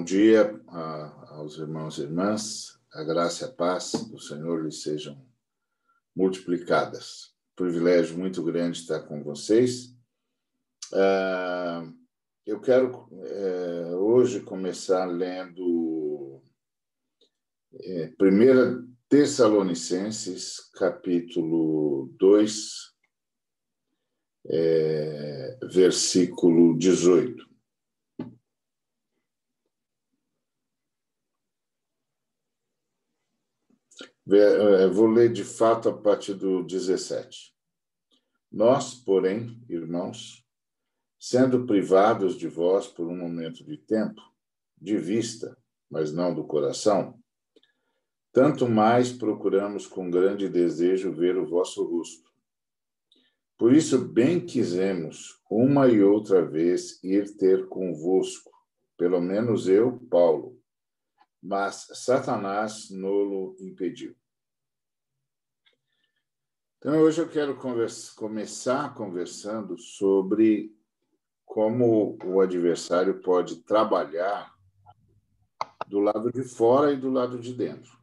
Bom 0.00 0.04
dia 0.04 0.58
aos 1.28 1.58
irmãos 1.58 1.98
e 1.98 2.04
irmãs. 2.04 2.80
A 2.90 3.04
graça 3.04 3.44
e 3.44 3.48
a 3.48 3.52
paz 3.52 3.92
do 4.10 4.18
Senhor 4.18 4.64
lhes 4.64 4.80
sejam 4.82 5.22
multiplicadas. 6.16 7.34
Privilégio 7.54 8.16
muito 8.16 8.42
grande 8.42 8.78
estar 8.78 9.00
com 9.00 9.22
vocês. 9.22 9.94
Ah, 10.94 11.86
eu 12.46 12.62
quero 12.62 13.10
eh, 13.12 13.94
hoje 13.94 14.40
começar 14.40 15.04
lendo 15.04 16.42
eh, 17.74 18.10
Primeira 18.16 18.82
Tessalonicenses, 19.06 20.60
capítulo 20.76 22.10
2, 22.18 22.94
eh, 24.46 25.58
versículo 25.70 26.78
18. 26.78 27.49
Vou 34.92 35.06
ler 35.06 35.32
de 35.32 35.44
fato 35.44 35.88
a 35.88 35.96
partir 35.96 36.34
do 36.34 36.62
17. 36.62 37.54
Nós, 38.50 38.94
porém, 38.94 39.62
irmãos, 39.68 40.46
sendo 41.18 41.66
privados 41.66 42.36
de 42.36 42.48
vós 42.48 42.86
por 42.86 43.06
um 43.06 43.16
momento 43.16 43.64
de 43.64 43.76
tempo, 43.76 44.20
de 44.80 44.96
vista, 44.96 45.56
mas 45.90 46.12
não 46.12 46.34
do 46.34 46.44
coração, 46.44 47.20
tanto 48.32 48.68
mais 48.68 49.12
procuramos 49.12 49.86
com 49.86 50.10
grande 50.10 50.48
desejo 50.48 51.12
ver 51.12 51.36
o 51.36 51.46
vosso 51.46 51.84
rosto. 51.84 52.30
Por 53.58 53.74
isso, 53.74 53.98
bem 53.98 54.44
quisemos, 54.44 55.40
uma 55.50 55.88
e 55.88 56.02
outra 56.02 56.44
vez, 56.44 57.02
ir 57.02 57.36
ter 57.36 57.68
convosco, 57.68 58.50
pelo 58.96 59.20
menos 59.20 59.68
eu, 59.68 59.98
Paulo, 60.08 60.58
mas 61.42 61.86
Satanás 61.92 62.88
nolo 62.90 63.56
impediu. 63.60 64.14
Então, 66.80 66.98
hoje 67.00 67.20
eu 67.20 67.28
quero 67.28 67.56
conversa, 67.56 68.10
começar 68.16 68.94
conversando 68.94 69.76
sobre 69.76 70.74
como 71.44 72.16
o 72.24 72.40
adversário 72.40 73.20
pode 73.20 73.56
trabalhar 73.56 74.54
do 75.86 76.00
lado 76.00 76.32
de 76.32 76.42
fora 76.42 76.90
e 76.90 76.96
do 76.96 77.10
lado 77.10 77.38
de 77.38 77.52
dentro. 77.52 77.98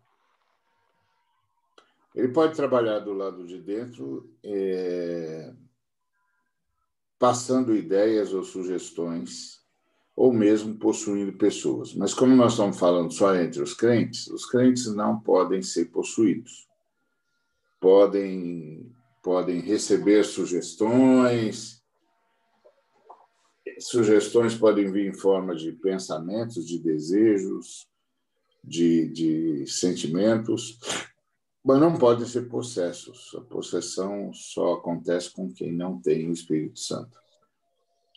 Ele 2.14 2.28
pode 2.28 2.56
trabalhar 2.56 3.00
do 3.00 3.14
lado 3.14 3.48
de 3.48 3.60
dentro, 3.60 4.32
é, 4.44 5.52
passando 7.18 7.76
ideias 7.76 8.32
ou 8.32 8.44
sugestões, 8.44 9.60
ou 10.16 10.32
mesmo 10.32 10.78
possuindo 10.78 11.34
pessoas. 11.34 11.96
Mas, 11.96 12.14
como 12.14 12.36
nós 12.36 12.52
estamos 12.52 12.78
falando 12.78 13.12
só 13.12 13.36
entre 13.36 13.60
os 13.60 13.74
crentes, 13.74 14.28
os 14.28 14.46
crentes 14.46 14.86
não 14.94 15.20
podem 15.20 15.64
ser 15.64 15.86
possuídos 15.86 16.67
podem, 17.80 18.92
podem 19.22 19.60
receber 19.60 20.24
sugestões. 20.24 21.84
Sugestões 23.80 24.56
podem 24.56 24.92
vir 24.92 25.08
em 25.08 25.14
forma 25.14 25.56
de 25.56 25.72
pensamentos, 25.72 26.66
de 26.66 26.80
desejos, 26.80 27.88
de, 28.64 29.08
de 29.10 29.68
sentimentos, 29.68 30.80
mas 31.64 31.80
não 31.80 31.98
podem 31.98 32.26
ser 32.26 32.50
possessos. 32.50 33.36
A 33.36 33.42
possessão 33.42 34.34
só 34.34 34.74
acontece 34.74 35.32
com 35.32 35.52
quem 35.52 35.72
não 35.72 36.00
tem 36.00 36.28
o 36.28 36.34
Espírito 36.34 36.80
Santo. 36.80 37.18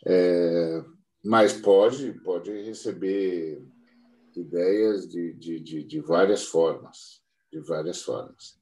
É, 0.05 0.83
mas 1.23 1.53
pode, 1.53 2.13
pode 2.23 2.51
receber 2.63 3.63
ideias 4.35 5.07
de, 5.07 5.33
de, 5.33 5.59
de, 5.59 5.83
de 5.83 5.99
várias 5.99 6.45
formas, 6.45 7.21
de 7.51 7.59
várias 7.59 8.01
formas. 8.01 8.60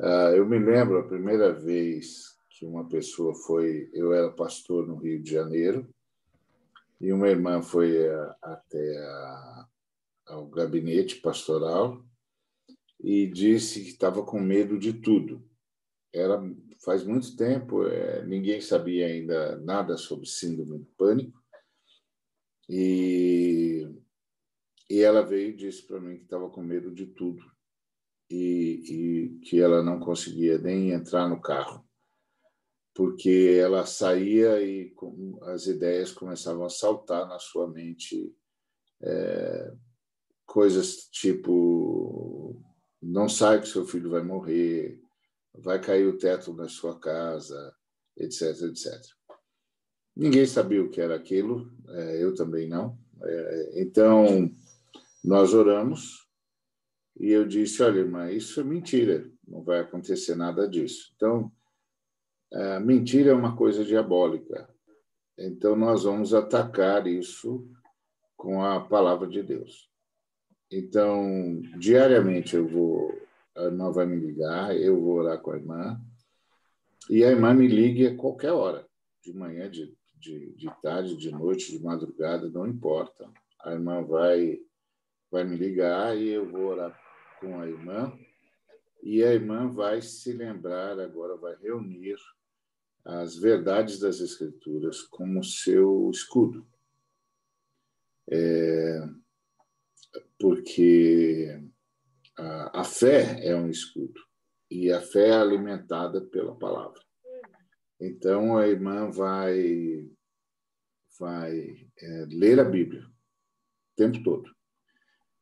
Uh, 0.00 0.34
eu 0.34 0.46
me 0.46 0.58
lembro 0.58 0.98
a 0.98 1.06
primeira 1.06 1.52
vez 1.52 2.34
que 2.48 2.64
uma 2.64 2.88
pessoa 2.88 3.34
foi. 3.34 3.90
Eu 3.92 4.14
era 4.14 4.32
pastor 4.32 4.86
no 4.86 4.96
Rio 4.96 5.22
de 5.22 5.30
Janeiro 5.30 5.86
e 6.98 7.12
uma 7.12 7.28
irmã 7.28 7.60
foi 7.60 8.08
a, 8.08 8.36
até 8.40 8.98
a, 8.98 9.68
ao 10.28 10.46
gabinete 10.46 11.16
pastoral 11.16 12.02
e 12.98 13.26
disse 13.26 13.82
que 13.82 13.90
estava 13.90 14.24
com 14.24 14.40
medo 14.40 14.78
de 14.78 14.94
tudo. 14.94 15.46
Era 16.14 16.42
faz 16.82 17.04
muito 17.04 17.36
tempo, 17.36 17.86
é, 17.86 18.24
ninguém 18.24 18.58
sabia 18.62 19.06
ainda 19.06 19.58
nada 19.58 19.98
sobre 19.98 20.26
síndrome 20.26 20.78
do 20.78 20.86
pânico 20.96 21.38
e, 22.66 23.86
e 24.88 25.00
ela 25.02 25.20
veio 25.20 25.50
e 25.50 25.56
disse 25.56 25.86
para 25.86 26.00
mim 26.00 26.16
que 26.16 26.22
estava 26.22 26.48
com 26.48 26.62
medo 26.62 26.90
de 26.90 27.04
tudo 27.04 27.44
e, 28.30 28.82
e 28.88 29.28
que 29.40 29.60
ela 29.60 29.82
não 29.82 29.98
conseguia 29.98 30.56
nem 30.58 30.92
entrar 30.92 31.28
no 31.28 31.40
carro, 31.40 31.84
porque 32.94 33.58
ela 33.60 33.84
saía 33.84 34.62
e 34.62 34.94
as 35.42 35.66
ideias 35.66 36.12
começavam 36.12 36.64
a 36.64 36.70
saltar 36.70 37.26
na 37.28 37.38
sua 37.38 37.68
mente, 37.68 38.34
é, 39.02 39.72
coisas 40.46 41.08
tipo 41.10 42.62
não 43.02 43.28
sai 43.28 43.60
que 43.60 43.68
seu 43.68 43.86
filho 43.86 44.10
vai 44.10 44.22
morrer, 44.22 45.00
vai 45.54 45.80
cair 45.80 46.06
o 46.06 46.18
teto 46.18 46.52
na 46.52 46.68
sua 46.68 46.98
casa, 46.98 47.74
etc, 48.16 48.62
etc. 48.64 48.94
Ninguém 50.14 50.44
sabia 50.46 50.82
o 50.82 50.90
que 50.90 51.00
era 51.00 51.16
aquilo, 51.16 51.72
é, 51.88 52.22
eu 52.22 52.34
também 52.34 52.68
não. 52.68 52.98
É, 53.22 53.82
então, 53.82 54.50
nós 55.24 55.54
oramos 55.54 56.29
e 57.20 57.30
eu 57.30 57.46
disse: 57.46 57.82
olha, 57.82 57.98
irmã, 57.98 58.32
isso 58.32 58.60
é 58.60 58.64
mentira, 58.64 59.30
não 59.46 59.62
vai 59.62 59.80
acontecer 59.80 60.34
nada 60.34 60.66
disso. 60.66 61.12
Então, 61.14 61.52
mentira 62.82 63.30
é 63.30 63.34
uma 63.34 63.54
coisa 63.54 63.84
diabólica. 63.84 64.68
Então, 65.38 65.76
nós 65.76 66.04
vamos 66.04 66.32
atacar 66.32 67.06
isso 67.06 67.70
com 68.38 68.64
a 68.64 68.80
palavra 68.80 69.28
de 69.28 69.42
Deus. 69.42 69.90
Então, 70.72 71.60
diariamente 71.78 72.56
eu 72.56 72.66
vou, 72.66 73.12
a 73.54 73.64
irmã 73.64 73.90
vai 73.92 74.06
me 74.06 74.16
ligar, 74.16 74.74
eu 74.74 74.98
vou 74.98 75.16
orar 75.16 75.38
com 75.40 75.50
a 75.50 75.56
irmã, 75.56 76.00
e 77.10 77.22
a 77.22 77.30
irmã 77.30 77.52
me 77.52 77.68
ligue 77.68 78.06
a 78.06 78.16
qualquer 78.16 78.52
hora, 78.52 78.86
de 79.22 79.34
manhã, 79.34 79.70
de, 79.70 79.94
de, 80.18 80.54
de 80.54 80.70
tarde, 80.80 81.16
de 81.16 81.30
noite, 81.30 81.70
de 81.70 81.84
madrugada, 81.84 82.48
não 82.48 82.66
importa. 82.66 83.28
A 83.62 83.72
irmã 83.72 84.02
vai, 84.02 84.58
vai 85.30 85.44
me 85.44 85.56
ligar 85.56 86.16
e 86.16 86.28
eu 86.28 86.48
vou 86.48 86.66
orar 86.68 86.98
com 87.40 87.58
a 87.58 87.66
irmã, 87.66 88.16
e 89.02 89.24
a 89.24 89.32
irmã 89.32 89.68
vai 89.68 90.02
se 90.02 90.32
lembrar 90.32 91.00
agora, 91.00 91.36
vai 91.36 91.56
reunir 91.56 92.16
as 93.04 93.36
verdades 93.36 93.98
das 93.98 94.20
Escrituras 94.20 95.00
como 95.02 95.42
seu 95.42 96.10
escudo. 96.10 96.66
É, 98.30 99.08
porque 100.38 101.60
a, 102.36 102.80
a, 102.80 102.84
fé 102.84 103.44
é 103.44 103.56
um 103.56 103.68
escudo 103.68 104.20
e 104.70 104.92
a 104.92 105.00
fé 105.00 105.28
é 105.28 105.36
alimentada 105.36 106.20
pela 106.20 106.54
palavra. 106.54 107.00
Então 107.98 108.56
a 108.56 108.68
irmã 108.68 109.10
vai 109.10 110.08
vai 111.18 111.88
é, 111.98 112.26
ler 112.30 112.60
a 112.60 112.64
Bíblia 112.64 113.04
o 113.04 113.96
tempo 113.96 114.22
todo 114.22 114.59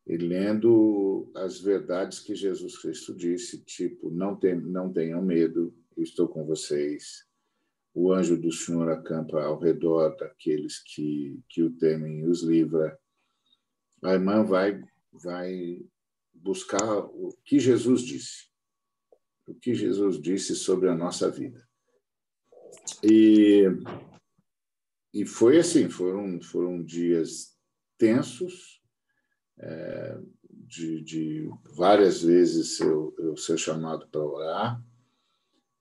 e 0.09 0.17
lendo 0.17 1.31
as 1.35 1.59
verdades 1.61 2.19
que 2.19 2.33
Jesus 2.33 2.79
Cristo 2.79 3.15
disse, 3.15 3.63
tipo, 3.63 4.09
não, 4.09 4.35
tem, 4.35 4.59
não 4.59 4.91
tenham 4.91 5.21
medo, 5.21 5.71
estou 5.95 6.27
com 6.27 6.43
vocês. 6.43 7.27
O 7.93 8.11
anjo 8.11 8.35
do 8.35 8.51
Senhor 8.51 8.89
acampa 8.89 9.39
ao 9.43 9.59
redor 9.59 10.15
daqueles 10.17 10.79
que, 10.79 11.39
que 11.47 11.61
o 11.61 11.69
temem 11.77 12.21
e 12.21 12.25
os 12.25 12.41
livra. 12.41 12.99
A 14.03 14.13
irmã 14.13 14.43
vai, 14.43 14.81
vai 15.13 15.79
buscar 16.33 17.05
o 17.05 17.37
que 17.45 17.59
Jesus 17.59 18.01
disse, 18.01 18.49
o 19.45 19.53
que 19.53 19.75
Jesus 19.75 20.19
disse 20.19 20.55
sobre 20.55 20.89
a 20.89 20.95
nossa 20.95 21.29
vida. 21.29 21.63
E, 23.03 23.65
e 25.13 25.23
foi 25.23 25.59
assim, 25.59 25.87
foram, 25.87 26.41
foram 26.41 26.81
dias 26.83 27.55
tensos, 27.95 28.78
é, 29.59 30.17
de, 30.51 31.01
de, 31.01 31.49
várias 31.75 32.21
vezes 32.21 32.79
eu, 32.79 33.13
eu 33.17 33.35
ser 33.35 33.57
chamado 33.57 34.07
para 34.07 34.21
orar, 34.21 34.83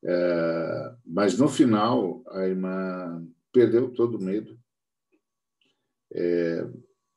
é, 0.04 0.94
mas 1.04 1.38
no 1.38 1.48
final 1.48 2.22
a 2.28 2.46
irmã 2.46 3.26
perdeu 3.52 3.90
todo 3.90 4.16
o 4.16 4.22
medo. 4.22 4.58
É, 6.12 6.66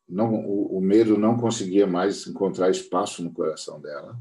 não, 0.08 0.34
o, 0.36 0.78
o, 0.78 0.82
medo 0.82 1.18
não 1.18 1.38
conseguia 1.38 1.88
mais 1.88 2.28
encontrar 2.28 2.70
espaço 2.70 3.24
no 3.24 3.32
coração 3.32 3.80
dela. 3.80 4.20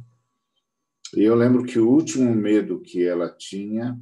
E 1.16 1.22
eu 1.22 1.34
lembro 1.34 1.64
que 1.64 1.78
o 1.80 1.90
último 1.90 2.32
medo 2.32 2.80
que 2.80 3.04
ela 3.04 3.28
tinha, 3.28 3.98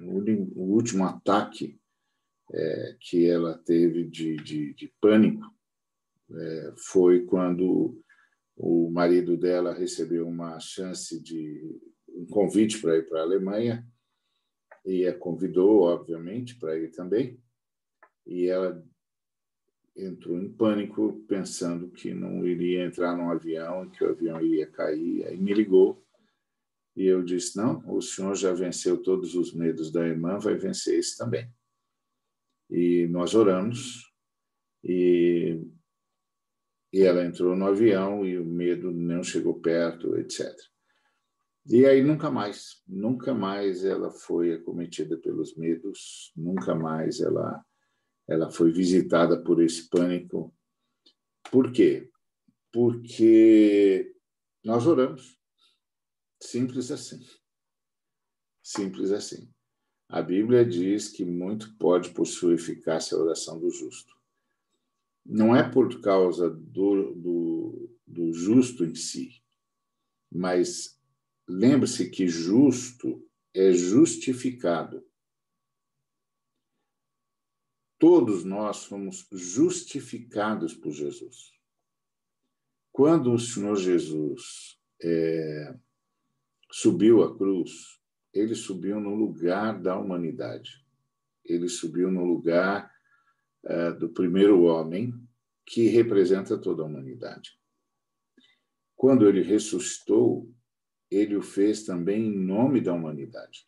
o, 0.00 0.62
último 0.74 1.04
ataque 1.04 1.78
é, 2.52 2.96
que 2.98 3.28
ela 3.28 3.56
teve 3.56 4.04
de, 4.04 4.36
de, 4.36 4.74
de 4.74 4.92
pânico, 5.00 5.46
é, 6.34 6.74
foi 6.76 7.24
quando 7.24 8.00
o 8.56 8.90
marido 8.90 9.36
dela 9.36 9.72
recebeu 9.72 10.26
uma 10.26 10.58
chance 10.60 11.20
de 11.20 11.80
um 12.08 12.26
convite 12.26 12.80
para 12.80 12.96
ir 12.96 13.08
para 13.08 13.20
a 13.20 13.24
Alemanha 13.24 13.86
e 14.84 15.06
a 15.06 15.16
convidou, 15.16 15.82
obviamente, 15.82 16.58
para 16.58 16.78
ir 16.78 16.90
também. 16.90 17.40
E 18.26 18.46
ela 18.46 18.84
entrou 19.96 20.40
em 20.40 20.50
pânico, 20.52 21.24
pensando 21.28 21.90
que 21.90 22.14
não 22.14 22.46
iria 22.46 22.84
entrar 22.84 23.16
num 23.16 23.30
avião, 23.30 23.88
que 23.90 24.04
o 24.04 24.10
avião 24.10 24.40
iria 24.40 24.66
cair. 24.66 25.26
Aí 25.26 25.38
me 25.38 25.52
ligou 25.52 26.04
e 26.96 27.06
eu 27.06 27.22
disse: 27.22 27.56
Não, 27.56 27.82
o 27.88 28.00
senhor 28.00 28.34
já 28.34 28.52
venceu 28.52 29.02
todos 29.02 29.34
os 29.34 29.52
medos 29.52 29.90
da 29.90 30.06
irmã, 30.06 30.38
vai 30.38 30.56
vencer 30.56 30.98
esse 30.98 31.16
também. 31.16 31.48
E 32.70 33.06
nós 33.08 33.34
oramos 33.34 34.12
e, 34.82 35.60
e 36.92 37.02
ela 37.02 37.24
entrou 37.24 37.56
no 37.56 37.66
avião 37.66 38.24
e 38.24 38.38
o 38.38 38.44
medo 38.44 38.90
não 38.90 39.22
chegou 39.22 39.60
perto, 39.60 40.16
etc. 40.18 40.54
E 41.66 41.86
aí 41.86 42.02
nunca 42.02 42.30
mais, 42.30 42.82
nunca 42.86 43.32
mais 43.32 43.84
ela 43.84 44.10
foi 44.10 44.52
acometida 44.52 45.16
pelos 45.16 45.56
medos, 45.56 46.32
nunca 46.36 46.74
mais 46.74 47.20
ela 47.20 47.64
ela 48.28 48.50
foi 48.50 48.70
visitada 48.70 49.42
por 49.42 49.60
esse 49.62 49.88
pânico. 49.88 50.54
Por 51.50 51.72
quê? 51.72 52.10
Porque 52.72 54.14
nós 54.64 54.86
oramos. 54.86 55.36
Simples 56.40 56.90
assim. 56.90 57.20
Simples 58.62 59.10
assim. 59.10 59.52
A 60.08 60.22
Bíblia 60.22 60.64
diz 60.64 61.08
que 61.08 61.24
muito 61.24 61.76
pode 61.76 62.10
por 62.10 62.26
sua 62.26 62.54
eficácia 62.54 63.16
a 63.16 63.20
oração 63.20 63.58
do 63.58 63.70
justo. 63.70 64.14
Não 65.24 65.54
é 65.54 65.68
por 65.68 66.00
causa 66.00 66.50
do, 66.50 67.14
do, 67.14 67.98
do 68.06 68.32
justo 68.32 68.84
em 68.84 68.94
si, 68.94 69.42
mas 70.30 71.00
lembre-se 71.48 72.10
que 72.10 72.26
justo 72.26 73.24
é 73.54 73.72
justificado 73.72 75.04
Todos 78.02 78.42
nós 78.42 78.78
somos 78.78 79.28
justificados 79.30 80.74
por 80.74 80.90
Jesus. 80.90 81.52
Quando 82.90 83.32
o 83.32 83.38
Senhor 83.38 83.76
Jesus 83.76 84.76
é, 85.00 85.78
subiu 86.68 87.22
à 87.22 87.38
cruz, 87.38 88.00
ele 88.34 88.56
subiu 88.56 88.98
no 88.98 89.14
lugar 89.14 89.80
da 89.80 89.96
humanidade. 89.96 90.84
Ele 91.44 91.68
subiu 91.68 92.10
no 92.10 92.24
lugar 92.24 92.91
é, 93.64 93.92
do 93.92 94.08
primeiro 94.08 94.62
homem, 94.62 95.14
que 95.64 95.86
representa 95.88 96.58
toda 96.58 96.82
a 96.82 96.86
humanidade. 96.86 97.50
Quando 98.96 99.28
ele 99.28 99.42
ressuscitou, 99.42 100.50
ele 101.10 101.36
o 101.36 101.42
fez 101.42 101.84
também 101.84 102.26
em 102.26 102.38
nome 102.38 102.80
da 102.80 102.92
humanidade. 102.92 103.64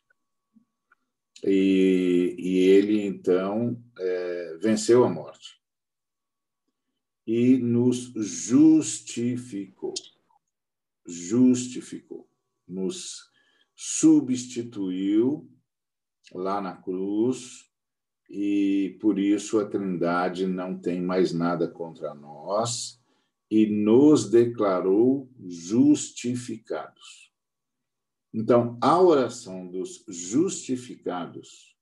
E, 1.42 2.34
e 2.38 2.58
ele, 2.58 3.02
então, 3.02 3.82
é, 3.98 4.58
venceu 4.60 5.04
a 5.04 5.10
morte 5.10 5.60
e 7.26 7.56
nos 7.56 8.12
justificou. 8.14 9.94
Justificou. 11.06 12.28
Nos 12.66 13.30
substituiu 13.74 15.50
lá 16.32 16.60
na 16.60 16.76
cruz 16.76 17.70
e 18.28 18.96
por 19.00 19.18
isso 19.18 19.58
a 19.58 19.66
Trindade 19.66 20.46
não 20.46 20.78
tem 20.78 21.00
mais 21.00 21.32
nada 21.32 21.68
contra 21.68 22.14
nós 22.14 23.00
e 23.50 23.66
nos 23.66 24.30
declarou 24.30 25.30
justificados. 25.38 27.32
Então, 28.32 28.76
a 28.80 29.00
oração 29.00 29.68
dos 29.68 30.04
justificados 30.08 31.76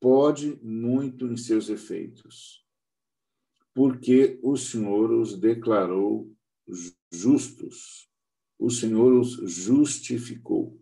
pode 0.00 0.56
muito 0.62 1.26
em 1.26 1.36
seus 1.36 1.68
efeitos, 1.68 2.64
porque 3.74 4.38
o 4.42 4.56
Senhor 4.56 5.10
os 5.10 5.36
declarou 5.36 6.32
justos, 7.10 8.08
o 8.58 8.70
Senhor 8.70 9.12
os 9.12 9.32
justificou. 9.52 10.80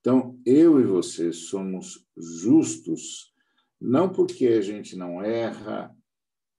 Então, 0.00 0.40
eu 0.46 0.80
e 0.80 0.84
você 0.84 1.30
somos 1.30 2.08
justos, 2.16 3.29
não 3.80 4.12
porque 4.12 4.46
a 4.48 4.60
gente 4.60 4.94
não 4.94 5.22
erra, 5.22 5.96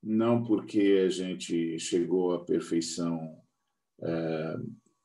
não 0.02 0.44
porque 0.44 1.04
a 1.06 1.10
gente 1.10 1.78
chegou 1.78 2.34
à 2.34 2.44
perfeição 2.44 3.38
é, 4.02 4.56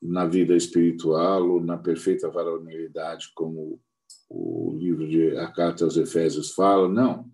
na 0.01 0.25
vida 0.25 0.55
espiritual 0.55 1.47
ou 1.47 1.61
na 1.61 1.77
perfeita 1.77 2.29
varonilidade, 2.29 3.31
como 3.35 3.79
o 4.29 4.75
livro 4.77 5.07
de 5.07 5.37
a 5.37 5.51
carta 5.51 5.85
aos 5.85 5.95
Efésios 5.95 6.53
fala, 6.53 6.89
não. 6.89 7.29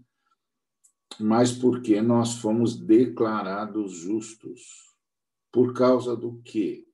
Mas 1.20 1.52
porque 1.52 2.02
nós 2.02 2.36
fomos 2.36 2.76
declarados 2.76 3.94
justos. 3.94 4.94
Por 5.52 5.74
causa 5.74 6.16
do 6.16 6.42
quê? 6.42 6.86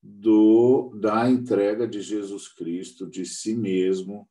Do 0.00 0.96
da 1.00 1.28
entrega 1.28 1.86
de 1.86 2.00
Jesus 2.00 2.48
Cristo 2.48 3.08
de 3.08 3.26
si 3.26 3.54
mesmo 3.54 4.28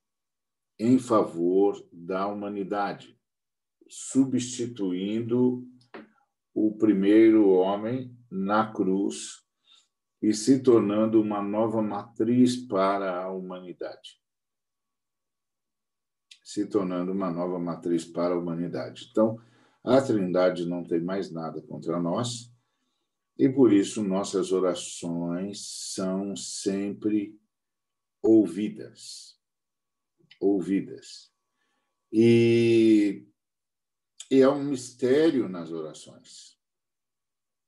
em 0.81 0.97
favor 0.97 1.87
da 1.93 2.25
humanidade, 2.25 3.15
substituindo 3.87 5.63
o 6.55 6.75
primeiro 6.75 7.49
homem 7.49 8.17
na 8.31 8.73
cruz 8.73 9.45
e 10.19 10.33
se 10.33 10.63
tornando 10.63 11.21
uma 11.21 11.39
nova 11.39 11.83
matriz 11.83 12.55
para 12.55 13.23
a 13.23 13.31
humanidade. 13.31 14.19
Se 16.43 16.65
tornando 16.65 17.11
uma 17.11 17.29
nova 17.29 17.59
matriz 17.59 18.03
para 18.03 18.33
a 18.33 18.37
humanidade. 18.37 19.07
Então, 19.11 19.39
a 19.83 20.01
Trindade 20.01 20.65
não 20.65 20.83
tem 20.83 20.99
mais 20.99 21.31
nada 21.31 21.61
contra 21.61 21.99
nós, 21.99 22.51
e 23.37 23.47
por 23.47 23.71
isso 23.71 24.03
nossas 24.03 24.51
orações 24.51 25.93
são 25.93 26.35
sempre 26.35 27.39
ouvidas. 28.23 29.40
Ouvidas. 30.41 31.31
E, 32.11 33.25
e 34.29 34.41
é 34.41 34.49
um 34.49 34.63
mistério 34.63 35.47
nas 35.47 35.71
orações. 35.71 36.59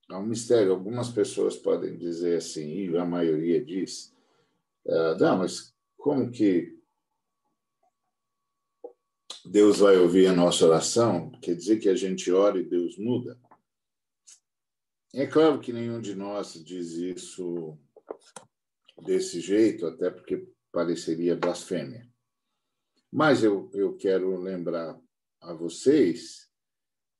É 0.10 0.16
um 0.16 0.26
mistério. 0.26 0.72
Algumas 0.72 1.10
pessoas 1.10 1.56
podem 1.56 1.98
dizer 1.98 2.38
assim, 2.38 2.68
e 2.68 2.98
a 2.98 3.06
maioria 3.06 3.64
diz, 3.64 4.14
ah, 4.88 5.16
não, 5.20 5.38
mas 5.38 5.74
como 5.98 6.30
que 6.30 6.78
Deus 9.46 9.80
vai 9.80 9.98
ouvir 9.98 10.28
a 10.28 10.34
nossa 10.34 10.66
oração? 10.66 11.32
Quer 11.42 11.56
dizer 11.56 11.80
que 11.80 11.90
a 11.90 11.96
gente 11.96 12.32
ora 12.32 12.60
e 12.60 12.66
Deus 12.66 12.98
muda? 12.98 13.40
É 15.14 15.28
claro 15.28 15.60
que 15.60 15.72
nenhum 15.72 16.02
de 16.02 16.16
nós 16.16 16.54
diz 16.64 16.92
isso 16.94 17.78
desse 19.06 19.40
jeito, 19.40 19.86
até 19.86 20.10
porque 20.10 20.48
pareceria 20.72 21.36
blasfêmia. 21.36 22.12
Mas 23.16 23.44
eu, 23.44 23.70
eu 23.76 23.96
quero 23.96 24.36
lembrar 24.42 25.00
a 25.40 25.54
vocês 25.54 26.50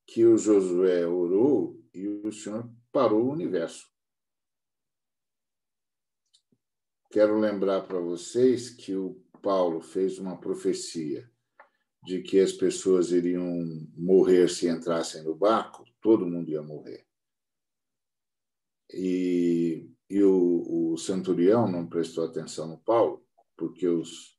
que 0.08 0.26
o 0.26 0.40
Josué 0.40 1.06
orou 1.06 1.80
e 1.94 2.08
o 2.08 2.32
Senhor 2.32 2.68
parou 2.92 3.26
o 3.26 3.32
universo. 3.32 3.88
Quero 7.12 7.38
lembrar 7.38 7.82
para 7.82 8.00
vocês 8.00 8.72
que 8.72 8.96
o 8.96 9.24
Paulo 9.40 9.82
fez 9.82 10.18
uma 10.18 10.36
profecia 10.36 11.32
de 12.04 12.24
que 12.24 12.40
as 12.40 12.52
pessoas 12.52 13.12
iriam 13.12 13.48
morrer 13.96 14.50
se 14.50 14.68
entrassem 14.68 15.22
no 15.24 15.36
barco, 15.36 15.86
todo 16.02 16.26
mundo 16.26 16.50
ia 16.50 16.64
morrer. 16.64 17.06
E, 18.92 19.92
e 20.10 20.24
o, 20.24 20.94
o 20.94 20.98
centurião 20.98 21.72
não 21.72 21.88
prestou 21.88 22.26
atenção 22.26 22.68
no 22.68 22.80
Paulo, 22.80 23.24
porque 23.56 23.88
os, 23.88 24.33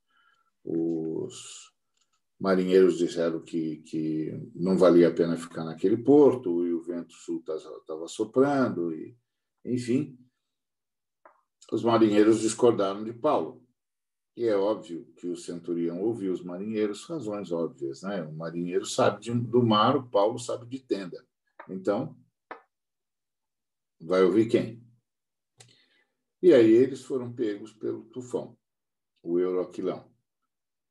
os 0.65 1.73
marinheiros 2.41 2.99
disseram 2.99 3.41
que, 3.41 3.79
que 3.79 4.33
não 4.55 4.77
valia 4.77 5.09
a 5.09 5.15
pena 5.15 5.37
ficar 5.37 5.65
naquele 5.65 5.97
porto, 5.97 6.67
e 6.67 6.73
o 6.73 6.83
vento 6.83 7.13
sul 7.13 7.45
estava 7.47 8.09
soprando, 8.09 8.93
e, 8.93 9.17
enfim. 9.65 10.19
Os 11.73 11.83
marinheiros 11.83 12.41
discordaram 12.41 13.05
de 13.05 13.13
Paulo. 13.13 13.63
E 14.37 14.47
é 14.47 14.57
óbvio 14.57 15.07
que 15.17 15.29
o 15.29 15.37
centurião 15.37 16.03
ouviu 16.03 16.33
os 16.33 16.43
marinheiros, 16.43 17.05
razões 17.05 17.53
óbvias, 17.53 18.03
né? 18.03 18.23
O 18.23 18.33
marinheiro 18.35 18.85
sabe 18.85 19.21
de, 19.21 19.33
do 19.33 19.63
mar, 19.63 19.97
o 19.97 20.09
Paulo 20.09 20.39
sabe 20.39 20.67
de 20.67 20.81
tenda. 20.81 21.25
Então, 21.69 22.19
vai 24.01 24.23
ouvir 24.23 24.49
quem? 24.49 24.85
E 26.43 26.53
aí 26.53 26.73
eles 26.73 27.03
foram 27.03 27.33
pegos 27.33 27.73
pelo 27.73 28.05
tufão, 28.07 28.59
o 29.23 29.39
Euroquilão. 29.39 30.14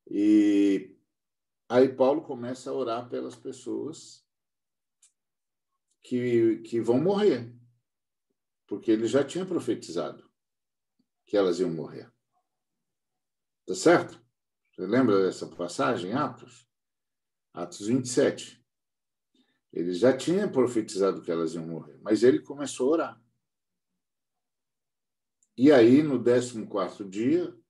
E 0.09 0.93
Aí 1.73 1.89
Paulo 1.89 2.21
começa 2.21 2.69
a 2.69 2.73
orar 2.73 3.09
pelas 3.09 3.35
pessoas 3.35 4.23
que, 6.03 6.57
que 6.57 6.79
vão 6.79 7.01
morrer, 7.01 7.51
porque 8.67 8.91
ele 8.91 9.07
já 9.07 9.23
tinha 9.23 9.43
profetizado 9.43 10.29
que 11.25 11.35
elas 11.35 11.59
iam 11.59 11.73
morrer. 11.73 12.13
Tá 13.65 13.73
certo? 13.73 14.23
Você 14.69 14.85
lembra 14.85 15.23
dessa 15.23 15.47
passagem, 15.47 16.13
Atos? 16.13 16.69
Atos 17.51 17.87
27. 17.87 18.63
Ele 19.71 19.93
já 19.93 20.15
tinha 20.15 20.47
profetizado 20.47 21.23
que 21.23 21.31
elas 21.31 21.55
iam 21.55 21.65
morrer, 21.65 21.97
mas 22.03 22.21
ele 22.21 22.39
começou 22.39 22.89
a 22.89 22.91
orar. 22.91 23.23
E 25.57 25.71
aí, 25.71 26.03
no 26.03 26.23
14 26.23 27.03
dia, 27.09 27.62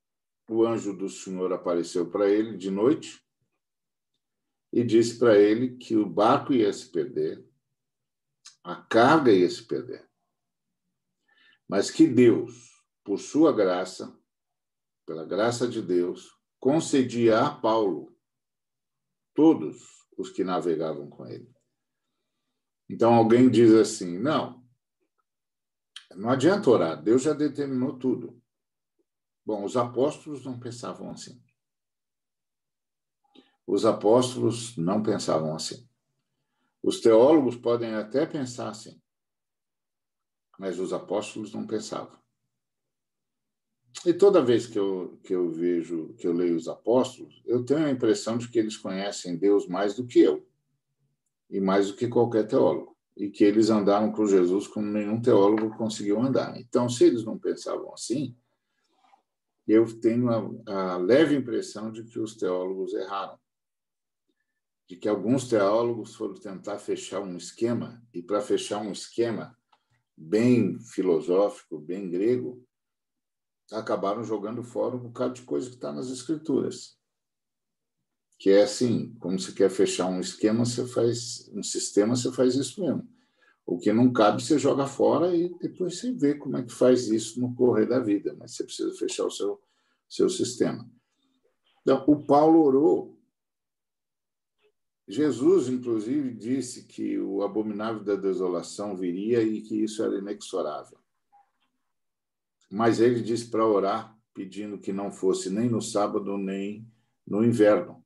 o 0.48 0.66
anjo 0.66 0.96
do 0.96 1.10
Senhor 1.10 1.52
apareceu 1.54 2.10
para 2.10 2.30
ele 2.30 2.58
de 2.58 2.70
noite 2.70 3.24
e 4.72 4.84
disse 4.84 5.18
para 5.18 5.38
ele 5.38 5.78
que 5.78 5.96
o 5.96 6.06
barco 6.06 6.54
ia 6.54 6.72
se 6.74 6.90
perder, 6.90 7.46
a 8.64 8.76
carga 8.76 9.32
ia 9.32 9.50
se 9.50 9.64
perder, 9.66 10.10
mas 11.68 11.92
que 11.92 12.08
Deus, 12.08 12.72
por 13.04 13.20
sua 13.20 13.54
graça, 13.54 14.18
pela 15.06 15.26
graça 15.26 15.68
de 15.68 15.82
Deus, 15.82 16.38
concedia 16.60 17.42
a 17.42 17.54
Paulo 17.54 18.16
todos 19.34 20.08
os 20.18 20.30
que 20.30 20.44
navegavam 20.44 21.10
com 21.10 21.28
ele. 21.28 21.52
Então 22.90 23.14
alguém 23.14 23.50
diz 23.50 23.74
assim: 23.74 24.18
não, 24.18 24.64
não 26.16 26.30
adianta 26.30 26.70
orar, 26.70 27.02
Deus 27.02 27.24
já 27.24 27.34
determinou 27.34 27.98
tudo. 27.98 28.43
Bom, 29.46 29.64
os 29.64 29.76
apóstolos 29.76 30.46
não 30.46 30.60
pensavam 30.60 31.12
assim. 31.12 31.42
Os 33.66 33.86
apóstolos 33.86 34.78
não 34.78 35.02
pensavam 35.02 35.56
assim. 35.56 35.88
Os 36.82 37.00
teólogos 37.00 37.56
podem 37.56 37.94
até 37.94 38.26
pensar 38.26 38.70
assim, 38.70 39.02
mas 40.60 40.80
os 40.80 40.92
apóstolos 40.92 41.54
não 41.54 41.66
pensavam. 41.66 42.22
E 44.06 44.14
toda 44.14 44.44
vez 44.44 44.68
que 44.68 44.78
eu, 44.78 45.18
que 45.24 45.34
eu 45.34 45.50
vejo, 45.50 46.14
que 46.16 46.28
eu 46.28 46.34
leio 46.34 46.58
os 46.58 46.68
apóstolos, 46.68 47.42
eu 47.46 47.64
tenho 47.64 47.86
a 47.86 47.92
impressão 47.92 48.38
de 48.38 48.50
que 48.50 48.60
eles 48.60 48.76
conhecem 48.76 49.38
Deus 49.38 49.66
mais 49.66 49.96
do 49.96 50.06
que 50.06 50.20
eu 50.20 50.46
e 51.50 51.62
mais 51.62 51.88
do 51.88 51.96
que 51.96 52.10
qualquer 52.10 52.46
teólogo 52.46 52.98
e 53.16 53.30
que 53.30 53.44
eles 53.44 53.70
andaram 53.70 54.12
com 54.12 54.26
Jesus 54.26 54.68
como 54.68 54.88
nenhum 54.88 55.22
teólogo 55.22 55.78
conseguiu 55.78 56.20
andar. 56.22 56.60
Então, 56.60 56.90
se 56.90 57.06
eles 57.06 57.24
não 57.24 57.38
pensavam 57.38 57.94
assim, 57.94 58.36
eu 59.68 59.86
tenho 60.00 60.30
a, 60.30 60.94
a 60.94 60.98
leve 60.98 61.36
impressão 61.36 61.92
de 61.92 62.04
que 62.04 62.20
os 62.20 62.36
teólogos 62.36 62.94
erraram, 62.94 63.40
de 64.88 64.96
que 64.96 65.08
alguns 65.08 65.48
teólogos 65.48 66.16
foram 66.16 66.36
tentar 66.36 66.80
fechar 66.80 67.22
um 67.22 67.38
esquema 67.38 68.02
e 68.14 68.22
para 68.22 68.42
fechar 68.42 68.82
um 68.82 68.92
esquema 68.92 69.58
bem 70.16 70.80
filosófico, 70.80 71.80
bem 71.80 72.10
grego, 72.10 72.66
acabaram 73.72 74.24
jogando 74.24 74.64
fora 74.64 74.96
um 74.96 75.00
bocado 75.00 75.34
de 75.34 75.44
coisa 75.44 75.70
que 75.70 75.76
está 75.76 75.92
nas 75.92 76.10
escrituras 76.10 77.02
que 78.44 78.50
é 78.50 78.64
assim, 78.64 79.16
como 79.22 79.40
você 79.40 79.54
quer 79.54 79.70
fechar 79.70 80.08
um 80.08 80.20
esquema, 80.20 80.66
você 80.66 80.86
faz 80.86 81.50
um 81.54 81.64
sistema, 81.64 82.14
você 82.14 82.30
faz 82.30 82.56
isso 82.56 82.82
mesmo. 82.82 83.08
O 83.66 83.78
que 83.78 83.94
não 83.94 84.12
cabe, 84.12 84.44
você 84.44 84.60
joga 84.60 84.86
fora 84.86 85.36
e 85.36 85.50
depois 85.58 85.98
você 85.98 86.12
vê 86.12 86.36
como 86.36 86.58
é 86.58 86.64
que 86.64 86.72
faz 86.72 87.08
isso 87.08 87.40
no 87.40 87.56
correr 87.56 87.86
da 87.86 88.00
vida, 88.00 88.36
mas 88.38 88.56
você 88.56 88.64
precisa 88.64 88.94
fechar 88.96 89.26
o 89.26 89.32
seu, 89.32 89.62
seu 90.10 90.30
sistema. 90.30 90.90
Então, 91.82 92.04
o 92.08 92.26
Paulo 92.26 92.62
orou. 92.62 93.18
Jesus, 95.08 95.68
inclusive, 95.68 96.34
disse 96.34 96.86
que 96.86 97.20
o 97.20 97.42
abominável 97.42 98.04
da 98.04 98.16
desolação 98.16 98.96
viria 98.96 99.42
e 99.42 99.62
que 99.62 99.84
isso 99.84 100.04
era 100.04 100.18
inexorável. 100.18 100.98
Mas 102.70 103.00
ele 103.00 103.22
disse 103.22 103.50
para 103.50 103.68
orar, 103.68 104.18
pedindo 104.34 104.80
que 104.80 104.92
não 104.92 105.12
fosse 105.12 105.50
nem 105.50 105.70
no 105.70 105.82
sábado, 105.82 106.38
nem 106.38 106.88
no 107.26 107.44
inverno 107.44 108.04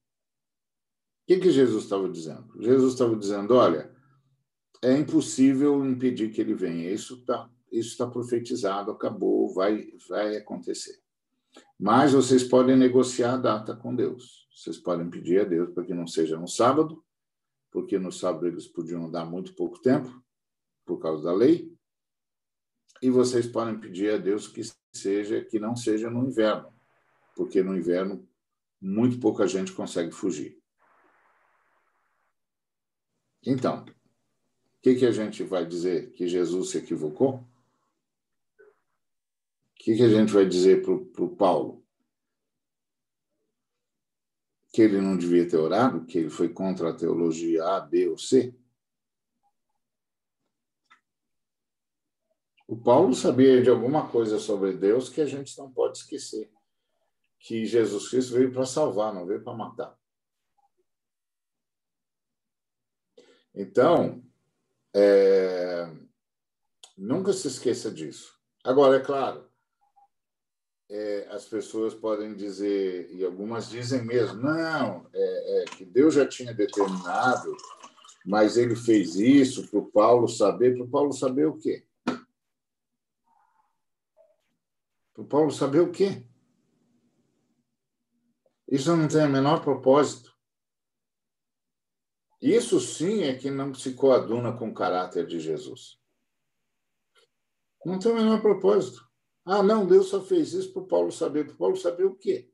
que, 1.27 1.37
que 1.37 1.51
Jesus 1.51 1.83
estava 1.83 2.09
dizendo? 2.09 2.45
Jesus 2.57 2.93
estava 2.93 3.15
dizendo: 3.15 3.53
olha, 3.53 3.91
é 4.83 4.97
impossível 4.97 5.85
impedir 5.85 6.31
que 6.31 6.41
ele 6.41 6.53
venha. 6.53 6.91
Isso 6.91 7.15
está 7.15 7.49
isso 7.71 7.97
tá 7.97 8.07
profetizado, 8.07 8.91
acabou, 8.91 9.53
vai, 9.53 9.91
vai 10.07 10.37
acontecer. 10.37 11.01
Mas 11.79 12.13
vocês 12.13 12.43
podem 12.43 12.75
negociar 12.75 13.33
a 13.33 13.37
data 13.37 13.75
com 13.75 13.95
Deus. 13.95 14.47
Vocês 14.51 14.77
podem 14.77 15.09
pedir 15.09 15.41
a 15.41 15.43
Deus 15.43 15.73
para 15.73 15.83
que 15.83 15.93
não 15.93 16.07
seja 16.07 16.37
no 16.37 16.47
sábado, 16.47 17.03
porque 17.71 17.99
no 17.99 18.11
sábado 18.11 18.47
eles 18.47 18.67
podiam 18.67 19.09
dar 19.11 19.25
muito 19.25 19.53
pouco 19.53 19.79
tempo, 19.79 20.23
por 20.85 20.99
causa 20.99 21.23
da 21.23 21.33
lei. 21.33 21.71
E 23.01 23.09
vocês 23.09 23.45
podem 23.45 23.79
pedir 23.79 24.13
a 24.13 24.17
Deus 24.17 24.47
que 24.47 24.61
seja 24.93 25.43
que 25.43 25.59
não 25.59 25.75
seja 25.75 26.09
no 26.09 26.25
inverno, 26.25 26.73
porque 27.35 27.61
no 27.61 27.77
inverno 27.77 28.27
muito 28.81 29.19
pouca 29.19 29.47
gente 29.47 29.71
consegue 29.73 30.11
fugir. 30.11 30.57
Então, 33.45 33.85
o 34.77 34.81
que, 34.81 34.95
que 34.95 35.05
a 35.05 35.11
gente 35.11 35.43
vai 35.43 35.65
dizer? 35.65 36.11
Que 36.11 36.27
Jesus 36.27 36.69
se 36.69 36.77
equivocou? 36.77 37.35
O 37.35 37.43
que, 39.75 39.95
que 39.95 40.03
a 40.03 40.09
gente 40.09 40.31
vai 40.31 40.45
dizer 40.45 40.83
para 40.83 41.23
o 41.23 41.35
Paulo? 41.35 41.83
Que 44.71 44.83
ele 44.83 45.01
não 45.01 45.17
devia 45.17 45.49
ter 45.49 45.57
orado? 45.57 46.05
Que 46.05 46.19
ele 46.19 46.29
foi 46.29 46.49
contra 46.49 46.89
a 46.89 46.95
teologia 46.95 47.63
A, 47.65 47.79
B 47.79 48.07
ou 48.07 48.17
C? 48.17 48.53
O 52.67 52.75
Paulo 52.75 53.15
sabia 53.15 53.63
de 53.63 53.69
alguma 53.69 54.09
coisa 54.09 54.37
sobre 54.37 54.73
Deus 54.73 55.09
que 55.09 55.21
a 55.21 55.25
gente 55.25 55.57
não 55.57 55.71
pode 55.71 55.99
esquecer. 55.99 56.51
Que 57.39 57.65
Jesus 57.65 58.09
Cristo 58.09 58.33
veio 58.33 58.51
para 58.51 58.65
salvar, 58.65 59.13
não 59.13 59.25
veio 59.25 59.41
para 59.41 59.55
matar. 59.55 59.97
Então, 63.55 64.21
é, 64.99 65.91
nunca 66.97 67.31
se 67.31 67.47
esqueça 67.47 67.91
disso. 67.91 68.35
Agora, 68.63 68.97
é 68.97 68.99
claro, 68.99 69.47
é, 70.89 71.27
as 71.29 71.45
pessoas 71.45 71.93
podem 71.93 72.33
dizer, 72.33 73.13
e 73.13 73.23
algumas 73.23 73.69
dizem 73.69 74.03
mesmo, 74.03 74.41
não, 74.41 75.07
é, 75.13 75.61
é 75.61 75.65
que 75.65 75.85
Deus 75.85 76.15
já 76.15 76.27
tinha 76.27 76.53
determinado, 76.53 77.55
mas 78.25 78.57
ele 78.57 78.75
fez 78.75 79.15
isso 79.15 79.69
para 79.69 79.79
o 79.79 79.91
Paulo 79.91 80.27
saber. 80.27 80.75
Para 80.75 80.85
o 80.85 80.89
Paulo 80.89 81.13
saber 81.13 81.45
o 81.45 81.57
quê? 81.57 81.85
Para 85.13 85.23
o 85.23 85.25
Paulo 85.25 85.51
saber 85.51 85.79
o 85.79 85.91
quê? 85.91 86.25
Isso 88.67 88.95
não 88.95 89.07
tem 89.07 89.25
o 89.25 89.29
menor 89.29 89.61
propósito. 89.61 90.36
Isso 92.41 92.79
sim 92.79 93.23
é 93.23 93.35
que 93.35 93.49
não 93.49 93.73
se 93.73 93.93
coaduna 93.93 94.55
com 94.55 94.69
o 94.69 94.73
caráter 94.73 95.25
de 95.25 95.39
Jesus. 95.39 95.99
Não 97.83 97.97
tem 97.97 98.11
o 98.11 98.15
menor 98.15 98.41
propósito. 98.41 99.07
Ah, 99.45 99.63
não, 99.63 99.87
Deus 99.87 100.09
só 100.09 100.21
fez 100.21 100.53
isso 100.53 100.73
para 100.73 100.81
o 100.81 100.87
Paulo 100.87 101.11
saber. 101.11 101.45
Para 101.45 101.53
o 101.55 101.57
Paulo 101.57 101.77
saber 101.77 102.05
o 102.05 102.15
quê? 102.15 102.51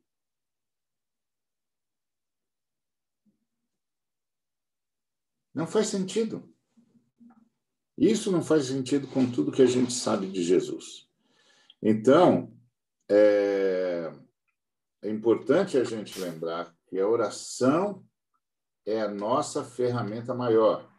Não 5.54 5.68
faz 5.68 5.88
sentido. 5.88 6.54
Isso 7.98 8.32
não 8.32 8.44
faz 8.44 8.66
sentido 8.66 9.08
com 9.08 9.30
tudo 9.30 9.52
que 9.52 9.62
a 9.62 9.68
gente 9.68 9.94
sabe 9.94 10.28
de 10.28 10.44
Jesus. 10.44 11.08
Então, 11.82 12.52
é, 13.10 14.12
é 15.02 15.10
importante 15.10 15.78
a 15.78 15.84
gente 15.84 16.20
lembrar 16.20 16.76
que 16.88 17.00
a 17.00 17.08
oração 17.08 18.04
é 18.86 19.02
a 19.02 19.10
nossa 19.10 19.64
ferramenta 19.64 20.34
maior. 20.34 20.92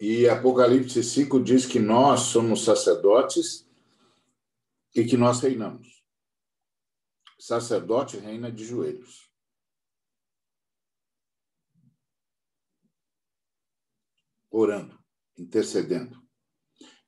E 0.00 0.28
Apocalipse 0.28 1.02
5 1.02 1.42
diz 1.42 1.66
que 1.66 1.80
nós 1.80 2.20
somos 2.20 2.64
sacerdotes 2.64 3.68
e 4.94 5.04
que 5.04 5.16
nós 5.16 5.40
reinamos. 5.40 6.04
Sacerdote 7.38 8.16
reina 8.16 8.50
de 8.50 8.64
joelhos. 8.64 9.28
Orando, 14.50 14.98
intercedendo. 15.36 16.26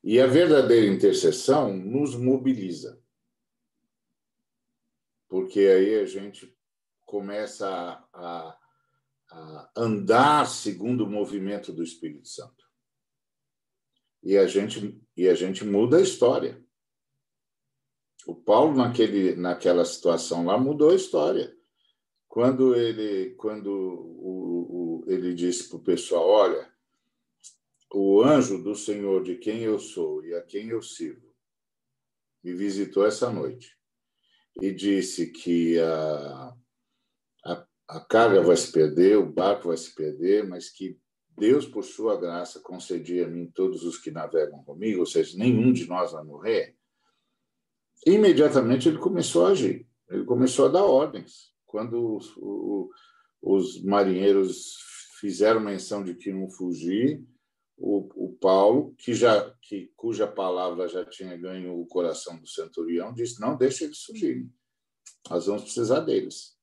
E 0.03 0.19
a 0.19 0.27
verdadeira 0.27 0.93
intercessão 0.93 1.73
nos 1.73 2.15
mobiliza. 2.15 3.01
Porque 5.27 5.59
aí 5.61 5.95
a 5.95 6.05
gente 6.05 6.53
começa 7.11 7.67
a, 8.13 8.57
a, 9.29 9.71
andar 9.75 10.47
segundo 10.47 11.03
o 11.03 11.09
movimento 11.09 11.73
do 11.73 11.83
Espírito 11.83 12.25
Santo. 12.25 12.65
E 14.23 14.37
a 14.37 14.47
gente, 14.47 14.97
e 15.17 15.27
a 15.27 15.35
gente 15.35 15.65
muda 15.65 15.97
a 15.97 16.01
história. 16.01 16.63
O 18.25 18.33
Paulo, 18.33 18.77
naquele, 18.77 19.35
naquela 19.35 19.83
situação 19.83 20.45
lá, 20.45 20.57
mudou 20.57 20.91
a 20.91 20.95
história. 20.95 21.53
quando 22.29 22.75
ele, 22.75 23.31
quando 23.35 23.67
o, 23.67 25.03
o, 25.03 25.11
ele 25.11 25.33
disse 25.33 25.67
para 25.67 25.79
o 25.79 25.83
pessoal: 25.83 26.29
Olha, 26.29 26.73
o 27.93 28.23
anjo 28.23 28.63
do 28.63 28.73
Senhor, 28.73 29.21
de 29.21 29.35
quem 29.35 29.63
eu 29.63 29.77
sou 29.79 30.23
e 30.23 30.33
a 30.33 30.41
quem 30.41 30.69
eu 30.69 30.81
sirvo, 30.81 31.35
me 32.41 32.53
visitou 32.53 33.05
essa 33.05 33.29
noite 33.29 33.77
e 34.61 34.71
disse 34.71 35.27
que 35.27 35.77
a, 35.79 36.55
a, 37.91 37.99
carga 37.99 38.41
vai 38.41 38.55
se 38.55 38.71
perder, 38.71 39.17
o 39.17 39.31
barco 39.31 39.67
vai 39.67 39.77
se 39.77 39.93
perder, 39.93 40.47
mas 40.47 40.69
que 40.69 40.97
Deus, 41.37 41.65
por 41.65 41.83
sua 41.83 42.19
graça, 42.19 42.59
concedia 42.59 43.25
a 43.25 43.29
mim 43.29 43.51
todos 43.53 43.83
os 43.83 43.97
que 43.97 44.11
navegam 44.11 44.63
comigo, 44.63 45.01
ou 45.01 45.05
seja, 45.05 45.37
nenhum 45.37 45.73
de 45.73 45.87
nós 45.87 46.11
vai 46.11 46.23
morrer. 46.23 46.75
Imediatamente 48.05 48.87
ele 48.87 48.97
começou 48.97 49.45
a 49.45 49.49
agir, 49.49 49.87
ele 50.09 50.23
começou 50.23 50.65
a 50.65 50.69
dar 50.69 50.83
ordens. 50.83 51.51
Quando 51.65 52.15
os, 52.15 52.33
os 53.41 53.83
marinheiros 53.83 54.77
fizeram 55.19 55.59
menção 55.59 56.03
de 56.03 56.15
que 56.15 56.29
iam 56.29 56.49
fugir, 56.49 57.23
o, 57.77 58.07
o 58.27 58.37
Paulo, 58.39 58.93
que 58.97 59.13
já 59.13 59.49
que 59.61 59.91
cuja 59.95 60.27
palavra 60.27 60.87
já 60.87 61.03
tinha 61.03 61.35
ganho 61.35 61.79
o 61.79 61.87
coração 61.87 62.37
do 62.37 62.47
centurião, 62.47 63.13
disse: 63.13 63.41
não 63.41 63.57
deixe 63.57 63.85
eles 63.85 64.03
fugirem, 64.03 64.49
nós 65.29 65.47
vamos 65.47 65.63
precisar 65.63 66.01
deles. 66.01 66.55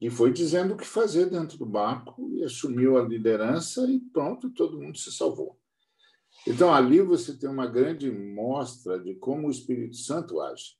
E 0.00 0.08
foi 0.08 0.32
dizendo 0.32 0.74
o 0.74 0.76
que 0.76 0.86
fazer 0.86 1.28
dentro 1.28 1.58
do 1.58 1.66
barco 1.66 2.30
e 2.32 2.42
assumiu 2.42 2.96
a 2.96 3.02
liderança 3.02 3.82
e 3.90 4.00
pronto, 4.00 4.50
todo 4.50 4.80
mundo 4.80 4.96
se 4.96 5.12
salvou. 5.12 5.58
Então 6.46 6.72
ali 6.72 7.02
você 7.02 7.36
tem 7.36 7.50
uma 7.50 7.66
grande 7.66 8.10
mostra 8.10 8.98
de 8.98 9.14
como 9.16 9.48
o 9.48 9.50
Espírito 9.50 9.96
Santo 9.96 10.40
age. 10.40 10.78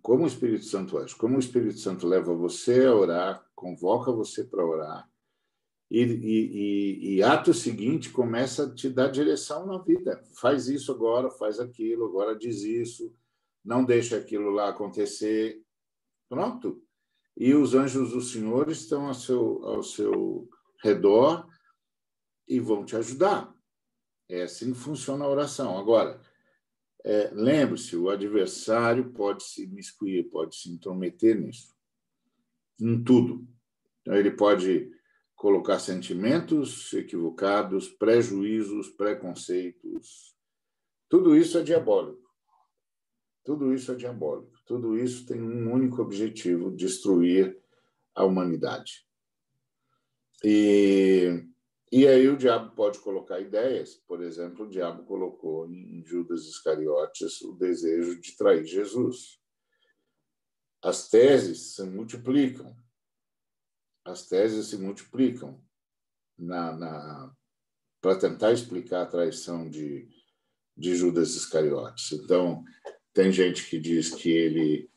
Como 0.00 0.24
o 0.24 0.26
Espírito 0.26 0.64
Santo 0.64 0.96
age, 0.96 1.14
como 1.14 1.36
o 1.36 1.40
Espírito 1.40 1.78
Santo 1.78 2.06
leva 2.06 2.34
você 2.34 2.86
a 2.86 2.94
orar, 2.94 3.46
convoca 3.54 4.10
você 4.10 4.42
para 4.42 4.64
orar, 4.64 5.10
e, 5.90 6.02
e, 6.02 7.16
e, 7.16 7.22
ato 7.22 7.52
seguinte 7.52 8.10
começa 8.10 8.64
a 8.64 8.72
te 8.72 8.88
dar 8.88 9.08
direção 9.08 9.66
na 9.66 9.78
vida. 9.78 10.22
Faz 10.36 10.68
isso 10.68 10.92
agora, 10.92 11.28
faz 11.30 11.58
aquilo, 11.58 12.06
agora 12.06 12.38
diz 12.38 12.62
isso, 12.62 13.12
não 13.64 13.84
deixa 13.84 14.16
aquilo 14.16 14.50
lá 14.50 14.68
acontecer. 14.68 15.60
Pronto. 16.30 16.80
E 17.36 17.52
os 17.54 17.74
anjos 17.74 18.12
do 18.12 18.20
Senhor 18.20 18.70
estão 18.70 19.08
ao 19.08 19.14
seu, 19.14 19.64
ao 19.64 19.82
seu 19.82 20.48
redor 20.80 21.48
e 22.46 22.60
vão 22.60 22.84
te 22.84 22.94
ajudar. 22.94 23.52
É 24.28 24.42
assim 24.42 24.72
que 24.72 24.78
funciona 24.78 25.24
a 25.24 25.28
oração. 25.28 25.76
Agora, 25.76 26.20
é, 27.04 27.30
lembre-se, 27.34 27.96
o 27.96 28.08
adversário 28.08 29.12
pode 29.12 29.42
se 29.42 29.66
miscuir, 29.66 30.30
pode 30.30 30.54
se 30.54 30.70
intrometer 30.70 31.34
nisso, 31.34 31.74
em 32.80 33.02
tudo. 33.02 33.44
Então, 34.00 34.14
ele 34.14 34.30
pode 34.30 34.88
colocar 35.34 35.80
sentimentos 35.80 36.92
equivocados, 36.92 37.88
prejuízos, 37.88 38.88
preconceitos. 38.90 40.36
Tudo 41.08 41.34
isso 41.34 41.58
é 41.58 41.62
diabólico. 41.62 42.30
Tudo 43.42 43.74
isso 43.74 43.90
é 43.90 43.96
diabólico. 43.96 44.59
Tudo 44.70 44.96
isso 44.96 45.26
tem 45.26 45.42
um 45.42 45.72
único 45.72 46.00
objetivo: 46.00 46.70
destruir 46.70 47.60
a 48.14 48.24
humanidade. 48.24 49.04
E, 50.44 51.44
e 51.90 52.06
aí 52.06 52.28
o 52.28 52.36
diabo 52.36 52.72
pode 52.76 53.00
colocar 53.00 53.40
ideias. 53.40 53.96
Por 54.06 54.22
exemplo, 54.22 54.64
o 54.64 54.70
diabo 54.70 55.02
colocou 55.02 55.68
em 55.68 56.04
Judas 56.06 56.42
Iscariotes 56.42 57.40
o 57.40 57.54
desejo 57.54 58.20
de 58.20 58.36
trair 58.36 58.64
Jesus. 58.64 59.40
As 60.80 61.08
teses 61.08 61.74
se 61.74 61.82
multiplicam 61.82 62.72
as 64.04 64.28
teses 64.28 64.68
se 64.68 64.78
multiplicam 64.78 65.60
na, 66.38 66.76
na 66.76 67.36
para 68.00 68.16
tentar 68.16 68.52
explicar 68.52 69.02
a 69.02 69.06
traição 69.06 69.68
de, 69.68 70.08
de 70.76 70.94
Judas 70.94 71.34
Iscariotes. 71.34 72.12
Então, 72.12 72.64
tem 73.12 73.32
gente 73.32 73.68
que 73.68 73.78
diz 73.78 74.10
que 74.14 74.30
ele 74.30 74.90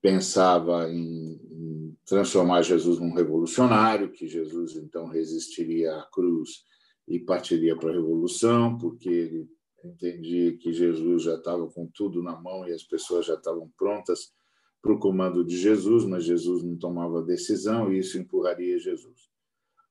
pensava 0.00 0.88
em, 0.90 1.96
transformar 2.06 2.62
Jesus 2.62 3.00
num 3.00 3.12
revolucionário, 3.12 4.12
que 4.12 4.28
Jesus 4.28 4.76
então 4.76 5.08
resistiria 5.08 5.96
à 5.96 6.02
cruz 6.04 6.64
e 7.06 7.18
partiria 7.18 7.76
para 7.76 7.90
a 7.90 7.94
revolução, 7.94 8.78
porque 8.78 9.08
ele 9.08 9.48
entendia 9.84 10.56
que 10.56 10.72
Jesus 10.72 11.24
já 11.24 11.34
estava 11.34 11.66
com 11.68 11.86
tudo 11.92 12.22
na 12.22 12.40
mão 12.40 12.66
e 12.66 12.72
as 12.72 12.84
pessoas 12.84 13.26
já 13.26 13.34
estavam 13.34 13.70
prontas 13.76 14.32
para 14.80 14.92
o 14.92 15.00
comando 15.00 15.44
de 15.44 15.56
Jesus, 15.56 16.04
mas 16.04 16.24
Jesus 16.24 16.62
não 16.62 16.76
tomava 16.76 17.22
decisão 17.22 17.92
e 17.92 17.98
isso 17.98 18.18
empurraria 18.18 18.78
Jesus. 18.78 19.28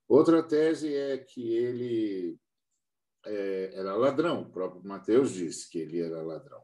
Outra 0.07 0.41
tese 0.41 0.93
é 0.93 1.17
que 1.17 1.53
ele 1.53 2.37
é, 3.25 3.71
era 3.73 3.95
ladrão, 3.95 4.43
o 4.43 4.49
próprio 4.49 4.81
Mateus 4.85 5.33
disse 5.33 5.69
que 5.69 5.79
ele 5.79 5.99
era 5.99 6.21
ladrão. 6.21 6.61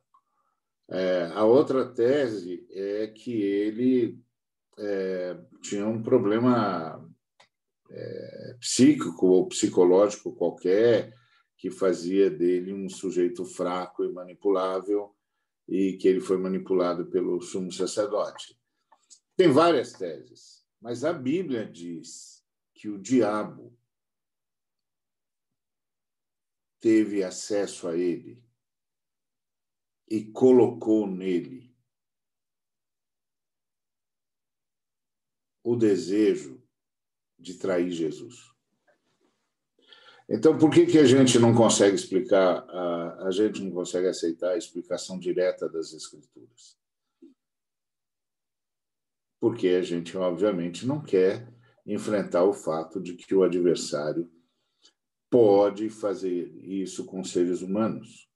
É, 0.94 1.32
a 1.34 1.46
outra 1.46 1.86
tese 1.90 2.68
é 2.70 3.08
que 3.08 3.42
ele 3.42 4.20
é, 4.78 5.40
tinha 5.62 5.88
um 5.88 6.04
problema 6.04 7.10
é, 7.90 8.58
psíquico 8.60 9.28
ou 9.28 9.48
psicológico 9.48 10.36
qualquer 10.36 11.16
que 11.58 11.72
fazia 11.72 12.30
dele 12.30 12.74
um 12.74 12.90
sujeito 12.90 13.46
fraco 13.46 14.04
e 14.04 14.12
manipulável 14.12 15.16
e 15.66 15.94
que 15.94 16.10
ele 16.10 16.20
foi 16.20 16.38
manipulado 16.38 17.06
pelo 17.06 17.40
sumo 17.40 17.72
sacerdote. 17.72 18.60
Tem 19.38 19.50
várias 19.50 19.94
teses, 19.94 20.66
mas 20.82 21.06
a 21.06 21.14
Bíblia 21.14 21.66
diz 21.66 22.44
que 22.74 22.90
o 22.90 23.00
diabo 23.00 23.78
teve 26.82 27.24
acesso 27.24 27.88
a 27.88 27.96
ele 27.96 28.44
e 30.12 30.26
colocou 30.26 31.08
nele 31.08 31.74
o 35.64 35.74
desejo 35.78 36.62
de 37.40 37.54
trair 37.54 37.90
Jesus. 37.90 38.52
Então, 40.28 40.58
por 40.58 40.70
que, 40.70 40.86
que 40.86 40.98
a 40.98 41.06
gente 41.06 41.40
não 41.40 41.56
consegue 41.56 41.96
explicar, 41.96 42.58
a, 42.70 43.28
a 43.28 43.32
gente 43.32 43.64
não 43.64 43.72
consegue 43.72 44.08
aceitar 44.08 44.52
a 44.52 44.58
explicação 44.58 45.18
direta 45.18 45.70
das 45.70 45.94
Escrituras? 45.94 46.78
Porque 49.40 49.70
a 49.70 49.82
gente, 49.82 50.18
obviamente, 50.18 50.86
não 50.86 51.02
quer 51.02 51.48
enfrentar 51.86 52.44
o 52.44 52.54
fato 52.54 53.00
de 53.00 53.16
que 53.16 53.34
o 53.34 53.44
adversário 53.44 54.30
pode 55.30 55.90
fazer 55.90 56.54
isso 56.66 57.06
com 57.06 57.24
seres 57.24 57.62
humanos. 57.62 58.30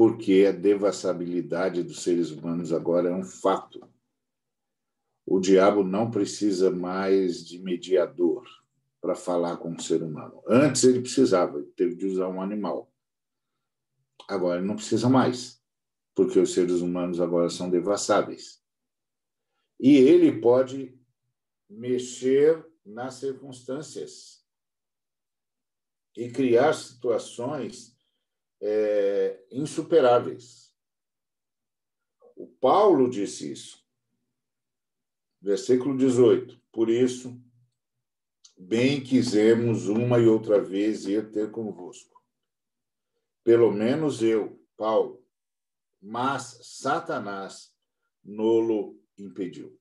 Porque 0.00 0.46
a 0.48 0.50
devassabilidade 0.50 1.82
dos 1.82 2.02
seres 2.02 2.30
humanos 2.30 2.72
agora 2.72 3.10
é 3.10 3.12
um 3.12 3.22
fato. 3.22 3.86
O 5.26 5.38
diabo 5.38 5.84
não 5.84 6.10
precisa 6.10 6.70
mais 6.70 7.44
de 7.44 7.58
mediador 7.58 8.48
para 8.98 9.14
falar 9.14 9.58
com 9.58 9.74
o 9.74 9.78
ser 9.78 10.02
humano. 10.02 10.42
Antes 10.48 10.84
ele 10.84 11.02
precisava, 11.02 11.58
ele 11.58 11.70
teve 11.72 11.96
de 11.96 12.06
usar 12.06 12.28
um 12.28 12.40
animal. 12.40 12.90
Agora 14.26 14.58
ele 14.58 14.66
não 14.66 14.76
precisa 14.76 15.06
mais, 15.06 15.62
porque 16.14 16.38
os 16.38 16.54
seres 16.54 16.80
humanos 16.80 17.20
agora 17.20 17.50
são 17.50 17.68
devassáveis. 17.68 18.64
E 19.78 19.96
ele 19.96 20.40
pode 20.40 20.98
mexer 21.68 22.66
nas 22.86 23.16
circunstâncias 23.16 24.42
e 26.16 26.30
criar 26.30 26.72
situações 26.72 27.99
é, 28.60 29.44
insuperáveis. 29.50 30.74
O 32.36 32.46
Paulo 32.46 33.08
disse 33.08 33.52
isso. 33.52 33.84
Versículo 35.40 35.96
18. 35.96 36.60
Por 36.72 36.88
isso, 36.88 37.40
bem 38.56 39.02
quisemos 39.02 39.88
uma 39.88 40.18
e 40.18 40.26
outra 40.26 40.60
vez 40.60 41.06
ir 41.06 41.30
ter 41.30 41.50
convosco. 41.50 42.20
Pelo 43.42 43.72
menos 43.72 44.22
eu, 44.22 44.62
Paulo, 44.76 45.26
mas 46.00 46.58
Satanás 46.62 47.74
nolo 48.22 49.02
impediu. 49.18 49.78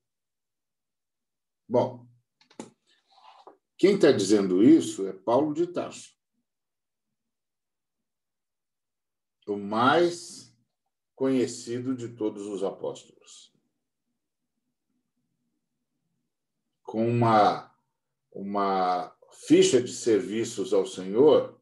Bom, 1.68 2.08
quem 3.78 3.96
está 3.96 4.12
dizendo 4.12 4.63
isso 4.63 5.08
é 5.08 5.13
Paulo 5.13 5.54
de 5.54 5.68
Tarso. 5.68 6.19
O 9.50 9.58
mais 9.58 10.56
conhecido 11.16 11.96
de 11.96 12.10
todos 12.10 12.46
os 12.46 12.64
apóstolos. 12.64 13.52
Com 16.84 17.10
uma 17.10 17.76
uma 18.32 19.18
ficha 19.32 19.82
de 19.82 19.92
serviços 19.92 20.72
ao 20.72 20.86
Senhor 20.86 21.60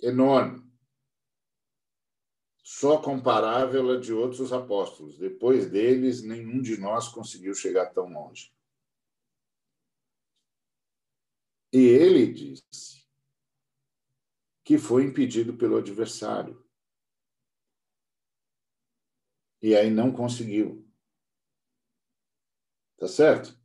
enorme. 0.00 0.62
só 2.64 2.96
comparável 3.00 3.90
a 3.90 4.00
de 4.00 4.14
outros 4.14 4.50
apóstolos. 4.50 5.18
Depois 5.18 5.70
deles, 5.70 6.22
nenhum 6.22 6.62
de 6.62 6.78
nós 6.78 7.06
conseguiu 7.06 7.54
chegar 7.54 7.92
tão 7.92 8.08
longe. 8.08 8.50
E 11.70 11.78
ele 11.80 12.32
disse 12.32 13.01
que 14.64 14.78
foi 14.78 15.04
impedido 15.04 15.56
pelo 15.56 15.76
adversário. 15.76 16.62
E 19.60 19.76
aí 19.76 19.90
não 19.90 20.12
conseguiu. 20.12 20.86
Tá 22.96 23.08
certo? 23.08 23.60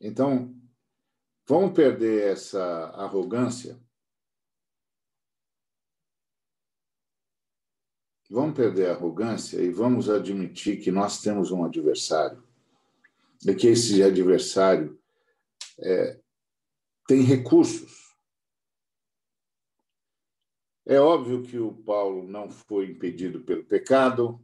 Então, 0.00 0.54
vamos 1.46 1.74
perder 1.74 2.32
essa 2.32 2.62
arrogância. 2.90 3.80
Vamos 8.30 8.54
perder 8.54 8.90
a 8.90 8.92
arrogância 8.92 9.60
e 9.60 9.70
vamos 9.70 10.10
admitir 10.10 10.82
que 10.82 10.90
nós 10.90 11.20
temos 11.22 11.50
um 11.50 11.64
adversário. 11.64 12.46
E 13.46 13.54
que 13.54 13.68
esse 13.68 14.02
adversário 14.02 14.97
é, 15.80 16.20
tem 17.06 17.22
recursos. 17.22 18.08
É 20.86 20.98
óbvio 20.98 21.42
que 21.42 21.58
o 21.58 21.72
Paulo 21.72 22.26
não 22.26 22.50
foi 22.50 22.90
impedido 22.90 23.40
pelo 23.40 23.64
pecado, 23.64 24.40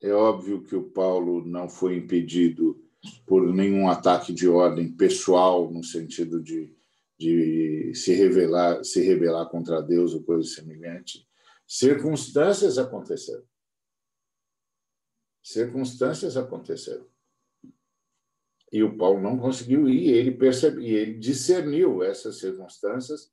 é 0.00 0.10
óbvio 0.12 0.62
que 0.62 0.74
o 0.74 0.90
Paulo 0.90 1.44
não 1.44 1.68
foi 1.68 1.96
impedido 1.96 2.82
por 3.26 3.52
nenhum 3.52 3.88
ataque 3.88 4.32
de 4.32 4.48
ordem 4.48 4.90
pessoal, 4.90 5.70
no 5.70 5.84
sentido 5.84 6.42
de, 6.42 6.74
de 7.18 7.92
se 7.94 8.14
revelar, 8.14 8.84
se 8.84 9.02
rebelar 9.02 9.48
contra 9.48 9.82
Deus 9.82 10.14
ou 10.14 10.22
coisa 10.22 10.48
semelhante. 10.48 11.26
Circunstâncias 11.66 12.78
aconteceram. 12.78 13.44
Circunstâncias 15.42 16.36
aconteceram. 16.36 17.06
E 18.76 18.82
o 18.82 18.94
Paulo 18.94 19.22
não 19.22 19.38
conseguiu 19.38 19.88
ir, 19.88 20.10
ele 20.10 20.32
percebeu, 20.32 20.82
ele 20.82 21.14
discerniu 21.14 22.02
essas 22.02 22.38
circunstâncias 22.38 23.32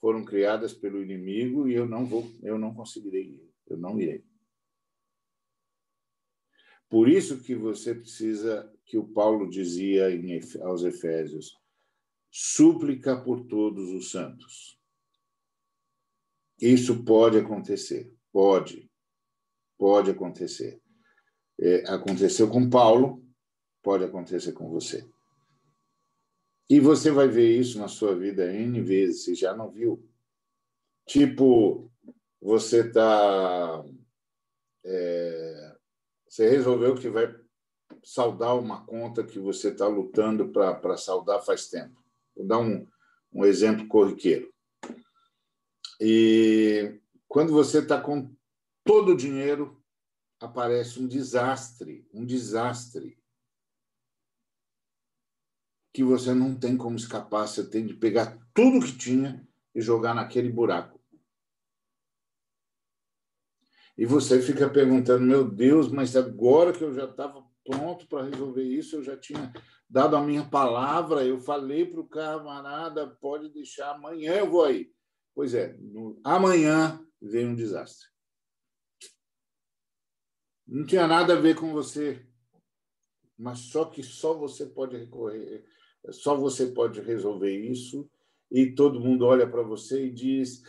foram 0.00 0.24
criadas 0.24 0.74
pelo 0.74 1.00
inimigo 1.00 1.68
e 1.68 1.74
eu 1.74 1.86
não 1.86 2.04
vou, 2.04 2.28
eu 2.42 2.58
não 2.58 2.74
conseguirei 2.74 3.22
ir, 3.22 3.52
eu 3.68 3.76
não 3.76 4.00
irei. 4.00 4.24
Por 6.88 7.08
isso 7.08 7.40
que 7.40 7.54
você 7.54 7.94
precisa, 7.94 8.68
que 8.84 8.98
o 8.98 9.06
Paulo 9.06 9.48
dizia 9.48 10.10
em, 10.10 10.40
aos 10.62 10.82
Efésios, 10.82 11.56
súplica 12.28 13.16
por 13.22 13.46
todos 13.46 13.90
os 13.90 14.10
santos. 14.10 14.76
Isso 16.60 17.04
pode 17.04 17.38
acontecer, 17.38 18.12
pode, 18.32 18.90
pode 19.78 20.10
acontecer. 20.10 20.82
É, 21.60 21.88
aconteceu 21.88 22.50
com 22.50 22.68
Paulo, 22.68 23.24
pode 23.82 24.04
acontecer 24.04 24.52
com 24.52 24.68
você. 24.68 25.08
E 26.68 26.78
você 26.78 27.10
vai 27.10 27.26
ver 27.26 27.58
isso 27.58 27.78
na 27.78 27.88
sua 27.88 28.14
vida 28.14 28.52
N 28.52 28.80
vezes, 28.80 29.24
você 29.24 29.34
já 29.34 29.54
não 29.56 29.70
viu. 29.70 30.08
Tipo, 31.06 31.90
você 32.40 32.86
está. 32.86 33.84
É, 34.84 35.76
você 36.28 36.48
resolveu 36.48 36.94
que 36.94 37.08
vai 37.08 37.34
saldar 38.04 38.56
uma 38.56 38.86
conta 38.86 39.24
que 39.24 39.38
você 39.38 39.68
está 39.70 39.88
lutando 39.88 40.50
para 40.50 40.96
saldar 40.96 41.44
faz 41.44 41.68
tempo. 41.68 42.00
Vou 42.36 42.46
dar 42.46 42.58
um, 42.58 42.86
um 43.32 43.44
exemplo 43.44 43.88
corriqueiro. 43.88 44.52
E 46.00 47.00
quando 47.28 47.52
você 47.52 47.80
está 47.80 48.00
com 48.00 48.32
todo 48.84 49.12
o 49.12 49.16
dinheiro, 49.16 49.82
aparece 50.38 51.00
um 51.00 51.06
desastre, 51.06 52.08
um 52.14 52.24
desastre 52.24 53.19
que 55.92 56.04
você 56.04 56.32
não 56.32 56.58
tem 56.58 56.76
como 56.76 56.96
escapar, 56.96 57.46
você 57.46 57.68
tem 57.68 57.86
de 57.86 57.94
pegar 57.94 58.38
tudo 58.54 58.84
que 58.84 58.96
tinha 58.96 59.46
e 59.74 59.80
jogar 59.80 60.14
naquele 60.14 60.50
buraco. 60.50 61.00
E 63.96 64.06
você 64.06 64.40
fica 64.40 64.68
perguntando, 64.68 65.24
meu 65.24 65.48
Deus, 65.48 65.90
mas 65.90 66.16
agora 66.16 66.72
que 66.72 66.82
eu 66.82 66.94
já 66.94 67.04
estava 67.04 67.44
pronto 67.64 68.06
para 68.06 68.24
resolver 68.24 68.62
isso, 68.62 68.96
eu 68.96 69.02
já 69.02 69.16
tinha 69.16 69.52
dado 69.88 70.16
a 70.16 70.22
minha 70.22 70.44
palavra, 70.44 71.24
eu 71.24 71.38
falei 71.38 71.84
para 71.84 72.00
o 72.00 72.08
camarada, 72.08 73.06
pode 73.06 73.50
deixar, 73.50 73.94
amanhã 73.94 74.34
eu 74.34 74.50
vou 74.50 74.64
aí. 74.64 74.90
Pois 75.34 75.54
é, 75.54 75.76
no, 75.78 76.20
amanhã 76.24 77.04
vem 77.20 77.48
um 77.48 77.54
desastre. 77.54 78.08
Não 80.66 80.86
tinha 80.86 81.06
nada 81.06 81.34
a 81.34 81.40
ver 81.40 81.56
com 81.56 81.72
você, 81.72 82.26
mas 83.36 83.58
só 83.58 83.84
que 83.84 84.02
só 84.02 84.34
você 84.34 84.66
pode 84.66 84.96
recorrer, 84.96 85.64
só 86.10 86.36
você 86.36 86.66
pode 86.66 87.00
resolver 87.00 87.54
isso, 87.54 88.10
e 88.50 88.74
todo 88.74 89.00
mundo 89.00 89.26
olha 89.26 89.48
para 89.48 89.62
você 89.62 90.06
e 90.06 90.12
diz: 90.12 90.62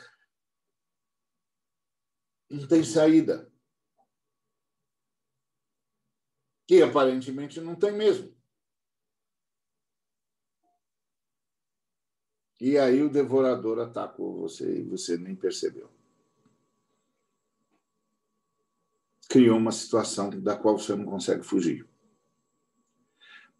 não 2.51 2.67
tem 2.67 2.83
saída. 2.83 3.49
Que 6.67 6.81
aparentemente 6.81 7.59
não 7.61 7.75
tem 7.75 7.91
mesmo. 7.91 8.35
E 12.59 12.77
aí 12.77 13.01
o 13.01 13.09
devorador 13.09 13.79
atacou 13.79 14.37
você 14.37 14.79
e 14.79 14.83
você 14.83 15.17
nem 15.17 15.35
percebeu. 15.35 15.89
Criou 19.27 19.57
uma 19.57 19.71
situação 19.71 20.29
da 20.29 20.55
qual 20.55 20.77
você 20.77 20.95
não 20.95 21.05
consegue 21.05 21.41
fugir. 21.41 21.90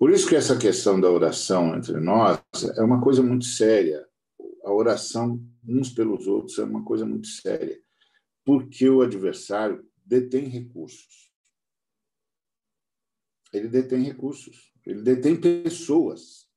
Por 0.02 0.10
isso 0.10 0.28
que 0.28 0.36
essa 0.36 0.58
questão 0.58 1.00
da 1.00 1.12
oração 1.12 1.78
entre 1.78 2.00
nós 2.00 2.42
é 2.76 2.82
uma 2.82 3.00
coisa 3.00 3.22
muito 3.22 3.46
séria. 3.46 4.10
A 4.64 4.72
oração 4.72 5.40
uns 5.64 5.92
pelos 5.92 6.26
outros 6.26 6.58
é 6.58 6.64
uma 6.64 6.84
coisa 6.84 7.06
muito 7.06 7.28
séria 7.28 7.80
porque 8.44 8.90
o 8.90 9.04
adversário 9.04 9.88
detém 10.04 10.48
recursos. 10.48 11.32
Ele 13.54 13.68
detém 13.68 14.02
recursos, 14.02 14.74
ele 14.84 15.04
detém 15.04 15.40
pessoas. 15.40 16.50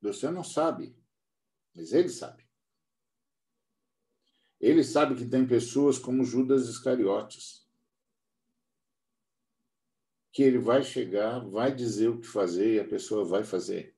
Você 0.00 0.30
não 0.30 0.44
sabe, 0.44 0.96
mas 1.74 1.92
ele 1.92 2.08
sabe. 2.08 2.48
Ele 4.60 4.84
sabe 4.84 5.16
que 5.16 5.28
tem 5.28 5.44
pessoas 5.44 5.98
como 5.98 6.24
Judas 6.24 6.68
Iscariotes, 6.68 7.68
que 10.32 10.42
ele 10.42 10.58
vai 10.58 10.82
chegar, 10.82 11.40
vai 11.40 11.74
dizer 11.74 12.08
o 12.08 12.20
que 12.20 12.26
fazer 12.26 12.74
e 12.74 12.80
a 12.80 12.88
pessoa 12.88 13.24
vai 13.24 13.42
fazer. 13.42 13.96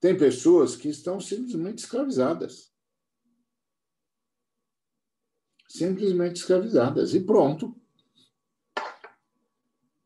Tem 0.00 0.16
pessoas 0.16 0.76
que 0.76 0.88
estão 0.88 1.20
simplesmente 1.20 1.78
escravizadas. 1.78 2.72
Simplesmente 5.68 6.36
escravizadas. 6.36 7.14
E 7.14 7.20
pronto. 7.20 7.74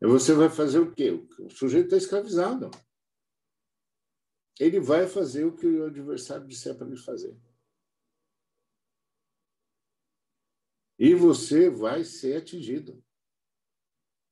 E 0.01 0.07
você 0.07 0.33
vai 0.33 0.49
fazer 0.49 0.79
o 0.79 0.93
quê? 0.93 1.11
O 1.39 1.51
sujeito 1.51 1.87
está 1.87 1.97
escravizado. 1.97 2.71
Ele 4.59 4.81
vai 4.81 5.07
fazer 5.07 5.45
o 5.45 5.55
que 5.55 5.67
o 5.67 5.87
adversário 5.87 6.47
disser 6.47 6.77
para 6.77 6.87
ele 6.87 6.97
fazer. 6.97 7.37
E 11.03 11.17
você 11.17 11.69
vai 11.69 12.05
ser 12.05 12.37
atingido. 12.37 13.03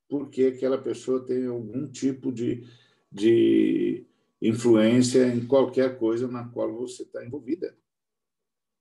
Porque 0.07 0.45
aquela 0.45 0.77
pessoa 0.77 1.25
tem 1.25 1.45
algum 1.45 1.85
tipo 1.91 2.31
de, 2.31 2.65
de 3.11 4.07
influência 4.41 5.27
em 5.27 5.45
qualquer 5.45 5.99
coisa 5.99 6.29
na 6.29 6.47
qual 6.47 6.73
você 6.73 7.03
está 7.03 7.25
envolvida. 7.25 7.77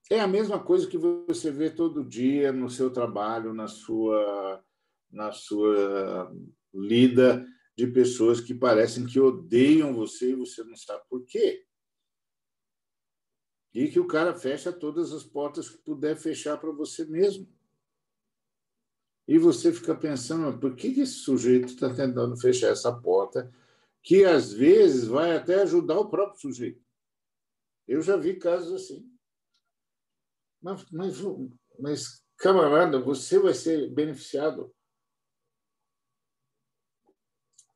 É 0.09 0.21
a 0.21 0.29
mesma 0.29 0.63
coisa 0.63 0.87
que 0.87 0.97
você 0.97 1.51
vê 1.51 1.69
todo 1.69 2.05
dia 2.05 2.53
no 2.53 2.71
seu 2.71 2.93
trabalho, 2.93 3.53
na 3.53 3.67
sua, 3.67 4.65
na 5.11 5.33
sua 5.33 6.33
lida 6.73 7.45
de 7.77 7.89
pessoas 7.89 8.41
que 8.41 8.55
parecem 8.55 9.05
que 9.05 9.19
odeiam 9.19 9.93
você 9.93 10.31
e 10.31 10.37
você 10.37 10.63
não 10.63 10.77
sabe 10.77 11.03
por 11.09 11.27
quê. 11.27 11.67
E 13.75 13.89
que 13.89 13.99
o 13.99 14.07
cara 14.07 14.33
fecha 14.33 14.73
todas 14.73 15.13
as 15.13 15.25
portas 15.25 15.69
que 15.69 15.79
puder 15.79 16.17
fechar 16.17 16.57
para 16.57 16.71
você 16.71 17.05
mesmo. 17.05 17.49
E 19.31 19.39
você 19.39 19.73
fica 19.73 19.95
pensando, 19.95 20.59
por 20.59 20.75
que 20.75 20.89
esse 20.89 21.13
sujeito 21.13 21.69
está 21.69 21.95
tentando 21.95 22.37
fechar 22.37 22.67
essa 22.67 22.93
porta 22.93 23.49
que 24.03 24.25
às 24.25 24.53
vezes 24.53 25.07
vai 25.07 25.37
até 25.37 25.63
ajudar 25.63 26.01
o 26.01 26.11
próprio 26.11 26.41
sujeito. 26.41 26.85
Eu 27.87 28.03
já 28.03 28.17
vi 28.17 28.41
casos 28.41 28.73
assim. 28.73 29.09
Mas, 30.61 30.85
mas, 30.91 31.17
mas 31.79 32.27
camarada, 32.37 32.99
você 32.99 33.39
vai 33.39 33.55
ser 33.55 33.89
beneficiado. 33.93 34.75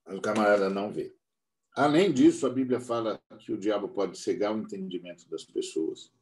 O 0.06 0.20
camarada 0.20 0.68
não 0.68 0.92
vê. 0.92 1.16
Além 1.70 2.12
disso, 2.12 2.48
a 2.48 2.50
Bíblia 2.50 2.80
fala 2.80 3.22
que 3.38 3.52
o 3.52 3.58
diabo 3.58 3.88
pode 3.90 4.18
cegar 4.18 4.52
o 4.52 4.58
entendimento 4.58 5.28
das 5.28 5.44
pessoas, 5.44 6.12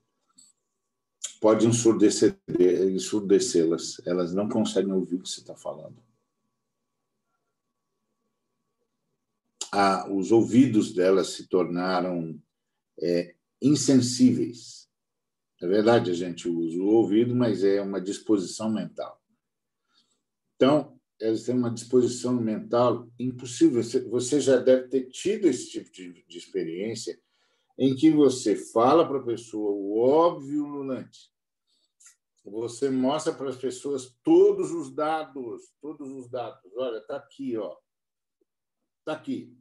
pode 1.43 1.67
ensurdecê-las, 1.67 4.01
elas 4.07 4.33
não 4.33 4.49
conseguem 4.49 4.93
ouvir 4.93 5.17
o 5.17 5.23
que 5.23 5.29
você 5.29 5.41
está 5.41 5.57
falando. 5.57 6.01
Ah, 9.73 10.09
os 10.09 10.31
ouvidos 10.31 10.95
delas 10.95 11.31
se 11.31 11.49
tornaram 11.49 12.41
é, 13.03 13.35
insensíveis. 13.61 14.89
É 15.61 15.67
verdade, 15.67 16.13
a 16.13 16.15
gente 16.15 16.49
usa 16.49 16.79
o 16.79 16.87
ouvido, 16.87 17.35
mas 17.35 17.65
é 17.65 17.83
uma 17.83 18.01
disposição 18.01 18.71
mental. 18.71 19.21
Então, 20.55 20.97
elas 21.21 21.43
têm 21.43 21.57
uma 21.57 21.73
disposição 21.73 22.35
mental 22.35 23.11
impossível. 23.19 23.83
Você 24.11 24.41
já 24.41 24.59
deve 24.59 24.87
ter 24.87 25.09
tido 25.09 25.49
esse 25.49 25.69
tipo 25.71 25.91
de, 25.91 26.25
de 26.25 26.39
experiência 26.39 27.19
em 27.77 27.97
que 27.97 28.13
você 28.13 28.55
fala 28.55 29.09
para 29.09 29.19
a 29.19 29.25
pessoa 29.25 29.73
o 29.73 29.99
óbvio 29.99 30.65
lulante. 30.67 31.32
Você 32.45 32.91
mostra 32.91 33.33
para 33.33 33.51
as 33.51 33.57
pessoas 33.57 34.17
todos 34.23 34.73
os 34.73 34.93
dados, 34.93 35.73
todos 35.81 36.11
os 36.11 36.29
dados. 36.29 36.71
Olha, 36.77 36.99
está 36.99 37.17
aqui, 37.17 37.57
ó. 37.57 37.77
Está 38.99 39.13
aqui. 39.13 39.57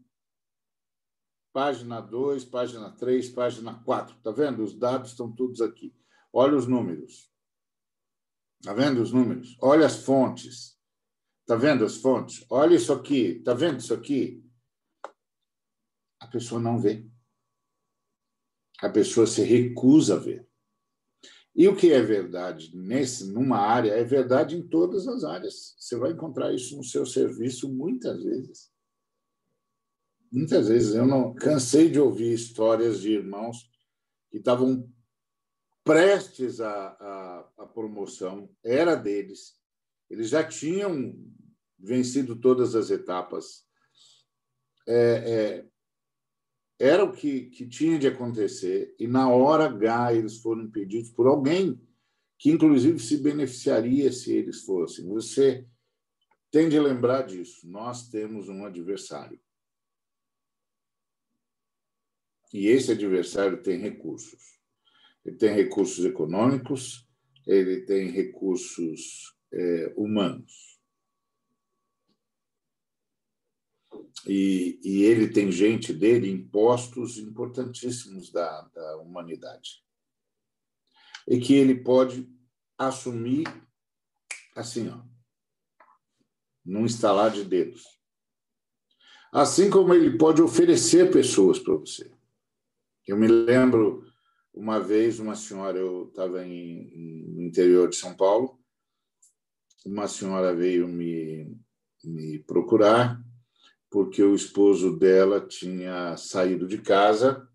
Página 1.54 2.02
2, 2.02 2.46
página 2.46 2.92
3, 2.92 3.30
página 3.30 3.84
4. 3.84 4.18
Está 4.18 4.32
vendo? 4.32 4.64
Os 4.64 4.74
dados 4.78 5.12
estão 5.12 5.32
todos 5.32 5.62
aqui. 5.62 5.96
Olha 6.34 6.58
os 6.58 6.66
números. 6.66 7.32
Está 8.60 8.74
vendo 8.74 9.02
os 9.02 9.12
números? 9.12 9.58
Olha 9.62 9.86
as 9.86 10.04
fontes. 10.04 10.80
Está 11.42 11.56
vendo 11.56 11.84
as 11.84 11.98
fontes? 11.98 12.46
Olha 12.50 12.76
isso 12.76 12.94
aqui. 12.94 13.38
Está 13.38 13.54
vendo 13.54 13.80
isso 13.80 13.94
aqui? 13.94 14.44
A 16.20 16.28
pessoa 16.28 16.62
não 16.62 16.80
vê. 16.80 17.08
A 18.80 18.90
pessoa 18.90 19.28
se 19.28 19.44
recusa 19.44 20.16
a 20.16 20.20
ver. 20.20 20.51
E 21.56 21.68
o 21.68 21.76
que 21.76 21.92
é 21.92 22.02
verdade 22.02 22.72
nesse, 22.76 23.32
numa 23.32 23.58
área 23.58 23.92
é 23.92 24.04
verdade 24.04 24.56
em 24.56 24.66
todas 24.66 25.08
as 25.08 25.24
áreas. 25.24 25.76
Você 25.78 25.98
vai 25.98 26.12
encontrar 26.12 26.54
isso 26.54 26.78
no 26.78 26.84
seu 26.84 27.06
serviço 27.06 27.72
muitas 27.72 28.24
vezes. 28.24 28.72
Muitas 30.32 30.70
vezes 30.70 30.96
eu 30.96 31.06
não 31.06 31.34
cansei 31.34 31.90
de 31.90 32.00
ouvir 32.00 32.34
histórias 32.34 33.02
de 33.02 33.12
irmãos 33.12 33.70
que 34.30 34.38
estavam 34.38 34.90
prestes 35.84 36.62
à, 36.62 37.50
à 37.58 37.66
promoção, 37.66 38.50
era 38.64 38.96
deles, 38.96 39.58
eles 40.10 40.30
já 40.30 40.44
tinham 40.44 41.16
vencido 41.78 42.36
todas 42.36 42.76
as 42.76 42.90
etapas. 42.90 43.66
É, 44.88 44.96
é, 44.96 45.66
era 46.82 47.04
o 47.04 47.12
que, 47.12 47.42
que 47.52 47.68
tinha 47.68 48.00
de 48.00 48.08
acontecer, 48.08 48.96
e 48.98 49.06
na 49.08 49.30
hora 49.30 49.66
H 49.66 50.16
eles 50.16 50.38
foram 50.38 50.64
impedidos 50.64 51.12
por 51.12 51.28
alguém 51.28 51.80
que, 52.40 52.50
inclusive, 52.50 52.98
se 52.98 53.18
beneficiaria 53.18 54.12
se 54.12 54.34
eles 54.34 54.64
fossem. 54.64 55.08
Você 55.10 55.68
tem 56.50 56.68
de 56.68 56.80
lembrar 56.80 57.22
disso. 57.22 57.70
Nós 57.70 58.10
temos 58.10 58.50
um 58.50 58.66
adversário. 58.66 59.40
E 62.52 62.68
esse 62.68 62.92
adversário 62.92 63.62
tem 63.62 63.80
recursos. 63.80 64.60
Ele 65.24 65.38
tem 65.38 65.54
recursos 65.54 66.04
econômicos, 66.04 67.08
ele 67.46 67.82
tem 67.82 68.10
recursos 68.10 69.38
é, 69.54 69.94
humanos. 69.96 70.81
E, 74.28 74.80
e, 74.84 75.04
ele 75.04 75.28
tem 75.28 75.52
gente 75.52 75.94
dele 75.94 76.30
em 76.30 76.48
postos 76.48 77.18
importantíssimos 77.18 78.32
da, 78.32 78.62
da 78.74 78.98
humanidade. 78.98 79.84
E 81.28 81.40
que 81.40 81.54
ele 81.54 81.76
pode 81.76 82.30
assumir 82.78 83.48
assim, 84.56 84.90
ó, 84.90 85.02
num 86.64 86.86
estalar 86.86 87.32
de 87.32 87.44
dedos. 87.44 87.84
Assim 89.32 89.70
como 89.70 89.94
ele 89.94 90.18
pode 90.18 90.42
oferecer 90.42 91.12
pessoas 91.12 91.58
para 91.58 91.76
você. 91.76 92.12
Eu 93.08 93.18
me 93.18 93.28
lembro 93.28 94.06
uma 94.54 94.80
vez, 94.80 95.20
uma 95.20 95.36
senhora, 95.36 95.78
eu 95.78 96.10
estava 96.10 96.44
no 96.44 97.42
interior 97.42 97.90
de 97.90 97.96
São 97.96 98.16
Paulo, 98.16 98.60
uma 99.86 100.08
senhora 100.08 100.54
veio 100.54 100.88
me, 100.88 101.58
me 102.04 102.40
procurar 102.40 103.20
porque 103.92 104.24
o 104.24 104.34
esposo 104.34 104.98
dela 104.98 105.46
tinha 105.46 106.16
saído 106.16 106.66
de 106.66 106.82
casa 106.82 107.46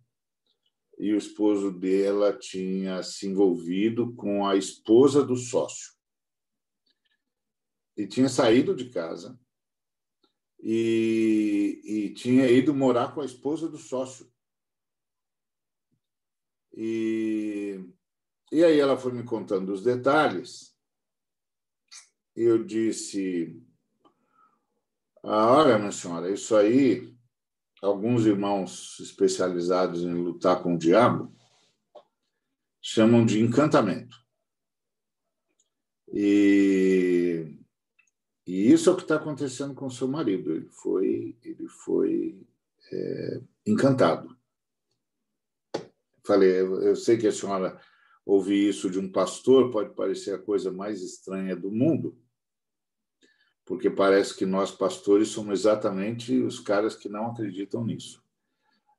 e 0.98 1.14
o 1.14 1.16
esposo 1.16 1.72
dela 1.72 2.36
tinha 2.38 3.02
se 3.02 3.26
envolvido 3.26 4.14
com 4.14 4.46
a 4.46 4.54
esposa 4.54 5.24
do 5.24 5.34
sócio. 5.34 5.94
E 7.96 8.06
tinha 8.06 8.28
saído 8.28 8.76
de 8.76 8.90
casa 8.90 9.40
e, 10.60 11.80
e 11.82 12.14
tinha 12.14 12.50
ido 12.50 12.74
morar 12.74 13.14
com 13.14 13.22
a 13.22 13.24
esposa 13.24 13.66
do 13.66 13.78
sócio. 13.78 14.30
E, 16.74 17.80
e 18.52 18.62
aí 18.62 18.78
ela 18.78 18.98
foi 18.98 19.12
me 19.12 19.24
contando 19.24 19.72
os 19.72 19.82
detalhes. 19.82 20.76
Eu 22.34 22.62
disse: 22.62 23.58
ah, 25.26 25.56
Olha, 25.56 25.78
minha 25.78 25.92
senhora, 25.92 26.30
isso 26.30 26.54
aí, 26.54 27.14
alguns 27.82 28.24
irmãos 28.26 28.98
especializados 29.00 30.02
em 30.02 30.14
lutar 30.14 30.62
com 30.62 30.74
o 30.74 30.78
diabo 30.78 31.34
chamam 32.80 33.26
de 33.26 33.40
encantamento. 33.40 34.16
E, 36.12 37.58
e 38.46 38.72
isso 38.72 38.88
é 38.88 38.92
o 38.92 38.96
que 38.96 39.02
está 39.02 39.16
acontecendo 39.16 39.74
com 39.74 39.90
seu 39.90 40.06
marido. 40.06 40.52
Ele 40.52 40.68
foi, 40.68 41.36
ele 41.42 41.66
foi 41.66 42.46
é, 42.92 43.40
encantado. 43.66 44.36
Falei, 46.24 46.60
eu 46.60 46.94
sei 46.94 47.18
que 47.18 47.26
a 47.26 47.32
senhora 47.32 47.80
ouvir 48.24 48.68
isso 48.68 48.88
de 48.90 48.98
um 48.98 49.10
pastor 49.10 49.70
pode 49.70 49.94
parecer 49.94 50.34
a 50.34 50.42
coisa 50.42 50.72
mais 50.72 51.02
estranha 51.02 51.54
do 51.54 51.70
mundo, 51.70 52.16
porque 53.66 53.90
parece 53.90 54.34
que 54.34 54.46
nós 54.46 54.70
pastores 54.70 55.28
somos 55.28 55.60
exatamente 55.60 56.40
os 56.40 56.60
caras 56.60 56.94
que 56.94 57.08
não 57.08 57.26
acreditam 57.26 57.84
nisso. 57.84 58.24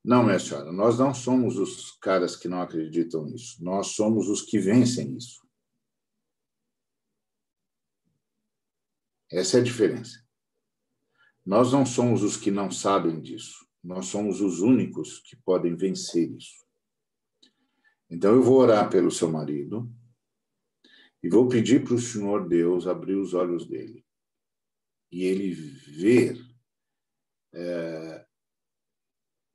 Não, 0.04 0.24
minha 0.24 0.38
senhora, 0.38 0.72
nós 0.74 1.00
não 1.00 1.14
somos 1.14 1.58
os 1.58 1.92
caras 1.94 2.36
que 2.36 2.50
não 2.50 2.62
acreditam 2.62 3.24
nisso, 3.24 3.64
nós 3.64 3.88
somos 3.88 4.28
os 4.28 4.42
que 4.42 4.60
vencem 4.60 5.16
isso. 5.16 5.42
Essa 9.32 9.58
é 9.58 9.62
a 9.62 9.64
diferença. 9.64 10.22
Nós 11.46 11.72
não 11.72 11.86
somos 11.86 12.22
os 12.22 12.36
que 12.36 12.52
não 12.52 12.70
sabem 12.70 13.22
disso, 13.22 13.66
nós 13.82 14.08
somos 14.08 14.42
os 14.42 14.60
únicos 14.60 15.20
que 15.20 15.38
podem 15.38 15.78
vencer 15.78 16.30
isso. 16.30 16.66
Então 18.10 18.34
eu 18.34 18.44
vou 18.44 18.58
orar 18.58 18.90
pelo 18.90 19.10
seu 19.10 19.30
marido 19.30 19.90
e 21.24 21.30
vou 21.30 21.48
pedir 21.48 21.86
para 21.86 21.94
o 21.94 22.00
Senhor 22.00 22.48
Deus 22.48 22.86
abrir 22.86 23.16
os 23.16 23.34
olhos 23.34 23.66
dele 23.66 24.07
e 25.12 25.24
ele 25.24 25.54
ver 25.54 26.38
é, 27.54 28.26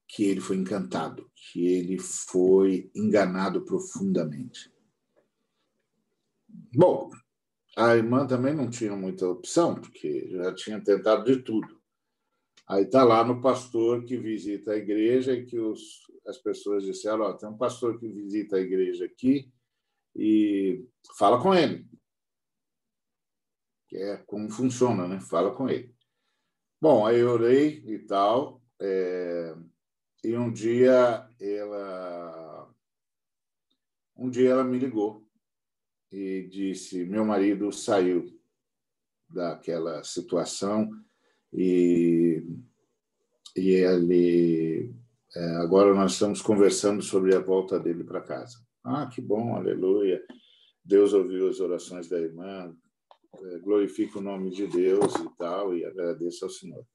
que 0.09 0.25
ele 0.25 0.41
foi 0.41 0.57
encantado, 0.57 1.31
que 1.35 1.67
ele 1.67 1.99
foi 1.99 2.91
enganado 2.95 3.65
profundamente. 3.65 4.73
Bom, 6.75 7.11
a 7.77 7.97
irmã 7.97 8.27
também 8.27 8.55
não 8.55 8.69
tinha 8.69 8.95
muita 8.95 9.27
opção, 9.27 9.75
porque 9.75 10.29
já 10.31 10.55
tinha 10.55 10.83
tentado 10.83 11.25
de 11.25 11.43
tudo. 11.43 11.81
Aí 12.69 12.85
está 12.85 13.03
lá 13.05 13.25
no 13.25 13.41
pastor 13.41 14.05
que 14.05 14.17
visita 14.17 14.73
a 14.73 14.77
igreja 14.77 15.33
e 15.33 15.45
que 15.45 15.59
os, 15.59 16.03
as 16.27 16.38
pessoas 16.38 16.85
disseram: 16.85 17.25
oh, 17.25 17.35
tem 17.35 17.49
um 17.49 17.57
pastor 17.57 17.99
que 17.99 18.09
visita 18.09 18.57
a 18.57 18.61
igreja 18.61 19.07
aqui 19.07 19.51
e 20.15 20.85
fala 21.17 21.41
com 21.41 21.55
ele. 21.55 21.87
Que 23.92 23.98
é 23.98 24.16
como 24.16 24.48
funciona, 24.48 25.07
né? 25.07 25.20
Fala 25.20 25.55
com 25.55 25.68
ele. 25.68 25.94
Bom, 26.81 27.05
aí 27.05 27.18
eu 27.18 27.28
orei 27.28 27.85
e 27.85 27.98
tal. 27.98 28.62
É, 28.81 29.55
e 30.24 30.35
um 30.35 30.50
dia 30.50 31.28
ela. 31.38 32.74
Um 34.16 34.31
dia 34.31 34.48
ela 34.48 34.64
me 34.64 34.78
ligou 34.78 35.28
e 36.11 36.48
disse: 36.50 37.05
meu 37.05 37.22
marido 37.22 37.70
saiu 37.70 38.35
daquela 39.28 40.02
situação 40.02 40.90
e, 41.52 42.42
e 43.55 43.72
ele 43.72 44.94
é, 45.37 45.57
agora 45.57 45.92
nós 45.92 46.14
estamos 46.14 46.40
conversando 46.40 47.02
sobre 47.02 47.37
a 47.37 47.40
volta 47.40 47.78
dele 47.78 48.05
para 48.05 48.22
casa. 48.22 48.57
Ah, 48.83 49.07
que 49.07 49.20
bom, 49.20 49.55
aleluia. 49.55 50.24
Deus 50.83 51.12
ouviu 51.12 51.46
as 51.50 51.61
orações 51.61 52.09
da 52.09 52.18
irmã, 52.18 52.74
é, 53.35 53.59
glorifica 53.59 54.18
o 54.18 54.23
nome 54.23 54.51
de 54.51 54.66
Deus 54.66 55.14
e 55.14 55.37
tal, 55.37 55.77
e 55.77 55.85
agradeço 55.85 56.45
ao 56.45 56.51
Senhor. 56.51 56.87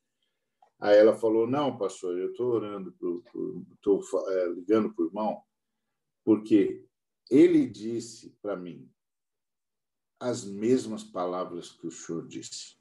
Aí 0.79 0.97
ela 0.97 1.15
falou: 1.15 1.47
Não, 1.47 1.77
pastor, 1.77 2.17
eu 2.17 2.31
estou 2.31 2.53
orando, 2.53 2.89
estou 2.89 4.01
é, 4.29 4.49
ligando 4.49 4.93
para 4.93 5.03
o 5.03 5.07
irmão, 5.07 5.41
porque 6.23 6.85
ele 7.29 7.65
disse 7.65 8.37
para 8.41 8.55
mim 8.55 8.89
as 10.19 10.45
mesmas 10.45 11.03
palavras 11.03 11.71
que 11.71 11.87
o 11.87 11.91
senhor 11.91 12.27
disse. 12.27 12.77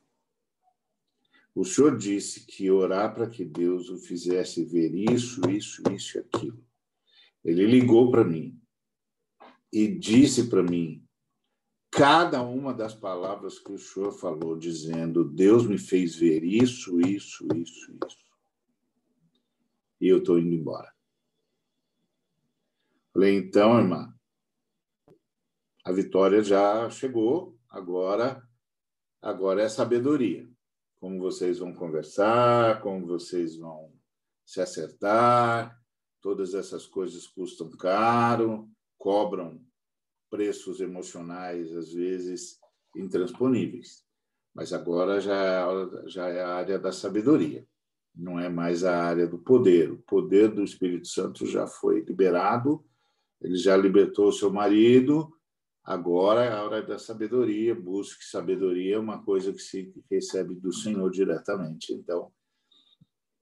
O 1.54 1.64
senhor 1.64 1.96
disse 1.96 2.46
que 2.46 2.70
orar 2.70 3.14
para 3.14 3.28
que 3.28 3.44
Deus 3.44 3.88
o 3.88 3.98
fizesse 3.98 4.64
ver 4.64 4.94
isso, 4.94 5.40
isso, 5.50 5.82
isso 5.90 6.18
e 6.18 6.20
aquilo. 6.20 6.62
Ele 7.44 7.66
ligou 7.66 8.10
para 8.10 8.24
mim 8.24 8.60
e 9.72 9.88
disse 9.88 10.48
para 10.48 10.62
mim 10.62 11.05
cada 11.96 12.42
uma 12.42 12.74
das 12.74 12.94
palavras 12.94 13.58
que 13.58 13.72
o 13.72 13.78
senhor 13.78 14.12
falou, 14.12 14.58
dizendo: 14.58 15.24
Deus 15.24 15.66
me 15.66 15.78
fez 15.78 16.14
ver 16.14 16.44
isso, 16.44 17.00
isso, 17.00 17.48
isso, 17.54 17.98
isso. 18.06 18.26
E 19.98 20.06
eu 20.06 20.18
estou 20.18 20.38
indo 20.38 20.52
embora. 20.54 20.92
Falei, 23.14 23.34
então, 23.34 23.78
irmã, 23.78 24.14
a 25.82 25.90
vitória 25.90 26.42
já 26.42 26.90
chegou, 26.90 27.58
agora, 27.66 28.46
agora 29.22 29.62
é 29.62 29.68
sabedoria. 29.70 30.46
Como 31.00 31.18
vocês 31.18 31.60
vão 31.60 31.72
conversar, 31.72 32.82
como 32.82 33.06
vocês 33.06 33.56
vão 33.56 33.90
se 34.44 34.60
acertar, 34.60 35.80
todas 36.20 36.52
essas 36.52 36.86
coisas 36.86 37.26
custam 37.26 37.70
caro, 37.70 38.68
cobram 38.98 39.65
preços 40.36 40.80
emocionais, 40.80 41.74
às 41.74 41.90
vezes, 41.90 42.58
intransponíveis. 42.94 44.04
Mas 44.54 44.70
agora 44.70 45.18
já 45.18 45.66
já 46.06 46.28
é 46.28 46.42
a 46.42 46.54
área 46.54 46.78
da 46.78 46.92
sabedoria, 46.92 47.66
não 48.14 48.38
é 48.38 48.48
mais 48.50 48.84
a 48.84 49.02
área 49.02 49.26
do 49.26 49.38
poder. 49.38 49.90
O 49.90 49.96
poder 49.96 50.48
do 50.48 50.62
Espírito 50.62 51.08
Santo 51.08 51.46
já 51.46 51.66
foi 51.66 52.00
liberado, 52.00 52.84
ele 53.40 53.56
já 53.56 53.74
libertou 53.76 54.28
o 54.28 54.32
seu 54.32 54.52
marido, 54.52 55.32
agora 55.82 56.44
é 56.44 56.52
a 56.52 56.62
hora 56.62 56.82
da 56.82 56.98
sabedoria. 56.98 57.74
Busque 57.74 58.22
sabedoria, 58.24 58.96
é 58.96 58.98
uma 58.98 59.22
coisa 59.22 59.54
que 59.54 59.62
se 59.62 59.90
recebe 60.10 60.54
do 60.54 60.72
Senhor 60.72 61.10
diretamente. 61.10 61.94
Então, 61.94 62.30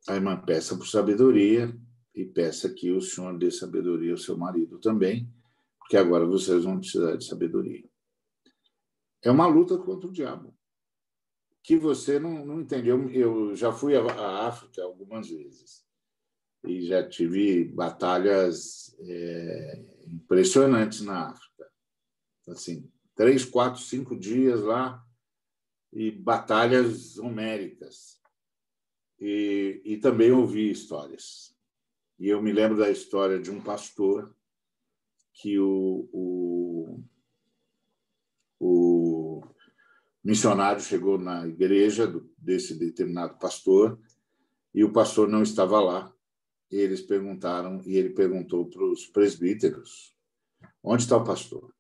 a 0.09 0.15
irmã 0.15 0.37
peça 0.37 0.77
por 0.77 0.87
sabedoria 0.87 1.77
e 2.15 2.25
peça 2.25 2.73
que 2.73 2.93
o 2.93 3.01
Senhor 3.01 3.37
dê 3.37 3.51
sabedoria 3.51 4.13
ao 4.13 4.19
seu 4.19 4.37
marido 4.37 4.79
também 4.79 5.29
porque 5.85 5.99
agora 5.99 6.25
vocês 6.25 6.65
vão 6.65 6.81
precisar 6.81 7.15
de 7.15 7.27
sabedoria. 7.27 7.85
É 9.23 9.31
uma 9.31 9.47
luta 9.47 9.77
contra 9.77 10.09
o 10.09 10.13
diabo, 10.13 10.57
que 11.63 11.77
você 11.77 12.19
não, 12.19 12.45
não 12.45 12.61
entendeu. 12.61 13.11
Eu 13.11 13.55
já 13.55 13.71
fui 13.71 13.95
à 13.95 14.47
África 14.47 14.83
algumas 14.83 15.29
vezes 15.29 15.85
e 16.65 16.87
já 16.87 17.07
tive 17.07 17.67
batalhas 17.67 18.97
é, 19.01 19.85
impressionantes 20.07 21.03
na 21.03 21.29
África. 21.29 21.71
Assim, 22.49 22.91
três, 23.15 23.45
quatro, 23.45 23.81
cinco 23.83 24.17
dias 24.17 24.63
lá 24.63 25.05
e 25.93 26.11
batalhas 26.11 27.19
homéricas. 27.19 28.19
E, 29.21 29.83
e 29.85 29.97
também 29.99 30.33
ouvi 30.33 30.71
histórias. 30.71 31.55
E 32.19 32.29
eu 32.29 32.41
me 32.43 32.53
lembro 32.53 32.79
da 32.79 32.91
história 32.91 33.39
de 33.39 33.51
um 33.51 33.61
pastor 33.61 34.35
que 35.35 35.59
o, 35.59 36.09
o, 36.13 37.01
o 38.61 39.43
missionário 40.23 40.81
chegou 40.81 41.19
na 41.19 41.47
igreja 41.47 42.07
desse 42.39 42.79
determinado 42.79 43.39
pastor 43.39 44.01
e 44.73 44.85
o 44.85 44.93
pastor 44.93 45.29
não 45.29 45.43
estava 45.43 45.81
lá. 45.81 46.13
E 46.71 46.77
eles 46.77 47.03
perguntaram, 47.03 47.83
e 47.85 47.97
ele 47.97 48.11
perguntou 48.11 48.67
para 48.67 48.85
os 48.85 49.07
presbíteros: 49.07 50.17
onde 50.83 51.03
está 51.03 51.17
o 51.17 51.25
pastor? 51.25 51.75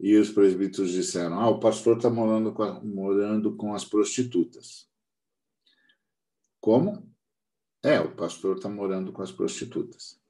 E 0.00 0.16
os 0.16 0.30
presbíteros 0.30 0.92
disseram: 0.92 1.38
ah, 1.38 1.48
o 1.48 1.60
pastor 1.60 1.96
está 1.96 2.08
morando, 2.08 2.54
morando 2.84 3.56
com 3.56 3.74
as 3.74 3.84
prostitutas. 3.84 4.88
Como? 6.60 7.08
É, 7.82 8.00
o 8.00 8.14
pastor 8.16 8.56
está 8.56 8.68
morando 8.68 9.12
com 9.12 9.22
as 9.22 9.30
prostitutas. 9.30 10.20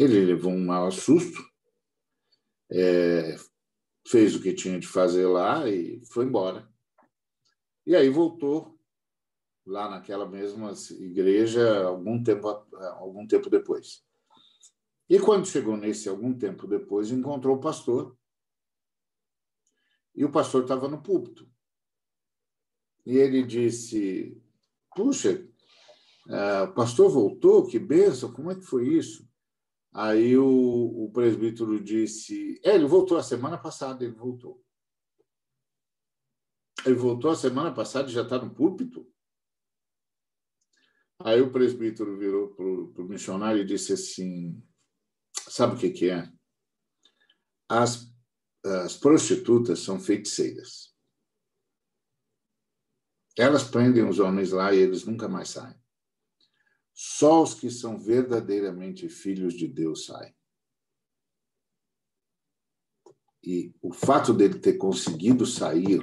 Ele 0.00 0.24
levou 0.24 0.50
um 0.50 0.64
mau 0.64 0.90
susto, 0.90 1.46
é, 2.72 3.36
fez 4.08 4.34
o 4.34 4.40
que 4.40 4.54
tinha 4.54 4.80
de 4.80 4.86
fazer 4.86 5.26
lá 5.26 5.68
e 5.68 6.02
foi 6.06 6.24
embora. 6.24 6.66
E 7.86 7.94
aí 7.94 8.08
voltou 8.08 8.80
lá 9.66 9.90
naquela 9.90 10.26
mesma 10.26 10.72
igreja 10.98 11.84
algum 11.84 12.22
tempo, 12.22 12.48
algum 12.48 13.26
tempo 13.26 13.50
depois. 13.50 14.02
E 15.06 15.20
quando 15.20 15.46
chegou 15.46 15.76
nesse 15.76 16.08
algum 16.08 16.32
tempo 16.32 16.66
depois, 16.66 17.10
encontrou 17.10 17.56
o 17.56 17.60
pastor. 17.60 18.16
E 20.14 20.24
o 20.24 20.32
pastor 20.32 20.62
estava 20.62 20.88
no 20.88 21.02
púlpito. 21.02 21.46
E 23.04 23.18
ele 23.18 23.42
disse: 23.42 24.42
Puxa, 24.96 25.46
é, 26.26 26.62
o 26.62 26.72
pastor 26.72 27.10
voltou, 27.10 27.66
que 27.66 27.78
benção, 27.78 28.32
como 28.32 28.50
é 28.50 28.54
que 28.54 28.64
foi 28.64 28.88
isso? 28.88 29.28
Aí 29.92 30.36
o, 30.36 31.04
o 31.04 31.10
presbítero 31.12 31.82
disse: 31.82 32.60
é, 32.64 32.74
ele 32.74 32.86
voltou 32.86 33.18
a 33.18 33.22
semana 33.22 33.58
passada, 33.58 34.04
ele 34.04 34.14
voltou. 34.14 34.64
Ele 36.86 36.94
voltou 36.94 37.30
a 37.30 37.36
semana 37.36 37.74
passada 37.74 38.08
e 38.08 38.12
já 38.12 38.22
está 38.22 38.38
no 38.38 38.54
púlpito? 38.54 39.06
Aí 41.18 41.40
o 41.40 41.52
presbítero 41.52 42.16
virou 42.16 42.54
para 42.54 42.64
o 43.04 43.08
missionário 43.08 43.62
e 43.62 43.66
disse 43.66 43.92
assim: 43.92 44.62
sabe 45.48 45.74
o 45.74 45.78
que, 45.78 45.90
que 45.90 46.10
é? 46.10 46.30
As, 47.68 48.12
as 48.64 48.96
prostitutas 48.96 49.80
são 49.80 49.98
feiticeiras. 49.98 50.94
Elas 53.36 53.64
prendem 53.64 54.08
os 54.08 54.18
homens 54.18 54.52
lá 54.52 54.72
e 54.72 54.78
eles 54.78 55.04
nunca 55.04 55.28
mais 55.28 55.50
saem. 55.50 55.79
Só 57.02 57.42
os 57.42 57.54
que 57.54 57.70
são 57.70 57.98
verdadeiramente 57.98 59.08
filhos 59.08 59.54
de 59.54 59.66
Deus 59.66 60.04
saem. 60.04 60.34
E 63.42 63.72
o 63.80 63.90
fato 63.90 64.34
dele 64.34 64.58
ter 64.58 64.74
conseguido 64.74 65.46
sair 65.46 66.02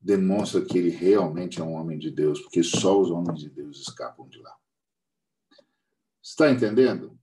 demonstra 0.00 0.64
que 0.64 0.78
ele 0.78 0.88
realmente 0.88 1.60
é 1.60 1.62
um 1.62 1.74
homem 1.74 1.98
de 1.98 2.10
Deus, 2.10 2.40
porque 2.40 2.62
só 2.62 2.98
os 2.98 3.10
homens 3.10 3.40
de 3.40 3.50
Deus 3.50 3.80
escapam 3.80 4.26
de 4.26 4.38
lá. 4.38 4.56
Está 6.22 6.50
entendendo? 6.50 7.20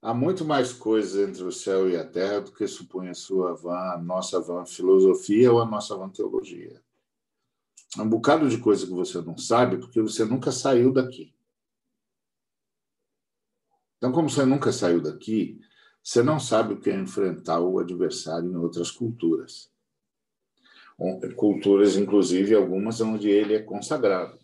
Há 0.00 0.12
muito 0.12 0.44
mais 0.44 0.72
coisas 0.72 1.28
entre 1.28 1.44
o 1.44 1.52
céu 1.52 1.88
e 1.88 1.96
a 1.96 2.04
terra 2.04 2.40
do 2.40 2.52
que 2.52 2.66
supõe 2.66 3.10
a 3.10 3.14
sua 3.14 3.54
vã, 3.54 3.92
a 3.92 3.96
nossa 3.96 4.40
vã 4.40 4.66
filosofia 4.66 5.52
ou 5.52 5.60
a 5.60 5.64
nossa 5.64 5.96
vã 5.96 6.08
teologia 6.08 6.82
um 7.98 8.08
bocado 8.08 8.48
de 8.48 8.58
coisa 8.58 8.86
que 8.86 8.92
você 8.92 9.20
não 9.20 9.36
sabe 9.36 9.76
porque 9.76 10.00
você 10.00 10.24
nunca 10.24 10.50
saiu 10.50 10.92
daqui. 10.92 11.34
Então, 13.98 14.10
como 14.10 14.30
você 14.30 14.44
nunca 14.44 14.72
saiu 14.72 15.00
daqui, 15.00 15.60
você 16.02 16.22
não 16.22 16.40
sabe 16.40 16.74
o 16.74 16.80
que 16.80 16.90
é 16.90 16.98
enfrentar 16.98 17.60
o 17.60 17.78
adversário 17.78 18.50
em 18.50 18.56
outras 18.56 18.90
culturas. 18.90 19.70
Culturas, 21.36 21.96
inclusive, 21.96 22.54
algumas 22.54 23.00
onde 23.00 23.28
ele 23.28 23.54
é 23.54 23.62
consagrado. 23.62 24.38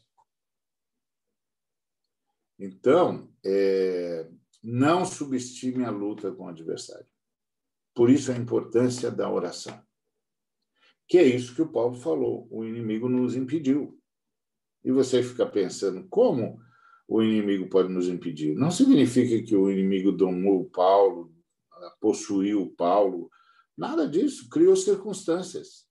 Então, 2.59 3.33
é, 3.45 4.29
não 4.63 5.05
subestime 5.05 5.85
a 5.85 5.91
luta 5.91 6.33
com 6.33 6.45
o 6.45 6.49
adversário. 6.49 7.07
Por 7.95 8.11
isso 8.11 8.31
a 8.31 8.37
importância 8.37 9.11
da 9.11 9.31
oração. 9.31 9.88
Que 11.09 11.16
é 11.18 11.25
isso 11.25 11.55
que 11.55 11.62
o 11.62 11.73
Paulo 11.73 11.94
falou: 11.94 12.47
o 12.51 12.64
inimigo 12.64 13.09
nos 13.09 13.35
impediu. 13.35 13.99
E 14.85 14.92
você 14.92 15.23
fica 15.23 15.47
pensando, 15.47 16.07
como 16.09 16.61
o 17.09 17.22
inimigo 17.22 17.68
pode 17.68 17.89
nos 17.89 18.09
impedir? 18.09 18.55
Não 18.55 18.70
significa 18.70 19.43
que 19.45 19.57
o 19.57 19.70
inimigo 19.70 20.12
domou 20.12 20.68
Paulo, 20.68 21.35
possuiu 22.01 22.74
Paulo, 22.76 23.30
nada 23.76 24.07
disso. 24.07 24.49
Criou 24.51 24.76
circunstâncias. 24.76 25.89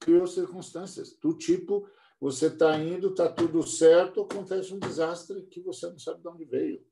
Criou 0.00 0.26
circunstâncias 0.26 1.16
do 1.18 1.36
tipo: 1.36 1.86
você 2.18 2.46
está 2.46 2.78
indo, 2.78 3.10
está 3.10 3.30
tudo 3.30 3.62
certo, 3.62 4.22
acontece 4.22 4.72
um 4.72 4.78
desastre 4.78 5.46
que 5.46 5.60
você 5.60 5.86
não 5.90 5.98
sabe 5.98 6.22
de 6.22 6.28
onde 6.28 6.44
veio. 6.46 6.82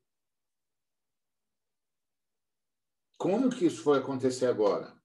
Como 3.17 3.49
que 3.49 3.65
isso 3.65 3.81
foi 3.81 3.97
acontecer 3.97 4.45
agora? 4.45 5.01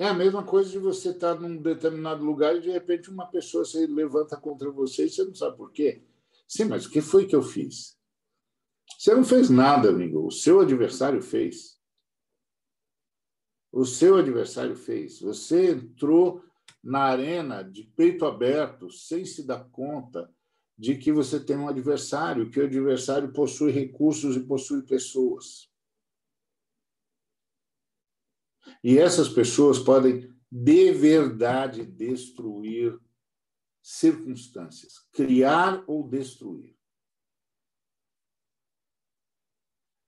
É 0.00 0.08
a 0.08 0.14
mesma 0.14 0.42
coisa 0.42 0.70
de 0.70 0.78
você 0.78 1.10
estar 1.10 1.38
num 1.38 1.60
determinado 1.60 2.24
lugar 2.24 2.56
e 2.56 2.60
de 2.62 2.70
repente 2.70 3.10
uma 3.10 3.26
pessoa 3.26 3.66
se 3.66 3.86
levanta 3.86 4.34
contra 4.34 4.70
você 4.70 5.04
e 5.04 5.10
você 5.10 5.22
não 5.22 5.34
sabe 5.34 5.58
por 5.58 5.70
quê. 5.70 6.02
Sim, 6.48 6.64
mas 6.64 6.86
o 6.86 6.90
que 6.90 7.02
foi 7.02 7.26
que 7.26 7.36
eu 7.36 7.42
fiz? 7.42 7.98
Você 8.98 9.14
não 9.14 9.22
fez 9.22 9.50
nada, 9.50 9.90
amigo. 9.90 10.26
O 10.26 10.30
seu 10.30 10.60
adversário 10.60 11.20
fez. 11.20 11.78
O 13.70 13.84
seu 13.84 14.16
adversário 14.16 14.74
fez. 14.74 15.20
Você 15.20 15.72
entrou 15.72 16.42
na 16.82 17.00
arena 17.00 17.62
de 17.62 17.82
peito 17.94 18.24
aberto, 18.24 18.90
sem 18.90 19.26
se 19.26 19.46
dar 19.46 19.68
conta 19.70 20.32
de 20.78 20.96
que 20.96 21.12
você 21.12 21.38
tem 21.38 21.58
um 21.58 21.68
adversário, 21.68 22.48
que 22.48 22.58
o 22.58 22.64
adversário 22.64 23.34
possui 23.34 23.70
recursos 23.70 24.34
e 24.34 24.40
possui 24.40 24.80
pessoas. 24.80 25.69
E 28.82 28.98
essas 28.98 29.28
pessoas 29.28 29.78
podem 29.78 30.32
de 30.50 30.92
verdade 30.92 31.84
destruir 31.84 32.98
circunstâncias, 33.82 34.98
criar 35.12 35.82
ou 35.86 36.06
destruir. 36.08 36.76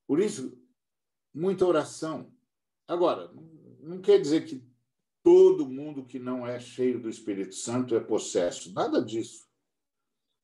Por 0.07 0.21
isso, 0.21 0.59
muita 1.33 1.65
oração. 1.65 2.33
Agora, 2.87 3.33
não 3.81 4.01
quer 4.01 4.21
dizer 4.21 4.45
que 4.45 4.63
todo 5.23 5.69
mundo 5.69 6.05
que 6.05 6.19
não 6.19 6.47
é 6.47 6.59
cheio 6.59 7.01
do 7.01 7.09
Espírito 7.09 7.55
Santo 7.55 7.95
é 7.95 8.01
possesso. 8.01 8.73
Nada 8.73 9.03
disso. 9.03 9.47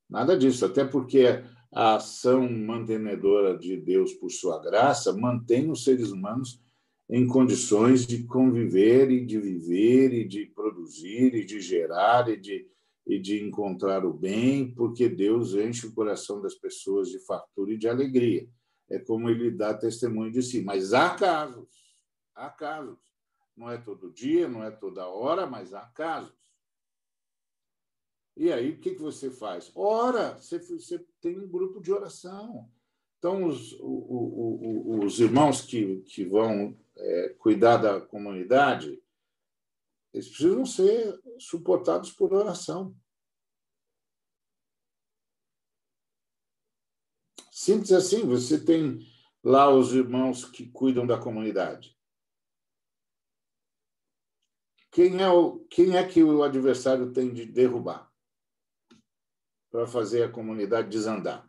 Nada 0.09 0.39
disso, 0.39 0.65
até 0.65 0.85
porque 0.85 1.45
a 1.71 1.97
ação 1.97 2.49
mantenedora 2.51 3.59
de 3.59 3.77
Deus 3.77 4.15
por 4.15 4.31
sua 4.31 4.59
graça 4.59 5.13
mantém 5.13 5.71
os 5.71 5.85
seres 5.85 6.11
humanos 6.11 6.63
em 7.09 7.27
condições 7.27 8.07
de 8.07 8.25
conviver 8.25 9.11
e 9.11 9.25
de 9.25 9.41
viver 9.41 10.13
e 10.13 10.29
de 10.29 10.47
produzir 10.47 11.35
e 11.35 11.45
de 11.45 11.61
gerar 11.61 12.29
e 12.29 12.37
de, 12.37 12.71
e 13.07 13.19
de 13.19 13.43
encontrar 13.43 14.05
o 14.05 14.13
bem, 14.13 14.75
porque 14.75 15.09
Deus 15.09 15.55
enche 15.55 15.87
o 15.87 15.95
coração 15.95 16.41
das 16.43 16.55
pessoas 16.55 17.09
de 17.09 17.19
fartura 17.21 17.73
e 17.73 17.79
de 17.79 17.89
alegria. 17.89 18.47
É 18.91 18.99
como 18.99 19.31
ele 19.31 19.51
dá 19.51 19.73
testemunho 19.73 20.31
de 20.31 20.43
si. 20.43 20.63
Mas 20.63 20.93
há 20.93 21.15
casos, 21.15 21.69
há 22.35 22.51
casos. 22.51 22.99
Não 23.57 23.71
é 23.71 23.79
todo 23.79 24.13
dia, 24.13 24.47
não 24.47 24.63
é 24.63 24.71
toda 24.71 25.09
hora, 25.09 25.47
mas 25.47 25.73
há 25.73 25.85
casos. 25.87 26.37
E 28.37 28.53
aí, 28.53 28.71
o 28.71 28.79
que, 28.79 28.95
você 28.95 29.31
faz? 29.31 29.73
Ora, 29.75 30.39
você, 30.39 31.05
tem 31.21 31.39
um 31.41 31.49
grupo 31.49 31.81
de 31.81 31.91
oração. 31.91 32.71
Então, 33.19 33.45
os, 33.45 33.73
o, 33.81 33.87
o, 33.87 35.05
os 35.05 35.19
irmãos 35.19 35.63
que, 35.63 36.03
que 36.03 36.25
vão 36.25 36.79
é, 36.99 37.29
cuidar 37.39 37.79
da 37.79 38.01
comunidade, 38.01 39.03
eles 40.13 40.29
precisam 40.29 40.67
ser 40.67 41.21
suportados 41.39 42.13
por 42.13 42.33
oração. 42.33 42.97
Simples 47.51 47.93
assim, 47.93 48.27
você 48.27 48.63
tem 48.65 49.01
lá 49.43 49.71
os 49.71 49.93
irmãos 49.93 50.45
que 50.45 50.71
cuidam 50.71 51.07
da 51.07 51.19
comunidade. 51.19 51.97
Quem 54.91 55.23
é, 55.23 55.29
o, 55.29 55.61
quem 55.67 55.97
é 55.97 56.09
que 56.09 56.23
o 56.23 56.43
adversário 56.43 57.13
tem 57.13 57.33
de 57.33 57.45
derrubar? 57.45 58.09
para 59.71 59.87
fazer 59.87 60.25
a 60.25 60.31
comunidade 60.31 60.89
desandar. 60.89 61.49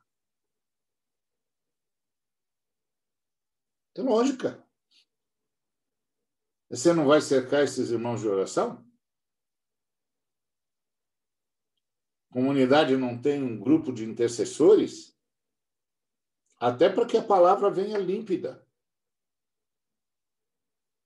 É 3.96 4.02
lógica. 4.02 4.66
Você 6.70 6.94
não 6.94 7.08
vai 7.08 7.20
cercar 7.20 7.64
esses 7.64 7.90
irmãos 7.90 8.22
de 8.22 8.28
oração? 8.28 8.86
Comunidade 12.32 12.96
não 12.96 13.20
tem 13.20 13.42
um 13.42 13.60
grupo 13.60 13.92
de 13.92 14.06
intercessores? 14.06 15.18
Até 16.60 16.88
para 16.90 17.08
que 17.08 17.18
a 17.18 17.24
palavra 17.24 17.72
venha 17.72 17.98
límpida. 17.98 18.68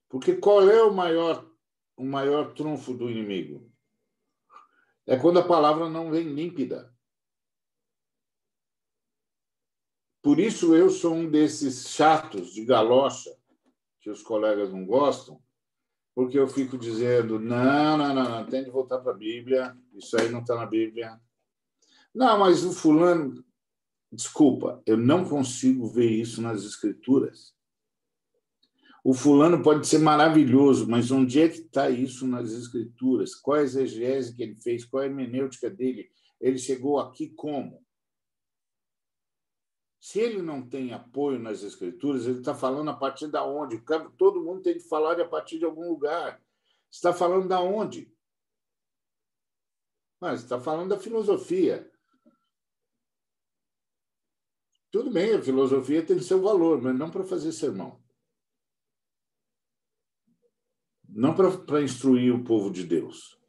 Porque 0.09 0.36
qual 0.36 0.70
é 0.70 0.84
o 0.84 0.93
maior, 0.93 1.49
o 1.95 2.03
maior 2.03 2.53
trunfo 2.53 2.93
do 2.93 3.09
inimigo? 3.09 3.72
É 5.05 5.18
quando 5.18 5.39
a 5.39 5.47
palavra 5.47 5.89
não 5.89 6.11
vem 6.11 6.34
límpida. 6.34 6.93
Por 10.22 10.39
isso 10.39 10.76
eu 10.76 10.89
sou 10.89 11.14
um 11.14 11.30
desses 11.30 11.89
chatos 11.89 12.53
de 12.53 12.64
galocha 12.64 13.30
que 13.99 14.09
os 14.09 14.22
colegas 14.22 14.72
não 14.72 14.86
gostam, 14.86 15.42
porque 16.16 16.38
eu 16.38 16.47
fico 16.47 16.78
dizendo: 16.78 17.39
não, 17.39 17.97
não, 17.97 18.14
não, 18.14 18.30
não 18.30 18.45
tem 18.45 18.64
de 18.64 18.70
voltar 18.70 18.99
para 18.99 19.11
a 19.11 19.18
Bíblia, 19.18 19.76
isso 19.95 20.18
aí 20.18 20.30
não 20.30 20.41
está 20.41 20.55
na 20.55 20.66
Bíblia. 20.66 21.20
Não, 22.14 22.39
mas 22.39 22.64
o 22.64 22.72
fulano. 22.72 23.43
Desculpa, 24.11 24.80
eu 24.86 24.95
não 24.95 25.26
consigo 25.26 25.88
ver 25.88 26.09
isso 26.09 26.39
nas 26.39 26.64
Escrituras. 26.64 27.51
O 29.03 29.14
fulano 29.14 29.61
pode 29.61 29.88
ser 29.88 29.97
maravilhoso, 29.97 30.88
mas 30.88 31.09
onde 31.09 31.41
é 31.41 31.49
que 31.49 31.57
está 31.57 31.89
isso 31.89 32.28
nas 32.28 32.51
Escrituras? 32.51 33.34
Qual 33.36 33.57
é 33.57 33.61
a 33.61 33.64
exegese 33.64 34.36
que 34.36 34.43
ele 34.43 34.55
fez? 34.55 34.86
Qual 34.86 35.01
é 35.01 35.07
a 35.07 35.09
hermenêutica 35.09 35.70
dele? 35.70 36.09
Ele 36.39 36.59
chegou 36.59 36.99
aqui 36.99 37.30
como? 37.30 37.82
Se 40.04 40.20
ele 40.20 40.41
não 40.41 40.62
tem 40.62 40.91
apoio 40.91 41.39
nas 41.39 41.64
escrituras, 41.64 42.28
ele 42.28 42.39
está 42.39 42.54
falando 42.54 42.89
a 42.89 42.93
partir 42.93 43.28
da 43.28 43.41
onde? 43.41 43.82
Todo 44.18 44.43
mundo 44.43 44.62
tem 44.62 44.74
que 44.74 44.82
falar 44.82 45.18
a 45.18 45.26
partir 45.26 45.58
de 45.58 45.64
algum 45.64 45.88
lugar. 45.88 46.43
Está 46.91 47.14
falando 47.14 47.47
da 47.47 47.62
onde? 47.62 48.14
Mas 50.20 50.41
está 50.41 50.60
falando 50.60 50.89
da 50.89 50.99
filosofia. 50.99 51.89
Tudo 54.91 55.10
bem, 55.10 55.36
a 55.36 55.41
filosofia 55.41 56.06
tem 56.06 56.20
seu 56.20 56.41
valor, 56.41 56.82
mas 56.82 56.99
não 56.99 57.10
para 57.10 57.24
fazer 57.24 57.54
sermão. 57.54 58.04
Não 61.08 61.34
para 61.34 61.82
instruir 61.82 62.36
o 62.36 62.43
povo 62.43 62.70
de 62.70 62.84
Deus. 62.84 63.39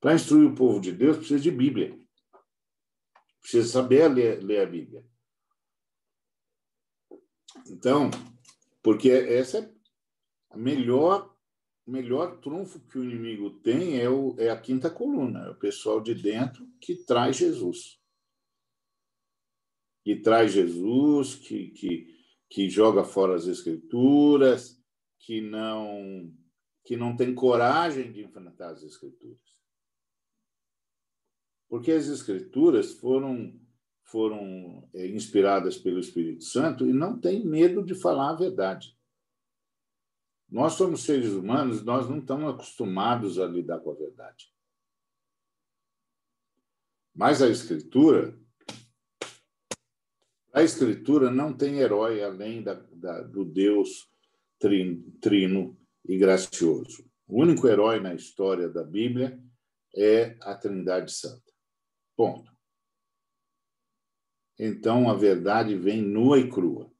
Para 0.00 0.14
instruir 0.14 0.50
o 0.50 0.54
povo 0.54 0.80
de 0.80 0.90
Deus, 0.90 1.18
precisa 1.18 1.38
de 1.38 1.50
Bíblia. 1.50 2.07
Precisa 3.40 3.68
saber 3.68 4.08
ler, 4.08 4.42
ler 4.42 4.60
a 4.60 4.66
Bíblia. 4.66 5.04
Então, 7.66 8.10
porque 8.82 9.10
essa 9.10 9.58
é 9.58 9.70
a 10.50 10.56
melhor 10.56 11.36
melhor 11.88 12.38
trunfo 12.40 12.80
que 12.80 12.98
o 12.98 13.04
inimigo 13.04 13.50
tem 13.60 13.98
é, 13.98 14.08
o, 14.08 14.36
é 14.38 14.50
a 14.50 14.60
quinta 14.60 14.90
coluna, 14.90 15.46
é 15.46 15.50
o 15.50 15.58
pessoal 15.58 16.02
de 16.02 16.14
dentro 16.14 16.68
que 16.80 16.94
traz 16.94 17.36
Jesus. 17.36 17.98
Que 20.04 20.16
traz 20.16 20.52
Jesus, 20.52 21.34
que, 21.36 21.70
que, 21.70 22.06
que 22.50 22.68
joga 22.68 23.04
fora 23.04 23.34
as 23.34 23.46
escrituras, 23.46 24.78
que 25.18 25.40
não, 25.40 26.30
que 26.84 26.96
não 26.96 27.16
tem 27.16 27.34
coragem 27.34 28.12
de 28.12 28.22
enfrentar 28.22 28.70
as 28.70 28.82
escrituras. 28.82 29.38
Porque 31.68 31.92
as 31.92 32.06
escrituras 32.06 32.94
foram 32.94 33.58
foram 34.04 34.88
é, 34.94 35.06
inspiradas 35.06 35.76
pelo 35.76 35.98
Espírito 35.98 36.42
Santo 36.42 36.86
e 36.86 36.94
não 36.94 37.20
tem 37.20 37.44
medo 37.44 37.84
de 37.84 37.94
falar 37.94 38.30
a 38.30 38.36
verdade. 38.36 38.96
Nós 40.48 40.74
somos 40.74 41.02
seres 41.02 41.32
humanos, 41.32 41.84
nós 41.84 42.08
não 42.08 42.18
estamos 42.18 42.54
acostumados 42.54 43.38
a 43.38 43.46
lidar 43.46 43.80
com 43.80 43.90
a 43.90 43.94
verdade. 43.94 44.50
Mas 47.14 47.42
a 47.42 47.48
Escritura, 47.48 48.34
a 50.54 50.62
Escritura 50.62 51.30
não 51.30 51.52
tem 51.52 51.80
herói 51.80 52.22
além 52.22 52.62
da, 52.62 52.74
da, 52.74 53.20
do 53.20 53.44
Deus 53.44 54.10
trino, 54.58 55.12
trino 55.20 55.78
e 56.06 56.16
gracioso. 56.16 57.04
O 57.26 57.42
único 57.42 57.68
herói 57.68 58.00
na 58.00 58.14
história 58.14 58.70
da 58.70 58.82
Bíblia 58.82 59.38
é 59.94 60.38
a 60.40 60.54
Trindade 60.54 61.12
Santa. 61.12 61.47
Ponto. 62.18 62.52
Então 64.58 65.08
a 65.08 65.14
verdade 65.14 65.76
vem 65.76 66.02
nua 66.02 66.40
e 66.40 66.50
crua. 66.50 66.92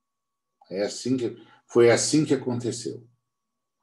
É 0.71 0.83
assim 0.83 1.17
que 1.17 1.37
foi 1.67 1.91
assim 1.91 2.25
que 2.25 2.33
aconteceu. 2.33 3.05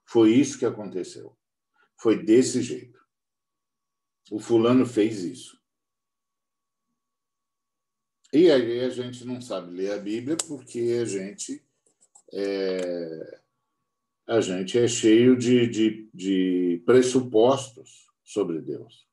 Foi 0.06 0.32
isso 0.34 0.58
que 0.58 0.66
aconteceu. 0.66 1.38
Foi 2.00 2.24
desse 2.24 2.62
jeito. 2.62 3.06
O 4.32 4.40
fulano 4.40 4.86
fez 4.86 5.26
isso. 5.26 5.62
E 8.32 8.50
aí 8.50 8.80
a 8.80 8.90
gente 8.90 9.26
não 9.26 9.42
sabe 9.42 9.76
ler 9.76 9.92
a 9.92 9.98
Bíblia 9.98 10.38
porque 10.48 11.00
a 11.02 11.04
gente 11.04 11.62
é, 12.32 13.42
a 14.26 14.40
gente 14.40 14.80
é 14.80 14.88
cheio 14.88 15.38
de, 15.38 15.68
de, 15.68 16.10
de 16.14 16.84
pressupostos 16.86 18.08
sobre 18.24 18.62
Deus. 18.62 19.06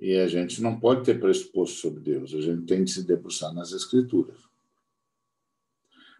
E 0.00 0.16
a 0.16 0.26
gente 0.26 0.62
não 0.62 0.80
pode 0.80 1.04
ter 1.04 1.20
pressuposto 1.20 1.76
sobre 1.76 2.00
Deus, 2.00 2.34
a 2.34 2.40
gente 2.40 2.64
tem 2.64 2.82
que 2.84 2.90
se 2.90 3.06
debruçar 3.06 3.52
nas 3.52 3.72
Escrituras. 3.72 4.40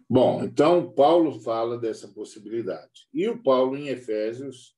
Bom, 0.07 0.43
então 0.43 0.91
Paulo 0.91 1.39
fala 1.39 1.79
dessa 1.79 2.07
possibilidade. 2.07 3.07
E 3.11 3.27
o 3.27 3.41
Paulo, 3.41 3.75
em 3.75 3.87
Efésios, 3.87 4.75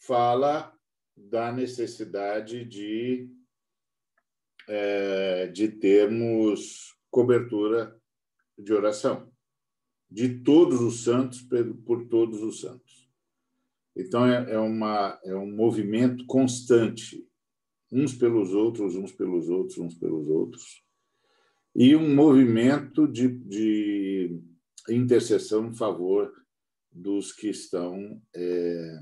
fala 0.00 0.74
da 1.16 1.50
necessidade 1.52 2.64
de, 2.64 3.30
é, 4.68 5.46
de 5.46 5.68
termos 5.68 6.96
cobertura 7.10 7.98
de 8.58 8.72
oração, 8.72 9.32
de 10.10 10.40
todos 10.42 10.80
os 10.80 11.04
santos 11.04 11.46
por 11.84 12.06
todos 12.08 12.42
os 12.42 12.60
santos. 12.60 13.08
Então, 13.96 14.26
é, 14.26 14.52
é, 14.52 14.58
uma, 14.58 15.18
é 15.24 15.34
um 15.34 15.50
movimento 15.50 16.24
constante, 16.26 17.26
uns 17.90 18.14
pelos 18.14 18.52
outros, 18.52 18.94
uns 18.94 19.12
pelos 19.12 19.48
outros, 19.48 19.78
uns 19.78 19.94
pelos 19.94 20.28
outros, 20.28 20.84
e 21.74 21.94
um 21.94 22.14
movimento 22.14 23.06
de, 23.06 23.28
de 23.28 24.40
intercessão 24.88 25.68
em 25.68 25.74
favor 25.74 26.32
dos 26.90 27.32
que 27.32 27.48
estão 27.48 28.20
é, 28.34 29.00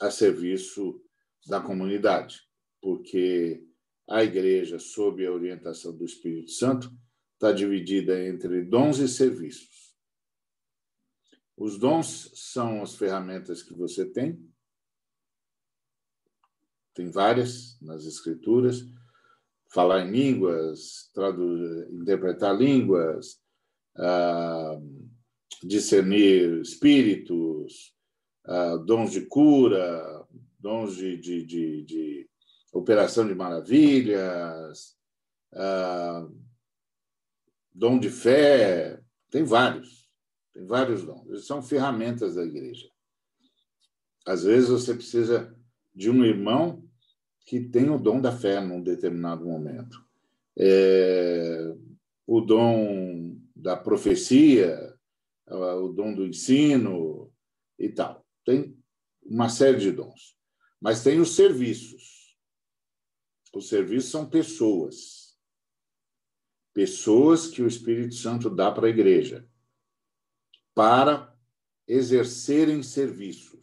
a 0.00 0.10
serviço 0.10 1.00
da 1.46 1.60
comunidade, 1.60 2.40
porque 2.80 3.62
a 4.08 4.24
igreja, 4.24 4.78
sob 4.78 5.24
a 5.26 5.32
orientação 5.32 5.94
do 5.96 6.04
Espírito 6.04 6.50
Santo, 6.50 6.90
está 7.34 7.52
dividida 7.52 8.26
entre 8.26 8.64
dons 8.64 8.98
e 8.98 9.08
serviços. 9.08 9.94
Os 11.56 11.78
dons 11.78 12.30
são 12.34 12.82
as 12.82 12.94
ferramentas 12.94 13.62
que 13.62 13.74
você 13.74 14.06
tem, 14.06 14.47
tem 16.98 17.12
várias 17.12 17.78
nas 17.80 18.04
Escrituras, 18.04 18.84
falar 19.72 20.04
em 20.04 20.10
línguas, 20.10 21.12
interpretar 21.92 22.58
línguas, 22.58 23.40
ah, 23.96 24.76
discernir 25.62 26.60
espíritos, 26.60 27.94
ah, 28.44 28.78
dons 28.78 29.12
de 29.12 29.26
cura, 29.26 30.26
dons 30.58 30.96
de, 30.96 31.16
de, 31.18 31.44
de, 31.44 31.84
de 31.84 32.30
operação 32.72 33.28
de 33.28 33.34
maravilhas, 33.36 34.96
ah, 35.54 36.28
dom 37.72 38.00
de 38.00 38.10
fé, 38.10 39.00
tem 39.30 39.44
vários, 39.44 40.10
tem 40.52 40.66
vários 40.66 41.04
dons. 41.04 41.46
São 41.46 41.62
ferramentas 41.62 42.34
da 42.34 42.42
igreja. 42.42 42.90
Às 44.26 44.42
vezes 44.42 44.68
você 44.68 44.92
precisa 44.92 45.56
de 45.94 46.10
um 46.10 46.24
irmão 46.24 46.87
que 47.48 47.58
tem 47.58 47.88
o 47.88 47.96
dom 47.96 48.20
da 48.20 48.30
fé 48.30 48.60
num 48.60 48.82
determinado 48.82 49.46
momento. 49.46 50.04
É, 50.54 51.74
o 52.26 52.42
dom 52.42 53.40
da 53.56 53.74
profecia, 53.74 54.94
o 55.46 55.88
dom 55.88 56.12
do 56.12 56.26
ensino 56.26 57.32
e 57.78 57.88
tal. 57.88 58.22
Tem 58.44 58.78
uma 59.22 59.48
série 59.48 59.78
de 59.78 59.90
dons. 59.90 60.36
Mas 60.78 61.02
tem 61.02 61.20
os 61.20 61.34
serviços. 61.34 62.36
Os 63.54 63.66
serviços 63.70 64.10
são 64.10 64.28
pessoas. 64.28 65.34
Pessoas 66.74 67.46
que 67.46 67.62
o 67.62 67.66
Espírito 67.66 68.14
Santo 68.14 68.50
dá 68.50 68.70
para 68.70 68.88
a 68.88 68.90
igreja 68.90 69.48
para 70.74 71.34
exercerem 71.86 72.82
serviços. 72.82 73.58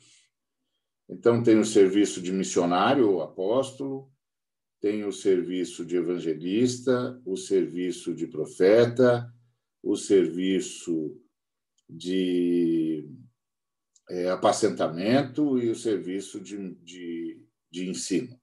Então, 1.07 1.43
tem 1.43 1.59
o 1.59 1.65
serviço 1.65 2.21
de 2.21 2.31
missionário 2.31 3.09
ou 3.09 3.21
apóstolo, 3.21 4.11
tem 4.81 5.03
o 5.03 5.11
serviço 5.11 5.85
de 5.85 5.97
evangelista, 5.97 7.21
o 7.25 7.35
serviço 7.35 8.13
de 8.13 8.27
profeta, 8.27 9.31
o 9.81 9.95
serviço 9.95 11.19
de 11.87 13.07
é, 14.09 14.29
apacentamento 14.29 15.59
e 15.59 15.69
o 15.69 15.75
serviço 15.75 16.39
de, 16.39 16.75
de, 16.75 17.43
de 17.71 17.89
ensino. 17.89 18.39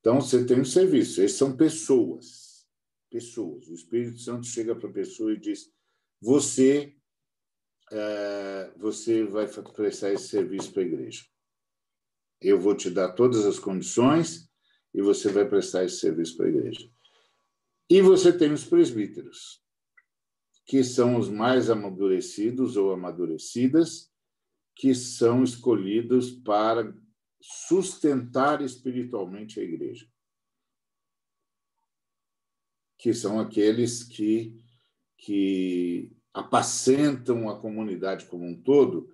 Então, 0.00 0.20
você 0.20 0.44
tem 0.44 0.60
um 0.60 0.64
serviço, 0.64 1.22
esses 1.22 1.38
são 1.38 1.56
pessoas. 1.56 2.66
Pessoas. 3.10 3.68
O 3.68 3.74
Espírito 3.74 4.18
Santo 4.18 4.46
chega 4.46 4.74
para 4.74 4.88
a 4.88 4.92
pessoa 4.92 5.32
e 5.32 5.38
diz: 5.38 5.70
Você, 6.20 6.96
é, 7.92 8.72
você 8.76 9.22
vai 9.24 9.46
prestar 9.46 10.12
esse 10.12 10.28
serviço 10.28 10.72
para 10.72 10.82
a 10.82 10.86
igreja. 10.86 11.31
Eu 12.42 12.60
vou 12.60 12.74
te 12.74 12.90
dar 12.90 13.12
todas 13.12 13.46
as 13.46 13.58
condições 13.58 14.50
e 14.92 15.00
você 15.00 15.30
vai 15.30 15.48
prestar 15.48 15.84
esse 15.84 15.98
serviço 15.98 16.36
para 16.36 16.46
a 16.46 16.48
igreja. 16.50 16.90
E 17.88 18.00
você 18.00 18.32
tem 18.36 18.52
os 18.52 18.64
presbíteros, 18.64 19.62
que 20.66 20.82
são 20.82 21.16
os 21.16 21.28
mais 21.28 21.70
amadurecidos 21.70 22.76
ou 22.76 22.92
amadurecidas, 22.92 24.10
que 24.74 24.94
são 24.94 25.44
escolhidos 25.44 26.30
para 26.30 26.94
sustentar 27.40 28.62
espiritualmente 28.62 29.60
a 29.60 29.62
igreja. 29.62 30.08
Que 32.98 33.12
são 33.12 33.38
aqueles 33.38 34.02
que, 34.02 34.56
que 35.18 36.16
apacentam 36.32 37.48
a 37.50 37.60
comunidade 37.60 38.26
como 38.26 38.46
um 38.46 38.60
todo, 38.60 39.12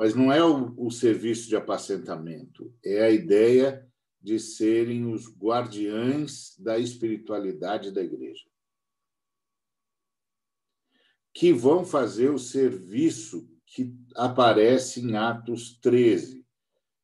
mas 0.00 0.14
não 0.14 0.32
é 0.32 0.42
o, 0.42 0.72
o 0.78 0.90
serviço 0.90 1.46
de 1.46 1.56
apacentamento, 1.56 2.74
é 2.82 3.02
a 3.02 3.10
ideia 3.10 3.86
de 4.18 4.38
serem 4.38 5.04
os 5.04 5.28
guardiães 5.28 6.58
da 6.58 6.78
espiritualidade 6.78 7.90
da 7.90 8.00
igreja 8.02 8.48
que 11.34 11.52
vão 11.52 11.84
fazer 11.84 12.30
o 12.30 12.38
serviço 12.38 13.46
que 13.66 13.94
aparece 14.16 15.02
em 15.02 15.16
Atos 15.16 15.78
13, 15.82 16.46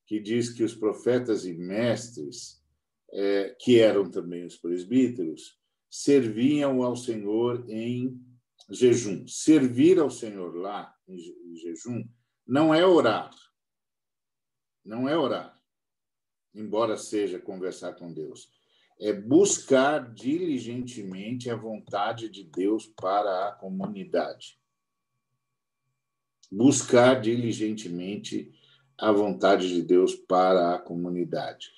que 0.07 0.18
diz 0.18 0.49
que 0.49 0.64
os 0.64 0.74
profetas 0.74 1.44
e 1.44 1.53
mestres, 1.53 2.64
é, 3.12 3.55
que 3.61 3.78
eram 3.78 4.11
também 4.11 4.47
os 4.47 4.57
presbíteros, 4.57 5.59
serviam 5.90 6.82
ao 6.82 6.97
Senhor 6.97 7.68
em 7.68 8.18
jejum. 8.70 9.28
Servir 9.28 9.99
ao 9.99 10.11
Senhor 10.11 10.57
lá 10.57 10.94
em 11.07 11.57
jejum 11.57 12.03
não 12.47 12.74
é 12.74 12.86
orar, 12.86 13.30
não 14.84 15.09
é 15.09 15.16
orar, 15.16 15.59
embora 16.55 16.97
seja 16.97 17.38
conversar 17.38 17.94
com 17.94 18.12
Deus 18.12 18.51
é 18.99 19.12
buscar 19.12 20.12
diligentemente 20.12 21.51
a 21.51 21.57
vontade 21.57 22.28
de 22.28 22.42
Deus 22.44 22.86
para 22.86 23.49
a 23.49 23.53
comunidade. 23.53 24.59
Buscar 26.51 27.20
diligentemente 27.20 28.53
a 28.97 29.12
vontade 29.12 29.68
de 29.68 29.82
Deus 29.82 30.14
para 30.14 30.74
a 30.74 30.78
comunidade. 30.78 31.70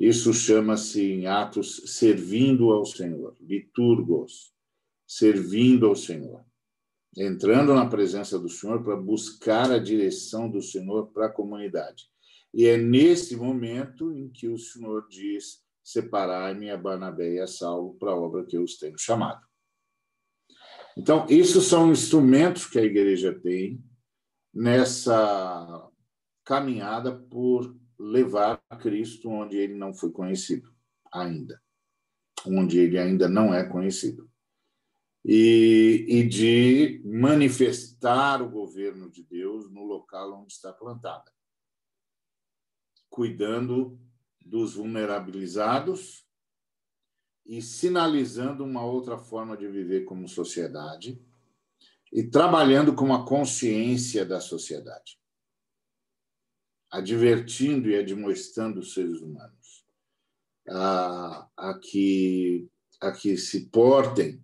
Isso 0.00 0.32
chama-se 0.32 1.02
em 1.02 1.26
Atos 1.26 1.82
servindo 1.86 2.72
ao 2.72 2.86
Senhor, 2.86 3.36
liturgos, 3.40 4.54
servindo 5.06 5.86
ao 5.86 5.94
Senhor. 5.94 6.44
Entrando 7.16 7.74
na 7.74 7.86
presença 7.86 8.38
do 8.38 8.48
Senhor 8.48 8.82
para 8.82 8.96
buscar 8.96 9.70
a 9.70 9.78
direção 9.78 10.50
do 10.50 10.60
Senhor 10.60 11.12
para 11.12 11.26
a 11.26 11.32
comunidade. 11.32 12.08
E 12.52 12.66
é 12.66 12.76
nesse 12.76 13.36
momento 13.36 14.12
em 14.12 14.28
que 14.28 14.48
o 14.48 14.58
Senhor 14.58 15.06
diz: 15.08 15.62
separai-me 15.82 16.70
a 16.70 16.76
Barnabé 16.76 17.34
e 17.34 17.40
a 17.40 17.46
Saulo 17.46 17.94
para 17.94 18.10
a 18.10 18.16
obra 18.16 18.44
que 18.44 18.56
eu 18.56 18.62
os 18.62 18.78
tenho 18.78 18.98
chamado. 18.98 19.40
Então, 20.96 21.26
isso 21.28 21.60
são 21.60 21.90
instrumentos 21.90 22.66
que 22.66 22.78
a 22.78 22.84
igreja 22.84 23.32
tem 23.32 23.82
nessa 24.52 25.90
caminhada 26.44 27.12
por 27.12 27.76
levar 27.98 28.62
Cristo 28.80 29.28
onde 29.28 29.56
ele 29.56 29.74
não 29.74 29.92
foi 29.92 30.12
conhecido 30.12 30.72
ainda, 31.12 31.60
onde 32.46 32.78
ele 32.78 32.98
ainda 32.98 33.28
não 33.28 33.52
é 33.52 33.64
conhecido. 33.64 34.30
E, 35.24 36.04
e 36.06 36.28
de 36.28 37.00
manifestar 37.04 38.42
o 38.42 38.50
governo 38.50 39.10
de 39.10 39.22
Deus 39.22 39.70
no 39.70 39.82
local 39.82 40.42
onde 40.42 40.52
está 40.52 40.70
plantada, 40.70 41.32
cuidando 43.08 43.98
dos 44.44 44.74
vulnerabilizados 44.74 46.26
e 47.46 47.62
sinalizando 47.62 48.64
uma 48.64 48.84
outra 48.84 49.16
forma 49.16 49.56
de 49.56 49.66
viver 49.66 50.04
como 50.04 50.28
sociedade 50.28 51.18
e 52.12 52.22
trabalhando 52.22 52.94
com 52.94 53.12
a 53.14 53.26
consciência 53.26 54.24
da 54.24 54.40
sociedade, 54.40 55.18
advertindo 56.90 57.88
e 57.88 57.96
admoestando 57.96 58.80
os 58.80 58.92
seres 58.92 59.20
humanos 59.20 59.84
a, 60.68 61.48
a, 61.56 61.78
que, 61.78 62.68
a 63.00 63.10
que 63.10 63.36
se 63.36 63.68
portem 63.68 64.43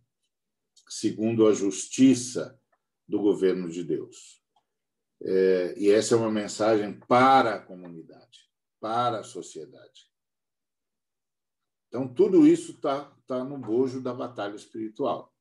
segundo 0.90 1.46
a 1.46 1.54
justiça 1.54 2.60
do 3.08 3.20
governo 3.20 3.70
de 3.70 3.84
Deus. 3.84 4.42
É, 5.22 5.74
e 5.78 5.90
essa 5.90 6.14
é 6.14 6.18
uma 6.18 6.30
mensagem 6.30 6.98
para 7.06 7.54
a 7.54 7.60
comunidade 7.60 8.50
para 8.80 9.20
a 9.20 9.24
sociedade. 9.24 10.08
Então, 11.88 12.08
tudo 12.08 12.46
isso 12.46 12.72
está 12.72 13.12
tá 13.26 13.44
no 13.44 13.58
bojo 13.58 14.00
da 14.00 14.14
batalha 14.14 14.54
espiritual. 14.54 15.34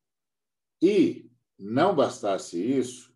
E, 0.81 1.31
não 1.57 1.95
bastasse 1.95 2.59
isso, 2.61 3.13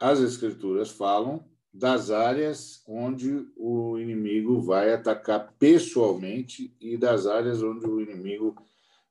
as 0.00 0.20
Escrituras 0.20 0.90
falam 0.90 1.48
das 1.72 2.10
áreas 2.10 2.82
onde 2.86 3.50
o 3.56 3.98
inimigo 3.98 4.60
vai 4.60 4.92
atacar 4.92 5.54
pessoalmente 5.58 6.76
e 6.80 6.96
das 6.96 7.26
áreas 7.26 7.62
onde 7.62 7.86
o 7.86 8.00
inimigo 8.00 8.54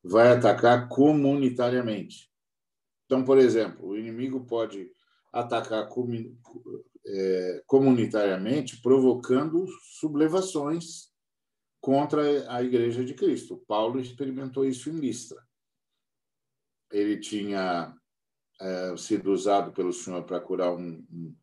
vai 0.04 0.30
atacar 0.30 0.88
comunitariamente. 0.88 2.30
Então, 3.06 3.24
por 3.24 3.38
exemplo, 3.38 3.90
o 3.90 3.98
inimigo 3.98 4.46
pode 4.46 4.90
atacar 5.32 5.88
é, 7.06 7.64
comunitariamente, 7.66 8.82
provocando 8.82 9.66
sublevações 10.00 11.12
contra 11.80 12.22
a 12.54 12.62
Igreja 12.64 13.04
de 13.04 13.14
Cristo. 13.14 13.64
Paulo 13.68 14.00
experimentou 14.00 14.66
isso 14.66 14.90
em 14.90 14.94
Listra. 14.94 15.42
Ele 16.92 17.20
tinha 17.20 17.96
é, 18.60 18.96
sido 18.98 19.32
usado 19.32 19.72
pelo 19.72 19.92
Senhor 19.92 20.24
para 20.24 20.40
curar 20.40 20.74
um, 20.74 21.06
um, 21.12 21.36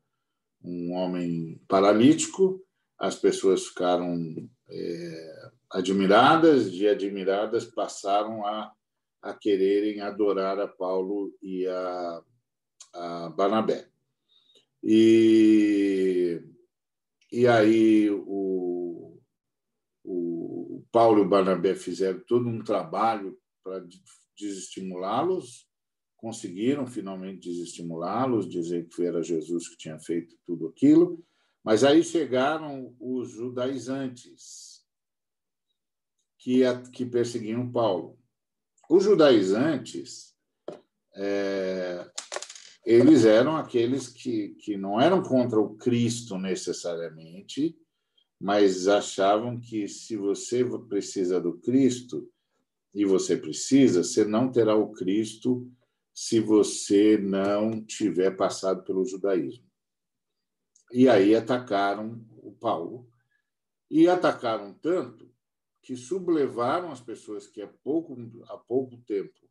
um, 0.63 0.93
homem 0.93 1.61
paralítico. 1.67 2.65
As 2.99 3.17
pessoas 3.17 3.67
ficaram 3.67 4.49
é, 4.71 5.38
admiradas, 5.71 6.73
e 6.73 6.89
admiradas 6.89 7.65
passaram 7.65 8.45
a, 8.47 8.73
a 9.23 9.35
quererem 9.35 10.01
adorar 10.01 10.59
a 10.59 10.69
Paulo 10.69 11.37
e 11.43 11.67
a, 11.67 12.23
a 12.95 13.29
Barnabé. 13.31 13.89
E, 14.83 16.41
e 17.33 17.47
aí 17.47 18.11
o, 18.11 19.21
o 20.05 20.85
Paulo 20.91 21.23
e 21.23 21.27
o 21.27 21.29
Barnabé 21.29 21.75
fizeram 21.75 22.21
todo 22.27 22.49
um 22.49 22.63
trabalho 22.63 23.39
para 23.63 23.85
desestimulá-los, 24.37 25.69
conseguiram 26.17 26.87
finalmente 26.87 27.49
desestimulá-los, 27.49 28.49
dizer 28.49 28.89
que 28.89 29.05
era 29.05 29.23
Jesus 29.23 29.69
que 29.69 29.77
tinha 29.77 29.99
feito 29.99 30.37
tudo 30.45 30.69
aquilo, 30.69 31.25
mas 31.63 31.85
aí 31.85 32.03
chegaram 32.03 32.97
os 32.99 33.31
judaizantes, 33.31 34.68
que, 36.39 36.63
que 36.93 37.05
perseguiam 37.05 37.71
Paulo. 37.71 38.19
Os 38.89 39.05
judaizantes 39.05 40.35
é, 41.15 42.11
eles 42.87 43.25
eram 43.25 43.57
aqueles 43.57 44.09
que, 44.09 44.51
que 44.61 44.77
não 44.77 45.01
eram 45.01 45.23
contra 45.23 45.61
o 45.61 45.77
Cristo 45.77 46.39
necessariamente, 46.39 47.77
mas 48.41 48.89
achavam 48.89 49.61
que 49.61 49.89
se 49.89 50.17
você 50.17 50.65
precisa 50.89 51.41
do 51.41 51.59
Cristo, 51.59 52.31
e 52.95 53.05
você 53.05 53.37
precisa, 53.37 54.03
você 54.03 54.25
não 54.25 54.51
terá 54.51 54.75
o 54.75 54.93
Cristo 54.93 55.71
se 56.15 56.41
você 56.41 57.17
não 57.19 57.85
tiver 57.85 58.37
passado 58.37 58.83
pelo 58.83 59.05
judaísmo. 59.05 59.65
E 60.93 61.09
aí 61.09 61.35
atacaram 61.37 62.25
o 62.43 62.51
Paulo, 62.53 63.09
e 63.91 64.09
atacaram 64.09 64.73
tanto 64.75 65.28
que 65.89 65.97
sublevaram 65.97 66.93
as 66.93 67.01
pessoas 67.01 67.47
que 67.47 67.63
há 67.63 67.67
pouco, 67.67 68.15
há 68.47 68.59
pouco 68.59 68.99
tempo 69.07 69.49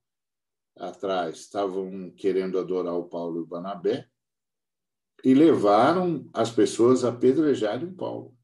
atrás 0.76 1.40
estavam 1.40 2.12
querendo 2.12 2.60
adorar 2.60 2.94
o 2.94 3.10
Paulo 3.10 3.40
e 3.40 3.42
o 3.42 3.48
Banabé 3.48 4.08
e 5.24 5.34
levaram 5.34 6.30
as 6.32 6.52
pessoas 6.52 7.04
a 7.04 7.10
apedrejarem 7.10 7.92
Paulo. 7.92 8.38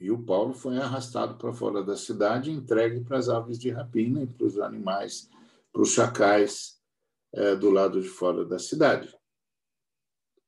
E 0.00 0.10
o 0.10 0.24
Paulo 0.24 0.54
foi 0.54 0.78
arrastado 0.78 1.36
para 1.36 1.52
fora 1.52 1.84
da 1.84 1.98
cidade, 1.98 2.50
entregue 2.50 3.04
para 3.04 3.18
as 3.18 3.28
aves 3.28 3.58
de 3.58 3.68
rapina 3.68 4.22
e 4.22 4.26
para 4.26 4.46
os 4.46 4.58
animais, 4.58 5.28
para 5.70 5.82
os 5.82 5.92
chacais 5.92 6.82
é, 7.30 7.54
do 7.54 7.68
lado 7.68 8.00
de 8.00 8.08
fora 8.08 8.42
da 8.42 8.58
cidade. 8.58 9.14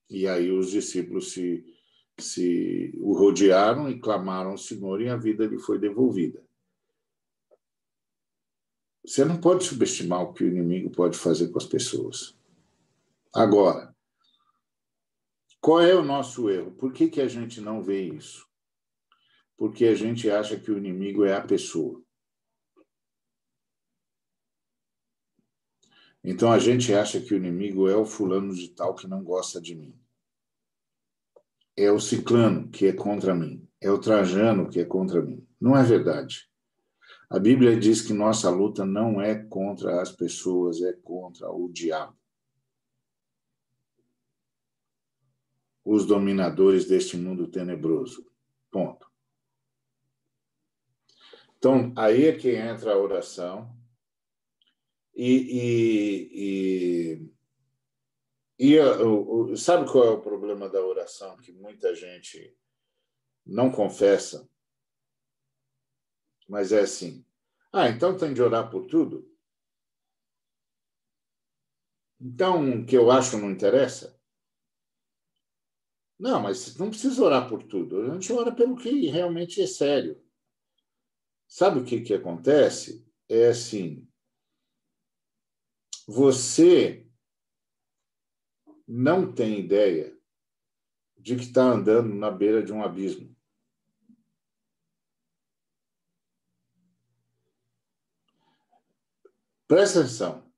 E 0.08 0.26
aí 0.26 0.50
os 0.50 0.70
discípulos 0.70 1.32
se, 1.32 1.71
se 2.18 2.92
o 2.98 3.12
rodearam 3.14 3.88
e 3.88 3.98
clamaram 3.98 4.50
ao 4.50 4.58
Senhor 4.58 5.00
e 5.00 5.08
a 5.08 5.16
vida 5.16 5.46
lhe 5.46 5.58
foi 5.58 5.78
devolvida. 5.78 6.42
Você 9.04 9.24
não 9.24 9.40
pode 9.40 9.64
subestimar 9.64 10.22
o 10.22 10.32
que 10.32 10.44
o 10.44 10.48
inimigo 10.48 10.90
pode 10.90 11.18
fazer 11.18 11.48
com 11.48 11.58
as 11.58 11.66
pessoas. 11.66 12.36
Agora, 13.34 13.94
qual 15.60 15.80
é 15.80 15.94
o 15.94 16.04
nosso 16.04 16.48
erro? 16.48 16.72
Por 16.72 16.92
que, 16.92 17.08
que 17.08 17.20
a 17.20 17.28
gente 17.28 17.60
não 17.60 17.82
vê 17.82 18.02
isso? 18.02 18.46
Porque 19.56 19.86
a 19.86 19.94
gente 19.94 20.30
acha 20.30 20.58
que 20.58 20.70
o 20.70 20.78
inimigo 20.78 21.24
é 21.24 21.34
a 21.34 21.40
pessoa. 21.40 22.02
Então 26.24 26.52
a 26.52 26.58
gente 26.58 26.94
acha 26.94 27.20
que 27.20 27.34
o 27.34 27.36
inimigo 27.36 27.88
é 27.88 27.96
o 27.96 28.04
fulano 28.04 28.54
de 28.54 28.68
tal 28.68 28.94
que 28.94 29.08
não 29.08 29.24
gosta 29.24 29.60
de 29.60 29.74
mim. 29.74 30.01
É 31.76 31.90
o 31.90 31.98
ciclano 31.98 32.68
que 32.68 32.86
é 32.86 32.92
contra 32.92 33.34
mim. 33.34 33.66
É 33.80 33.90
o 33.90 33.98
trajano 33.98 34.68
que 34.68 34.80
é 34.80 34.84
contra 34.84 35.22
mim. 35.22 35.46
Não 35.60 35.76
é 35.76 35.82
verdade. 35.82 36.48
A 37.28 37.38
Bíblia 37.38 37.78
diz 37.78 38.02
que 38.02 38.12
nossa 38.12 38.50
luta 38.50 38.84
não 38.84 39.20
é 39.20 39.34
contra 39.34 40.02
as 40.02 40.12
pessoas, 40.12 40.82
é 40.82 40.92
contra 40.92 41.50
o 41.50 41.70
diabo. 41.70 42.14
Os 45.84 46.04
dominadores 46.04 46.86
deste 46.86 47.16
mundo 47.16 47.48
tenebroso. 47.48 48.30
Ponto. 48.70 49.10
Então, 51.56 51.92
aí 51.96 52.26
é 52.26 52.36
que 52.36 52.50
entra 52.50 52.92
a 52.92 52.98
oração. 52.98 53.74
E, 55.14 55.32
e, 55.32 56.30
e, 56.34 57.31
e 58.58 58.76
sabe 59.56 59.90
qual 59.90 60.04
é 60.04 60.10
o 60.10 60.20
problema 60.20 60.68
da 60.68 60.84
oração 60.84 61.36
que 61.38 61.52
muita 61.52 61.94
gente 61.94 62.56
não 63.44 63.70
confessa? 63.70 64.48
Mas 66.48 66.72
é 66.72 66.80
assim. 66.80 67.24
Ah, 67.72 67.88
então 67.88 68.16
tem 68.16 68.34
de 68.34 68.42
orar 68.42 68.70
por 68.70 68.86
tudo? 68.86 69.30
Então, 72.20 72.82
o 72.82 72.86
que 72.86 72.96
eu 72.96 73.10
acho 73.10 73.36
não 73.38 73.50
interessa? 73.50 74.20
Não, 76.18 76.40
mas 76.40 76.76
não 76.76 76.88
precisa 76.88 77.20
orar 77.24 77.48
por 77.48 77.64
tudo. 77.64 78.02
A 78.02 78.14
gente 78.14 78.32
ora 78.32 78.54
pelo 78.54 78.76
que 78.76 79.06
realmente 79.06 79.60
é 79.60 79.66
sério. 79.66 80.22
Sabe 81.48 81.80
o 81.80 81.84
que, 81.84 82.00
que 82.00 82.14
acontece? 82.14 83.04
É 83.28 83.48
assim: 83.48 84.08
você 86.06 87.10
não 88.94 89.32
tem 89.32 89.58
ideia 89.58 90.14
de 91.16 91.34
que 91.34 91.44
está 91.44 91.62
andando 91.62 92.14
na 92.14 92.30
beira 92.30 92.62
de 92.62 92.74
um 92.74 92.82
abismo. 92.82 93.34
Presta 99.66 100.00
atenção. 100.00 100.52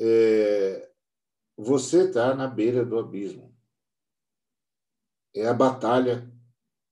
É, 0.00 0.92
você 1.56 2.08
está 2.08 2.34
na 2.34 2.48
beira 2.48 2.84
do 2.84 2.98
abismo. 2.98 3.56
É 5.32 5.46
a 5.46 5.54
batalha 5.54 6.28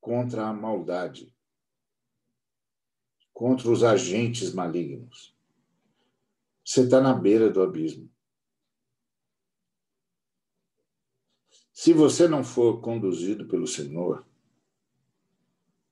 contra 0.00 0.46
a 0.46 0.52
maldade, 0.52 1.34
contra 3.32 3.68
os 3.68 3.82
agentes 3.82 4.54
malignos. 4.54 5.36
Você 6.64 6.82
está 6.82 7.00
na 7.00 7.12
beira 7.12 7.50
do 7.50 7.60
abismo. 7.60 8.11
Se 11.82 11.92
você 11.92 12.28
não 12.28 12.44
for 12.44 12.80
conduzido 12.80 13.48
pelo 13.48 13.66
Senhor, 13.66 14.24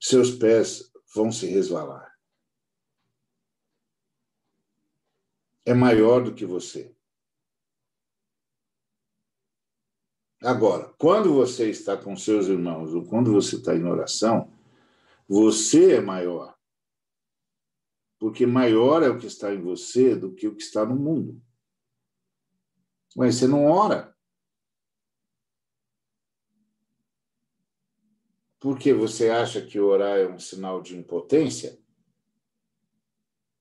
seus 0.00 0.30
pés 0.30 0.92
vão 1.12 1.32
se 1.32 1.46
resvalar. 1.46 2.10
é 5.70 5.74
maior 5.74 6.22
do 6.22 6.34
que 6.34 6.44
você. 6.44 6.94
Agora, 10.42 10.92
quando 10.98 11.34
você 11.34 11.70
está 11.70 11.96
com 11.96 12.16
seus 12.16 12.46
irmãos 12.46 12.94
ou 12.94 13.04
quando 13.04 13.32
você 13.32 13.56
está 13.56 13.76
em 13.76 13.84
oração, 13.84 14.52
você 15.28 15.96
é 15.96 16.00
maior. 16.00 16.58
Porque 18.18 18.46
maior 18.46 19.02
é 19.02 19.08
o 19.08 19.18
que 19.18 19.26
está 19.26 19.52
em 19.52 19.60
você 19.60 20.16
do 20.16 20.34
que 20.34 20.48
o 20.48 20.56
que 20.56 20.62
está 20.62 20.84
no 20.84 20.96
mundo. 20.96 21.40
Mas 23.16 23.36
você 23.36 23.46
não 23.46 23.66
ora. 23.66 24.09
Porque 28.60 28.92
você 28.92 29.30
acha 29.30 29.66
que 29.66 29.80
orar 29.80 30.18
é 30.18 30.28
um 30.28 30.38
sinal 30.38 30.82
de 30.82 30.94
impotência? 30.94 31.82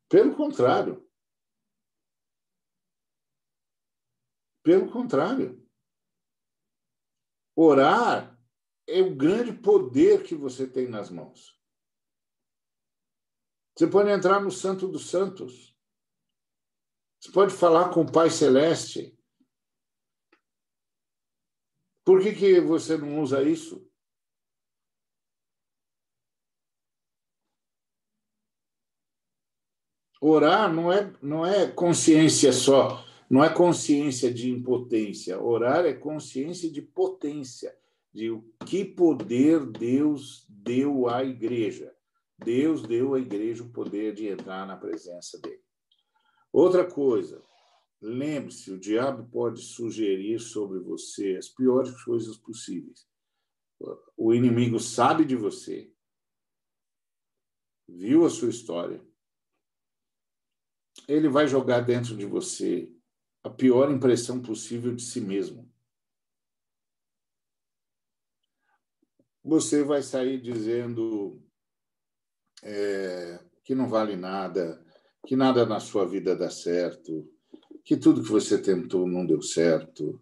Pelo 0.09 0.35
contrário. 0.35 1.09
Pelo 4.61 4.91
contrário. 4.91 5.65
Orar 7.55 8.37
é 8.85 9.01
o 9.01 9.15
grande 9.15 9.53
poder 9.53 10.23
que 10.23 10.35
você 10.35 10.69
tem 10.69 10.89
nas 10.89 11.09
mãos. 11.09 11.57
Você 13.77 13.87
pode 13.87 14.09
entrar 14.09 14.41
no 14.41 14.51
Santo 14.51 14.85
dos 14.85 15.09
Santos. 15.09 15.77
Você 17.21 17.31
pode 17.31 17.53
falar 17.53 17.93
com 17.93 18.01
o 18.01 18.11
Pai 18.11 18.29
Celeste. 18.29 19.17
Por 22.03 22.21
que, 22.21 22.33
que 22.33 22.59
você 22.59 22.97
não 22.97 23.21
usa 23.21 23.41
isso? 23.41 23.88
Orar 30.21 30.73
não 30.73 30.91
é, 30.91 31.13
não 31.21 31.45
é 31.45 31.67
consciência 31.67 32.51
só 32.51 33.05
Não 33.29 33.43
é 33.43 33.53
consciência 33.53 34.33
de 34.33 34.49
impotência. 34.49 35.41
Orar 35.41 35.85
é 35.85 35.93
consciência 35.93 36.69
de 36.69 36.81
potência, 36.81 37.77
de 38.11 38.31
o 38.31 38.41
que 38.65 38.83
poder 38.83 39.65
Deus 39.65 40.45
deu 40.49 41.07
à 41.07 41.23
igreja. 41.23 41.93
Deus 42.37 42.81
deu 42.81 43.13
à 43.13 43.19
igreja 43.19 43.63
o 43.63 43.69
poder 43.69 44.13
de 44.13 44.27
entrar 44.27 44.65
na 44.65 44.75
presença 44.75 45.39
dele. 45.39 45.61
Outra 46.51 46.83
coisa, 46.89 47.43
lembre-se, 48.01 48.71
o 48.71 48.79
diabo 48.79 49.29
pode 49.29 49.61
sugerir 49.61 50.39
sobre 50.39 50.79
você 50.79 51.35
as 51.37 51.47
piores 51.47 51.91
coisas 52.03 52.37
possíveis. 52.37 53.07
O 54.17 54.33
inimigo 54.33 54.79
sabe 54.79 55.23
de 55.23 55.35
você, 55.35 55.91
viu 57.87 58.25
a 58.25 58.29
sua 58.29 58.49
história, 58.49 59.01
ele 61.09 61.27
vai 61.27 61.47
jogar 61.47 61.81
dentro 61.81 62.15
de 62.15 62.25
você 62.25 62.91
a 63.43 63.49
pior 63.49 63.91
impressão 63.91 64.39
possível 64.39 64.93
de 64.93 65.01
si 65.01 65.19
mesmo. 65.19 65.67
Você 69.43 69.83
vai 69.83 70.03
sair 70.03 70.39
dizendo 70.39 71.41
é, 72.61 73.39
que 73.63 73.73
não 73.73 73.89
vale 73.89 74.15
nada, 74.15 74.83
que 75.25 75.35
nada 75.35 75.65
na 75.65 75.79
sua 75.79 76.05
vida 76.05 76.35
dá 76.35 76.49
certo, 76.49 77.27
que 77.83 77.97
tudo 77.97 78.21
que 78.21 78.29
você 78.29 78.61
tentou 78.61 79.07
não 79.07 79.25
deu 79.25 79.41
certo, 79.41 80.21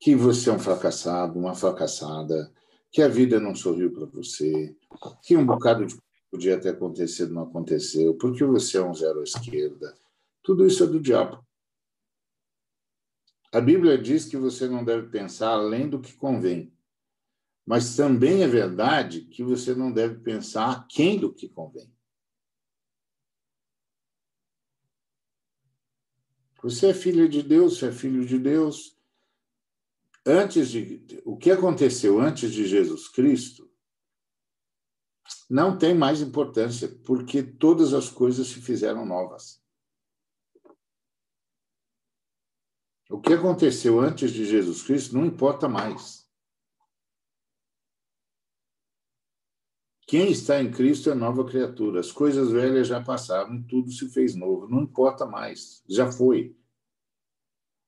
que 0.00 0.16
você 0.16 0.50
é 0.50 0.52
um 0.52 0.58
fracassado, 0.58 1.38
uma 1.38 1.54
fracassada, 1.54 2.52
que 2.90 3.02
a 3.02 3.08
vida 3.08 3.38
não 3.38 3.54
sorriu 3.54 3.92
para 3.92 4.06
você, 4.06 4.74
que 5.22 5.36
um 5.36 5.46
bocado 5.46 5.86
de 5.86 5.96
podia 6.30 6.60
ter 6.60 6.70
acontecido 6.70 7.32
não 7.32 7.42
aconteceu, 7.42 8.14
porque 8.14 8.42
você 8.44 8.78
é 8.78 8.82
um 8.82 8.92
zero 8.92 9.20
à 9.20 9.22
esquerda. 9.22 9.94
Tudo 10.44 10.66
isso 10.66 10.84
é 10.84 10.86
do 10.86 11.00
diabo. 11.00 11.44
A 13.50 13.60
Bíblia 13.60 13.96
diz 13.96 14.26
que 14.26 14.36
você 14.36 14.68
não 14.68 14.84
deve 14.84 15.08
pensar 15.08 15.52
além 15.52 15.88
do 15.88 16.00
que 16.00 16.12
convém. 16.12 16.76
Mas 17.64 17.96
também 17.96 18.42
é 18.42 18.46
verdade 18.46 19.22
que 19.22 19.42
você 19.42 19.74
não 19.74 19.90
deve 19.90 20.20
pensar 20.20 20.70
aquém 20.70 21.18
do 21.18 21.32
que 21.32 21.48
convém. 21.48 21.90
Você 26.62 26.88
é 26.88 26.94
filho 26.94 27.26
de 27.26 27.42
Deus, 27.42 27.78
você 27.78 27.86
é 27.86 27.92
filho 27.92 28.26
de 28.26 28.38
Deus. 28.38 28.98
Antes 30.26 30.68
de 30.68 31.22
o 31.24 31.38
que 31.38 31.50
aconteceu 31.50 32.20
antes 32.20 32.52
de 32.52 32.66
Jesus 32.66 33.08
Cristo 33.08 33.70
não 35.48 35.78
tem 35.78 35.94
mais 35.94 36.20
importância, 36.20 36.88
porque 37.04 37.42
todas 37.42 37.94
as 37.94 38.10
coisas 38.10 38.48
se 38.48 38.60
fizeram 38.60 39.06
novas. 39.06 39.63
O 43.14 43.20
que 43.20 43.32
aconteceu 43.32 44.00
antes 44.00 44.32
de 44.32 44.44
Jesus 44.44 44.82
Cristo 44.82 45.14
não 45.14 45.24
importa 45.24 45.68
mais. 45.68 46.28
Quem 50.04 50.32
está 50.32 50.60
em 50.60 50.68
Cristo 50.68 51.10
é 51.10 51.14
nova 51.14 51.46
criatura. 51.46 52.00
As 52.00 52.10
coisas 52.10 52.50
velhas 52.50 52.88
já 52.88 53.00
passaram, 53.00 53.64
tudo 53.68 53.92
se 53.92 54.12
fez 54.12 54.34
novo. 54.34 54.66
Não 54.68 54.82
importa 54.82 55.24
mais, 55.24 55.80
já 55.88 56.10
foi. 56.10 56.58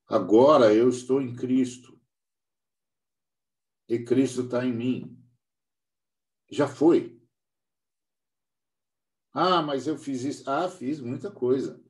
Agora 0.07 0.73
eu 0.73 0.89
estou 0.89 1.21
em 1.21 1.35
Cristo. 1.35 2.01
E 3.89 3.99
Cristo 4.05 4.43
está 4.43 4.65
em 4.65 4.73
mim. 4.73 5.21
Já 6.53 6.69
foi. 6.69 7.21
Ah, 9.33 9.61
mas 9.61 9.89
eu 9.89 9.99
fiz 9.99 10.23
isso. 10.23 10.49
Ah, 10.49 10.69
fiz 10.69 11.01
muita 11.01 11.33
coisa. 11.33 11.85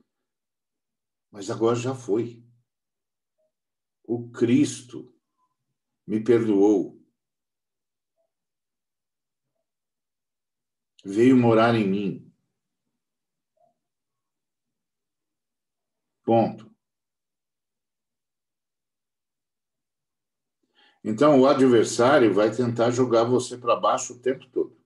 Mas 1.30 1.50
agora 1.50 1.76
já 1.76 1.94
foi. 1.94 2.45
O 4.06 4.30
Cristo 4.30 5.12
me 6.06 6.22
perdoou. 6.22 6.96
veio 11.06 11.36
morar 11.36 11.74
em 11.74 11.88
mim. 11.88 12.32
Ponto. 16.24 16.68
Então, 21.04 21.40
o 21.40 21.46
adversário 21.46 22.34
vai 22.34 22.50
tentar 22.50 22.90
jogar 22.90 23.22
você 23.22 23.56
para 23.56 23.76
baixo 23.76 24.14
o 24.14 24.18
tempo 24.18 24.44
todo. 24.48 24.76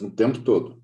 O 0.00 0.10
tempo 0.10 0.42
todo. 0.42 0.82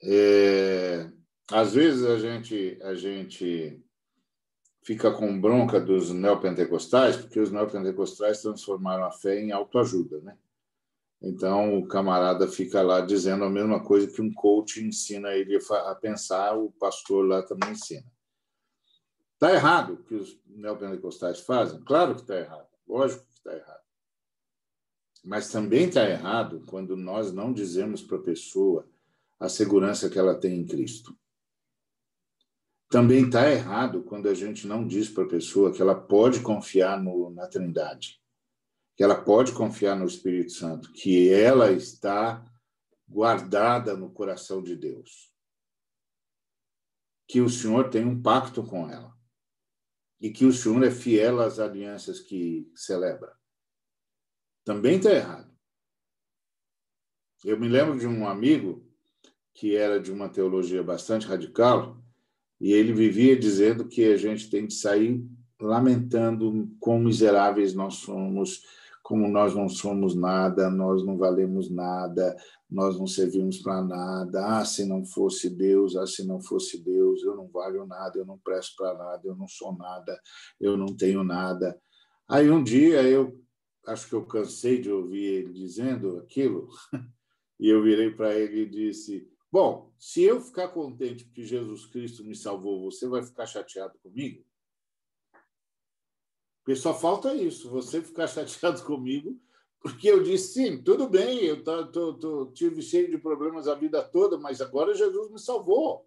É, 0.00 1.10
às 1.50 1.74
vezes 1.74 2.04
a 2.04 2.18
gente, 2.18 2.78
a 2.82 2.94
gente 2.94 3.83
fica 4.84 5.10
com 5.10 5.40
bronca 5.40 5.80
dos 5.80 6.10
neopentecostais, 6.10 7.16
porque 7.16 7.40
os 7.40 7.50
neopentecostais 7.50 8.42
transformaram 8.42 9.04
a 9.04 9.10
fé 9.10 9.40
em 9.40 9.50
autoajuda, 9.50 10.20
né? 10.20 10.36
Então, 11.22 11.78
o 11.78 11.88
camarada 11.88 12.46
fica 12.46 12.82
lá 12.82 13.00
dizendo 13.00 13.44
a 13.44 13.50
mesma 13.50 13.82
coisa 13.82 14.06
que 14.06 14.20
um 14.20 14.30
coach 14.30 14.84
ensina 14.84 15.30
ele 15.30 15.58
a 15.70 15.94
pensar, 15.94 16.54
o 16.54 16.70
pastor 16.72 17.26
lá 17.26 17.42
também 17.42 17.70
ensina. 17.70 18.04
Está 19.32 19.54
errado 19.54 19.94
o 19.94 20.04
que 20.04 20.14
os 20.14 20.38
neopentecostais 20.46 21.40
fazem? 21.40 21.80
Claro 21.80 22.14
que 22.14 22.20
está 22.20 22.36
errado, 22.36 22.68
lógico 22.86 23.24
que 23.24 23.32
está 23.32 23.54
errado. 23.54 23.82
Mas 25.24 25.48
também 25.48 25.88
está 25.88 26.06
errado 26.06 26.62
quando 26.66 26.94
nós 26.94 27.32
não 27.32 27.54
dizemos 27.54 28.02
para 28.02 28.18
a 28.18 28.22
pessoa 28.22 28.86
a 29.40 29.48
segurança 29.48 30.10
que 30.10 30.18
ela 30.18 30.34
tem 30.34 30.58
em 30.58 30.66
Cristo. 30.66 31.16
Também 32.94 33.26
está 33.26 33.50
errado 33.50 34.04
quando 34.04 34.28
a 34.28 34.34
gente 34.34 34.68
não 34.68 34.86
diz 34.86 35.08
para 35.08 35.24
a 35.24 35.28
pessoa 35.28 35.72
que 35.72 35.82
ela 35.82 36.00
pode 36.00 36.40
confiar 36.40 37.02
no, 37.02 37.28
na 37.30 37.48
Trindade 37.48 38.22
que 38.96 39.02
ela 39.02 39.20
pode 39.20 39.52
confiar 39.52 39.96
no 39.96 40.06
Espírito 40.06 40.52
Santo, 40.52 40.92
que 40.92 41.28
ela 41.28 41.72
está 41.72 42.44
guardada 43.08 43.96
no 43.96 44.10
coração 44.12 44.62
de 44.62 44.76
Deus. 44.76 45.32
Que 47.26 47.40
o 47.40 47.48
Senhor 47.48 47.90
tem 47.90 48.04
um 48.04 48.22
pacto 48.22 48.62
com 48.62 48.88
ela. 48.88 49.12
E 50.20 50.30
que 50.30 50.44
o 50.44 50.52
Senhor 50.52 50.82
é 50.84 50.90
fiel 50.90 51.40
às 51.40 51.58
alianças 51.58 52.20
que 52.20 52.70
celebra. 52.74 53.36
Também 54.64 54.96
está 54.96 55.10
errado. 55.10 55.52
Eu 57.44 57.58
me 57.58 57.68
lembro 57.68 57.98
de 57.98 58.06
um 58.06 58.28
amigo 58.28 58.88
que 59.52 59.74
era 59.74 60.00
de 60.00 60.12
uma 60.12 60.28
teologia 60.28 60.82
bastante 60.82 61.26
radical, 61.26 62.03
e 62.64 62.72
ele 62.72 62.94
vivia 62.94 63.38
dizendo 63.38 63.86
que 63.86 64.06
a 64.06 64.16
gente 64.16 64.48
tem 64.48 64.66
que 64.66 64.72
sair 64.72 65.22
lamentando 65.60 66.66
quão 66.80 66.98
miseráveis 66.98 67.74
nós 67.74 67.96
somos, 67.96 68.62
como 69.02 69.28
nós 69.28 69.54
não 69.54 69.68
somos 69.68 70.14
nada, 70.14 70.70
nós 70.70 71.04
não 71.04 71.18
valemos 71.18 71.68
nada, 71.68 72.34
nós 72.70 72.98
não 72.98 73.06
servimos 73.06 73.58
para 73.58 73.82
nada. 73.82 74.46
Ah, 74.46 74.64
se 74.64 74.86
não 74.86 75.04
fosse 75.04 75.50
Deus, 75.50 75.94
ah, 75.94 76.06
se 76.06 76.26
não 76.26 76.40
fosse 76.40 76.82
Deus, 76.82 77.22
eu 77.22 77.36
não 77.36 77.48
valho 77.48 77.86
nada, 77.86 78.18
eu 78.18 78.24
não 78.24 78.38
presto 78.38 78.76
para 78.78 78.96
nada, 78.96 79.20
eu 79.24 79.36
não 79.36 79.46
sou 79.46 79.76
nada, 79.76 80.18
eu 80.58 80.74
não 80.74 80.86
tenho 80.86 81.22
nada. 81.22 81.78
Aí 82.26 82.48
um 82.48 82.64
dia 82.64 83.02
eu 83.02 83.38
acho 83.86 84.08
que 84.08 84.14
eu 84.14 84.24
cansei 84.24 84.80
de 84.80 84.90
ouvir 84.90 85.22
ele 85.22 85.52
dizendo 85.52 86.16
aquilo, 86.16 86.70
e 87.60 87.68
eu 87.68 87.82
virei 87.82 88.10
para 88.10 88.34
ele 88.34 88.62
e 88.62 88.70
disse: 88.70 89.28
Bom, 89.54 89.94
se 89.96 90.20
eu 90.20 90.40
ficar 90.40 90.66
contente 90.66 91.22
porque 91.22 91.44
Jesus 91.44 91.86
Cristo 91.86 92.24
me 92.24 92.34
salvou, 92.34 92.90
você 92.90 93.06
vai 93.06 93.22
ficar 93.22 93.46
chateado 93.46 93.96
comigo? 94.00 94.44
Porque 96.58 96.74
só 96.74 96.92
falta 96.92 97.32
isso, 97.32 97.70
você 97.70 98.02
ficar 98.02 98.26
chateado 98.26 98.82
comigo, 98.82 99.40
porque 99.78 100.10
eu 100.10 100.24
disse, 100.24 100.54
sim, 100.54 100.82
tudo 100.82 101.08
bem, 101.08 101.38
eu 101.44 101.62
tô, 101.62 101.86
tô, 101.86 102.14
tô, 102.14 102.46
tive 102.46 102.82
cheio 102.82 103.08
de 103.08 103.16
problemas 103.16 103.68
a 103.68 103.76
vida 103.76 104.02
toda, 104.02 104.36
mas 104.36 104.60
agora 104.60 104.92
Jesus 104.92 105.30
me 105.30 105.38
salvou. 105.38 106.04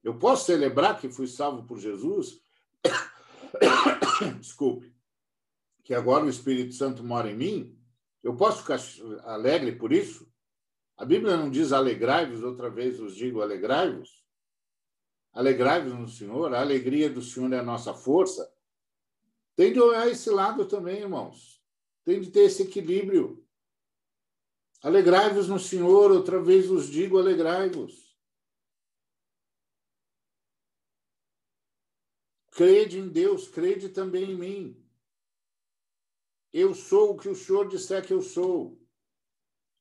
Eu 0.00 0.16
posso 0.16 0.46
celebrar 0.46 1.00
que 1.00 1.10
fui 1.10 1.26
salvo 1.26 1.66
por 1.66 1.80
Jesus? 1.80 2.40
Desculpe. 4.38 4.94
Que 5.82 5.92
agora 5.92 6.24
o 6.24 6.30
Espírito 6.30 6.72
Santo 6.72 7.02
mora 7.02 7.28
em 7.28 7.36
mim? 7.36 7.78
Eu 8.22 8.36
posso 8.36 8.58
ficar 8.62 8.78
alegre 9.24 9.72
por 9.72 9.92
isso? 9.92 10.32
A 11.04 11.06
Bíblia 11.06 11.36
não 11.36 11.50
diz 11.50 11.70
alegrai-vos, 11.70 12.42
outra 12.42 12.70
vez 12.70 12.98
os 12.98 13.14
digo 13.14 13.42
alegrai-vos? 13.42 14.24
Alegrai-vos 15.34 15.92
no 15.92 16.08
Senhor, 16.08 16.54
a 16.54 16.62
alegria 16.62 17.10
do 17.10 17.20
Senhor 17.20 17.52
é 17.52 17.58
a 17.58 17.62
nossa 17.62 17.92
força. 17.92 18.50
Tem 19.54 19.70
de 19.70 19.78
olhar 19.78 20.08
esse 20.08 20.30
lado 20.30 20.66
também, 20.66 21.00
irmãos. 21.00 21.62
Tem 22.06 22.22
de 22.22 22.30
ter 22.30 22.44
esse 22.44 22.62
equilíbrio. 22.62 23.46
Alegrai-vos 24.82 25.46
no 25.46 25.60
Senhor, 25.60 26.10
outra 26.10 26.42
vez 26.42 26.68
vos 26.68 26.88
digo, 26.88 27.18
alegrai-vos. 27.18 28.16
Crede 32.52 32.98
em 32.98 33.10
Deus, 33.10 33.46
crede 33.46 33.90
também 33.90 34.30
em 34.30 34.38
mim. 34.38 34.88
Eu 36.50 36.74
sou 36.74 37.10
o 37.10 37.18
que 37.18 37.28
o 37.28 37.36
Senhor 37.36 37.68
disser 37.68 38.06
que 38.06 38.14
eu 38.14 38.22
sou. 38.22 38.82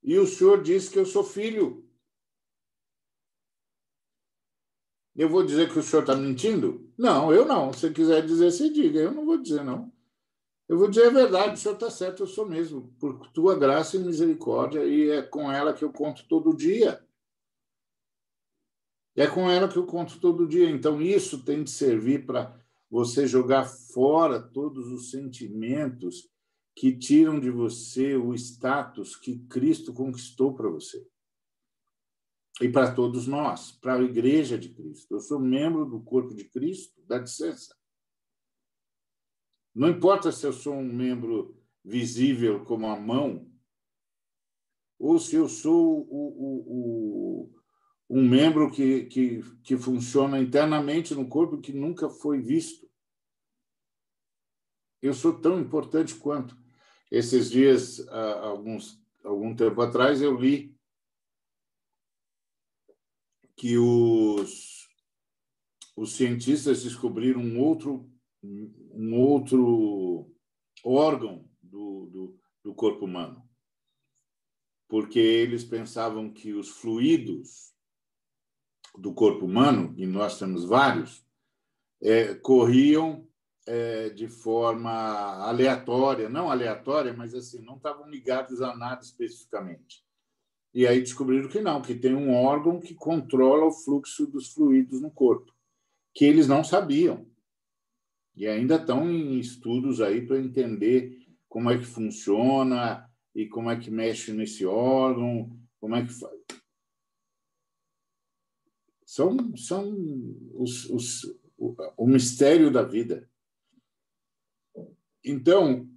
E 0.03 0.17
o 0.17 0.27
Senhor 0.27 0.61
diz 0.61 0.89
que 0.89 0.99
eu 0.99 1.05
sou 1.05 1.23
filho. 1.23 1.83
Eu 5.15 5.29
vou 5.29 5.45
dizer 5.45 5.71
que 5.71 5.77
o 5.77 5.83
senhor 5.83 6.01
está 6.01 6.15
mentindo? 6.15 6.91
Não, 6.97 7.31
eu 7.31 7.45
não. 7.45 7.71
Se 7.71 7.91
quiser 7.91 8.25
dizer, 8.25 8.51
você 8.51 8.69
diga. 8.69 8.99
Eu 8.99 9.11
não 9.11 9.25
vou 9.25 9.37
dizer, 9.37 9.63
não. 9.63 9.93
Eu 10.67 10.77
vou 10.77 10.89
dizer 10.89 11.07
a 11.07 11.11
verdade, 11.11 11.53
o 11.53 11.57
senhor 11.57 11.75
está 11.75 11.91
certo, 11.91 12.23
eu 12.23 12.27
sou 12.27 12.47
mesmo, 12.47 12.91
por 12.97 13.27
tua 13.31 13.55
graça 13.55 13.95
e 13.95 13.99
misericórdia, 13.99 14.83
e 14.85 15.09
é 15.09 15.21
com 15.21 15.51
ela 15.51 15.73
que 15.73 15.83
eu 15.83 15.91
conto 15.91 16.25
todo 16.27 16.55
dia. 16.55 17.05
É 19.15 19.27
com 19.27 19.51
ela 19.51 19.67
que 19.67 19.77
eu 19.77 19.85
conto 19.85 20.19
todo 20.19 20.47
dia. 20.47 20.69
Então, 20.69 20.99
isso 20.99 21.43
tem 21.43 21.63
de 21.63 21.69
servir 21.69 22.25
para 22.25 22.59
você 22.89 23.27
jogar 23.27 23.65
fora 23.65 24.41
todos 24.41 24.91
os 24.91 25.11
sentimentos 25.11 26.32
que 26.75 26.97
tiram 26.97 27.39
de 27.39 27.51
você 27.51 28.15
o 28.15 28.33
status 28.33 29.15
que 29.15 29.39
Cristo 29.47 29.93
conquistou 29.93 30.53
para 30.55 30.69
você. 30.69 31.07
E 32.61 32.69
para 32.69 32.93
todos 32.93 33.27
nós, 33.27 33.71
para 33.71 33.95
a 33.95 34.03
igreja 34.03 34.57
de 34.57 34.69
Cristo. 34.69 35.15
Eu 35.15 35.19
sou 35.19 35.39
membro 35.39 35.85
do 35.85 36.01
corpo 36.01 36.33
de 36.35 36.45
Cristo, 36.45 37.01
dá 37.05 37.17
licença. 37.17 37.75
Não 39.73 39.89
importa 39.89 40.31
se 40.31 40.45
eu 40.45 40.53
sou 40.53 40.75
um 40.75 40.93
membro 40.93 41.59
visível 41.83 42.63
como 42.63 42.87
a 42.87 42.99
mão, 42.99 43.51
ou 44.99 45.19
se 45.19 45.35
eu 45.35 45.49
sou 45.49 46.07
o, 46.09 46.27
o, 46.37 47.49
o, 47.49 47.61
um 48.09 48.27
membro 48.27 48.71
que, 48.71 49.05
que, 49.05 49.41
que 49.63 49.75
funciona 49.75 50.39
internamente 50.39 51.15
no 51.15 51.27
corpo 51.27 51.59
que 51.59 51.73
nunca 51.73 52.09
foi 52.09 52.39
visto. 52.39 52.87
Eu 55.01 55.13
sou 55.13 55.41
tão 55.41 55.59
importante 55.59 56.15
quanto. 56.15 56.62
Esses 57.13 57.51
dias, 57.51 57.99
alguns, 58.09 58.99
algum 59.23 59.55
tempo 59.55 59.79
atrás, 59.83 60.19
eu 60.19 60.35
li 60.35 60.75
que 63.55 63.77
os, 63.77 64.89
os 65.95 66.13
cientistas 66.13 66.83
descobriram 66.83 67.39
um 67.39 67.61
outro, 67.61 68.11
um 68.41 69.15
outro 69.15 70.35
órgão 70.83 71.47
do, 71.61 72.07
do, 72.07 72.39
do 72.63 72.73
corpo 72.73 73.05
humano, 73.05 73.47
porque 74.87 75.19
eles 75.19 75.63
pensavam 75.63 76.33
que 76.33 76.51
os 76.51 76.69
fluidos 76.69 77.75
do 78.97 79.13
corpo 79.13 79.45
humano, 79.45 79.93
e 79.99 80.07
nós 80.07 80.39
temos 80.39 80.65
vários, 80.65 81.23
é, 82.01 82.33
corriam 82.33 83.31
é, 83.65 84.09
de 84.09 84.27
forma 84.27 84.91
aleatória, 84.91 86.29
não 86.29 86.49
aleatória, 86.49 87.13
mas 87.13 87.33
assim, 87.33 87.61
não 87.61 87.77
estavam 87.77 88.09
ligados 88.09 88.61
a 88.61 88.75
nada 88.75 89.01
especificamente. 89.01 90.03
E 90.73 90.87
aí 90.87 90.99
descobriram 90.99 91.47
que 91.47 91.61
não, 91.61 91.81
que 91.81 91.93
tem 91.93 92.15
um 92.15 92.33
órgão 92.33 92.79
que 92.79 92.95
controla 92.95 93.65
o 93.65 93.71
fluxo 93.71 94.25
dos 94.25 94.51
fluidos 94.51 95.01
no 95.01 95.11
corpo, 95.11 95.53
que 96.13 96.25
eles 96.25 96.47
não 96.47 96.63
sabiam. 96.63 97.27
E 98.35 98.47
ainda 98.47 98.75
estão 98.75 99.09
em 99.09 99.39
estudos 99.39 100.01
aí 100.01 100.25
para 100.25 100.39
entender 100.39 101.19
como 101.47 101.69
é 101.69 101.77
que 101.77 101.85
funciona 101.85 103.07
e 103.35 103.47
como 103.47 103.69
é 103.69 103.79
que 103.79 103.91
mexe 103.91 104.33
nesse 104.33 104.65
órgão, 104.65 105.55
como 105.79 105.95
é 105.95 106.03
que 106.03 106.11
faz. 106.11 106.39
São, 109.05 109.55
são 109.55 109.95
os, 110.55 110.89
os, 110.89 111.23
o, 111.55 111.75
o 111.97 112.07
mistério 112.07 112.71
da 112.71 112.81
vida. 112.81 113.29
Então, 115.23 115.89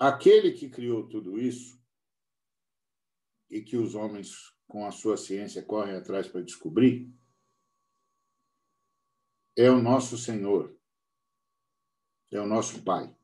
aquele 0.00 0.52
que 0.52 0.68
criou 0.68 1.08
tudo 1.08 1.38
isso, 1.38 1.78
e 3.50 3.62
que 3.62 3.76
os 3.76 3.94
homens, 3.94 4.54
com 4.66 4.86
a 4.86 4.92
sua 4.92 5.16
ciência, 5.16 5.62
correm 5.62 5.96
atrás 5.96 6.28
para 6.28 6.42
descobrir, 6.42 7.10
é 9.56 9.70
o 9.70 9.82
nosso 9.82 10.16
Senhor, 10.16 10.76
é 12.30 12.40
o 12.40 12.46
nosso 12.46 12.82
Pai. 12.84 13.14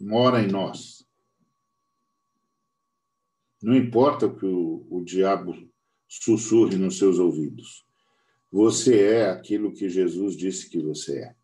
Mora 0.00 0.42
em 0.42 0.48
nós. 0.48 1.06
Não 3.62 3.74
importa 3.74 4.26
o 4.26 4.36
que 4.36 4.44
o, 4.44 4.86
o 4.90 5.04
diabo 5.04 5.54
sussurre 6.08 6.76
nos 6.76 6.98
seus 6.98 7.18
ouvidos. 7.18 7.86
Você 8.50 9.02
é 9.02 9.30
aquilo 9.30 9.72
que 9.72 9.88
Jesus 9.88 10.36
disse 10.36 10.68
que 10.68 10.80
você 10.80 11.20
é. 11.24 11.36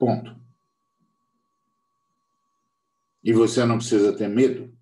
Ponto. 0.00 0.34
E 3.22 3.34
você 3.34 3.66
não 3.66 3.76
precisa 3.76 4.16
ter 4.16 4.28
medo, 4.28 4.74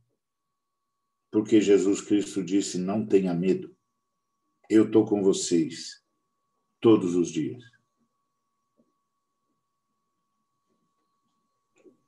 porque 1.29 1.61
Jesus 1.61 2.01
Cristo 2.01 2.41
disse: 2.41 2.79
não 2.79 3.05
tenha 3.05 3.35
medo. 3.35 3.77
Eu 4.71 4.87
estou 4.87 5.05
com 5.05 5.21
vocês 5.21 6.05
todos 6.81 7.17
os 7.17 7.33
dias. 7.33 7.65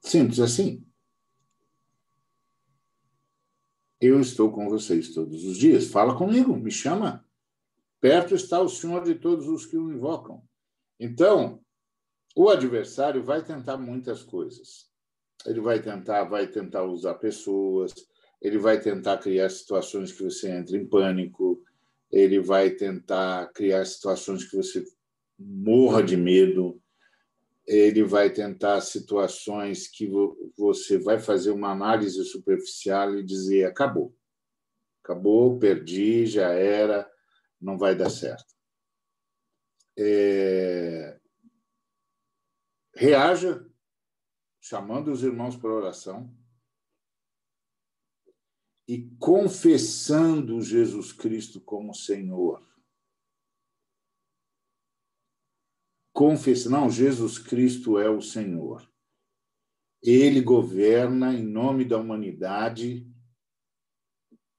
Simples 0.00 0.38
assim. 0.38 0.86
Eu 4.00 4.20
estou 4.20 4.52
com 4.52 4.68
vocês 4.68 5.12
todos 5.12 5.44
os 5.44 5.58
dias. 5.58 5.88
Fala 5.88 6.16
comigo, 6.16 6.56
me 6.56 6.70
chama. 6.70 7.26
Perto 8.00 8.36
está 8.36 8.60
o 8.60 8.68
Senhor 8.68 9.02
de 9.02 9.16
todos 9.16 9.48
os 9.48 9.66
que 9.66 9.76
o 9.76 9.92
invocam. 9.92 10.48
Então, 10.98 11.60
o 12.34 12.48
adversário 12.48 13.22
vai 13.22 13.42
tentar 13.42 13.76
muitas 13.76 14.22
coisas. 14.22 14.88
Ele 15.46 15.60
vai 15.60 15.80
tentar, 15.80 16.24
vai 16.24 16.46
tentar 16.46 16.84
usar 16.84 17.14
pessoas, 17.14 17.92
ele 18.40 18.58
vai 18.58 18.80
tentar 18.80 19.18
criar 19.18 19.48
situações 19.48 20.12
que 20.12 20.22
você 20.22 20.50
entre 20.50 20.76
em 20.76 20.86
pânico, 20.86 21.62
ele 22.10 22.40
vai 22.40 22.70
tentar 22.70 23.50
criar 23.52 23.84
situações 23.84 24.44
que 24.44 24.56
você 24.56 24.84
morra 25.38 26.02
de 26.02 26.16
medo, 26.16 26.80
ele 27.66 28.02
vai 28.02 28.30
tentar 28.30 28.80
situações 28.80 29.88
que 29.88 30.10
você 30.56 30.98
vai 30.98 31.18
fazer 31.18 31.50
uma 31.52 31.70
análise 31.70 32.22
superficial 32.24 33.16
e 33.16 33.24
dizer 33.24 33.64
acabou, 33.64 34.14
acabou, 35.02 35.58
perdi, 35.58 36.26
já 36.26 36.50
era, 36.50 37.10
não 37.60 37.78
vai 37.78 37.94
dar 37.94 38.10
certo. 38.10 38.54
É 39.96 41.19
reaja 43.00 43.66
chamando 44.60 45.10
os 45.10 45.22
irmãos 45.22 45.56
para 45.56 45.72
oração 45.72 46.30
e 48.86 49.08
confessando 49.18 50.60
Jesus 50.60 51.10
Cristo 51.10 51.62
como 51.62 51.94
Senhor. 51.94 52.62
Confessa, 56.12 56.68
não, 56.68 56.90
Jesus 56.90 57.38
Cristo 57.38 57.98
é 57.98 58.10
o 58.10 58.20
Senhor. 58.20 58.86
Ele 60.02 60.42
governa 60.42 61.32
em 61.32 61.42
nome 61.42 61.86
da 61.86 61.96
humanidade 61.96 63.10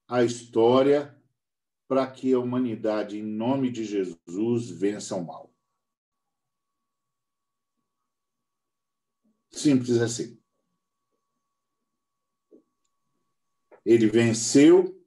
a 0.08 0.24
história 0.24 1.16
para 1.86 2.10
que 2.10 2.32
a 2.32 2.40
humanidade, 2.40 3.18
em 3.18 3.22
nome 3.22 3.70
de 3.70 3.84
Jesus, 3.84 4.68
vença 4.68 5.14
o 5.14 5.24
mal. 5.24 5.51
Simples 9.52 10.00
assim. 10.00 10.40
Ele 13.84 14.06
venceu, 14.06 14.98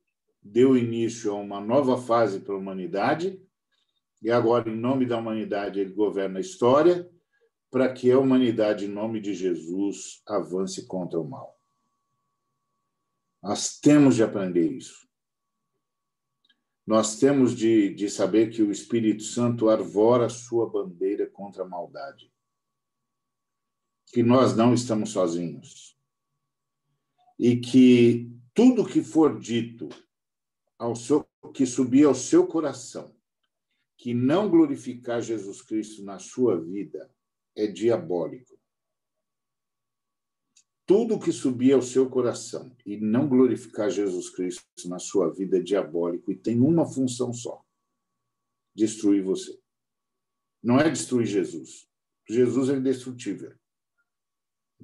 deu 0.42 0.78
início 0.78 1.32
a 1.32 1.36
uma 1.36 1.60
nova 1.60 1.98
fase 1.98 2.40
para 2.40 2.54
a 2.54 2.58
humanidade, 2.58 3.42
e 4.22 4.32
agora, 4.32 4.70
em 4.70 4.76
nome 4.76 5.06
da 5.06 5.18
humanidade, 5.18 5.80
ele 5.80 5.94
governa 5.94 6.40
a 6.40 6.42
história 6.42 7.10
para 7.72 7.92
que 7.92 8.12
a 8.12 8.20
humanidade, 8.20 8.86
em 8.86 8.90
nome 8.90 9.20
de 9.20 9.34
Jesus, 9.34 10.22
avance 10.28 10.86
contra 10.86 11.20
o 11.20 11.28
mal. 11.28 11.60
Nós 13.42 13.80
temos 13.80 14.16
de 14.16 14.24
aprender 14.24 14.72
isso. 14.72 15.08
Nós 16.86 17.20
temos 17.20 17.56
de, 17.56 17.94
de 17.94 18.10
saber 18.10 18.52
que 18.52 18.62
o 18.62 18.72
Espírito 18.72 19.24
Santo 19.24 19.70
arvora 19.70 20.30
sua 20.30 20.70
bandeira 20.70 21.28
contra 21.28 21.64
a 21.64 21.68
maldade 21.68 22.32
que 24.08 24.24
nós 24.24 24.56
não 24.56 24.74
estamos 24.74 25.12
sozinhos 25.12 25.98
e 27.38 27.58
que 27.58 28.32
tudo 28.54 28.86
que 28.86 29.04
for 29.04 29.40
dito 29.40 29.90
ao 30.78 30.96
seu, 30.96 31.28
que 31.54 31.66
subir 31.66 32.06
ao 32.06 32.16
seu 32.16 32.48
coração, 32.48 33.14
que 33.98 34.14
não 34.14 34.50
glorificar 34.50 35.22
Jesus 35.22 35.62
Cristo 35.62 36.04
na 36.04 36.20
sua 36.20 36.60
vida, 36.60 37.14
é 37.56 37.68
diabólico. 37.68 38.58
Tudo 40.86 41.20
que 41.20 41.32
subir 41.32 41.74
ao 41.74 41.82
seu 41.82 42.10
coração 42.10 42.76
e 42.86 42.98
não 42.98 43.28
glorificar 43.28 43.90
Jesus 43.90 44.30
Cristo 44.30 44.64
na 44.88 45.00
sua 45.00 45.34
vida 45.34 45.58
é 45.58 45.62
diabólico 45.62 46.32
e 46.32 46.36
tem 46.36 46.60
uma 46.60 46.86
função 46.86 47.34
só: 47.34 47.66
destruir 48.74 49.24
você. 49.24 49.60
Não 50.62 50.80
é 50.80 50.90
destruir 50.90 51.26
Jesus. 51.26 51.88
Jesus 52.30 52.70
é 52.70 52.76
indestrutível. 52.76 53.56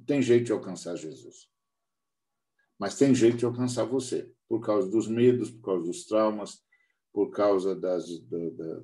Tem 0.06 0.22
jeito 0.22 0.46
de 0.46 0.52
alcançar 0.52 0.96
Jesus. 0.96 1.48
Mas 2.78 2.96
tem 2.96 3.14
jeito 3.14 3.36
de 3.38 3.44
alcançar 3.44 3.84
você. 3.84 4.30
por 4.48 4.60
causa 4.60 4.90
dos 4.90 5.08
medos, 5.08 5.50
por 5.50 5.62
causa 5.62 5.86
dos 5.86 6.04
traumas, 6.04 6.62
por 7.12 7.30
causa 7.30 7.74
das, 7.74 8.06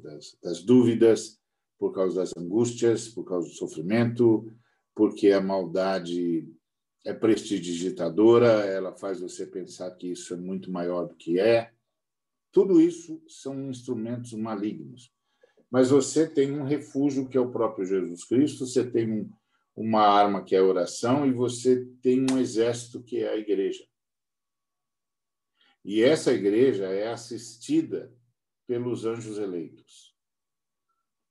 das, 0.03 0.39
das 0.43 0.63
dúvidas, 0.63 1.39
por 1.79 1.93
causa 1.93 2.21
das 2.21 2.37
angústias, 2.37 3.09
por 3.09 3.25
causa 3.25 3.49
do 3.49 3.55
sofrimento, 3.55 4.51
porque 4.95 5.31
a 5.31 5.41
maldade 5.41 6.49
é 7.05 7.13
prestidigitadora, 7.13 8.65
ela 8.65 8.93
faz 8.97 9.21
você 9.21 9.47
pensar 9.47 9.91
que 9.93 10.09
isso 10.09 10.35
é 10.35 10.37
muito 10.37 10.71
maior 10.71 11.07
do 11.07 11.15
que 11.15 11.39
é. 11.39 11.73
Tudo 12.53 12.81
isso 12.81 13.23
são 13.29 13.71
instrumentos 13.71 14.33
malignos. 14.33 15.13
Mas 15.71 15.91
você 15.91 16.27
tem 16.27 16.53
um 16.53 16.65
refúgio 16.65 17.29
que 17.29 17.37
é 17.37 17.41
o 17.41 17.53
próprio 17.53 17.87
Jesus 17.87 18.25
Cristo, 18.25 18.67
você 18.67 18.89
tem 18.91 19.11
um, 19.11 19.31
uma 19.79 20.03
arma 20.03 20.45
que 20.45 20.57
é 20.57 20.59
a 20.59 20.65
oração 20.65 21.25
e 21.25 21.33
você 21.33 21.87
tem 22.03 22.27
um 22.29 22.37
exército 22.37 23.01
que 23.01 23.19
é 23.19 23.29
a 23.29 23.37
igreja. 23.37 23.87
E 25.85 26.03
essa 26.03 26.33
igreja 26.33 26.87
é 26.87 27.09
assistida 27.09 28.13
pelos 28.67 29.05
anjos 29.05 29.39
eleitos. 29.39 30.17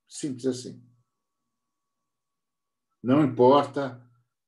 Simples 0.07 0.45
assim. 0.45 0.81
Não 3.03 3.21
importa 3.21 4.01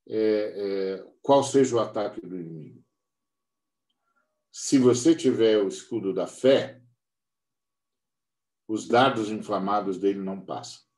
é, 0.07 0.15
é, 0.15 1.13
qual 1.21 1.43
seja 1.43 1.75
o 1.75 1.79
ataque 1.79 2.21
do 2.21 2.39
inimigo. 2.39 2.81
Se 4.49 4.79
você 4.79 5.13
tiver 5.13 5.57
o 5.61 5.67
escudo 5.67 6.13
da 6.13 6.25
fé, 6.25 6.81
os 8.65 8.87
dardos 8.87 9.29
inflamados 9.29 9.97
dele 9.97 10.19
não 10.19 10.39
passam. 10.39 10.88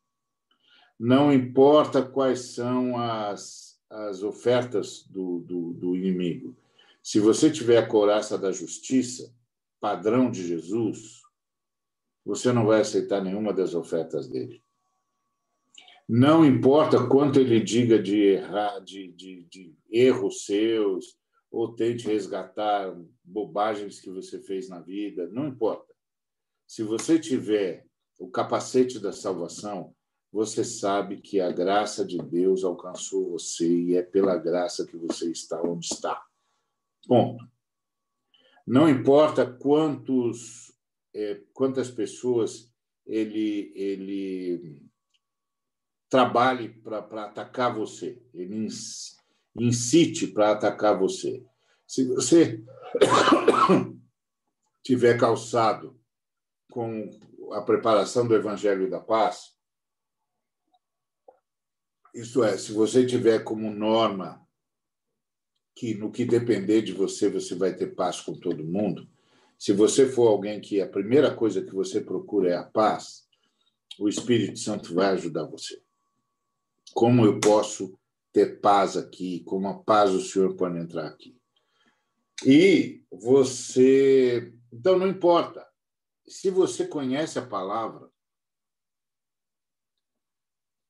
Não 1.04 1.34
importa 1.34 2.08
quais 2.08 2.54
são 2.54 2.96
as, 2.96 3.82
as 3.90 4.22
ofertas 4.22 5.04
do, 5.08 5.40
do, 5.40 5.74
do 5.74 5.96
inimigo. 5.96 6.56
Se 7.02 7.20
você 7.20 7.50
tiver 7.50 7.80
a 7.80 7.88
couraça 7.88 8.38
da 8.38 8.52
justiça, 8.52 9.34
padrão 9.80 10.30
de 10.30 10.46
Jesus, 10.46 11.24
você 12.24 12.54
não 12.54 12.68
vai 12.68 12.82
aceitar 12.82 13.20
nenhuma 13.20 13.52
das 13.52 13.74
ofertas 13.74 14.28
dele. 14.30 14.64
Não 16.08 16.46
importa 16.46 17.08
quanto 17.08 17.40
ele 17.40 17.60
diga 17.60 17.98
de 17.98 18.20
errar, 18.22 18.78
de, 18.82 19.12
de, 19.14 19.46
de 19.46 19.76
erros 19.90 20.46
seus, 20.46 21.18
ou 21.50 21.74
tente 21.74 22.06
resgatar 22.06 22.96
bobagens 23.24 24.00
que 24.00 24.12
você 24.12 24.40
fez 24.40 24.70
na 24.70 24.80
vida, 24.80 25.28
não 25.30 25.48
importa. 25.48 25.96
Se 26.68 26.84
você 26.84 27.18
tiver 27.18 27.88
o 28.20 28.30
capacete 28.30 29.00
da 29.00 29.12
salvação, 29.12 29.96
você 30.32 30.64
sabe 30.64 31.18
que 31.18 31.42
a 31.42 31.52
graça 31.52 32.06
de 32.06 32.18
Deus 32.18 32.64
alcançou 32.64 33.32
você 33.32 33.68
e 33.68 33.96
é 33.96 34.02
pela 34.02 34.38
graça 34.38 34.86
que 34.86 34.96
você 34.96 35.30
está 35.30 35.62
onde 35.62 35.88
está. 35.88 36.26
Ponto. 37.06 37.46
Não 38.66 38.88
importa 38.88 39.46
quantos, 39.46 40.72
é, 41.14 41.42
quantas 41.54 41.92
pessoas 41.92 42.72
ele, 43.06 43.74
ele 43.76 44.80
trabalhe 46.08 46.70
para 46.70 47.26
atacar 47.26 47.76
você, 47.76 48.22
ele 48.34 48.68
incite 49.60 50.28
para 50.28 50.52
atacar 50.52 50.98
você. 50.98 51.46
Se 51.86 52.06
você 52.06 52.64
tiver 54.82 55.20
calçado 55.20 56.00
com 56.72 57.10
a 57.52 57.62
preparação 57.62 58.26
do 58.26 58.34
Evangelho 58.34 58.90
da 58.90 59.02
Paz, 59.02 59.54
isto 62.14 62.44
é, 62.44 62.58
se 62.58 62.72
você 62.72 63.06
tiver 63.06 63.44
como 63.44 63.74
norma 63.74 64.46
que 65.76 65.94
no 65.96 66.12
que 66.12 66.26
depender 66.26 66.82
de 66.82 66.94
você 66.94 67.30
você 67.30 67.56
vai 67.56 67.76
ter 67.76 67.96
paz 67.96 68.22
com 68.22 68.34
todo 68.34 68.64
mundo, 68.64 69.08
se 69.58 69.74
você 69.74 70.08
for 70.08 70.28
alguém 70.28 70.60
que 70.60 70.82
a 70.82 70.88
primeira 70.88 71.34
coisa 71.34 71.62
que 71.62 71.74
você 71.74 72.02
procura 72.02 72.50
é 72.50 72.56
a 72.56 72.64
paz, 72.64 73.28
o 74.00 74.10
Espírito 74.10 74.58
Santo 74.60 74.94
vai 74.94 75.12
ajudar 75.12 75.46
você. 75.46 75.82
Como 76.94 77.26
eu 77.26 77.40
posso 77.40 77.98
ter 78.34 78.60
paz 78.60 78.98
aqui? 78.98 79.42
Como 79.42 79.68
a 79.68 79.76
paz 79.76 80.12
o 80.12 80.22
Senhor 80.22 80.56
pode 80.56 80.78
entrar 80.78 81.08
aqui? 81.08 81.38
E 82.46 83.04
você. 83.12 84.54
Então, 84.74 84.98
não 84.98 85.08
importa. 85.08 85.66
Se 86.28 86.50
você 86.50 86.88
conhece 86.88 87.38
a 87.38 87.46
palavra, 87.46 88.10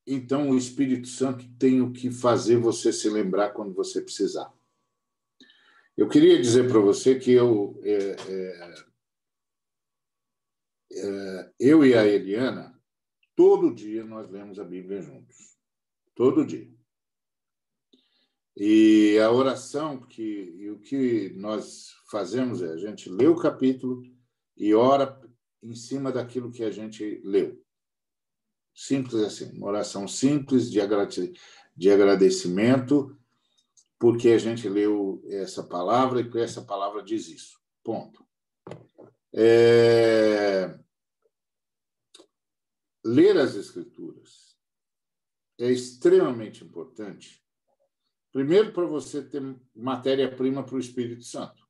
então 0.06 0.49
o 0.49 0.58
Espírito 0.58 1.08
Santo 1.08 1.47
tem 1.58 1.82
o 1.82 1.91
que 1.91 2.12
fazer 2.12 2.58
você 2.58 2.91
se 2.91 3.10
lembrar 3.10 3.52
quando 3.52 3.74
você 3.74 4.02
precisar. 4.02 4.52
Eu 5.95 6.08
queria 6.08 6.41
dizer 6.41 6.68
para 6.68 6.80
você 6.80 7.20
que 7.20 7.32
eu, 7.32 7.80
é, 7.84 8.16
é, 8.28 8.76
é, 10.93 11.52
eu 11.60 11.86
e 11.86 11.93
a 11.93 12.06
Eliana, 12.06 12.80
todo 13.36 13.74
dia 13.74 14.04
nós 14.04 14.30
lemos 14.30 14.58
a 14.60 14.64
Bíblia 14.64 15.02
juntos. 15.02 15.58
Todo 16.16 16.45
dia. 16.45 16.70
E 18.56 19.18
a 19.20 19.32
oração 19.32 19.99
que 19.99 20.70
o 20.70 20.80
que 20.80 21.30
nós 21.36 21.93
fazemos 22.10 22.62
é 22.62 22.74
a 22.74 22.78
gente 22.78 23.10
lê 23.10 23.28
o 23.28 23.39
capítulo 23.39 24.04
e 24.58 24.74
ora 24.74 25.20
em 25.64 25.74
cima 25.74 26.12
daquilo 26.12 26.52
que 26.52 26.64
a 26.64 26.72
gente 26.72 27.22
leu. 27.24 27.64
Simples 28.74 29.22
assim, 29.22 29.52
uma 29.58 29.68
oração 29.68 30.08
simples 30.08 30.72
de 30.72 30.80
agradecimento, 31.92 33.18
porque 34.00 34.30
a 34.30 34.38
gente 34.38 34.68
leu 34.68 35.22
essa 35.28 35.64
palavra 35.64 36.22
e 36.22 36.30
que 36.30 36.40
essa 36.40 36.62
palavra 36.62 37.04
diz 37.04 37.28
isso. 37.28 37.60
Ponto. 37.84 38.26
É... 39.34 40.78
Ler 43.04 43.38
as 43.38 43.56
Escrituras 43.56 44.56
é 45.60 45.72
extremamente 45.72 46.64
importante 46.64 47.42
Primeiro, 48.32 48.72
para 48.72 48.86
você 48.86 49.22
ter 49.22 49.44
matéria-prima 49.76 50.64
para 50.64 50.76
o 50.76 50.80
Espírito 50.80 51.24
Santo. 51.24 51.68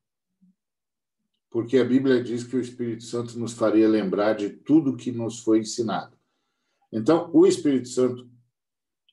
Porque 1.50 1.76
a 1.76 1.84
Bíblia 1.84 2.22
diz 2.22 2.44
que 2.44 2.56
o 2.56 2.60
Espírito 2.60 3.02
Santo 3.02 3.38
nos 3.38 3.52
faria 3.52 3.88
lembrar 3.88 4.34
de 4.34 4.48
tudo 4.48 4.96
que 4.96 5.10
nos 5.10 5.40
foi 5.40 5.58
ensinado. 5.58 6.16
Então, 6.92 7.30
o 7.32 7.46
Espírito 7.46 7.88
Santo 7.88 8.30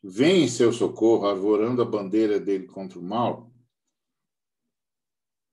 vem 0.03 0.43
em 0.43 0.47
seu 0.49 0.73
socorro, 0.73 1.27
arvorando 1.27 1.81
a 1.81 1.85
bandeira 1.85 2.39
dele 2.39 2.67
contra 2.67 2.99
o 2.99 3.03
mal, 3.03 3.49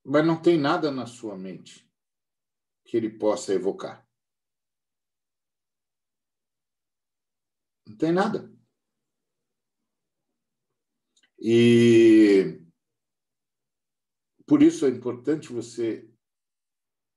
mas 0.04 0.26
não 0.26 0.40
tem 0.40 0.58
nada 0.58 0.90
na 0.90 1.06
sua 1.06 1.38
mente 1.38 1.88
que 2.84 2.96
ele 2.96 3.10
possa 3.10 3.54
evocar. 3.54 4.06
Não 7.86 7.96
tem 7.96 8.12
nada. 8.12 8.52
E 11.38 12.60
por 14.46 14.62
isso 14.62 14.86
é 14.86 14.88
importante 14.88 15.52
você 15.52 16.08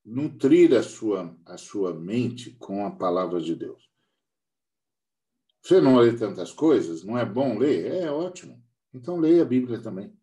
nutrir 0.03 0.74
a 0.76 0.84
sua, 0.84 1.38
a 1.45 1.57
sua 1.57 1.93
mente 1.93 2.51
com 2.55 2.86
a 2.86 2.91
palavra 2.91 3.39
de 3.39 3.55
Deus. 3.55 3.89
Você 5.62 5.82
não 5.82 5.97
lê 5.97 6.14
tantas 6.14 6.51
coisas, 6.51 7.03
não 7.03 7.18
é 7.18 7.26
bom 7.26 7.57
ler? 7.57 7.91
É 7.91 8.12
ótimo. 8.12 8.64
Então 8.93 9.18
leia 9.18 9.43
a 9.43 9.45
Bíblia 9.45 9.82
também. 9.82 10.14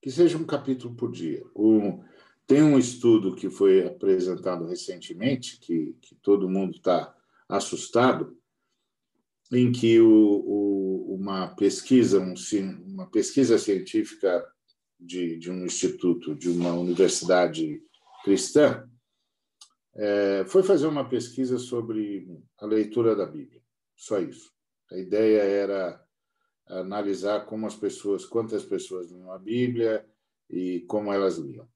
Que 0.00 0.10
seja 0.10 0.38
um 0.38 0.44
capítulo 0.44 0.94
por 0.94 1.10
dia. 1.10 1.42
tem 2.46 2.62
um 2.62 2.78
estudo 2.78 3.34
que 3.34 3.50
foi 3.50 3.86
apresentado 3.86 4.66
recentemente, 4.66 5.58
que, 5.58 5.96
que 6.00 6.14
todo 6.16 6.48
mundo 6.48 6.76
está 6.76 7.14
assustado, 7.48 8.36
em 9.52 9.72
que 9.72 10.00
o, 10.00 10.08
o, 10.10 11.14
uma 11.14 11.48
pesquisa, 11.54 12.20
um, 12.20 12.34
uma 12.86 13.06
pesquisa 13.06 13.58
científica 13.58 14.44
de, 14.98 15.38
de, 15.38 15.50
um 15.50 15.64
instituto, 15.64 16.34
de 16.34 16.48
uma 16.50 16.72
universidade 16.72 17.82
cristã, 18.24 18.88
é, 19.96 20.44
foi 20.46 20.62
fazer 20.62 20.86
uma 20.86 21.08
pesquisa 21.08 21.58
sobre 21.58 22.28
a 22.58 22.66
leitura 22.66 23.14
da 23.14 23.26
Bíblia. 23.26 23.62
Só 23.96 24.18
isso. 24.18 24.52
A 24.90 24.96
ideia 24.96 25.42
era 25.42 26.04
analisar 26.66 27.46
como 27.46 27.66
as 27.66 27.76
pessoas, 27.76 28.24
quantas 28.24 28.64
pessoas 28.64 29.10
liam 29.10 29.30
a 29.30 29.38
Bíblia 29.38 30.04
e 30.50 30.80
como 30.88 31.12
elas 31.12 31.36
liam. 31.38 31.68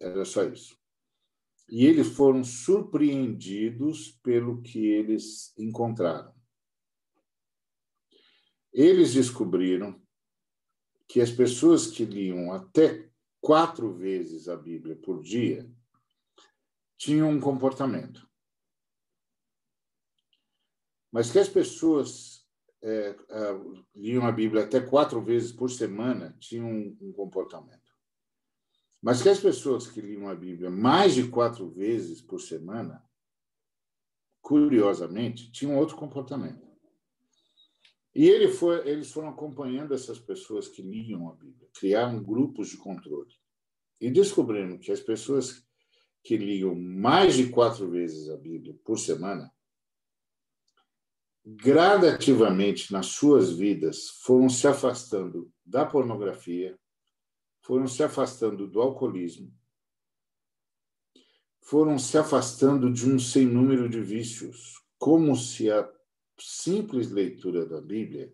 Era 0.00 0.24
só 0.24 0.44
isso. 0.44 0.78
E 1.68 1.86
eles 1.86 2.08
foram 2.08 2.44
surpreendidos 2.44 4.12
pelo 4.22 4.60
que 4.62 4.86
eles 4.86 5.52
encontraram. 5.58 6.32
Eles 8.72 9.14
descobriram 9.14 10.00
que 11.08 11.20
as 11.20 11.30
pessoas 11.30 11.86
que 11.86 12.04
liam 12.04 12.52
até 12.52 13.08
quatro 13.40 13.94
vezes 13.94 14.48
a 14.48 14.56
Bíblia 14.56 14.96
por 14.96 15.22
dia 15.22 15.70
tinham 16.96 17.30
um 17.30 17.40
comportamento. 17.40 18.28
Mas 21.10 21.30
que 21.30 21.38
as 21.38 21.48
pessoas 21.48 22.44
é, 22.82 23.16
é, 23.30 23.60
liam 23.94 24.26
a 24.26 24.32
Bíblia 24.32 24.64
até 24.64 24.80
quatro 24.80 25.22
vezes 25.22 25.52
por 25.52 25.70
semana 25.70 26.36
tinham 26.38 26.68
um, 26.68 26.96
um 27.00 27.12
comportamento. 27.12 27.84
Mas 29.00 29.22
que 29.22 29.28
as 29.28 29.40
pessoas 29.40 29.86
que 29.86 30.00
liam 30.00 30.28
a 30.28 30.34
Bíblia 30.34 30.70
mais 30.70 31.14
de 31.14 31.28
quatro 31.28 31.70
vezes 31.70 32.20
por 32.20 32.40
semana, 32.40 33.02
curiosamente, 34.40 35.50
tinham 35.50 35.76
outro 35.78 35.96
comportamento. 35.96 36.64
E 38.14 38.28
ele 38.28 38.48
foi, 38.48 38.86
eles 38.88 39.10
foram 39.10 39.28
acompanhando 39.28 39.92
essas 39.92 40.18
pessoas 40.18 40.68
que 40.68 40.82
liam 40.82 41.28
a 41.28 41.34
Bíblia, 41.34 41.68
criaram 41.74 42.22
grupos 42.22 42.68
de 42.68 42.76
controle. 42.76 43.34
E 44.00 44.10
descobriram 44.10 44.78
que 44.78 44.92
as 44.92 45.00
pessoas 45.00 45.63
que 46.24 46.38
liam 46.38 46.74
mais 46.74 47.34
de 47.34 47.50
quatro 47.50 47.88
vezes 47.90 48.30
a 48.30 48.36
Bíblia 48.36 48.74
por 48.82 48.98
semana, 48.98 49.52
gradativamente 51.44 52.90
nas 52.90 53.06
suas 53.06 53.52
vidas 53.52 54.08
foram 54.22 54.48
se 54.48 54.66
afastando 54.66 55.52
da 55.62 55.84
pornografia, 55.84 56.78
foram 57.60 57.86
se 57.86 58.02
afastando 58.02 58.66
do 58.66 58.80
alcoolismo, 58.80 59.52
foram 61.60 61.98
se 61.98 62.16
afastando 62.16 62.90
de 62.90 63.08
um 63.08 63.18
sem 63.18 63.44
número 63.46 63.86
de 63.86 64.00
vícios, 64.00 64.82
como 64.98 65.36
se 65.36 65.70
a 65.70 65.86
simples 66.38 67.10
leitura 67.10 67.66
da 67.66 67.82
Bíblia 67.82 68.32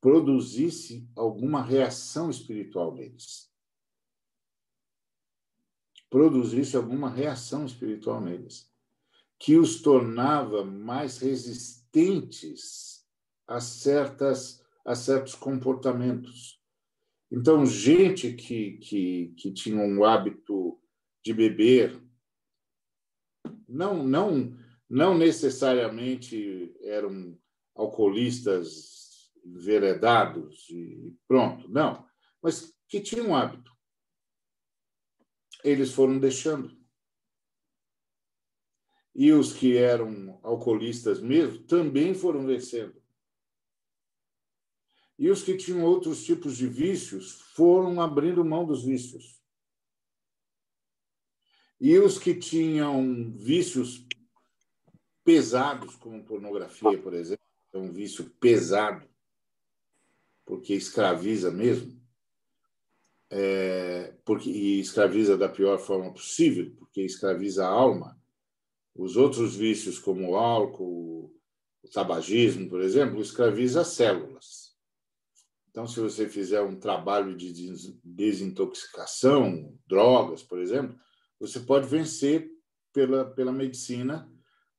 produzisse 0.00 1.08
alguma 1.14 1.62
reação 1.62 2.30
espiritual 2.30 2.94
neles. 2.94 3.49
Produzisse 6.10 6.76
alguma 6.76 7.08
reação 7.08 7.64
espiritual 7.64 8.20
neles, 8.20 8.68
que 9.38 9.56
os 9.56 9.80
tornava 9.80 10.64
mais 10.64 11.18
resistentes 11.18 13.06
a, 13.46 13.60
certas, 13.60 14.62
a 14.84 14.94
certos 14.94 15.34
comportamentos. 15.34 16.60
Então, 17.30 17.64
gente 17.64 18.32
que, 18.32 18.72
que, 18.78 19.34
que 19.36 19.52
tinha 19.52 19.80
um 19.80 20.04
hábito 20.04 20.78
de 21.24 21.32
beber, 21.32 22.02
não, 23.68 24.04
não 24.04 24.52
não 24.90 25.16
necessariamente 25.16 26.74
eram 26.82 27.38
alcoolistas 27.76 29.30
enveredados 29.44 30.68
e 30.68 31.14
pronto, 31.28 31.68
não, 31.70 32.04
mas 32.42 32.74
que 32.88 33.00
tinham 33.00 33.28
um 33.28 33.36
hábito. 33.36 33.69
Eles 35.62 35.92
foram 35.92 36.18
deixando. 36.18 36.78
E 39.14 39.32
os 39.32 39.52
que 39.52 39.76
eram 39.76 40.38
alcoolistas 40.42 41.20
mesmo 41.20 41.58
também 41.64 42.14
foram 42.14 42.46
vencendo. 42.46 43.00
E 45.18 45.28
os 45.28 45.42
que 45.42 45.56
tinham 45.56 45.84
outros 45.84 46.24
tipos 46.24 46.56
de 46.56 46.66
vícios 46.66 47.42
foram 47.54 48.00
abrindo 48.00 48.44
mão 48.44 48.64
dos 48.64 48.84
vícios. 48.84 49.38
E 51.78 51.98
os 51.98 52.18
que 52.18 52.34
tinham 52.34 53.30
vícios 53.36 54.06
pesados, 55.24 55.94
como 55.96 56.24
pornografia, 56.24 56.96
por 57.00 57.12
exemplo, 57.12 57.44
é 57.72 57.78
um 57.78 57.92
vício 57.92 58.30
pesado, 58.40 59.06
porque 60.44 60.74
escraviza 60.74 61.50
mesmo, 61.50 61.99
é, 63.30 64.14
porque, 64.24 64.50
e 64.50 64.80
escraviza 64.80 65.36
da 65.36 65.48
pior 65.48 65.78
forma 65.78 66.12
possível, 66.12 66.74
porque 66.76 67.02
escraviza 67.02 67.64
a 67.64 67.70
alma. 67.70 68.18
Os 68.94 69.16
outros 69.16 69.54
vícios, 69.54 69.98
como 69.98 70.30
o 70.30 70.36
álcool, 70.36 71.32
o 71.82 71.88
tabagismo, 71.88 72.68
por 72.68 72.80
exemplo, 72.80 73.20
escraviza 73.20 73.82
as 73.82 73.88
células. 73.88 74.70
Então, 75.70 75.86
se 75.86 76.00
você 76.00 76.28
fizer 76.28 76.60
um 76.62 76.78
trabalho 76.78 77.36
de 77.36 77.52
desintoxicação, 78.02 79.72
drogas, 79.86 80.42
por 80.42 80.58
exemplo, 80.58 80.98
você 81.38 81.60
pode 81.60 81.86
vencer 81.86 82.50
pela, 82.92 83.24
pela 83.24 83.52
medicina 83.52 84.28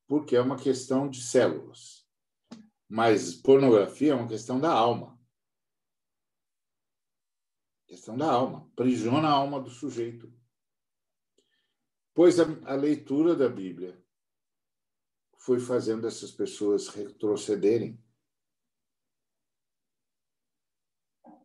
porque 0.06 0.36
é 0.36 0.41
uma 0.41 0.58
questão 0.58 1.10
de 1.10 1.22
células. 1.22 2.06
Mas 2.89 3.34
pornografia 3.34 4.12
é 4.12 4.16
uma 4.16 4.28
questão 4.28 4.60
da 4.60 4.70
alma. 4.70 5.11
Questão 7.92 8.18
da 8.18 8.32
alma. 8.32 8.72
Prisiona 8.74 9.28
a 9.28 9.34
alma 9.34 9.60
do 9.60 9.70
sujeito. 9.70 10.34
Pois 12.14 12.39
a, 12.39 12.46
a 12.64 12.74
leitura 12.74 13.36
da 13.36 13.50
Bíblia 13.50 14.02
foi 15.39 15.60
fazendo 15.60 16.08
essas 16.08 16.32
pessoas 16.32 16.88
retrocederem. 16.88 18.02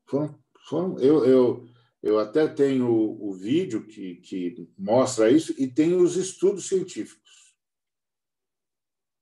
Foram, 0.04 0.40
foram, 0.68 1.00
eu, 1.00 1.24
eu, 1.24 1.68
eu 2.00 2.20
até 2.20 2.46
tenho 2.46 2.92
o, 2.92 3.30
o 3.30 3.34
vídeo 3.34 3.84
que, 3.84 4.14
que 4.20 4.72
mostra 4.78 5.28
isso 5.28 5.52
e 5.60 5.66
tem 5.66 5.96
os 5.96 6.14
estudos 6.14 6.68
científicos 6.68 7.25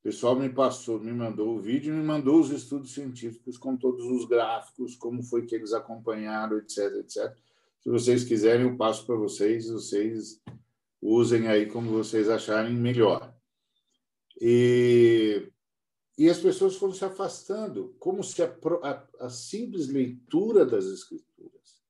pessoal 0.05 0.35
me 0.35 0.47
passou, 0.47 0.99
me 0.99 1.11
mandou 1.11 1.55
o 1.55 1.59
vídeo 1.59 1.91
me 1.91 2.03
mandou 2.03 2.39
os 2.39 2.51
estudos 2.51 2.93
científicos 2.93 3.57
com 3.57 3.75
todos 3.75 4.05
os 4.05 4.25
gráficos, 4.25 4.95
como 4.95 5.23
foi 5.23 5.47
que 5.47 5.55
eles 5.55 5.73
acompanharam, 5.73 6.59
etc, 6.59 6.77
etc. 6.99 7.35
Se 7.81 7.89
vocês 7.89 8.23
quiserem, 8.23 8.67
eu 8.67 8.77
passo 8.77 9.03
para 9.03 9.15
vocês, 9.15 9.67
vocês 9.67 10.39
usem 11.01 11.47
aí 11.47 11.65
como 11.65 11.89
vocês 11.89 12.29
acharem 12.29 12.75
melhor. 12.75 13.35
E, 14.39 15.51
e 16.19 16.29
as 16.29 16.37
pessoas 16.37 16.75
foram 16.75 16.93
se 16.93 17.03
afastando, 17.03 17.95
como 17.97 18.23
se 18.23 18.43
a, 18.43 18.55
a, 18.83 19.25
a 19.25 19.29
simples 19.31 19.87
leitura 19.87 20.67
das 20.67 20.85
escrituras 20.85 21.81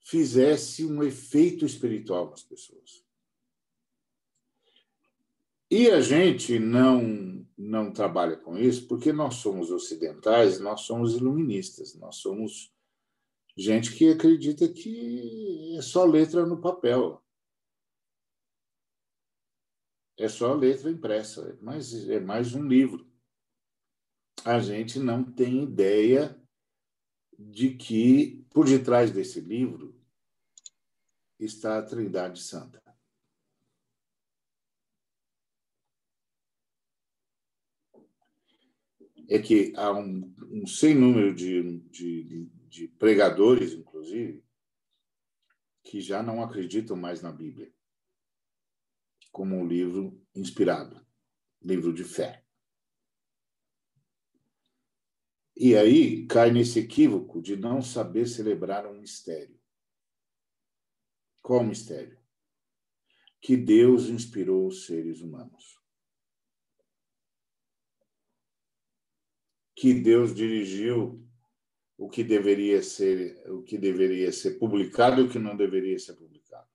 fizesse 0.00 0.84
um 0.84 1.02
efeito 1.02 1.64
espiritual 1.64 2.28
nas 2.28 2.42
pessoas. 2.42 3.03
E 5.70 5.90
a 5.90 6.00
gente 6.00 6.58
não, 6.58 7.46
não 7.56 7.92
trabalha 7.92 8.36
com 8.36 8.56
isso 8.56 8.86
porque 8.86 9.12
nós 9.12 9.36
somos 9.36 9.70
ocidentais, 9.70 10.60
nós 10.60 10.82
somos 10.82 11.14
iluministas, 11.14 11.94
nós 11.94 12.16
somos 12.16 12.72
gente 13.56 13.96
que 13.96 14.10
acredita 14.10 14.68
que 14.68 15.76
é 15.76 15.82
só 15.82 16.04
letra 16.04 16.44
no 16.44 16.60
papel. 16.60 17.22
É 20.16 20.28
só 20.28 20.54
letra 20.54 20.90
impressa, 20.90 21.58
mas 21.60 22.08
é 22.08 22.20
mais 22.20 22.54
um 22.54 22.66
livro. 22.66 23.10
A 24.44 24.60
gente 24.60 24.98
não 24.98 25.24
tem 25.24 25.62
ideia 25.62 26.40
de 27.38 27.74
que 27.74 28.44
por 28.50 28.66
detrás 28.66 29.10
desse 29.10 29.40
livro 29.40 30.00
está 31.38 31.78
a 31.78 31.82
Trindade 31.82 32.40
Santa. 32.40 32.83
É 39.28 39.38
que 39.38 39.72
há 39.76 39.92
um, 39.92 40.34
um 40.50 40.66
sem 40.66 40.94
número 40.94 41.34
de, 41.34 41.78
de, 41.90 42.50
de 42.68 42.88
pregadores, 42.88 43.72
inclusive, 43.72 44.44
que 45.82 46.00
já 46.00 46.22
não 46.22 46.42
acreditam 46.42 46.96
mais 46.96 47.20
na 47.20 47.30
Bíblia 47.30 47.72
como 49.30 49.56
um 49.56 49.66
livro 49.66 50.24
inspirado, 50.32 51.04
livro 51.60 51.92
de 51.92 52.04
fé. 52.04 52.44
E 55.56 55.76
aí 55.76 56.24
cai 56.26 56.52
nesse 56.52 56.78
equívoco 56.78 57.42
de 57.42 57.56
não 57.56 57.82
saber 57.82 58.26
celebrar 58.26 58.86
um 58.86 59.00
mistério. 59.00 59.60
Qual 61.42 61.64
mistério? 61.64 62.18
Que 63.40 63.56
Deus 63.56 64.08
inspirou 64.08 64.68
os 64.68 64.86
seres 64.86 65.20
humanos. 65.20 65.83
Que 69.74 69.92
Deus 69.92 70.34
dirigiu 70.34 71.20
o 71.96 72.08
que 72.08 72.22
deveria 72.22 72.82
ser 72.82 73.50
o 73.50 73.62
que 73.62 73.78
deveria 73.78 74.32
ser 74.32 74.58
publicado 74.58 75.20
e 75.20 75.24
o 75.24 75.30
que 75.30 75.38
não 75.38 75.56
deveria 75.56 75.98
ser 75.98 76.14
publicado. 76.14 76.68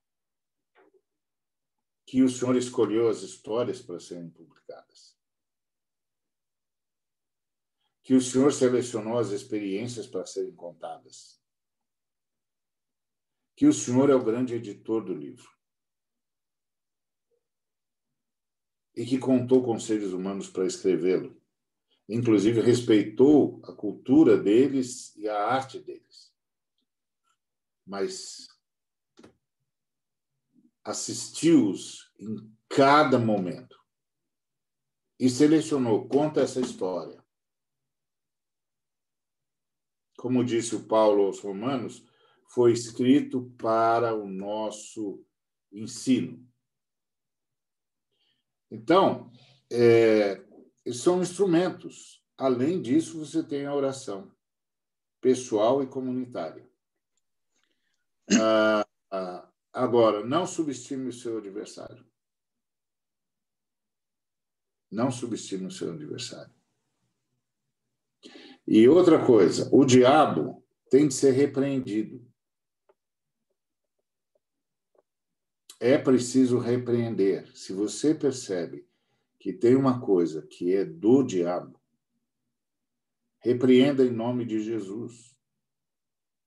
Que 2.05 2.23
o 2.23 2.29
Senhor 2.29 2.55
escolheu 2.55 3.07
as 3.07 3.21
histórias 3.21 3.81
para 3.81 3.99
serem 3.99 4.29
publicadas. 4.29 5.17
Que 8.03 8.15
o 8.15 8.21
Senhor 8.21 8.51
selecionou 8.51 9.19
as 9.19 9.29
experiências 9.29 10.07
para 10.07 10.25
serem 10.25 10.55
contadas. 10.55 11.39
Que 13.55 13.67
o 13.67 13.73
Senhor 13.73 14.09
é 14.09 14.15
o 14.15 14.23
grande 14.23 14.55
editor 14.55 15.05
do 15.05 15.13
livro. 15.13 15.47
E 18.95 19.05
que 19.05 19.19
contou 19.19 19.63
com 19.63 19.79
seres 19.79 20.11
humanos 20.11 20.49
para 20.49 20.65
escrevê-lo 20.65 21.38
inclusive 22.09 22.59
respeitou 22.59 23.61
a 23.63 23.71
cultura 23.71 24.35
deles 24.35 25.15
e 25.15 25.29
a 25.29 25.37
arte 25.45 25.79
deles. 25.79 26.33
Mas 27.85 28.47
assistiu-os 30.83 32.11
em 32.19 32.51
cada 32.67 33.19
momento 33.19 33.77
e 35.19 35.29
selecionou, 35.29 36.07
conta 36.07 36.41
essa 36.41 36.59
história. 36.59 37.23
Como 40.17 40.43
disse 40.43 40.75
o 40.75 40.87
Paulo 40.87 41.25
aos 41.25 41.39
Romanos, 41.39 42.03
foi 42.47 42.71
escrito 42.71 43.53
para 43.57 44.15
o 44.15 44.27
nosso 44.27 45.23
ensino. 45.71 46.45
Então, 48.71 49.31
é, 49.71 50.43
são 50.93 51.21
instrumentos. 51.21 52.23
Além 52.37 52.81
disso, 52.81 53.19
você 53.23 53.43
tem 53.43 53.65
a 53.65 53.75
oração 53.75 54.31
pessoal 55.21 55.83
e 55.83 55.87
comunitária. 55.87 56.67
Ah, 58.31 58.87
ah, 59.11 59.49
agora, 59.73 60.25
não 60.25 60.47
subestime 60.47 61.09
o 61.09 61.13
seu 61.13 61.37
adversário. 61.37 62.05
Não 64.89 65.11
subestime 65.11 65.65
o 65.65 65.71
seu 65.71 65.91
adversário. 65.91 66.53
E 68.67 68.87
outra 68.87 69.23
coisa, 69.25 69.69
o 69.71 69.83
diabo 69.85 70.63
tem 70.89 71.07
de 71.07 71.13
ser 71.13 71.31
repreendido. 71.31 72.25
É 75.79 75.97
preciso 75.97 76.57
repreender. 76.57 77.55
Se 77.55 77.73
você 77.73 78.13
percebe 78.13 78.88
que 79.39 79.53
tem 79.53 79.75
uma 79.75 80.01
coisa 80.01 80.45
que 80.45 80.75
é 80.75 80.83
do 80.83 81.23
diabo, 81.23 81.79
repreenda 83.39 84.05
em 84.05 84.11
nome 84.11 84.45
de 84.45 84.59
Jesus. 84.61 85.35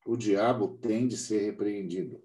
O 0.04 0.16
diabo 0.16 0.76
tem 0.78 1.08
de 1.08 1.16
ser 1.16 1.40
repreendido. 1.40 2.22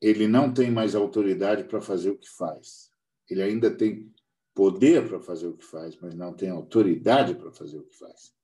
Ele 0.00 0.26
não 0.26 0.52
tem 0.52 0.70
mais 0.70 0.94
autoridade 0.94 1.64
para 1.64 1.80
fazer 1.80 2.10
o 2.10 2.18
que 2.18 2.28
faz. 2.28 2.90
Ele 3.30 3.42
ainda 3.42 3.74
tem 3.74 4.12
poder 4.54 5.06
para 5.06 5.20
fazer 5.20 5.46
o 5.46 5.56
que 5.56 5.64
faz, 5.64 5.96
mas 5.96 6.14
não 6.14 6.34
tem 6.34 6.48
autoridade 6.48 7.34
para 7.34 7.52
fazer 7.52 7.78
o 7.78 7.84
que 7.84 7.96
faz. 7.96 8.34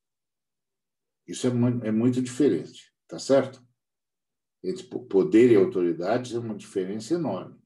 Isso 1.27 1.47
é 1.47 1.51
muito, 1.51 1.87
é 1.87 1.91
muito 1.91 2.21
diferente, 2.21 2.93
tá 3.09 3.19
certo? 3.19 3.65
Entre 4.63 4.85
poder 4.85 5.51
e 5.51 5.57
autoridade 5.57 6.35
é 6.37 6.39
uma 6.39 6.55
diferença 6.55 7.15
enorme. 7.15 7.61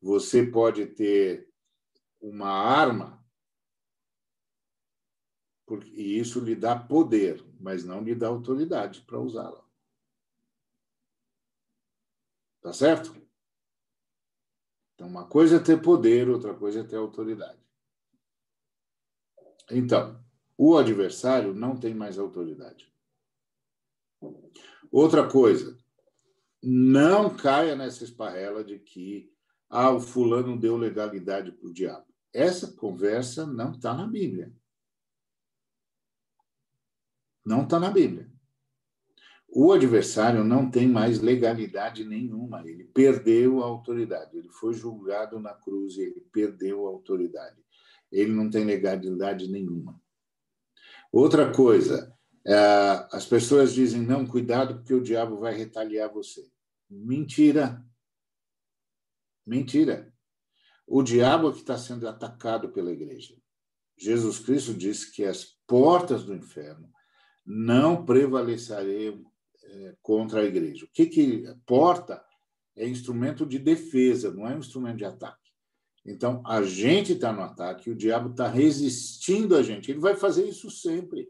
Você 0.00 0.46
pode 0.46 0.86
ter 0.86 1.47
uma 2.20 2.50
arma 2.50 3.18
e 5.92 6.18
isso 6.18 6.40
lhe 6.40 6.54
dá 6.54 6.74
poder, 6.78 7.44
mas 7.60 7.84
não 7.84 8.02
lhe 8.02 8.14
dá 8.14 8.28
autoridade 8.28 9.02
para 9.02 9.20
usá-la. 9.20 9.62
Tá 12.62 12.72
certo? 12.72 13.14
Então, 14.94 15.06
uma 15.06 15.28
coisa 15.28 15.56
é 15.56 15.60
ter 15.60 15.80
poder, 15.80 16.28
outra 16.28 16.54
coisa 16.54 16.80
é 16.80 16.84
ter 16.84 16.96
autoridade. 16.96 17.58
Então, 19.70 20.24
o 20.56 20.76
adversário 20.76 21.54
não 21.54 21.78
tem 21.78 21.94
mais 21.94 22.18
autoridade. 22.18 22.92
Outra 24.90 25.30
coisa, 25.30 25.78
não 26.62 27.36
caia 27.36 27.76
nessa 27.76 28.02
esparrela 28.02 28.64
de 28.64 28.78
que 28.78 29.32
ah, 29.68 29.90
o 29.90 30.00
fulano 30.00 30.58
deu 30.58 30.76
legalidade 30.76 31.52
para 31.52 31.68
o 31.68 31.72
diabo. 31.72 32.07
Essa 32.32 32.72
conversa 32.72 33.46
não 33.46 33.72
está 33.72 33.94
na 33.94 34.06
Bíblia. 34.06 34.52
Não 37.44 37.62
está 37.64 37.80
na 37.80 37.90
Bíblia. 37.90 38.30
O 39.48 39.72
adversário 39.72 40.44
não 40.44 40.70
tem 40.70 40.86
mais 40.86 41.20
legalidade 41.20 42.04
nenhuma, 42.04 42.62
ele 42.68 42.84
perdeu 42.84 43.62
a 43.62 43.66
autoridade, 43.66 44.36
ele 44.36 44.50
foi 44.50 44.74
julgado 44.74 45.40
na 45.40 45.54
cruz 45.54 45.96
e 45.96 46.02
ele 46.02 46.20
perdeu 46.30 46.86
a 46.86 46.90
autoridade. 46.90 47.56
Ele 48.12 48.32
não 48.32 48.50
tem 48.50 48.64
legalidade 48.64 49.48
nenhuma. 49.48 49.98
Outra 51.10 51.50
coisa, 51.50 52.14
é, 52.46 52.54
as 53.10 53.24
pessoas 53.26 53.72
dizem: 53.72 54.02
não, 54.02 54.26
cuidado, 54.26 54.76
porque 54.76 54.94
o 54.94 55.02
diabo 55.02 55.38
vai 55.38 55.54
retaliar 55.54 56.12
você. 56.12 56.46
Mentira. 56.88 57.84
Mentira. 59.46 60.12
O 60.90 61.02
diabo 61.02 61.50
é 61.50 61.52
que 61.52 61.58
está 61.58 61.76
sendo 61.76 62.08
atacado 62.08 62.70
pela 62.70 62.90
igreja. 62.90 63.36
Jesus 63.96 64.38
Cristo 64.38 64.72
disse 64.72 65.12
que 65.12 65.22
as 65.22 65.44
portas 65.66 66.24
do 66.24 66.34
inferno 66.34 66.90
não 67.44 68.06
prevalecerão 68.06 69.22
é, 69.62 69.94
contra 70.00 70.40
a 70.40 70.44
igreja. 70.44 70.86
O 70.86 70.88
que 70.88 71.06
que 71.06 71.44
porta 71.66 72.24
é 72.74 72.88
instrumento 72.88 73.44
de 73.44 73.58
defesa, 73.58 74.32
não 74.32 74.48
é 74.48 74.54
um 74.54 74.60
instrumento 74.60 74.96
de 74.96 75.04
ataque. 75.04 75.50
Então, 76.06 76.42
a 76.46 76.62
gente 76.62 77.12
está 77.12 77.32
no 77.32 77.42
ataque, 77.42 77.90
o 77.90 77.96
diabo 77.96 78.30
está 78.30 78.48
resistindo 78.48 79.56
a 79.56 79.62
gente. 79.62 79.90
Ele 79.90 80.00
vai 80.00 80.16
fazer 80.16 80.48
isso 80.48 80.70
sempre. 80.70 81.28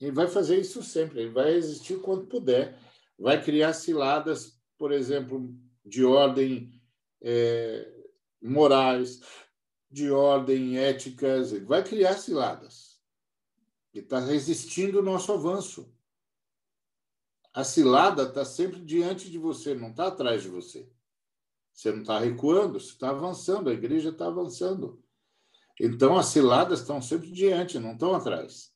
Ele 0.00 0.12
vai 0.12 0.26
fazer 0.26 0.58
isso 0.58 0.82
sempre. 0.82 1.20
Ele 1.20 1.30
vai 1.30 1.52
resistir 1.52 2.00
quando 2.00 2.26
puder. 2.26 2.78
Vai 3.18 3.42
criar 3.42 3.74
ciladas, 3.74 4.58
por 4.78 4.90
exemplo, 4.90 5.54
de 5.84 6.02
ordem 6.02 6.73
é, 7.24 7.90
morais, 8.42 9.20
de 9.90 10.10
ordem 10.10 10.78
éticas. 10.78 11.52
Ele 11.52 11.64
vai 11.64 11.82
criar 11.82 12.14
ciladas. 12.18 13.00
Ele 13.92 14.04
está 14.04 14.20
resistindo 14.20 14.98
o 14.98 15.02
nosso 15.02 15.32
avanço. 15.32 15.92
A 17.54 17.64
cilada 17.64 18.24
está 18.24 18.44
sempre 18.44 18.80
diante 18.80 19.30
de 19.30 19.38
você, 19.38 19.74
não 19.74 19.90
está 19.90 20.08
atrás 20.08 20.42
de 20.42 20.48
você. 20.48 20.90
Você 21.72 21.92
não 21.92 22.02
está 22.02 22.18
recuando, 22.18 22.78
você 22.78 22.90
está 22.90 23.10
avançando, 23.10 23.70
a 23.70 23.72
igreja 23.72 24.10
está 24.10 24.26
avançando. 24.26 25.02
Então, 25.80 26.18
as 26.18 26.26
ciladas 26.26 26.80
estão 26.80 27.00
sempre 27.00 27.30
diante, 27.30 27.78
não 27.78 27.92
estão 27.92 28.14
atrás. 28.14 28.72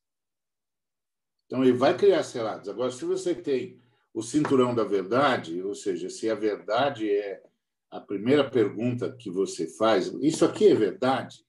Então, 1.46 1.62
ele 1.62 1.72
vai 1.72 1.96
criar 1.96 2.22
ciladas. 2.22 2.68
Agora, 2.68 2.90
se 2.90 3.04
você 3.04 3.34
tem 3.34 3.80
o 4.14 4.22
cinturão 4.22 4.74
da 4.74 4.84
verdade, 4.84 5.62
ou 5.62 5.74
seja, 5.74 6.08
se 6.08 6.28
a 6.30 6.34
verdade 6.34 7.10
é 7.10 7.42
a 7.90 8.00
primeira 8.00 8.48
pergunta 8.48 9.14
que 9.16 9.30
você 9.30 9.66
faz, 9.76 10.06
isso 10.22 10.44
aqui 10.44 10.68
é 10.68 10.74
verdade? 10.74 11.44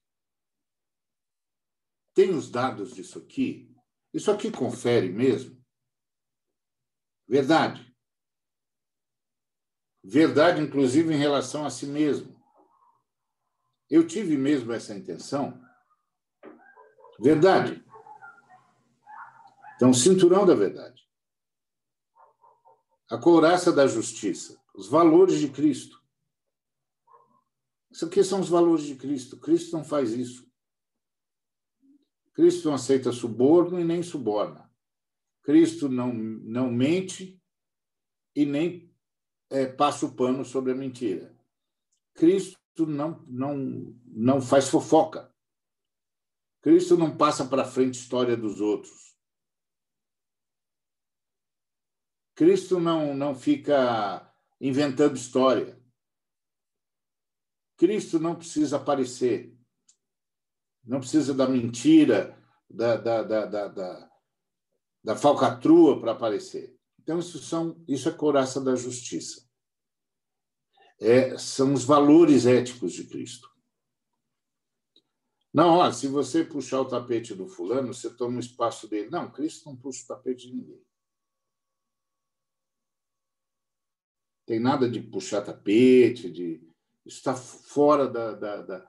Tem 2.14 2.32
os 2.32 2.50
dados 2.50 2.94
disso 2.94 3.20
aqui? 3.20 3.74
Isso 4.14 4.32
aqui 4.32 4.52
confere 4.52 5.10
mesmo? 5.10 5.60
Verdade. 7.28 7.94
Verdade, 10.04 10.62
inclusive, 10.62 11.14
em 11.14 11.18
relação 11.18 11.66
a 11.66 11.70
si 11.70 11.86
mesmo. 11.86 12.40
Eu 13.90 14.08
tive 14.08 14.38
mesmo 14.38 14.72
essa 14.72 14.96
intenção? 14.96 15.62
Verdade. 17.20 17.84
Então, 19.76 19.94
cinturão 19.94 20.46
da 20.46 20.56
verdade. 20.56 21.08
A 23.10 23.18
couraça 23.18 23.72
da 23.72 23.88
justiça. 23.88 24.60
Os 24.74 24.88
valores 24.88 25.40
de 25.40 25.50
Cristo. 25.50 25.99
Isso 27.92 28.06
aqui 28.06 28.24
são 28.24 28.40
os 28.40 28.50
valores 28.50 28.86
de 28.86 28.96
Cristo. 28.96 29.38
Cristo 29.38 29.76
não 29.76 29.84
faz 29.84 30.12
isso. 30.12 30.48
Cristo 32.34 32.68
não 32.68 32.76
aceita 32.76 33.12
suborno 33.12 33.80
e 33.80 33.84
nem 33.84 34.04
suborna. 34.04 34.72
Cristo 35.42 35.90
não, 35.90 36.14
não 36.14 36.72
mente 36.72 37.42
e 38.36 38.46
nem 38.46 38.94
é, 39.50 39.66
passa 39.66 40.06
o 40.06 40.16
pano 40.16 40.46
sobre 40.46 40.72
a 40.72 40.76
mentira. 40.76 41.36
Cristo 42.14 42.86
não, 42.86 43.24
não, 43.28 43.58
não 44.06 44.42
faz 44.42 44.70
fofoca. 44.70 45.34
Cristo 46.62 46.98
não 46.98 47.16
passa 47.16 47.46
para 47.46 47.66
frente 47.66 47.96
história 47.96 48.36
dos 48.36 48.62
outros. 48.62 49.16
Cristo 52.36 52.80
não, 52.80 53.14
não 53.14 53.36
fica 53.36 54.34
inventando 54.62 55.16
história. 55.16 55.79
Cristo 57.80 58.20
não 58.20 58.36
precisa 58.36 58.78
aparecer 58.78 59.58
não 60.90 61.00
precisa 61.00 61.36
da 61.36 61.48
mentira, 61.48 62.36
da, 62.68 62.98
da, 62.98 63.24
da, 63.24 63.46
da, 63.46 64.12
da, 65.04 65.16
falcatrua 65.16 66.00
para 66.00 66.14
aparecer. 66.14 66.76
Então, 67.00 67.20
isso, 67.20 67.38
são, 67.40 67.84
isso 67.88 68.10
é 68.10 68.12
coraça 68.12 68.60
da 68.60 68.76
justiça. 68.76 69.48
É, 71.00 71.38
são 71.38 71.74
os 71.74 71.84
valores 71.84 72.48
éticos 72.48 72.94
de 72.94 73.06
Cristo. 73.06 73.48
Não, 75.54 75.78
olha, 75.78 75.94
se 75.94 76.08
você 76.08 76.44
puxar 76.44 76.82
o 76.82 76.88
tapete 76.88 77.36
do 77.36 77.48
fulano, 77.48 77.94
você 77.94 78.10
toma 78.16 78.38
o 78.38 78.40
espaço 78.40 78.88
dele. 78.88 79.10
Não, 79.10 79.32
Cristo 79.32 79.70
não 79.70 79.76
puxa 79.76 80.04
o 80.04 80.08
tapete 80.08 80.48
de 80.48 80.56
ninguém. 80.56 80.84
Tem 84.46 84.60
nada 84.60 84.90
de 84.90 85.02
puxar 85.02 85.44
tapete, 85.44 86.32
de 86.32 86.69
está 87.10 87.36
fora 87.36 88.08
da, 88.08 88.34
da, 88.34 88.88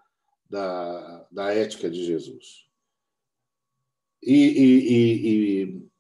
da, 0.49 1.27
da, 1.31 1.55
ética 1.55 1.91
de 1.91 2.05
Jesus. 2.05 2.69
E, 4.23 4.35
e, 4.35 4.93
e, 4.93 5.65
e, 5.65 5.91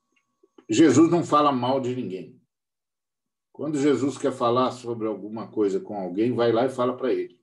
Jesus 0.68 1.10
não 1.10 1.24
fala 1.24 1.50
mal 1.50 1.80
de 1.80 1.96
ninguém. 1.96 2.38
Quando 3.50 3.78
Jesus 3.78 4.18
quer 4.18 4.32
falar 4.32 4.70
sobre 4.70 5.08
alguma 5.08 5.50
coisa 5.50 5.80
com 5.80 5.96
alguém, 5.96 6.32
vai 6.34 6.52
lá 6.52 6.66
e 6.66 6.70
fala 6.70 6.96
para 6.96 7.12
ele. 7.12 7.40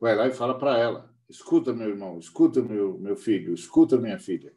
Vai 0.00 0.16
lá 0.16 0.26
e 0.26 0.32
fala 0.32 0.58
para 0.58 0.78
ela: 0.78 1.14
escuta, 1.28 1.72
meu 1.72 1.88
irmão, 1.88 2.18
escuta, 2.18 2.62
meu, 2.62 2.98
meu 2.98 3.16
filho, 3.16 3.52
escuta, 3.54 3.98
minha 3.98 4.18
filha. 4.18 4.54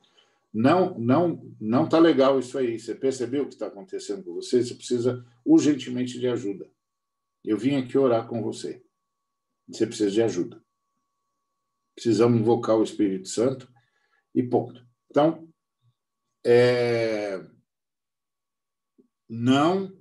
Não, 0.53 0.97
não, 0.97 1.55
não 1.59 1.85
está 1.85 1.99
legal 1.99 2.39
isso 2.39 2.57
aí. 2.57 2.79
Você 2.79 2.95
percebeu 2.95 3.43
o 3.43 3.47
que 3.47 3.53
está 3.53 3.67
acontecendo 3.67 4.23
com 4.23 4.33
você? 4.33 4.63
Você 4.63 4.73
precisa 4.73 5.25
urgentemente 5.45 6.19
de 6.19 6.27
ajuda. 6.27 6.69
Eu 7.43 7.57
vim 7.57 7.75
aqui 7.75 7.97
orar 7.97 8.27
com 8.27 8.41
você. 8.41 8.83
Você 9.67 9.85
precisa 9.85 10.11
de 10.11 10.21
ajuda. 10.21 10.63
Precisamos 11.95 12.39
invocar 12.39 12.77
o 12.77 12.83
Espírito 12.83 13.27
Santo 13.27 13.71
e 14.33 14.41
ponto. 14.41 14.83
Então, 15.09 15.47
é... 16.45 17.45
não, 19.29 19.95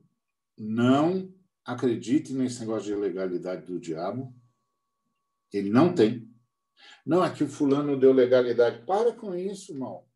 não 0.57 1.35
acredite 1.65 2.33
nesse 2.33 2.61
negócio 2.61 2.87
de 2.87 2.95
legalidade 2.95 3.66
do 3.66 3.79
diabo. 3.79 4.35
Ele 5.53 5.69
não 5.69 5.95
tem. 5.95 6.27
Não, 7.05 7.25
é 7.25 7.35
que 7.35 7.45
o 7.45 7.49
fulano 7.49 7.99
deu 7.99 8.12
legalidade. 8.12 8.85
Para 8.87 9.12
com 9.12 9.35
isso, 9.35 9.73
irmão. 9.73 10.07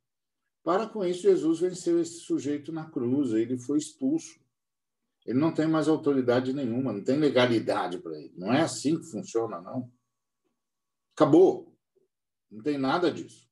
Para 0.63 0.89
com 0.89 1.05
isso, 1.05 1.23
Jesus 1.23 1.61
venceu 1.61 2.01
esse 2.01 2.21
sujeito 2.21 2.71
na 2.73 2.89
cruz, 2.89 3.33
ele 3.33 3.59
foi 3.59 3.79
expulso. 3.79 4.41
Ele 5.25 5.39
não 5.39 5.53
tem 5.53 5.67
mais 5.67 5.89
autoridade 5.89 6.53
nenhuma, 6.53 6.93
não 6.93 7.03
tem 7.03 7.17
legalidade 7.17 7.99
para 7.99 8.19
ele. 8.19 8.33
Não 8.37 8.53
é 8.53 8.63
assim 8.63 8.99
que 8.99 9.11
funciona, 9.11 9.61
não. 9.61 9.91
Acabou. 11.15 11.77
Não 12.51 12.63
tem 12.63 12.77
nada 12.77 13.11
disso. 13.11 13.49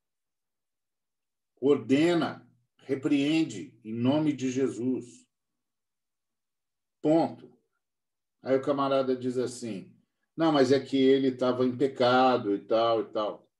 Ordena, 1.61 2.49
repreende 2.79 3.79
em 3.85 3.93
nome 3.93 4.33
de 4.33 4.51
Jesus. 4.51 5.27
Ponto. 7.01 7.51
Aí 8.43 8.57
o 8.57 8.63
camarada 8.63 9.17
diz 9.17 9.39
assim: 9.39 9.95
não, 10.37 10.53
mas 10.53 10.73
é 10.73 10.81
que 10.81 10.97
ele 10.97 11.29
estava 11.29 11.65
em 11.65 11.77
pecado 11.77 12.55
e 12.55 12.61
tal 12.61 13.03
e 13.03 13.05
tal. 13.13 13.51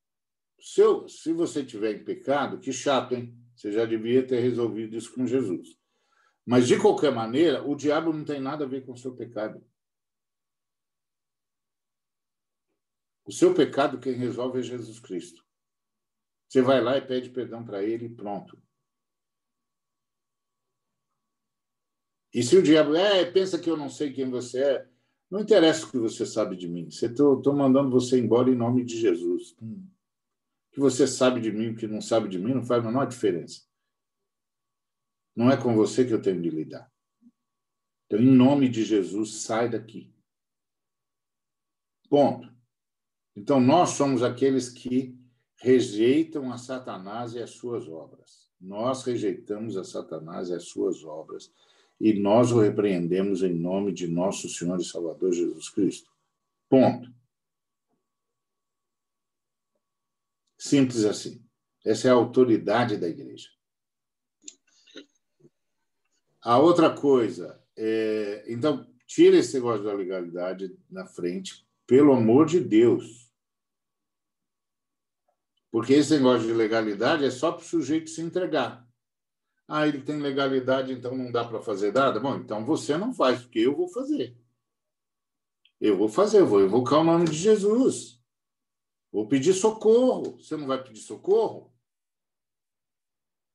Se, 0.59 0.81
eu, 0.81 1.09
se 1.09 1.33
você 1.33 1.65
tiver 1.65 1.93
em 1.93 2.05
pecado, 2.05 2.59
que 2.59 2.73
chato, 2.73 3.15
hein? 3.15 3.40
Você 3.61 3.71
já 3.73 3.85
devia 3.85 4.27
ter 4.27 4.41
resolvido 4.41 4.97
isso 4.97 5.15
com 5.15 5.27
Jesus. 5.27 5.79
Mas, 6.47 6.67
de 6.67 6.81
qualquer 6.81 7.15
maneira, 7.15 7.63
o 7.63 7.77
diabo 7.77 8.11
não 8.11 8.25
tem 8.25 8.41
nada 8.41 8.65
a 8.65 8.67
ver 8.67 8.87
com 8.87 8.93
o 8.93 8.97
seu 8.97 9.15
pecado. 9.15 9.63
O 13.23 13.31
seu 13.31 13.53
pecado, 13.55 14.01
quem 14.01 14.15
resolve 14.15 14.61
é 14.61 14.63
Jesus 14.63 14.99
Cristo. 14.99 15.45
Você 16.49 16.63
vai 16.63 16.81
lá 16.81 16.97
e 16.97 17.07
pede 17.07 17.29
perdão 17.29 17.63
para 17.63 17.83
ele 17.83 18.07
e 18.07 18.15
pronto. 18.15 18.59
E 22.33 22.43
se 22.43 22.57
o 22.57 22.63
diabo 22.63 22.95
é, 22.95 23.31
pensa 23.31 23.59
que 23.59 23.69
eu 23.69 23.77
não 23.77 23.91
sei 23.91 24.11
quem 24.11 24.31
você 24.31 24.63
é, 24.63 24.89
não 25.31 25.41
interessa 25.41 25.85
o 25.85 25.91
que 25.91 25.99
você 25.99 26.25
sabe 26.25 26.57
de 26.57 26.67
mim. 26.67 26.89
Estou 26.89 27.53
mandando 27.53 27.91
você 27.91 28.19
embora 28.19 28.49
em 28.49 28.57
nome 28.57 28.83
de 28.87 28.99
Jesus. 28.99 29.55
Hum 29.61 29.87
que 30.73 30.81
você 30.81 31.07
sabe 31.07 31.41
de 31.41 31.51
mim, 31.51 31.71
o 31.71 31.77
que 31.77 31.87
não 31.87 32.01
sabe 32.01 32.29
de 32.29 32.39
mim, 32.39 32.55
não 32.55 32.65
faz 32.65 32.85
a 32.85 32.87
menor 32.87 33.07
diferença. 33.07 33.63
Não 35.35 35.51
é 35.51 35.57
com 35.57 35.75
você 35.75 36.05
que 36.05 36.13
eu 36.13 36.23
tenho 36.23 36.41
de 36.41 36.51
lidar. 36.51 36.91
Então, 38.07 38.19
em 38.19 38.31
nome 38.31 38.69
de 38.69 38.85
Jesus, 38.85 39.43
sai 39.43 39.69
daqui. 39.69 40.13
Ponto. 42.09 42.53
Então, 43.37 43.61
nós 43.61 43.91
somos 43.91 44.23
aqueles 44.23 44.69
que 44.69 45.17
rejeitam 45.57 46.53
a 46.53 46.59
Satanás 46.59 47.35
e 47.35 47.39
as 47.39 47.51
suas 47.51 47.89
obras. 47.89 48.51
Nós 48.61 49.05
rejeitamos 49.05 49.77
a 49.77 49.85
Satanás 49.85 50.49
e 50.49 50.55
as 50.55 50.65
suas 50.65 51.05
obras 51.05 51.53
e 52.01 52.15
nós 52.15 52.51
o 52.51 52.59
repreendemos 52.59 53.43
em 53.43 53.55
nome 53.55 53.93
de 53.93 54.09
nosso 54.09 54.49
Senhor 54.49 54.81
e 54.81 54.85
Salvador 54.85 55.33
Jesus 55.33 55.69
Cristo. 55.69 56.11
Ponto. 56.69 57.13
Simples 60.61 61.07
assim. 61.07 61.43
Essa 61.83 62.09
é 62.09 62.11
a 62.11 62.15
autoridade 62.15 62.99
da 62.99 63.09
igreja. 63.09 63.49
A 66.43 66.59
outra 66.59 66.95
coisa, 66.95 67.59
é, 67.75 68.45
então, 68.47 68.87
tira 69.07 69.39
esse 69.39 69.55
negócio 69.55 69.83
da 69.83 69.95
legalidade 69.95 70.77
na 70.91 71.07
frente, 71.07 71.67
pelo 71.87 72.13
amor 72.13 72.45
de 72.45 72.61
Deus. 72.61 73.33
Porque 75.71 75.95
esse 75.95 76.13
negócio 76.15 76.47
de 76.47 76.53
legalidade 76.53 77.25
é 77.25 77.31
só 77.31 77.53
para 77.53 77.63
o 77.63 77.67
sujeito 77.67 78.11
se 78.11 78.21
entregar. 78.21 78.87
Ah, 79.67 79.89
ele 79.89 80.03
tem 80.03 80.21
legalidade, 80.21 80.93
então 80.93 81.17
não 81.17 81.33
dá 81.33 81.43
para 81.43 81.63
fazer 81.63 81.91
nada? 81.91 82.21
Bom, 82.21 82.37
então 82.37 82.67
você 82.67 82.99
não 82.99 83.15
faz, 83.15 83.41
porque 83.41 83.61
eu 83.61 83.75
vou 83.75 83.89
fazer. 83.89 84.37
Eu 85.81 85.97
vou 85.97 86.09
fazer, 86.09 86.41
eu 86.41 86.47
vou 86.47 86.61
evocar 86.61 87.01
o 87.01 87.05
nome 87.05 87.25
de 87.25 87.37
Jesus. 87.37 88.20
Vou 89.13 89.27
pedir 89.29 89.53
socorro. 89.55 90.39
Você 90.39 90.57
não 90.57 90.67
vai 90.67 90.83
pedir 90.83 91.01
socorro? 91.01 91.73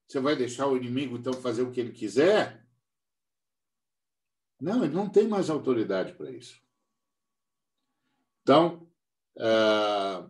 Você 0.08 0.20
vai 0.20 0.36
deixar 0.36 0.68
o 0.68 0.78
inimigo, 0.78 1.18
então, 1.18 1.34
fazer 1.34 1.64
o 1.64 1.72
que 1.72 1.80
ele 1.80 1.92
quiser? 1.92 2.66
Não, 4.60 4.84
ele 4.84 4.94
não 4.94 5.10
tem 5.10 5.28
mais 5.28 5.50
autoridade 5.50 6.14
para 6.14 6.32
isso. 6.32 6.62
Então, 8.42 8.88
eh, 9.38 10.30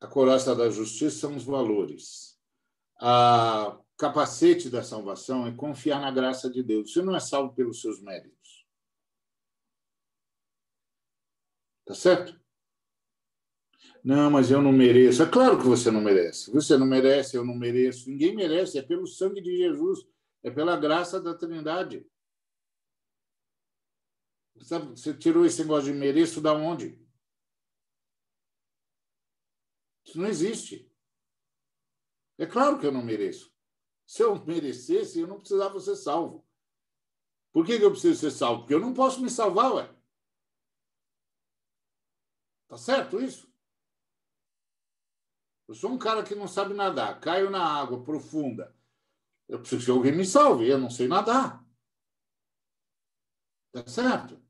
a 0.00 0.06
coraça 0.06 0.54
da 0.54 0.68
justiça 0.68 1.20
são 1.20 1.36
os 1.36 1.44
valores. 1.44 2.38
A 3.00 3.80
capacete 3.96 4.68
da 4.68 4.82
salvação 4.82 5.46
é 5.46 5.54
confiar 5.54 6.00
na 6.00 6.10
graça 6.10 6.50
de 6.50 6.62
Deus. 6.62 6.92
Você 6.92 7.02
não 7.02 7.16
é 7.16 7.20
salvo 7.20 7.54
pelos 7.54 7.80
seus 7.80 8.00
méritos. 8.00 8.66
Tá 11.84 11.94
certo? 11.94 12.41
Não, 14.04 14.30
mas 14.30 14.50
eu 14.50 14.60
não 14.60 14.72
mereço. 14.72 15.22
É 15.22 15.30
claro 15.30 15.58
que 15.58 15.64
você 15.64 15.90
não 15.90 16.00
merece. 16.00 16.50
Você 16.50 16.76
não 16.76 16.86
merece, 16.86 17.36
eu 17.36 17.44
não 17.44 17.54
mereço. 17.54 18.10
Ninguém 18.10 18.34
merece. 18.34 18.78
É 18.78 18.82
pelo 18.82 19.06
sangue 19.06 19.40
de 19.40 19.56
Jesus. 19.56 20.04
É 20.42 20.50
pela 20.50 20.76
graça 20.76 21.20
da 21.20 21.34
Trindade. 21.34 22.04
Sabe, 24.60 24.90
você 24.90 25.14
tirou 25.14 25.44
esse 25.44 25.60
negócio 25.60 25.92
de 25.92 25.98
mereço 25.98 26.40
da 26.40 26.52
onde? 26.52 27.00
Isso 30.04 30.18
não 30.18 30.26
existe. 30.26 30.90
É 32.38 32.46
claro 32.46 32.78
que 32.78 32.86
eu 32.86 32.92
não 32.92 33.04
mereço. 33.04 33.52
Se 34.04 34.22
eu 34.22 34.34
merecesse, 34.44 35.20
eu 35.20 35.28
não 35.28 35.38
precisava 35.38 35.78
ser 35.78 35.96
salvo. 35.96 36.44
Por 37.52 37.64
que, 37.64 37.78
que 37.78 37.84
eu 37.84 37.90
preciso 37.90 38.18
ser 38.18 38.30
salvo? 38.30 38.62
Porque 38.62 38.74
eu 38.74 38.80
não 38.80 38.94
posso 38.94 39.20
me 39.20 39.30
salvar, 39.30 39.74
ué. 39.74 39.94
Tá 42.66 42.76
certo 42.76 43.20
isso? 43.20 43.51
Eu 45.68 45.74
sou 45.74 45.90
um 45.90 45.98
cara 45.98 46.22
que 46.22 46.34
não 46.34 46.48
sabe 46.48 46.74
nadar, 46.74 47.20
caio 47.20 47.50
na 47.50 47.64
água 47.64 48.02
profunda. 48.02 48.74
Eu 49.48 49.60
preciso 49.60 49.84
que 49.84 49.90
alguém 49.90 50.12
me 50.12 50.24
salve, 50.24 50.68
eu 50.68 50.78
não 50.78 50.90
sei 50.90 51.08
nadar. 51.08 51.64
Tá 53.72 53.86
certo? 53.86 54.42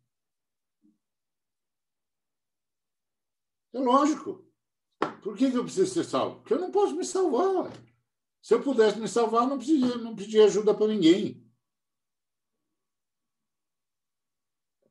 É 3.72 3.78
lógico. 3.78 4.46
Por 5.22 5.36
que, 5.36 5.44
eu 5.44 5.64
preciso 5.64 5.92
ser 5.92 6.04
salvo? 6.04 6.40
Porque 6.40 6.54
eu 6.54 6.60
não 6.60 6.70
posso 6.70 6.94
me 6.94 7.04
salvar. 7.04 7.72
Se 8.42 8.54
eu 8.54 8.62
pudesse 8.62 8.98
me 8.98 9.08
salvar, 9.08 9.46
não 9.46 9.58
pedia, 9.58 9.96
não 9.98 10.16
pedia 10.16 10.44
ajuda 10.44 10.74
para 10.74 10.88
ninguém. 10.88 11.48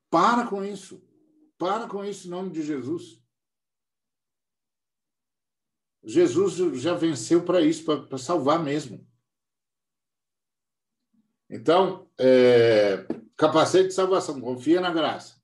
Para 0.10 0.48
com 0.48 0.64
isso. 0.64 1.02
Para 1.58 1.88
com 1.88 2.04
isso 2.04 2.28
em 2.28 2.32
nome 2.32 2.50
de 2.50 2.64
Jesus. 2.64 3.21
Jesus 6.04 6.82
já 6.82 6.94
venceu 6.94 7.44
para 7.44 7.62
isso, 7.62 7.84
para 7.84 8.18
salvar 8.18 8.64
mesmo. 8.64 9.08
Então, 11.50 12.10
é, 12.18 13.06
capacete 13.36 13.90
de 13.90 13.94
salvação, 13.94 14.40
confia 14.40 14.80
na 14.80 14.92
graça. 14.92 15.42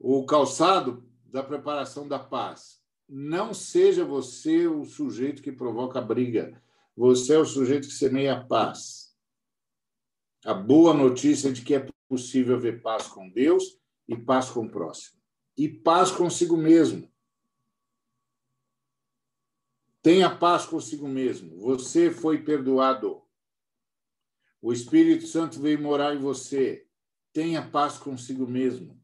O 0.00 0.24
calçado 0.24 1.06
da 1.24 1.42
preparação 1.42 2.08
da 2.08 2.18
paz. 2.18 2.82
Não 3.08 3.52
seja 3.52 4.04
você 4.04 4.66
o 4.66 4.84
sujeito 4.84 5.42
que 5.42 5.52
provoca 5.52 6.00
briga. 6.00 6.62
Você 6.96 7.34
é 7.34 7.38
o 7.38 7.44
sujeito 7.44 7.88
que 7.88 7.94
semeia 7.94 8.34
a 8.34 8.44
paz. 8.44 9.14
A 10.44 10.54
boa 10.54 10.92
notícia 10.92 11.52
de 11.52 11.62
que 11.62 11.74
é 11.74 11.86
possível 12.08 12.58
ver 12.58 12.82
paz 12.82 13.06
com 13.06 13.28
Deus 13.28 13.78
e 14.08 14.16
paz 14.16 14.50
com 14.50 14.66
o 14.66 14.70
próximo. 14.70 15.18
E 15.56 15.68
paz 15.68 16.10
consigo 16.10 16.56
mesmo. 16.56 17.11
Tenha 20.02 20.36
paz 20.36 20.66
consigo 20.66 21.08
mesmo. 21.08 21.56
Você 21.60 22.10
foi 22.10 22.42
perdoado. 22.42 23.24
O 24.60 24.72
Espírito 24.72 25.26
Santo 25.28 25.60
veio 25.60 25.80
morar 25.80 26.14
em 26.14 26.18
você. 26.18 26.88
Tenha 27.32 27.70
paz 27.70 27.98
consigo 27.98 28.46
mesmo. 28.46 29.00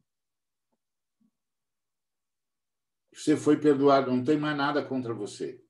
Você 3.13 3.35
foi 3.35 3.59
perdoado, 3.59 4.11
não 4.11 4.23
tem 4.23 4.37
mais 4.37 4.55
nada 4.55 4.85
contra 4.85 5.13
você. 5.13 5.63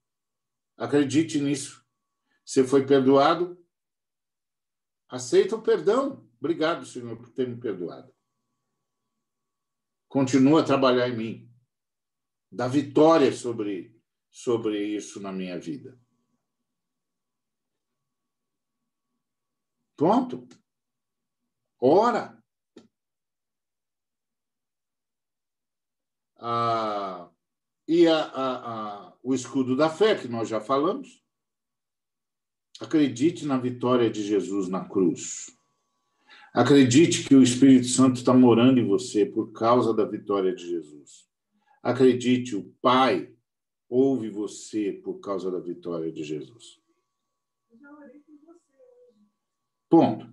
Acredite 0.75 1.39
nisso. 1.39 1.85
Você 2.43 2.63
foi 2.63 2.85
perdoado. 2.85 3.63
Aceita 5.07 5.55
o 5.55 5.61
perdão. 5.61 6.27
Obrigado, 6.39 6.85
Senhor, 6.85 7.15
por 7.17 7.29
ter 7.29 7.47
me 7.47 7.59
perdoado. 7.59 8.13
Continua 10.07 10.61
a 10.61 10.65
trabalhar 10.65 11.07
em 11.07 11.17
mim. 11.17 11.53
Dá 12.51 12.67
vitória 12.67 13.31
sobre 13.31 13.98
sobre 14.29 14.83
isso 14.83 15.19
na 15.19 15.31
minha 15.31 15.59
vida. 15.59 15.99
Pronto. 19.95 20.47
Ora. 21.79 22.41
Ah, 26.37 27.29
e 27.87 28.07
a, 28.07 28.17
a, 28.17 29.07
a, 29.07 29.17
o 29.21 29.33
escudo 29.33 29.75
da 29.75 29.89
fé, 29.89 30.15
que 30.15 30.27
nós 30.27 30.47
já 30.47 30.61
falamos. 30.61 31.21
Acredite 32.79 33.45
na 33.45 33.57
vitória 33.57 34.09
de 34.09 34.23
Jesus 34.23 34.69
na 34.69 34.87
cruz. 34.87 35.47
Acredite 36.53 37.27
que 37.27 37.35
o 37.35 37.43
Espírito 37.43 37.87
Santo 37.87 38.17
está 38.17 38.33
morando 38.33 38.79
em 38.79 38.87
você 38.87 39.25
por 39.25 39.51
causa 39.51 39.93
da 39.93 40.05
vitória 40.05 40.55
de 40.55 40.65
Jesus. 40.65 41.27
Acredite, 41.83 42.55
o 42.55 42.73
Pai 42.81 43.33
ouve 43.89 44.29
você 44.29 44.93
por 44.93 45.19
causa 45.19 45.49
da 45.49 45.59
vitória 45.59 46.11
de 46.11 46.23
Jesus. 46.23 46.79
Ponto. 49.89 50.29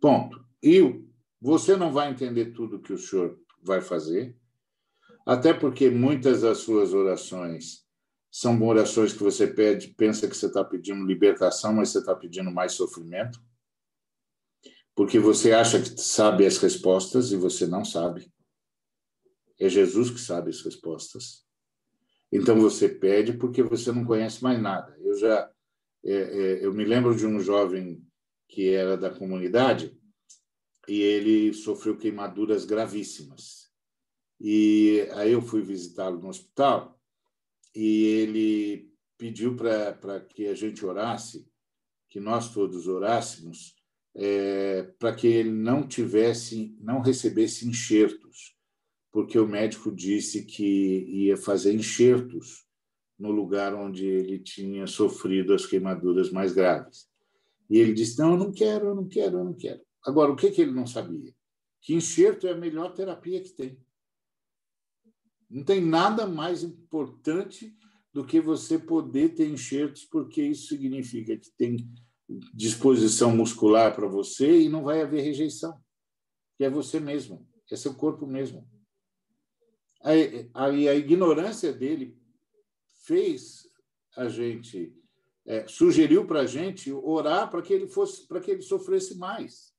Ponto. 0.00 0.44
E 0.62 1.04
você 1.40 1.76
não 1.76 1.92
vai 1.92 2.10
entender 2.10 2.52
tudo 2.52 2.80
que 2.80 2.92
o 2.92 2.98
senhor 2.98 3.40
vai 3.62 3.80
fazer, 3.80 4.36
até 5.24 5.54
porque 5.54 5.88
muitas 5.88 6.42
das 6.42 6.58
suas 6.58 6.92
orações 6.92 7.86
são 8.30 8.60
orações 8.62 9.12
que 9.12 9.22
você 9.22 9.46
pede, 9.46 9.88
pensa 9.88 10.28
que 10.28 10.36
você 10.36 10.46
está 10.46 10.64
pedindo 10.64 11.04
libertação, 11.04 11.72
mas 11.72 11.90
você 11.90 11.98
está 11.98 12.14
pedindo 12.14 12.50
mais 12.50 12.72
sofrimento, 12.72 13.40
porque 14.94 15.18
você 15.18 15.52
acha 15.52 15.80
que 15.80 16.00
sabe 16.00 16.44
as 16.44 16.58
respostas 16.58 17.30
e 17.30 17.36
você 17.36 17.66
não 17.66 17.84
sabe. 17.84 18.32
É 19.58 19.68
Jesus 19.68 20.10
que 20.10 20.20
sabe 20.20 20.50
as 20.50 20.60
respostas. 20.62 21.44
Então 22.30 22.60
você 22.60 22.88
pede 22.88 23.32
porque 23.32 23.62
você 23.62 23.90
não 23.90 24.04
conhece 24.04 24.42
mais 24.42 24.60
nada. 24.60 24.96
Eu 25.00 25.14
já 25.18 25.50
é, 26.04 26.12
é, 26.12 26.64
eu 26.64 26.72
me 26.72 26.84
lembro 26.84 27.14
de 27.14 27.26
um 27.26 27.40
jovem 27.40 28.02
que 28.48 28.70
era 28.70 28.96
da 28.96 29.10
comunidade 29.10 29.96
e 30.86 31.00
ele 31.00 31.52
sofreu 31.52 31.96
queimaduras 31.96 32.64
gravíssimas. 32.64 33.68
E 34.40 35.06
aí 35.12 35.32
eu 35.32 35.42
fui 35.42 35.60
visitá-lo 35.60 36.20
no 36.20 36.28
hospital 36.28 36.98
e 37.74 38.04
ele 38.04 38.92
pediu 39.18 39.56
para 39.56 40.20
que 40.20 40.46
a 40.46 40.54
gente 40.54 40.86
orasse, 40.86 41.46
que 42.08 42.20
nós 42.20 42.52
todos 42.52 42.86
orássemos, 42.86 43.74
é, 44.14 44.84
para 44.98 45.14
que 45.14 45.26
ele 45.26 45.50
não 45.50 45.86
tivesse, 45.86 46.76
não 46.80 47.00
recebesse 47.00 47.68
enxertos, 47.68 48.56
porque 49.18 49.36
o 49.36 49.48
médico 49.48 49.90
disse 49.90 50.44
que 50.44 51.26
ia 51.26 51.36
fazer 51.36 51.74
enxertos 51.74 52.64
no 53.18 53.32
lugar 53.32 53.74
onde 53.74 54.06
ele 54.06 54.38
tinha 54.38 54.86
sofrido 54.86 55.52
as 55.52 55.66
queimaduras 55.66 56.30
mais 56.30 56.52
graves. 56.52 57.08
E 57.68 57.78
ele 57.78 57.92
disse: 57.92 58.16
Não, 58.16 58.34
eu 58.34 58.38
não 58.38 58.52
quero, 58.52 58.86
eu 58.86 58.94
não 58.94 59.08
quero, 59.08 59.38
eu 59.38 59.44
não 59.44 59.54
quero. 59.54 59.80
Agora, 60.06 60.30
o 60.30 60.36
que, 60.36 60.52
que 60.52 60.62
ele 60.62 60.70
não 60.70 60.86
sabia? 60.86 61.34
Que 61.82 61.94
enxerto 61.94 62.46
é 62.46 62.52
a 62.52 62.56
melhor 62.56 62.94
terapia 62.94 63.42
que 63.42 63.50
tem. 63.50 63.76
Não 65.50 65.64
tem 65.64 65.80
nada 65.80 66.24
mais 66.24 66.62
importante 66.62 67.76
do 68.12 68.24
que 68.24 68.40
você 68.40 68.78
poder 68.78 69.30
ter 69.30 69.48
enxertos, 69.48 70.04
porque 70.04 70.42
isso 70.42 70.68
significa 70.68 71.36
que 71.36 71.50
tem 71.58 71.92
disposição 72.54 73.36
muscular 73.36 73.96
para 73.96 74.06
você 74.06 74.60
e 74.60 74.68
não 74.68 74.84
vai 74.84 75.02
haver 75.02 75.24
rejeição, 75.24 75.76
que 76.56 76.62
é 76.62 76.70
você 76.70 77.00
mesmo, 77.00 77.44
é 77.68 77.74
seu 77.74 77.92
corpo 77.94 78.24
mesmo. 78.24 78.77
Aí, 80.00 80.48
a 80.88 80.94
ignorância 80.94 81.72
dele 81.72 82.16
fez 83.04 83.68
a 84.16 84.28
gente, 84.28 84.94
é, 85.46 85.66
sugeriu 85.66 86.26
para 86.26 86.40
a 86.40 86.46
gente 86.46 86.92
orar 86.92 87.50
para 87.50 87.62
que 87.62 87.72
ele 87.72 87.88
fosse, 87.88 88.26
para 88.26 88.40
que 88.40 88.50
ele 88.50 88.62
sofresse 88.62 89.16
mais. 89.16 89.74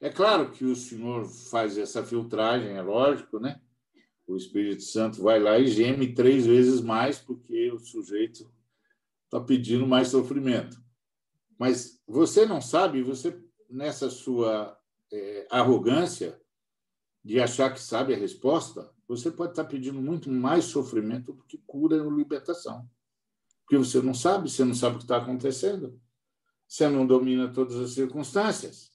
É 0.00 0.10
claro 0.10 0.50
que 0.50 0.64
o 0.64 0.76
Senhor 0.76 1.26
faz 1.26 1.78
essa 1.78 2.04
filtragem, 2.04 2.76
é 2.76 2.82
lógico, 2.82 3.38
né? 3.38 3.60
O 4.26 4.36
Espírito 4.36 4.82
Santo 4.82 5.22
vai 5.22 5.38
lá 5.38 5.58
e 5.58 5.66
geme 5.66 6.14
três 6.14 6.46
vezes 6.46 6.80
mais 6.80 7.18
porque 7.18 7.70
o 7.70 7.78
sujeito 7.78 8.50
está 9.24 9.40
pedindo 9.40 9.86
mais 9.86 10.08
sofrimento. 10.08 10.82
Mas 11.58 12.02
você 12.06 12.46
não 12.46 12.60
sabe, 12.60 13.02
você 13.02 13.38
nessa 13.68 14.10
sua 14.10 14.78
é, 15.12 15.46
arrogância 15.50 16.40
de 17.24 17.40
achar 17.40 17.72
que 17.72 17.80
sabe 17.80 18.12
a 18.12 18.18
resposta, 18.18 18.92
você 19.08 19.30
pode 19.30 19.52
estar 19.52 19.64
pedindo 19.64 20.00
muito 20.00 20.30
mais 20.30 20.66
sofrimento 20.66 21.32
do 21.32 21.42
que 21.44 21.58
cura 21.66 22.02
ou 22.02 22.10
libertação. 22.10 22.88
Porque 23.62 23.78
você 23.78 24.02
não 24.02 24.12
sabe, 24.12 24.50
você 24.50 24.64
não 24.64 24.74
sabe 24.74 24.96
o 24.96 24.98
que 24.98 25.04
está 25.04 25.16
acontecendo, 25.16 25.98
você 26.68 26.88
não 26.88 27.06
domina 27.06 27.52
todas 27.52 27.76
as 27.76 27.92
circunstâncias. 27.92 28.92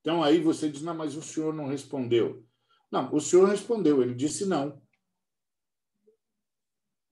Então 0.00 0.22
aí 0.22 0.40
você 0.40 0.68
diz: 0.68 0.82
não, 0.82 0.94
mas 0.94 1.16
o 1.16 1.22
senhor 1.22 1.54
não 1.54 1.66
respondeu. 1.66 2.44
Não, 2.90 3.12
o 3.14 3.20
senhor 3.20 3.48
respondeu, 3.48 4.02
ele 4.02 4.14
disse 4.14 4.44
não. 4.46 4.82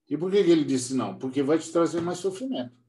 E 0.09 0.17
por 0.17 0.31
que 0.31 0.37
ele 0.37 0.65
disse 0.65 0.95
não? 0.95 1.19
Porque 1.19 1.43
vai 1.43 1.59
te 1.59 1.71
trazer 1.71 2.01
mais 2.01 2.19
sofrimento. 2.19 2.84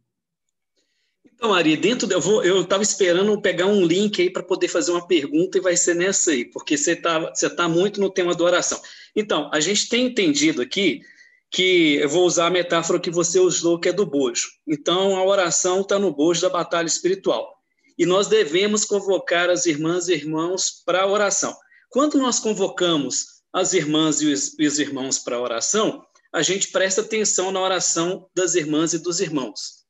Então, 1.35 1.53
Ari, 1.53 1.75
dentro 1.75 2.07
de, 2.07 2.15
eu 2.15 2.61
estava 2.61 2.81
esperando 2.81 3.39
pegar 3.41 3.65
um 3.65 3.85
link 3.85 4.21
aí 4.21 4.29
para 4.29 4.41
poder 4.41 4.69
fazer 4.69 4.91
uma 4.91 5.05
pergunta 5.05 5.57
e 5.57 5.61
vai 5.61 5.75
ser 5.75 5.93
nessa 5.93 6.31
aí, 6.31 6.45
porque 6.45 6.77
você 6.77 6.93
está 6.93 7.19
você 7.19 7.49
tá 7.49 7.67
muito 7.67 7.99
no 7.99 8.09
tema 8.09 8.33
da 8.33 8.43
oração. 8.43 8.81
Então, 9.13 9.49
a 9.53 9.59
gente 9.59 9.89
tem 9.89 10.05
entendido 10.05 10.61
aqui 10.61 11.01
que 11.51 11.95
eu 11.95 12.09
vou 12.09 12.25
usar 12.25 12.47
a 12.47 12.49
metáfora 12.49 12.99
que 12.99 13.11
você 13.11 13.39
usou, 13.39 13.79
que 13.79 13.89
é 13.89 13.93
do 13.93 14.05
bojo. 14.05 14.49
Então, 14.65 15.17
a 15.17 15.25
oração 15.25 15.81
está 15.81 15.99
no 15.99 16.13
bojo 16.13 16.41
da 16.41 16.49
batalha 16.49 16.87
espiritual 16.87 17.53
e 17.97 18.05
nós 18.05 18.27
devemos 18.27 18.85
convocar 18.85 19.49
as 19.49 19.65
irmãs 19.65 20.07
e 20.07 20.13
irmãos 20.13 20.81
para 20.85 21.03
a 21.03 21.07
oração. 21.07 21.55
Quando 21.89 22.17
nós 22.17 22.39
convocamos 22.39 23.25
as 23.53 23.73
irmãs 23.73 24.21
e 24.21 24.31
os 24.31 24.79
irmãos 24.79 25.19
para 25.19 25.37
a 25.37 25.41
oração, 25.41 26.03
a 26.33 26.41
gente 26.41 26.69
presta 26.71 27.01
atenção 27.01 27.51
na 27.51 27.61
oração 27.61 28.27
das 28.35 28.55
irmãs 28.55 28.93
e 28.93 28.99
dos 28.99 29.21
irmãos. 29.21 29.84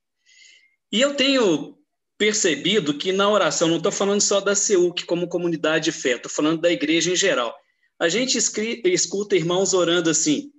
E 0.91 1.01
eu 1.01 1.15
tenho 1.15 1.77
percebido 2.17 2.97
que 2.97 3.11
na 3.11 3.29
oração, 3.29 3.67
não 3.67 3.77
estou 3.77 3.91
falando 3.91 4.21
só 4.21 4.39
da 4.39 4.55
CEUC 4.55 5.05
como 5.05 5.27
comunidade 5.27 5.85
de 5.85 5.91
fé, 5.91 6.15
estou 6.15 6.31
falando 6.31 6.61
da 6.61 6.71
igreja 6.71 7.11
em 7.11 7.15
geral. 7.15 7.53
A 7.99 8.07
gente 8.07 8.37
escuta 8.37 9.35
irmãos 9.35 9.73
orando 9.73 10.09
assim, 10.09 10.51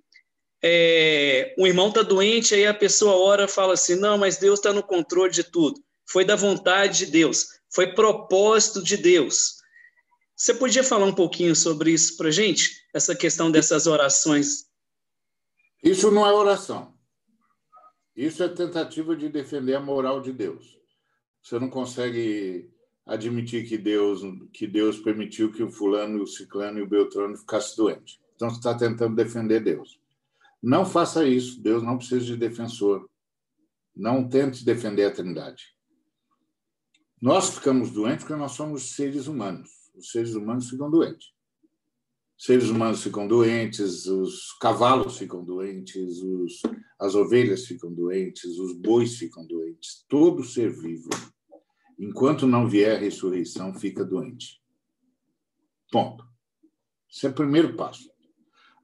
é, 0.63 1.55
um 1.59 1.67
irmão 1.67 1.89
está 1.89 2.03
doente, 2.03 2.55
aí 2.55 2.67
a 2.67 2.75
pessoa 2.75 3.17
ora 3.17 3.49
fala 3.49 3.75
assim, 3.75 3.95
não, 3.95 4.19
mas 4.19 4.37
Deus 4.37 4.59
está 4.59 4.73
no 4.73 4.83
controle 4.83 5.33
de 5.33 5.45
tudo 5.45 5.81
foi 6.07 6.25
da 6.25 6.37
vontade 6.37 6.99
de 6.99 7.07
Deus, 7.07 7.49
foi 7.69 7.93
propósito 7.93 8.83
de 8.83 8.97
Deus. 8.97 9.57
Você 10.37 10.55
podia 10.55 10.85
falar 10.85 11.07
um 11.07 11.15
pouquinho 11.15 11.57
sobre 11.57 11.91
isso 11.91 12.17
para 12.17 12.31
gente? 12.31 12.71
Essa 12.95 13.15
questão 13.15 13.51
dessas 13.51 13.87
orações? 13.87 14.67
Isso 15.83 16.11
não 16.11 16.27
é 16.27 16.33
oração. 16.33 16.96
Isso 18.17 18.43
é 18.43 18.49
tentativa 18.49 19.15
de 19.15 19.29
defender 19.29 19.75
a 19.75 19.81
moral 19.81 20.23
de 20.23 20.33
Deus. 20.33 20.79
Você 21.43 21.59
não 21.59 21.69
consegue 21.69 22.71
admitir 23.05 23.69
que 23.69 23.77
Deus 23.77 24.23
que 24.53 24.67
Deus 24.67 24.99
permitiu 24.99 25.53
que 25.53 25.63
o 25.63 25.71
fulano, 25.71 26.23
o 26.23 26.27
ciclano 26.27 26.79
e 26.79 26.83
o 26.83 26.89
beltrano 26.89 27.37
ficassem 27.37 27.77
doentes. 27.77 28.19
Então 28.35 28.49
você 28.49 28.57
está 28.57 28.75
tentando 28.75 29.15
defender 29.15 29.61
Deus. 29.63 30.01
Não 30.63 30.87
faça 30.87 31.27
isso. 31.27 31.61
Deus 31.63 31.83
não 31.83 31.99
precisa 31.99 32.25
de 32.25 32.37
defensor. 32.37 33.09
Não 33.95 34.27
tente 34.27 34.65
defender 34.65 35.05
a 35.05 35.11
Trindade. 35.11 35.75
Nós 37.21 37.51
ficamos 37.55 37.91
doentes 37.91 38.25
porque 38.25 38.41
nós 38.41 38.53
somos 38.53 38.95
seres 38.95 39.27
humanos. 39.27 39.71
Os 39.95 40.11
seres 40.11 40.35
humanos 40.35 40.69
ficam 40.69 40.91
doentes. 40.91 41.36
Seres 42.37 42.69
humanos 42.69 43.03
ficam 43.03 43.27
doentes, 43.27 44.07
os 44.07 44.53
cavalos 44.61 45.17
ficam 45.17 45.43
doentes, 45.43 46.19
os, 46.23 46.61
as 46.99 47.15
ovelhas 47.15 47.65
ficam 47.65 47.93
doentes, 47.93 48.59
os 48.59 48.75
bois 48.75 49.17
ficam 49.17 49.47
doentes. 49.47 50.05
Todo 50.07 50.45
ser 50.45 50.71
vivo, 50.71 51.09
enquanto 51.99 52.47
não 52.47 52.69
vier 52.69 52.97
a 52.97 53.01
ressurreição, 53.01 53.73
fica 53.75 54.05
doente. 54.05 54.63
Ponto. 55.91 56.27
Esse 57.11 57.27
é 57.27 57.31
o 57.31 57.35
primeiro 57.35 57.75
passo. 57.75 58.11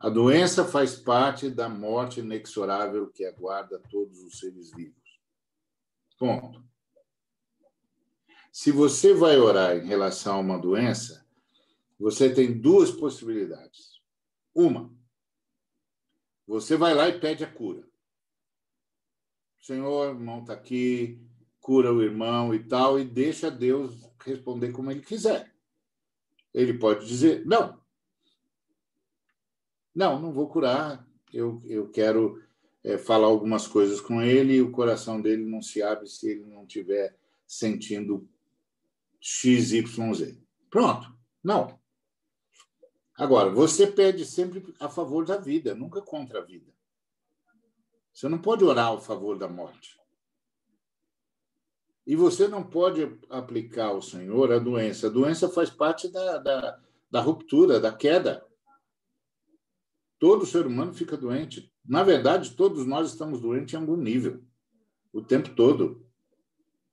A 0.01 0.09
doença 0.09 0.65
faz 0.65 0.97
parte 0.97 1.51
da 1.51 1.69
morte 1.69 2.21
inexorável 2.21 3.11
que 3.11 3.25
aguarda 3.25 3.79
todos 3.91 4.19
os 4.23 4.39
seres 4.39 4.71
vivos. 4.75 5.21
Ponto. 6.19 6.65
Se 8.51 8.73
você 8.73 9.13
vai 9.13 9.39
orar 9.39 9.77
em 9.77 9.87
relação 9.87 10.37
a 10.37 10.41
uma 10.41 10.59
doença, 10.59 11.22
você 12.03 12.35
tem 12.35 12.53
duas 12.53 12.91
possibilidades. 12.91 14.03
Uma, 14.53 14.93
você 16.45 16.77
vai 16.77 16.95
lá 16.95 17.09
e 17.09 17.21
pede 17.21 17.45
a 17.45 17.51
cura. 17.51 17.89
Senhor, 19.61 20.09
irmão 20.09 20.41
está 20.41 20.53
aqui, 20.53 21.25
cura 21.61 21.93
o 21.93 22.03
irmão 22.03 22.53
e 22.53 22.67
tal, 22.67 22.99
e 22.99 23.05
deixa 23.05 23.49
Deus 23.49 24.03
responder 24.25 24.73
como 24.73 24.91
ele 24.91 25.01
quiser. 25.01 25.55
Ele 26.53 26.75
pode 26.75 27.07
dizer: 27.07 27.47
não, 27.47 27.81
não, 29.95 30.21
não 30.21 30.33
vou 30.33 30.49
curar. 30.49 31.09
Eu, 31.33 31.63
eu 31.65 31.89
quero 31.89 32.43
é, 32.83 32.99
falar 32.99 33.29
algumas 33.29 33.69
coisas 33.69 34.01
com 34.01 34.21
ele 34.21 34.55
e 34.55 34.61
o 34.61 34.73
coração 34.73 35.21
dele 35.21 35.45
não 35.45 35.63
se 35.63 35.81
abre 35.81 36.09
se 36.09 36.29
ele 36.29 36.45
não 36.47 36.65
estiver 36.65 37.17
sentindo 37.47 38.29
X, 39.21 39.73
Y, 39.73 40.15
Z. 40.15 40.37
Pronto. 40.69 41.17
Não. 41.45 41.81
Agora, 43.23 43.51
você 43.51 43.87
pede 43.87 44.27
sempre 44.27 44.75
a 44.81 44.89
favor 44.89 45.25
da 45.25 45.37
vida, 45.37 45.77
nunca 45.77 46.03
contra 46.03 46.41
a 46.41 46.45
vida. 46.45 46.75
Você 48.13 48.29
não 48.29 48.37
pode 48.37 48.65
orar 48.65 48.93
a 48.93 49.01
favor 49.01 49.39
da 49.39 49.47
morte. 49.47 49.97
E 52.05 52.17
você 52.17 52.49
não 52.49 52.65
pode 52.65 53.17
aplicar 53.31 53.91
ao 53.91 54.03
Senhor 54.03 54.53
a 54.53 54.59
doença. 54.59 55.07
A 55.07 55.11
doença 55.11 55.49
faz 55.49 55.71
parte 55.71 56.09
da, 56.09 56.39
da, 56.39 56.81
da 57.09 57.21
ruptura, 57.21 57.79
da 57.79 57.93
queda. 57.93 58.45
Todo 60.19 60.45
ser 60.45 60.67
humano 60.67 60.93
fica 60.93 61.17
doente. 61.17 61.73
Na 61.85 62.03
verdade, 62.03 62.57
todos 62.57 62.85
nós 62.85 63.11
estamos 63.11 63.41
doentes 63.41 63.73
em 63.73 63.77
algum 63.77 63.97
nível, 63.97 64.43
o 65.13 65.23
tempo 65.23 65.55
todo. 65.55 66.05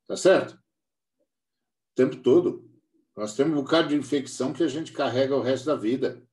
Tá 0.06 0.16
certo? 0.16 0.54
O 0.54 1.96
tempo 1.96 2.18
todo. 2.18 2.69
Nós 3.20 3.36
temos 3.36 3.52
um 3.52 3.62
bocado 3.62 3.90
de 3.90 3.98
infecção 3.98 4.54
que 4.54 4.64
a 4.64 4.68
gente 4.70 4.94
carrega 4.94 5.36
o 5.36 5.42
resto 5.42 5.66
da 5.66 5.76
vida. 5.76 6.26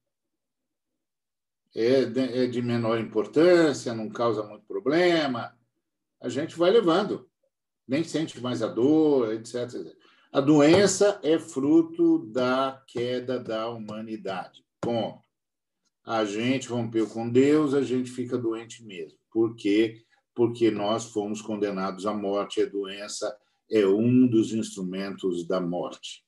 É 1.75 2.05
de, 2.05 2.21
é 2.21 2.47
de 2.47 2.63
menor 2.63 3.01
importância, 3.01 3.93
não 3.93 4.09
causa 4.09 4.45
muito 4.45 4.65
problema. 4.67 5.53
A 6.21 6.29
gente 6.29 6.57
vai 6.57 6.71
levando 6.71 7.29
nem 7.89 8.05
sente 8.05 8.41
mais 8.41 8.63
a 8.63 8.69
dor, 8.69 9.33
etc. 9.33 9.97
A 10.31 10.41
doença 10.41 11.19
é 11.25 11.41
fruto 11.41 12.25
da 12.27 12.81
queda 12.87 13.41
da 13.41 13.69
humanidade. 13.69 14.65
Ponto. 14.81 15.25
A 16.05 16.25
gente 16.25 16.69
rompeu 16.69 17.09
com 17.09 17.29
Deus, 17.29 17.75
a 17.75 17.83
gente 17.83 18.13
fica 18.13 18.39
doente 18.39 18.85
mesmo. 18.85 19.19
Por 19.33 19.57
quê? 19.57 20.05
Porque 20.33 20.71
nós 20.71 21.07
fomos 21.07 21.43
condenados 21.43 22.07
à 22.07 22.15
morte. 22.15 22.63
A 22.63 22.67
doença 22.67 23.37
é 23.69 23.85
um 23.85 24.25
dos 24.29 24.53
instrumentos 24.53 25.49
da 25.49 25.61
morte. 25.61 26.25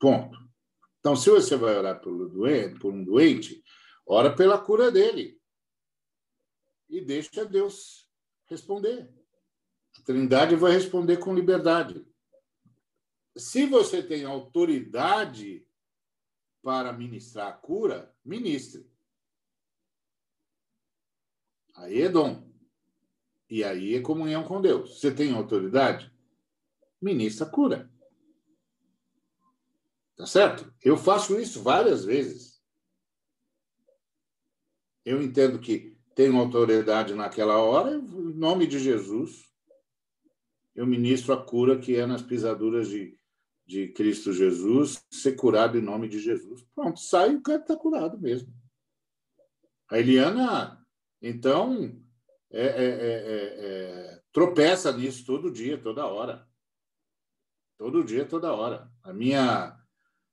Ponto. 0.00 0.40
Então, 0.98 1.14
se 1.14 1.30
você 1.30 1.56
vai 1.56 1.76
orar 1.76 2.00
por 2.00 2.12
um 2.12 3.04
doente, 3.04 3.62
ora 4.06 4.34
pela 4.34 4.58
cura 4.58 4.90
dele. 4.90 5.38
E 6.88 7.00
deixa 7.00 7.44
Deus 7.44 8.08
responder. 8.46 9.08
A 9.98 10.02
Trindade 10.02 10.56
vai 10.56 10.72
responder 10.72 11.18
com 11.18 11.34
liberdade. 11.34 12.04
Se 13.36 13.66
você 13.66 14.02
tem 14.02 14.24
autoridade 14.24 15.66
para 16.62 16.92
ministrar 16.92 17.48
a 17.48 17.52
cura, 17.52 18.14
ministre. 18.24 18.90
Aí 21.76 22.02
é 22.02 22.08
dom. 22.08 22.50
E 23.48 23.62
aí 23.64 23.94
é 23.94 24.00
comunhão 24.00 24.44
com 24.44 24.60
Deus. 24.60 24.98
Você 24.98 25.12
tem 25.12 25.34
autoridade? 25.34 26.12
Ministra 27.00 27.46
a 27.46 27.50
cura. 27.50 27.89
Tá 30.20 30.26
certo? 30.26 30.70
Eu 30.84 30.98
faço 30.98 31.40
isso 31.40 31.62
várias 31.62 32.04
vezes. 32.04 32.60
Eu 35.02 35.22
entendo 35.22 35.58
que 35.58 35.96
tenho 36.14 36.36
autoridade 36.36 37.14
naquela 37.14 37.56
hora, 37.56 37.96
em 37.96 38.34
nome 38.34 38.66
de 38.66 38.78
Jesus, 38.78 39.50
eu 40.74 40.86
ministro 40.86 41.32
a 41.32 41.42
cura 41.42 41.78
que 41.78 41.96
é 41.96 42.04
nas 42.04 42.20
pisaduras 42.20 42.86
de, 42.90 43.18
de 43.64 43.88
Cristo 43.94 44.30
Jesus, 44.30 45.02
ser 45.10 45.36
curado 45.36 45.78
em 45.78 45.82
nome 45.82 46.06
de 46.06 46.18
Jesus. 46.18 46.62
Pronto, 46.74 47.00
sai 47.00 47.34
o 47.34 47.40
cara 47.40 47.62
está 47.62 47.74
curado 47.74 48.20
mesmo. 48.20 48.52
A 49.90 49.98
Eliana, 49.98 50.86
então, 51.22 51.98
é, 52.50 52.66
é, 52.66 52.84
é, 52.84 54.22
tropeça 54.30 54.92
nisso 54.92 55.24
todo 55.24 55.50
dia, 55.50 55.80
toda 55.80 56.04
hora. 56.04 56.46
Todo 57.78 58.04
dia, 58.04 58.26
toda 58.26 58.52
hora. 58.52 58.92
A 59.02 59.14
minha, 59.14 59.79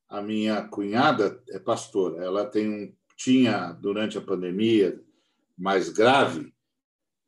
a 0.09 0.21
minha 0.21 0.67
cunhada 0.67 1.41
é 1.49 1.59
pastora. 1.59 2.23
Ela 2.23 2.45
tem 2.45 2.69
um, 2.69 2.95
tinha, 3.15 3.71
durante 3.73 4.17
a 4.17 4.21
pandemia 4.21 5.03
mais 5.57 5.89
grave, 5.89 6.53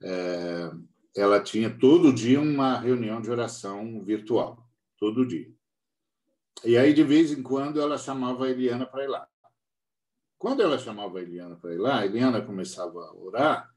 é, 0.02 0.72
ela 1.16 1.42
tinha 1.42 1.70
todo 1.70 2.14
dia 2.14 2.40
uma 2.40 2.80
reunião 2.80 3.22
de 3.22 3.30
oração 3.30 4.04
virtual, 4.04 4.70
todo 4.98 5.28
dia. 5.28 5.52
E 6.64 6.78
aí, 6.78 6.94
de 6.94 7.04
vez 7.04 7.32
em 7.32 7.42
quando, 7.42 7.82
ela 7.82 7.98
chamava 7.98 8.46
a 8.46 8.50
Eliana 8.50 8.86
para 8.86 9.04
ir 9.04 9.08
lá. 9.08 9.28
Quando 10.38 10.62
ela 10.62 10.78
chamava 10.78 11.20
a 11.20 11.22
Eliana 11.22 11.56
para 11.56 11.74
ir 11.74 11.78
lá, 11.78 12.00
a 12.00 12.06
Eliana 12.06 12.42
começava 12.42 13.00
a 13.00 13.14
orar 13.14 13.74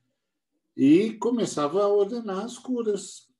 e 0.76 1.14
começava 1.14 1.82
a 1.82 1.88
ordenar 1.88 2.44
as 2.44 2.58
curas. 2.58 3.31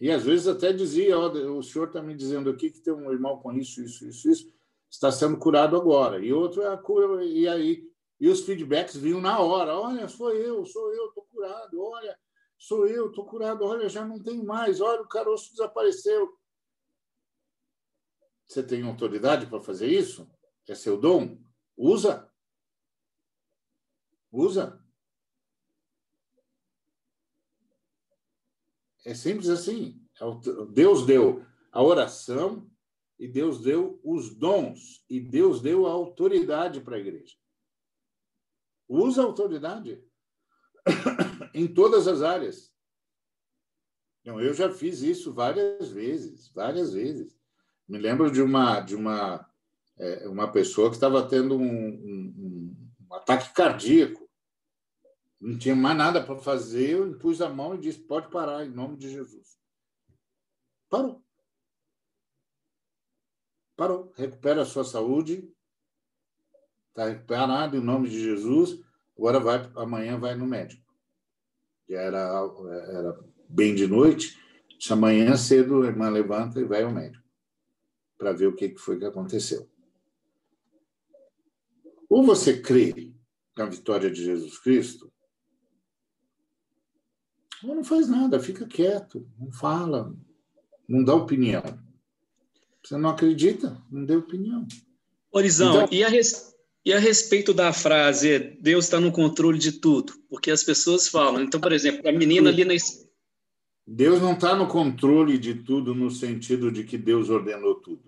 E 0.00 0.10
às 0.10 0.24
vezes 0.24 0.46
até 0.46 0.72
dizia: 0.72 1.18
oh, 1.18 1.58
o 1.58 1.62
senhor 1.62 1.88
está 1.88 2.02
me 2.02 2.14
dizendo 2.14 2.50
aqui 2.50 2.70
que 2.70 2.80
tem 2.80 2.92
um 2.92 3.10
irmão 3.10 3.38
com 3.38 3.52
isso, 3.52 3.82
isso, 3.82 4.06
isso, 4.06 4.30
isso, 4.30 4.54
está 4.90 5.10
sendo 5.10 5.38
curado 5.38 5.76
agora. 5.76 6.24
E 6.24 6.32
outro 6.32 6.62
é 6.62 6.68
a 6.72 6.76
cura, 6.76 7.24
e 7.24 7.48
aí. 7.48 7.84
E 8.18 8.28
os 8.28 8.42
feedbacks 8.42 8.96
vinham 8.96 9.20
na 9.20 9.38
hora: 9.40 9.78
olha, 9.78 10.08
sou 10.08 10.32
eu, 10.32 10.64
sou 10.64 10.92
eu, 10.94 11.08
estou 11.08 11.24
curado, 11.24 11.82
olha, 11.82 12.16
Sou 12.58 12.86
eu, 12.86 13.08
estou 13.08 13.26
curado. 13.26 13.64
Olha, 13.64 13.88
já 13.88 14.04
não 14.04 14.22
tenho 14.22 14.44
mais. 14.44 14.80
Olha, 14.80 15.02
o 15.02 15.08
caroço 15.08 15.50
desapareceu. 15.50 16.36
Você 18.48 18.62
tem 18.62 18.82
autoridade 18.82 19.46
para 19.46 19.60
fazer 19.60 19.88
isso? 19.88 20.30
É 20.68 20.74
seu 20.74 20.98
dom? 20.98 21.38
Usa. 21.76 22.30
Usa. 24.32 24.82
É 29.06 29.14
simples 29.14 29.48
assim. 29.48 30.02
É 30.20 30.24
Deus 30.72 31.06
deu 31.06 31.46
a 31.70 31.80
oração 31.80 32.68
e 33.16 33.28
Deus 33.28 33.60
deu 33.60 34.00
os 34.02 34.34
dons 34.34 35.04
e 35.08 35.20
Deus 35.20 35.62
deu 35.62 35.86
a 35.86 35.92
autoridade 35.92 36.80
para 36.80 36.96
a 36.96 36.98
igreja. 36.98 37.36
Usa 38.88 39.22
a 39.22 39.24
autoridade. 39.24 40.02
em 41.54 41.72
todas 41.72 42.08
as 42.08 42.20
áreas. 42.20 42.72
Então, 44.20 44.40
eu 44.40 44.52
já 44.52 44.72
fiz 44.72 45.02
isso 45.02 45.32
várias 45.32 45.88
vezes, 45.88 46.48
várias 46.48 46.92
vezes. 46.92 47.38
Me 47.88 47.98
lembro 47.98 48.28
de 48.28 48.42
uma 48.42 48.80
de 48.80 48.96
uma 48.96 49.48
é, 49.98 50.28
uma 50.28 50.50
pessoa 50.50 50.88
que 50.88 50.96
estava 50.96 51.26
tendo 51.26 51.56
um, 51.56 51.88
um, 51.88 52.76
um, 53.08 53.14
ataque 53.14 53.54
cardíaco, 53.54 54.25
não 55.40 55.58
tinha 55.58 55.76
mais 55.76 55.96
nada 55.96 56.24
para 56.24 56.38
fazer, 56.38 56.90
eu 56.90 57.08
impus 57.08 57.40
a 57.40 57.48
mão 57.48 57.74
e 57.74 57.80
disse: 57.80 58.00
pode 58.00 58.30
parar 58.30 58.64
em 58.64 58.70
nome 58.70 58.96
de 58.96 59.10
Jesus. 59.10 59.58
Parou. 60.88 61.24
Parou. 63.76 64.12
Recupera 64.16 64.62
a 64.62 64.66
sua 64.66 64.84
saúde. 64.84 65.52
Está 66.88 67.08
recuperado 67.08 67.76
em 67.76 67.80
nome 67.80 68.08
de 68.08 68.18
Jesus. 68.18 68.82
Agora 69.16 69.38
vai, 69.38 69.70
amanhã 69.76 70.18
vai 70.18 70.34
no 70.34 70.46
médico 70.46 70.86
que 71.86 71.94
era, 71.94 72.18
era 72.88 73.24
bem 73.48 73.74
de 73.74 73.86
noite, 73.86 74.36
disse, 74.76 74.92
amanhã 74.92 75.36
cedo 75.36 75.82
a 75.82 75.86
irmã 75.86 76.10
levanta 76.10 76.60
e 76.60 76.64
vai 76.64 76.82
ao 76.82 76.90
médico 76.90 77.24
para 78.18 78.32
ver 78.32 78.46
o 78.48 78.56
que 78.56 78.76
foi 78.76 78.98
que 78.98 79.04
aconteceu. 79.04 79.70
Ou 82.08 82.24
você 82.24 82.60
crê 82.60 83.14
na 83.56 83.66
vitória 83.66 84.10
de 84.10 84.24
Jesus 84.24 84.58
Cristo, 84.58 85.12
não 87.74 87.84
faz 87.84 88.08
nada, 88.08 88.38
fica 88.40 88.66
quieto, 88.66 89.26
não 89.38 89.50
fala, 89.50 90.14
não 90.88 91.02
dá 91.02 91.14
opinião. 91.14 91.62
Você 92.82 92.96
não 92.96 93.10
acredita, 93.10 93.82
não 93.90 94.04
dê 94.04 94.14
opinião. 94.14 94.66
Horizão, 95.32 95.74
então, 95.74 95.88
e 95.90 96.04
a, 96.04 96.08
res... 96.08 96.54
E 96.86 96.92
a 96.92 97.00
respeito 97.00 97.52
da 97.52 97.72
frase, 97.72 98.56
Deus 98.60 98.84
está 98.84 99.00
no 99.00 99.10
controle 99.10 99.58
de 99.58 99.72
tudo, 99.72 100.12
porque 100.28 100.52
as 100.52 100.62
pessoas 100.62 101.08
falam. 101.08 101.42
Então, 101.42 101.60
por 101.60 101.72
exemplo, 101.72 102.08
a 102.08 102.12
menina 102.12 102.48
ali 102.48 102.64
na. 102.64 102.74
Deus 103.84 104.22
não 104.22 104.34
está 104.34 104.54
no 104.54 104.68
controle 104.68 105.36
de 105.36 105.54
tudo 105.54 105.96
no 105.96 106.12
sentido 106.12 106.70
de 106.70 106.84
que 106.84 106.96
Deus 106.96 107.28
ordenou 107.28 107.74
tudo. 107.74 108.04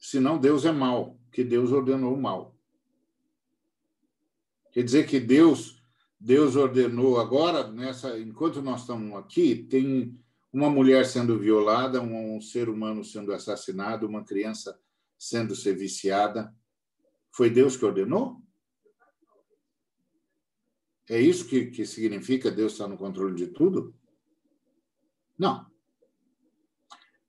Senão 0.00 0.38
Deus 0.38 0.64
é 0.64 0.72
mal, 0.72 1.18
que 1.30 1.44
Deus 1.44 1.70
ordenou 1.70 2.14
o 2.14 2.20
mal. 2.20 2.56
Quer 4.72 4.82
dizer 4.82 5.06
que 5.06 5.20
Deus 5.20 5.73
Deus 6.24 6.56
ordenou 6.56 7.20
agora 7.20 7.70
nessa 7.70 8.18
enquanto 8.18 8.62
nós 8.62 8.80
estamos 8.80 9.14
aqui 9.18 9.66
tem 9.68 10.18
uma 10.50 10.70
mulher 10.70 11.04
sendo 11.04 11.38
violada, 11.38 12.00
um, 12.00 12.36
um 12.36 12.40
ser 12.40 12.70
humano 12.70 13.04
sendo 13.04 13.30
assassinado, 13.30 14.06
uma 14.06 14.24
criança 14.24 14.80
sendo 15.18 15.54
ser 15.54 15.76
viciada 15.76 16.50
foi 17.30 17.50
Deus 17.50 17.76
que 17.76 17.84
ordenou? 17.84 18.40
É 21.10 21.20
isso 21.20 21.46
que, 21.46 21.66
que 21.66 21.84
significa 21.84 22.50
Deus 22.50 22.72
estar 22.72 22.88
no 22.88 22.96
controle 22.96 23.34
de 23.34 23.48
tudo? 23.48 23.94
Não. 25.38 25.66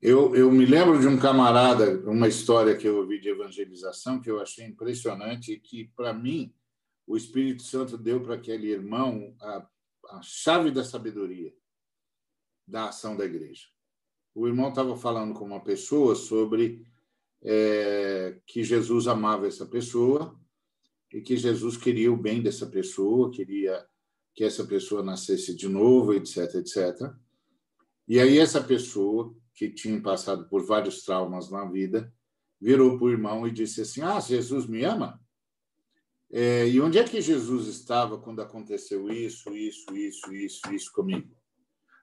Eu, 0.01 0.34
eu 0.35 0.49
me 0.49 0.65
lembro 0.65 1.01
de 1.01 1.07
um 1.07 1.17
camarada, 1.17 1.99
uma 2.09 2.30
história 2.30 2.77
que 2.77 2.88
eu 2.88 2.97
ouvi 2.99 3.19
de 3.19 3.27
evangelização 3.27 4.22
que 4.22 4.31
eu 4.31 4.39
achei 4.39 4.65
impressionante 4.65 5.51
e 5.51 5.59
que, 5.59 5.91
para 5.97 6.13
mim, 6.13 6.53
o 7.07 7.15
Espírito 7.15 7.64
Santo 7.64 7.98
deu 7.98 8.22
para 8.22 8.36
aquele 8.36 8.68
irmão 8.68 9.36
a, 9.41 9.68
a 10.10 10.22
chave 10.22 10.72
da 10.72 10.84
sabedoria 10.84 11.53
da 12.68 12.90
ação 12.90 13.15
da 13.15 13.26
igreja. 13.26 13.68
O 14.34 14.48
irmão 14.48 14.69
estava 14.69 14.98
falando 14.98 15.34
com 15.34 15.45
uma 15.45 15.64
pessoa 15.64 16.15
sobre 16.15 16.86
é, 17.44 18.40
que 18.45 18.64
Jesus 18.64 19.07
amava 19.07 19.48
essa 19.48 19.65
pessoa 19.65 20.38
e 21.14 21.22
que 21.22 21.38
Jesus 21.38 21.77
queria 21.77 22.11
o 22.11 22.18
bem 22.18 22.41
dessa 22.41 22.65
pessoa, 22.65 23.32
queria 23.32 23.86
que 24.34 24.44
essa 24.44 24.65
pessoa 24.65 25.03
nascesse 25.03 25.56
de 25.56 25.69
novo, 25.69 26.14
etc, 26.14 26.56
etc. 26.56 27.14
E 28.07 28.19
aí 28.19 28.38
essa 28.38 28.61
pessoa 28.61 29.34
que 29.53 29.69
tinha 29.69 30.02
passado 30.02 30.49
por 30.49 30.65
vários 30.65 31.03
traumas 31.03 31.49
na 31.49 31.64
vida 31.65 32.14
virou 32.60 32.98
para 32.98 33.06
o 33.06 33.11
irmão 33.11 33.48
e 33.48 33.52
disse 33.52 33.82
assim: 33.82 34.02
Ah, 34.02 34.19
Jesus 34.19 34.68
me 34.68 34.84
ama? 34.84 35.22
É, 36.31 36.68
e 36.68 36.81
onde 36.81 36.97
é 36.97 37.03
que 37.03 37.22
Jesus 37.22 37.68
estava 37.68 38.19
quando 38.19 38.41
aconteceu 38.41 39.10
isso, 39.10 39.56
isso, 39.56 39.95
isso, 39.95 40.34
isso, 40.34 40.73
isso 40.73 40.91
comigo? 40.91 41.30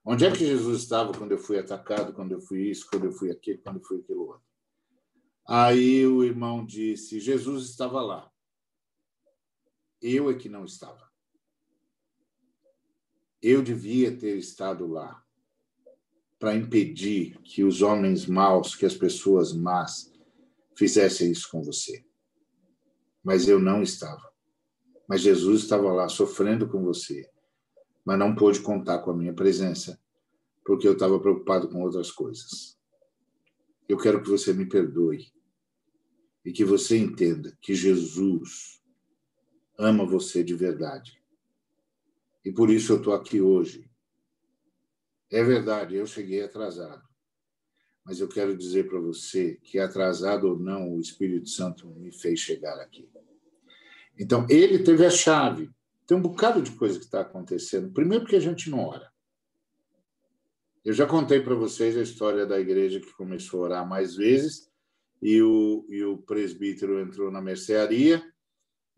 Onde 0.05 0.24
é 0.24 0.31
que 0.31 0.44
Jesus 0.44 0.82
estava 0.82 1.12
quando 1.12 1.32
eu 1.32 1.39
fui 1.39 1.59
atacado, 1.59 2.12
quando 2.12 2.32
eu 2.32 2.40
fui 2.40 2.69
isso, 2.69 2.89
quando 2.90 3.05
eu 3.05 3.12
fui 3.12 3.31
aquilo, 3.31 3.61
quando 3.62 3.77
eu 3.77 3.85
fui 3.85 4.01
aquilo 4.01 4.27
outro? 4.28 4.43
Aí 5.47 6.07
o 6.07 6.24
irmão 6.24 6.65
disse: 6.65 7.20
Jesus 7.20 7.69
estava 7.69 8.01
lá. 8.01 8.31
Eu 10.01 10.31
é 10.31 10.35
que 10.35 10.49
não 10.49 10.65
estava. 10.65 11.11
Eu 13.40 13.62
devia 13.62 14.16
ter 14.16 14.36
estado 14.36 14.86
lá 14.86 15.23
para 16.39 16.57
impedir 16.57 17.39
que 17.43 17.62
os 17.62 17.82
homens 17.82 18.27
maus, 18.27 18.74
que 18.74 18.85
as 18.85 18.97
pessoas 18.97 19.53
más 19.53 20.12
fizessem 20.77 21.31
isso 21.31 21.49
com 21.49 21.62
você. 21.62 22.05
Mas 23.23 23.49
eu 23.49 23.59
não 23.59 23.82
estava. 23.82 24.32
Mas 25.09 25.20
Jesus 25.20 25.62
estava 25.62 25.93
lá 25.93 26.09
sofrendo 26.09 26.69
com 26.69 26.82
você, 26.82 27.28
mas 28.05 28.19
não 28.19 28.35
pôde 28.35 28.61
contar 28.61 29.01
com 29.01 29.11
a 29.11 29.16
minha 29.16 29.35
presença, 29.35 30.01
porque 30.65 30.86
eu 30.86 30.93
estava 30.93 31.20
preocupado 31.20 31.69
com 31.69 31.82
outras 31.82 32.11
coisas. 32.11 32.78
Eu 33.89 33.99
quero 33.99 34.23
que 34.23 34.31
você 34.31 34.53
me 34.53 34.66
perdoe 34.66 35.32
e 36.44 36.53
que 36.53 36.65
você 36.65 36.97
entenda 36.97 37.57
que 37.61 37.74
Jesus 37.74 38.81
ama 39.78 40.07
você 40.07 40.43
de 40.43 40.55
verdade. 40.55 41.20
E 42.44 42.51
por 42.51 42.70
isso 42.70 42.93
eu 42.93 42.99
estou 42.99 43.12
aqui 43.15 43.40
hoje 43.40 43.93
é 45.32 45.43
verdade, 45.43 45.97
eu 45.97 46.07
cheguei 46.07 46.43
atrasado. 46.43 47.03
Mas 48.05 48.20
eu 48.20 48.29
quero 48.29 48.57
dizer 48.57 48.89
para 48.89 48.99
você 48.99 49.59
que, 49.62 49.79
atrasado 49.79 50.49
ou 50.49 50.59
não, 50.59 50.95
o 50.95 51.01
Espírito 51.01 51.49
Santo 51.49 51.87
me 51.89 52.12
fez 52.12 52.41
chegar 52.41 52.79
aqui. 52.81 53.09
Então, 54.19 54.47
ele 54.51 54.81
teve 54.81 55.07
a 55.07 55.11
chave. 55.11 55.70
Tem 56.07 56.16
um 56.16 56.23
bocado 56.23 56.61
de 56.61 56.73
coisa 56.73 56.99
que 56.99 57.05
está 57.05 57.20
acontecendo. 57.20 57.93
Primeiro, 57.93 58.24
porque 58.24 58.37
a 58.37 58.41
gente 58.41 58.69
não 58.69 58.81
ora. 58.81 59.11
Eu 60.85 60.93
já 60.93 61.07
contei 61.07 61.41
para 61.41 61.55
vocês 61.55 61.97
a 61.97 62.03
história 62.03 62.45
da 62.45 62.59
igreja 62.59 62.99
que 62.99 63.15
começou 63.15 63.61
a 63.61 63.65
orar 63.65 63.89
mais 63.89 64.16
vezes 64.16 64.69
e 65.23 65.41
o, 65.41 65.87
e 65.89 66.03
o 66.03 66.19
presbítero 66.19 67.01
entrou 67.01 67.31
na 67.31 67.41
mercearia 67.41 68.20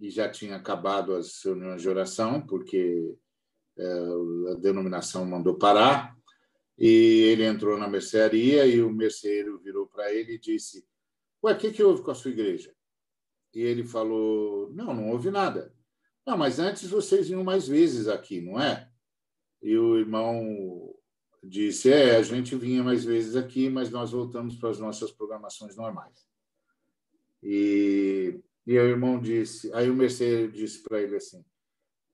e 0.01 0.09
já 0.09 0.27
tinha 0.29 0.57
acabado 0.57 1.15
as 1.15 1.43
reuniões 1.45 1.83
de 1.83 1.89
oração, 1.89 2.41
porque 2.41 3.15
é, 3.77 4.05
a 4.53 4.55
denominação 4.55 5.27
mandou 5.27 5.57
parar. 5.57 6.14
E 6.79 6.87
ele 7.31 7.45
entrou 7.45 7.79
na 7.79 7.89
mercearia 7.89 8.67
e 8.67 8.83
o 8.83 8.91
merceeiro 8.91 9.59
virou 9.61 9.87
para 9.87 10.13
ele 10.13 10.35
e 10.35 10.39
disse: 10.39 10.85
Ué, 11.43 11.53
o 11.53 11.59
que, 11.59 11.71
que 11.71 11.83
houve 11.83 12.03
com 12.03 12.11
a 12.11 12.15
sua 12.15 12.31
igreja? 12.31 12.75
E 13.55 13.61
ele 13.61 13.85
falou: 13.85 14.71
Não, 14.73 14.93
não 14.93 15.11
houve 15.11 15.31
nada. 15.31 15.73
Não, 16.27 16.37
mas 16.37 16.59
antes 16.59 16.89
vocês 16.89 17.29
vinham 17.29 17.45
mais 17.45 17.69
vezes 17.69 18.09
aqui, 18.09 18.41
não 18.41 18.61
é? 18.61 18.91
E 19.63 19.77
o 19.77 19.99
irmão 19.99 20.95
disse: 21.43 21.93
É, 21.93 22.17
a 22.17 22.23
gente 22.23 22.57
vinha 22.57 22.83
mais 22.83 23.05
vezes 23.05 23.37
aqui, 23.37 23.71
mas 23.71 23.91
nós 23.91 24.11
voltamos 24.11 24.57
para 24.57 24.71
as 24.71 24.79
nossas 24.79 25.13
programações 25.13 25.77
normais. 25.77 26.27
E, 27.43 28.41
e 28.67 28.79
o 28.79 28.89
irmão 28.89 29.21
disse: 29.21 29.73
Aí 29.73 29.89
o 29.89 29.95
merceeiro 29.95 30.51
disse 30.51 30.83
para 30.83 31.01
ele 31.01 31.17
assim: 31.17 31.45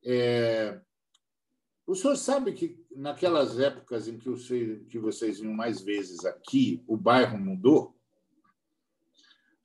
é, 0.05 0.81
o 1.91 1.95
senhor 1.97 2.15
sabe 2.15 2.53
que 2.53 2.81
naquelas 2.95 3.59
épocas 3.59 4.07
em 4.07 4.17
que, 4.17 4.31
que 4.89 4.99
vocês 4.99 5.41
vinham 5.41 5.53
mais 5.53 5.81
vezes 5.81 6.25
aqui, 6.25 6.85
o 6.87 6.97
bairro 6.97 7.37
mudou? 7.37 7.97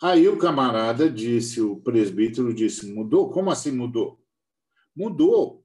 Aí 0.02 0.28
o 0.28 0.40
camarada 0.40 1.08
disse, 1.08 1.62
o 1.62 1.78
presbítero 1.78 2.52
disse: 2.52 2.92
mudou? 2.92 3.30
Como 3.30 3.52
assim 3.52 3.72
mudou? 3.72 4.20
Mudou. 4.96 5.64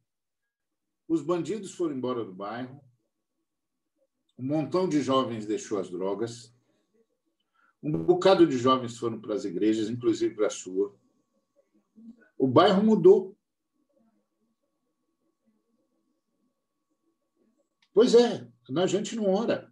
Os 1.08 1.22
bandidos 1.22 1.72
foram 1.72 1.96
embora 1.96 2.26
do 2.26 2.32
bairro, 2.32 2.78
um 4.38 4.44
montão 4.44 4.86
de 4.86 5.00
jovens 5.00 5.46
deixou 5.46 5.78
as 5.78 5.90
drogas, 5.90 6.54
um 7.82 7.90
bocado 7.90 8.46
de 8.46 8.58
jovens 8.58 8.98
foram 8.98 9.18
para 9.18 9.34
as 9.34 9.46
igrejas, 9.46 9.88
inclusive 9.88 10.34
para 10.34 10.48
a 10.48 10.50
sua. 10.50 10.94
O 12.36 12.46
bairro 12.46 12.82
mudou. 12.82 13.34
Pois 18.00 18.14
é, 18.14 18.48
a 18.76 18.86
gente 18.86 19.14
não 19.14 19.26
ora. 19.26 19.70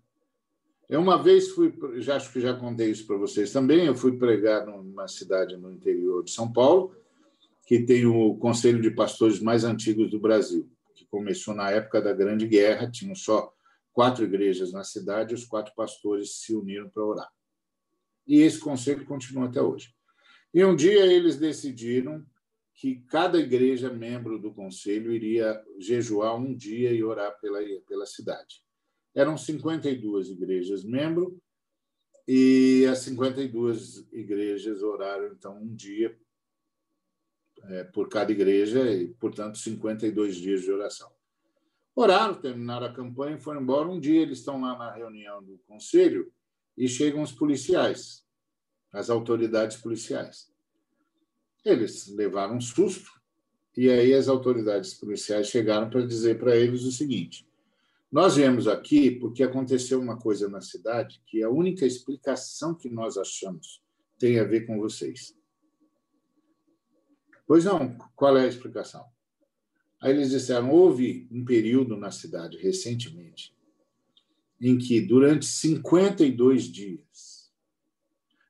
Eu 0.86 1.00
uma 1.00 1.16
vez 1.16 1.48
fui, 1.48 1.72
já 1.96 2.16
acho 2.16 2.30
que 2.30 2.42
já 2.42 2.52
contei 2.52 2.90
isso 2.90 3.06
para 3.06 3.16
vocês 3.16 3.50
também, 3.50 3.86
eu 3.86 3.94
fui 3.94 4.18
pregar 4.18 4.66
numa 4.66 5.08
cidade 5.08 5.56
no 5.56 5.72
interior 5.72 6.22
de 6.22 6.30
São 6.30 6.52
Paulo, 6.52 6.94
que 7.66 7.86
tem 7.86 8.04
o 8.04 8.36
conselho 8.36 8.82
de 8.82 8.90
pastores 8.90 9.40
mais 9.40 9.64
antigos 9.64 10.10
do 10.10 10.20
Brasil, 10.20 10.70
que 10.94 11.06
começou 11.06 11.54
na 11.54 11.70
época 11.70 12.02
da 12.02 12.12
Grande 12.12 12.46
Guerra, 12.46 12.90
tinham 12.90 13.14
só 13.14 13.50
quatro 13.94 14.22
igrejas 14.26 14.74
na 14.74 14.84
cidade, 14.84 15.32
os 15.32 15.46
quatro 15.46 15.72
pastores 15.74 16.42
se 16.42 16.54
uniram 16.54 16.90
para 16.90 17.06
orar. 17.06 17.32
E 18.26 18.42
esse 18.42 18.60
conselho 18.60 19.06
continua 19.06 19.46
até 19.46 19.62
hoje. 19.62 19.94
E 20.52 20.62
um 20.62 20.76
dia 20.76 21.06
eles 21.06 21.38
decidiram 21.38 22.22
que 22.78 23.00
cada 23.08 23.40
igreja 23.40 23.92
membro 23.92 24.38
do 24.38 24.54
conselho 24.54 25.12
iria 25.12 25.60
jejuar 25.80 26.36
um 26.36 26.54
dia 26.54 26.92
e 26.92 27.02
orar 27.02 27.36
pela, 27.40 27.58
pela 27.88 28.06
cidade. 28.06 28.62
Eram 29.12 29.36
52 29.36 30.30
igrejas 30.30 30.84
membro 30.84 31.42
e 32.26 32.86
as 32.88 33.00
52 33.00 34.06
igrejas 34.12 34.80
oraram, 34.80 35.32
então, 35.32 35.60
um 35.60 35.74
dia 35.74 36.16
é, 37.64 37.82
por 37.82 38.08
cada 38.08 38.30
igreja 38.30 38.88
e, 38.92 39.08
portanto, 39.14 39.58
52 39.58 40.36
dias 40.36 40.62
de 40.62 40.70
oração. 40.70 41.10
Oraram, 41.96 42.40
terminaram 42.40 42.86
a 42.86 42.92
campanha 42.92 43.34
e 43.34 43.40
foram 43.40 43.60
embora. 43.60 43.88
Um 43.88 43.98
dia 43.98 44.22
eles 44.22 44.38
estão 44.38 44.60
lá 44.60 44.78
na 44.78 44.92
reunião 44.92 45.42
do 45.42 45.58
conselho 45.66 46.32
e 46.76 46.86
chegam 46.86 47.22
os 47.22 47.32
policiais, 47.32 48.24
as 48.92 49.10
autoridades 49.10 49.78
policiais. 49.78 50.47
Eles 51.64 52.08
levaram 52.08 52.56
um 52.56 52.60
susto 52.60 53.10
e 53.76 53.88
aí 53.90 54.14
as 54.14 54.28
autoridades 54.28 54.94
policiais 54.94 55.48
chegaram 55.48 55.88
para 55.88 56.06
dizer 56.06 56.38
para 56.38 56.56
eles 56.56 56.84
o 56.84 56.92
seguinte: 56.92 57.46
nós 58.10 58.36
viemos 58.36 58.66
aqui 58.66 59.10
porque 59.10 59.42
aconteceu 59.42 60.00
uma 60.00 60.18
coisa 60.18 60.48
na 60.48 60.60
cidade 60.60 61.22
que 61.26 61.42
a 61.42 61.50
única 61.50 61.86
explicação 61.86 62.74
que 62.74 62.88
nós 62.88 63.16
achamos 63.16 63.82
tem 64.18 64.38
a 64.38 64.44
ver 64.44 64.66
com 64.66 64.78
vocês. 64.78 65.36
Pois 67.46 67.64
não, 67.64 67.96
qual 68.16 68.36
é 68.36 68.44
a 68.44 68.48
explicação? 68.48 69.04
Aí 70.00 70.12
eles 70.12 70.30
disseram: 70.30 70.70
houve 70.70 71.28
um 71.30 71.44
período 71.44 71.96
na 71.96 72.10
cidade 72.10 72.56
recentemente 72.56 73.56
em 74.60 74.76
que, 74.76 75.00
durante 75.00 75.46
52 75.46 76.64
dias, 76.64 77.52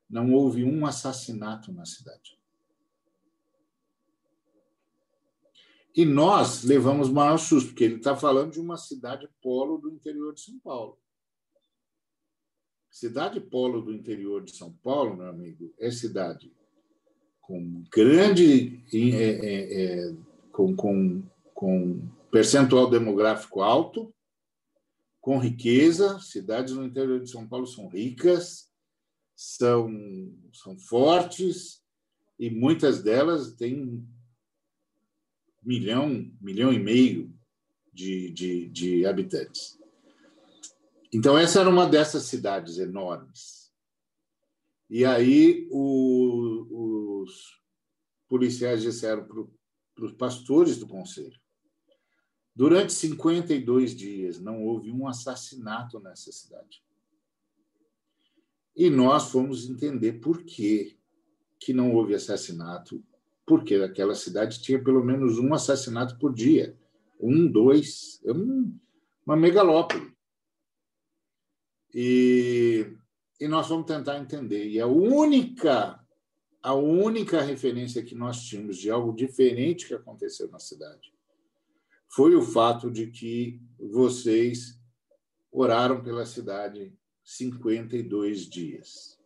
não 0.09 0.33
houve 0.33 0.65
um 0.65 0.87
assassinato 0.87 1.71
na 1.71 1.85
cidade. 1.85 2.38
E 5.99 6.05
nós 6.05 6.63
levamos 6.63 7.11
maior 7.11 7.39
susto, 7.39 7.71
porque 7.71 7.83
ele 7.83 7.97
está 7.97 8.15
falando 8.15 8.53
de 8.53 8.61
uma 8.61 8.77
cidade 8.77 9.29
polo 9.43 9.79
do 9.79 9.91
interior 9.91 10.33
de 10.33 10.43
São 10.43 10.57
Paulo. 10.61 10.97
Cidade 12.89 13.41
polo 13.41 13.83
do 13.83 13.93
interior 13.93 14.45
de 14.45 14.55
São 14.55 14.73
Paulo, 14.75 15.17
meu 15.17 15.27
amigo, 15.27 15.75
é 15.77 15.91
cidade 15.91 16.53
com 17.41 17.83
grande. 17.91 18.81
É, 18.95 18.99
é, 19.01 19.83
é, 19.83 20.17
com, 20.53 20.77
com, 20.77 21.21
com 21.53 22.09
percentual 22.31 22.89
demográfico 22.89 23.61
alto, 23.61 24.15
com 25.21 25.37
riqueza. 25.37 26.21
Cidades 26.21 26.75
no 26.75 26.85
interior 26.85 27.19
de 27.19 27.29
São 27.29 27.45
Paulo 27.45 27.67
são 27.67 27.89
ricas, 27.89 28.71
são, 29.35 29.93
são 30.53 30.79
fortes, 30.79 31.83
e 32.39 32.49
muitas 32.49 33.03
delas 33.03 33.55
têm 33.57 34.07
milhão, 35.63 36.31
milhão 36.41 36.73
e 36.73 36.79
meio 36.79 37.35
de, 37.93 38.31
de, 38.31 38.69
de 38.69 39.07
habitantes. 39.07 39.79
Então, 41.13 41.39
essa 41.39 41.61
era 41.61 41.69
uma 41.69 41.87
dessas 41.87 42.25
cidades 42.25 42.79
enormes. 42.79 43.73
E 44.91 45.05
aí 45.05 45.69
o, 45.71 47.23
os 47.23 47.61
policiais 48.29 48.83
disseram 48.83 49.27
para 49.95 50.05
os 50.05 50.13
pastores 50.13 50.79
do 50.79 50.87
conselho: 50.87 51.39
durante 52.55 52.93
52 52.93 53.95
dias 53.95 54.41
não 54.41 54.65
houve 54.65 54.91
um 54.91 55.07
assassinato 55.07 56.01
nessa 56.01 56.33
cidade. 56.33 56.83
E 58.77 58.89
nós 58.89 59.31
fomos 59.31 59.69
entender 59.69 60.15
por 60.15 60.45
que, 60.45 60.97
que 61.59 61.73
não 61.73 61.93
houve 61.93 62.15
assassinato, 62.15 63.05
porque 63.49 63.77
aquela 63.77 64.15
cidade 64.15 64.61
tinha 64.61 64.83
pelo 64.83 65.03
menos 65.03 65.39
um 65.39 65.55
assassinato 65.55 66.19
por 66.19 66.35
dia. 66.35 66.77
Um, 67.19 67.51
dois, 67.51 68.23
uma 69.27 69.35
megalópole. 69.35 70.13
E, 71.95 72.95
e 73.41 73.49
nós 73.49 73.67
vamos 73.69 73.87
tentar 73.87 74.19
entender. 74.19 74.69
E 74.69 74.79
a 74.79 74.87
única, 74.87 75.99
a 76.63 76.75
única 76.75 77.41
referência 77.41 78.03
que 78.03 78.15
nós 78.15 78.43
tínhamos 78.43 78.77
de 78.77 78.91
algo 78.91 79.17
diferente 79.17 79.89
que 79.89 79.95
aconteceu 79.95 80.49
na 80.51 80.59
cidade 80.59 81.13
foi 82.11 82.35
o 82.35 82.43
fato 82.43 82.91
de 82.91 83.07
que 83.07 83.61
vocês 83.79 84.79
oraram 85.51 86.03
pela 86.03 86.27
cidade 86.27 86.93
52 87.25 88.49
dias. 88.49 89.18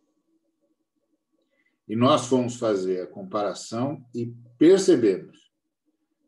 E 1.93 1.95
nós 1.95 2.25
fomos 2.25 2.55
fazer 2.55 3.01
a 3.01 3.05
comparação 3.07 4.03
e 4.15 4.33
percebemos 4.57 5.53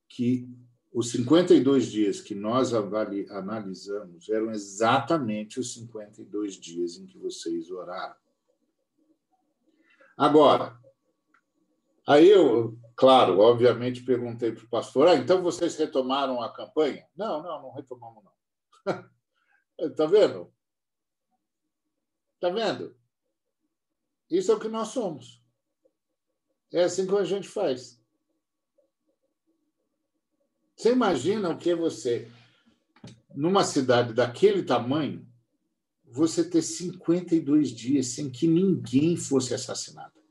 que 0.07 0.47
os 0.93 1.09
52 1.09 1.87
dias 1.87 2.21
que 2.21 2.35
nós 2.35 2.71
analisamos 2.71 4.29
eram 4.29 4.51
exatamente 4.51 5.59
os 5.59 5.73
52 5.73 6.53
dias 6.59 6.97
em 6.97 7.07
que 7.07 7.17
vocês 7.17 7.71
oraram. 7.71 8.15
Agora, 10.15 10.79
aí 12.07 12.29
eu, 12.29 12.77
claro, 12.95 13.39
obviamente 13.39 14.05
perguntei 14.05 14.51
para 14.51 14.65
o 14.65 14.69
pastor: 14.69 15.07
ah, 15.07 15.15
então 15.15 15.41
vocês 15.41 15.75
retomaram 15.77 16.43
a 16.43 16.53
campanha? 16.53 17.07
Não, 17.17 17.41
não, 17.41 17.63
não 17.63 17.71
retomamos, 17.71 18.23
não. 18.23 19.03
Está 19.79 20.05
vendo? 20.05 20.53
Está 22.35 22.51
vendo? 22.51 22.95
Isso 24.29 24.51
é 24.51 24.55
o 24.55 24.59
que 24.59 24.67
nós 24.67 24.89
somos. 24.89 25.43
É 26.76 26.84
assim 26.84 27.07
que 27.07 27.15
a 27.15 27.23
gente 27.23 27.47
faz. 27.47 27.97
Você 30.76 30.91
imagina 30.91 31.49
o 31.49 31.57
que 31.57 31.69
é 31.69 31.76
você, 31.76 32.30
numa 33.34 33.64
cidade 33.64 34.14
daquele 34.14 34.61
tamanho, 34.61 35.26
você 36.03 36.43
ter 36.43 36.61
52 36.61 37.69
dias 37.69 38.07
sem 38.07 38.30
que 38.30 38.45
ninguém 38.45 39.15
fosse 39.15 39.53
assassinado. 39.53 40.22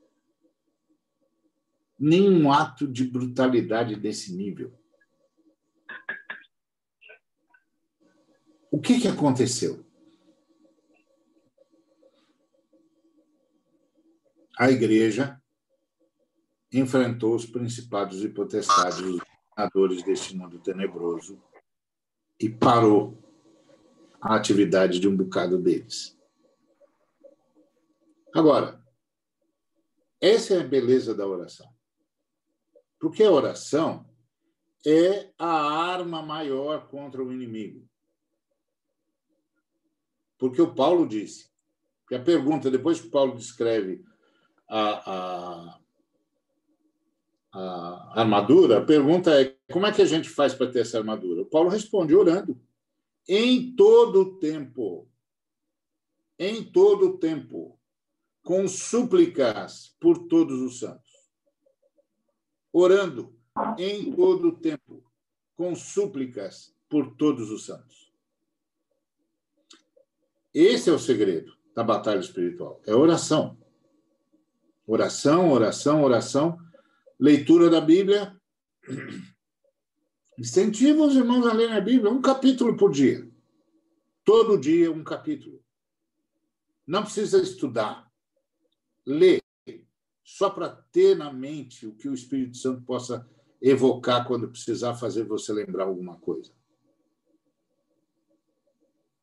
Nenhum 1.97 2.51
ato 2.51 2.87
de 2.87 3.05
brutalidade 3.05 3.95
desse 3.95 4.31
nível. 4.31 4.71
O 8.69 8.79
que, 8.79 9.01
que 9.01 9.07
aconteceu? 9.07 9.83
A 14.59 14.69
igreja 14.69 15.41
enfrentou 16.79 17.35
os 17.35 17.45
principados 17.45 18.23
e 18.23 18.29
potestades, 18.29 18.99
os 18.99 19.21
dominadores 19.55 20.03
deste 20.03 20.35
mundo 20.35 20.59
tenebroso, 20.59 21.41
e 22.39 22.49
parou 22.49 23.17
a 24.21 24.35
atividade 24.35 24.99
de 24.99 25.07
um 25.07 25.15
bocado 25.15 25.57
deles. 25.57 26.17
Agora, 28.33 28.83
essa 30.19 30.55
é 30.55 30.61
a 30.61 30.67
beleza 30.67 31.15
da 31.15 31.25
oração. 31.25 31.73
Porque 32.99 33.23
a 33.23 33.31
oração 33.31 34.09
é 34.85 35.31
a 35.37 35.91
arma 35.91 36.21
maior 36.21 36.87
contra 36.89 37.23
o 37.23 37.31
inimigo. 37.31 37.87
Porque 40.37 40.61
o 40.61 40.73
Paulo 40.73 41.07
disse, 41.07 41.49
que 42.07 42.15
a 42.15 42.21
pergunta, 42.21 42.69
depois 42.69 43.01
que 43.01 43.09
Paulo 43.09 43.35
descreve 43.35 44.03
a, 44.69 45.11
a, 45.11 45.79
a 47.57 48.19
armadura, 48.19 48.79
a 48.79 48.85
pergunta 48.85 49.41
é 49.41 49.55
como 49.71 49.85
é 49.85 49.91
que 49.91 50.01
a 50.01 50.05
gente 50.05 50.29
faz 50.29 50.53
para 50.53 50.69
ter 50.69 50.79
essa 50.79 50.97
armadura? 50.97 51.43
O 51.43 51.45
Paulo 51.45 51.69
responde 51.69 52.13
orando. 52.13 52.61
Em 53.25 53.73
todo 53.73 54.21
o 54.21 54.39
tempo. 54.39 55.09
Em 56.37 56.61
todo 56.69 57.11
o 57.11 57.17
tempo. 57.17 57.79
Com 58.43 58.67
súplicas 58.67 59.95
por 60.01 60.27
todos 60.27 60.59
os 60.59 60.79
santos. 60.79 61.09
Orando 62.73 63.33
em 63.77 64.13
todo 64.13 64.49
o 64.49 64.59
tempo. 64.59 65.09
Com 65.55 65.73
súplicas 65.75 66.75
por 66.89 67.15
todos 67.15 67.49
os 67.49 67.65
santos. 67.65 68.13
Esse 70.53 70.89
é 70.89 70.93
o 70.93 70.99
segredo 70.99 71.55
da 71.73 71.85
batalha 71.85 72.19
espiritual. 72.19 72.81
É 72.85 72.93
oração. 72.93 73.57
Oração, 74.85 75.53
oração, 75.53 76.03
oração 76.03 76.64
leitura 77.19 77.69
da 77.69 77.81
Bíblia. 77.81 78.35
Incentiva 80.37 81.03
os 81.03 81.15
irmãos 81.15 81.45
a 81.47 81.53
lerem 81.53 81.75
a 81.75 81.81
Bíblia, 81.81 82.11
um 82.11 82.21
capítulo 82.21 82.75
por 82.75 82.91
dia. 82.91 83.29
Todo 84.23 84.59
dia, 84.59 84.91
um 84.91 85.03
capítulo. 85.03 85.63
Não 86.85 87.03
precisa 87.03 87.41
estudar. 87.41 88.11
Lê. 89.05 89.41
Só 90.23 90.49
para 90.49 90.69
ter 90.69 91.15
na 91.15 91.31
mente 91.31 91.85
o 91.85 91.93
que 91.93 92.09
o 92.09 92.13
Espírito 92.13 92.57
Santo 92.57 92.81
possa 92.81 93.29
evocar 93.61 94.27
quando 94.27 94.49
precisar 94.49 94.95
fazer 94.95 95.23
você 95.23 95.53
lembrar 95.53 95.85
alguma 95.85 96.17
coisa. 96.17 96.51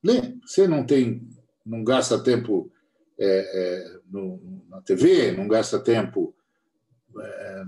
Lê. 0.03 0.39
Você 0.45 0.67
não 0.67 0.87
tem, 0.87 1.29
não 1.65 1.85
gasta 1.85 2.23
tempo 2.23 2.73
é, 3.19 3.27
é, 3.29 4.01
no, 4.07 4.65
na 4.69 4.81
TV, 4.81 5.33
não 5.33 5.47
gasta 5.47 5.79
tempo 5.79 6.35
é, 7.21 7.65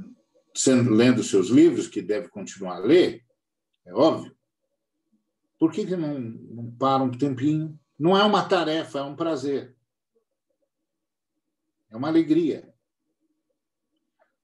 sendo, 0.54 0.90
lendo 0.90 1.22
seus 1.22 1.48
livros, 1.48 1.88
que 1.88 2.00
deve 2.00 2.28
continuar 2.28 2.76
a 2.76 2.80
ler, 2.80 3.24
é 3.84 3.92
óbvio. 3.92 4.34
Por 5.58 5.72
que, 5.72 5.86
que 5.86 5.96
não, 5.96 6.18
não 6.18 6.70
para 6.72 7.02
um 7.02 7.10
tempinho? 7.10 7.78
Não 7.98 8.16
é 8.16 8.22
uma 8.24 8.48
tarefa, 8.48 8.98
é 8.98 9.02
um 9.02 9.16
prazer. 9.16 9.74
É 11.90 11.96
uma 11.96 12.08
alegria. 12.08 12.72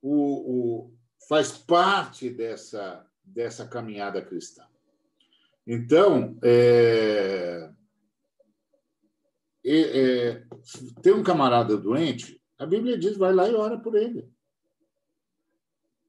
O, 0.02 0.86
o, 0.86 0.94
faz 1.28 1.52
parte 1.52 2.30
dessa, 2.30 3.06
dessa 3.22 3.66
caminhada 3.66 4.22
cristã. 4.22 4.64
Então, 5.66 6.38
é, 6.42 7.70
é, 9.64 10.44
tem 11.02 11.12
um 11.12 11.22
camarada 11.22 11.76
doente, 11.76 12.42
a 12.58 12.66
Bíblia 12.66 12.98
diz, 12.98 13.16
vai 13.16 13.32
lá 13.32 13.48
e 13.48 13.54
ora 13.54 13.78
por 13.78 13.94
ele. 13.94 14.28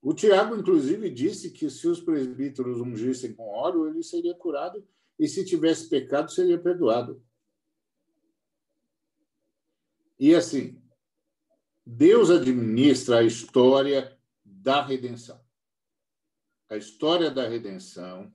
O 0.01 0.13
Tiago, 0.13 0.55
inclusive, 0.55 1.09
disse 1.11 1.51
que 1.51 1.69
se 1.69 1.87
os 1.87 2.01
presbíteros 2.01 2.81
ungissem 2.81 3.33
com 3.33 3.43
óleo, 3.43 3.87
ele 3.87 4.01
seria 4.01 4.33
curado, 4.33 4.83
e 5.19 5.27
se 5.27 5.45
tivesse 5.45 5.87
pecado, 5.87 6.31
seria 6.31 6.57
perdoado. 6.57 7.23
E 10.19 10.33
assim, 10.33 10.81
Deus 11.85 12.29
administra 12.29 13.19
a 13.19 13.23
história 13.23 14.17
da 14.43 14.81
redenção. 14.81 15.39
A 16.69 16.77
história 16.77 17.29
da 17.29 17.47
redenção 17.47 18.33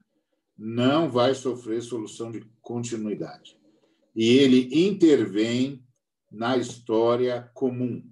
não 0.57 1.11
vai 1.11 1.35
sofrer 1.35 1.83
solução 1.83 2.31
de 2.31 2.41
continuidade. 2.61 3.59
E 4.15 4.39
ele 4.39 4.87
intervém 4.87 5.85
na 6.31 6.57
história 6.57 7.51
comum, 7.55 8.09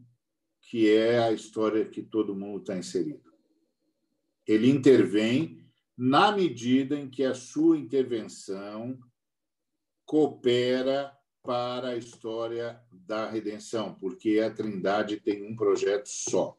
que 0.60 0.90
é 0.90 1.18
a 1.18 1.32
história 1.32 1.84
que 1.84 2.02
todo 2.02 2.34
mundo 2.34 2.60
está 2.60 2.76
inserido. 2.76 3.23
Ele 4.46 4.70
intervém 4.70 5.64
na 5.96 6.32
medida 6.32 6.98
em 6.98 7.08
que 7.08 7.24
a 7.24 7.34
sua 7.34 7.78
intervenção 7.78 8.98
coopera 10.04 11.16
para 11.42 11.88
a 11.88 11.96
história 11.96 12.80
da 12.90 13.30
redenção, 13.30 13.94
porque 13.94 14.40
a 14.40 14.50
Trindade 14.50 15.20
tem 15.20 15.46
um 15.46 15.54
projeto 15.54 16.06
só. 16.06 16.58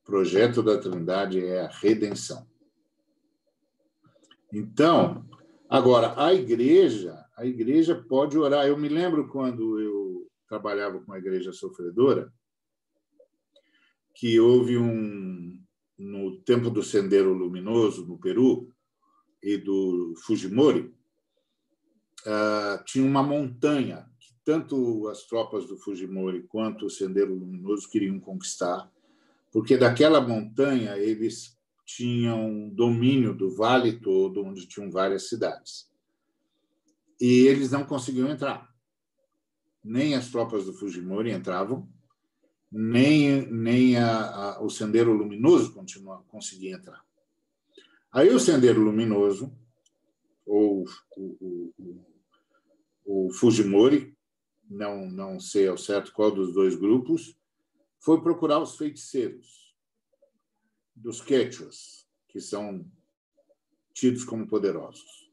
O 0.00 0.04
projeto 0.04 0.62
da 0.62 0.78
Trindade 0.78 1.44
é 1.44 1.60
a 1.60 1.68
redenção. 1.68 2.46
Então, 4.52 5.24
agora 5.68 6.14
a 6.20 6.34
igreja, 6.34 7.24
a 7.36 7.46
igreja 7.46 7.94
pode 7.94 8.36
orar. 8.36 8.66
Eu 8.66 8.76
me 8.76 8.88
lembro 8.88 9.28
quando 9.28 9.80
eu 9.80 10.28
trabalhava 10.48 11.00
com 11.00 11.12
a 11.12 11.18
igreja 11.18 11.52
sofredora, 11.52 12.32
que 14.14 14.38
houve 14.38 14.76
um, 14.76 15.61
no 16.02 16.40
tempo 16.40 16.68
do 16.68 16.82
Sendero 16.82 17.32
Luminoso, 17.32 18.04
no 18.04 18.18
Peru, 18.18 18.68
e 19.42 19.56
do 19.56 20.14
Fujimori, 20.24 20.94
uh, 22.26 22.84
tinha 22.84 23.04
uma 23.04 23.22
montanha 23.22 24.08
que 24.18 24.32
tanto 24.44 25.08
as 25.08 25.24
tropas 25.24 25.66
do 25.66 25.76
Fujimori 25.76 26.42
quanto 26.44 26.86
o 26.86 26.90
Sendeiro 26.90 27.34
Luminoso 27.34 27.88
queriam 27.88 28.18
conquistar, 28.20 28.90
porque 29.50 29.76
daquela 29.76 30.20
montanha 30.20 30.96
eles 30.96 31.58
tinham 31.84 32.68
domínio 32.70 33.34
do 33.34 33.54
vale 33.54 33.92
todo, 33.92 34.44
onde 34.44 34.66
tinham 34.66 34.90
várias 34.90 35.28
cidades. 35.28 35.90
E 37.20 37.46
eles 37.46 37.70
não 37.70 37.84
conseguiam 37.84 38.28
entrar. 38.28 38.72
Nem 39.84 40.14
as 40.14 40.30
tropas 40.30 40.64
do 40.64 40.72
Fujimori 40.72 41.32
entravam, 41.32 41.88
nem, 42.72 43.46
nem 43.52 43.96
a, 43.98 44.54
a, 44.54 44.62
o 44.62 44.70
Sendeiro 44.70 45.12
Luminoso 45.12 45.74
continua, 45.74 46.24
conseguia 46.28 46.76
entrar. 46.76 47.04
Aí 48.10 48.30
o 48.30 48.40
Sendeiro 48.40 48.80
Luminoso, 48.80 49.52
ou 50.46 50.86
o, 51.16 51.72
o, 51.78 52.04
o, 53.04 53.32
Fujimori, 53.32 54.16
não, 54.68 55.06
não 55.10 55.38
sei 55.38 55.68
ao 55.68 55.76
certo 55.76 56.12
qual 56.12 56.30
dos 56.30 56.54
dois 56.54 56.74
grupos, 56.74 57.36
foi 58.00 58.22
procurar 58.22 58.58
os 58.58 58.76
feiticeiros 58.76 59.76
dos 60.96 61.20
quechuas, 61.20 62.06
que 62.28 62.40
são 62.40 62.84
tidos 63.92 64.24
como 64.24 64.46
poderosos. 64.46 65.30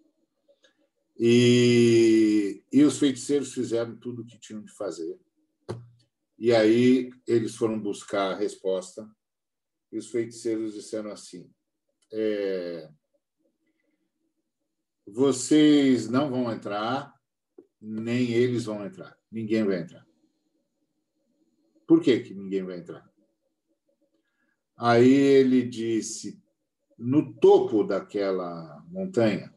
E, 1.18 2.64
e 2.72 2.84
os 2.84 2.98
feiticeiros 3.00 3.54
fizeram 3.54 3.96
tudo 3.96 4.22
o 4.22 4.26
que 4.26 4.38
tinham 4.38 4.62
de 4.62 4.72
fazer 4.74 5.18
e 6.40 6.56
aí 6.56 7.12
eles 7.28 7.56
foram 7.56 7.78
buscar 7.78 8.32
a 8.32 8.36
resposta 8.36 9.06
e 9.92 9.98
os 9.98 10.10
feiticeiros 10.10 10.74
disseram 10.74 11.12
assim: 11.12 11.52
é, 12.14 12.90
vocês 15.06 16.08
não 16.10 16.30
vão 16.30 16.52
entrar, 16.52 17.14
nem 17.82 18.32
eles 18.32 18.66
vão 18.66 18.86
entrar. 18.86 19.18
Ninguém 19.30 19.66
vai 19.66 19.82
entrar. 19.82 20.08
Por 21.86 22.02
que, 22.02 22.20
que 22.22 22.34
ninguém 22.34 22.64
vai 22.64 22.80
entrar? 22.80 23.08
Aí 24.78 25.12
ele 25.12 25.68
disse: 25.68 26.42
no 26.98 27.34
topo 27.34 27.84
daquela 27.84 28.82
montanha 28.88 29.54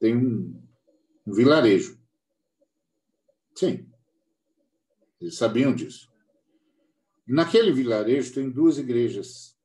tem 0.00 0.16
um, 0.16 0.60
um 1.26 1.32
vilarejo. 1.32 2.00
Sim, 3.54 3.87
eles 5.20 5.36
sabiam 5.36 5.74
disso. 5.74 6.10
Naquele 7.26 7.72
vilarejo 7.72 8.32
tem 8.32 8.50
duas 8.50 8.78
igrejas. 8.78 9.56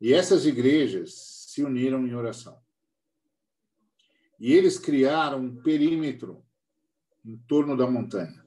E 0.00 0.14
essas 0.14 0.46
igrejas 0.46 1.12
se 1.48 1.62
uniram 1.62 2.06
em 2.06 2.14
oração. 2.14 2.58
E 4.38 4.52
eles 4.52 4.78
criaram 4.78 5.40
um 5.40 5.56
perímetro 5.56 6.42
em 7.24 7.36
torno 7.36 7.76
da 7.76 7.86
montanha. 7.90 8.46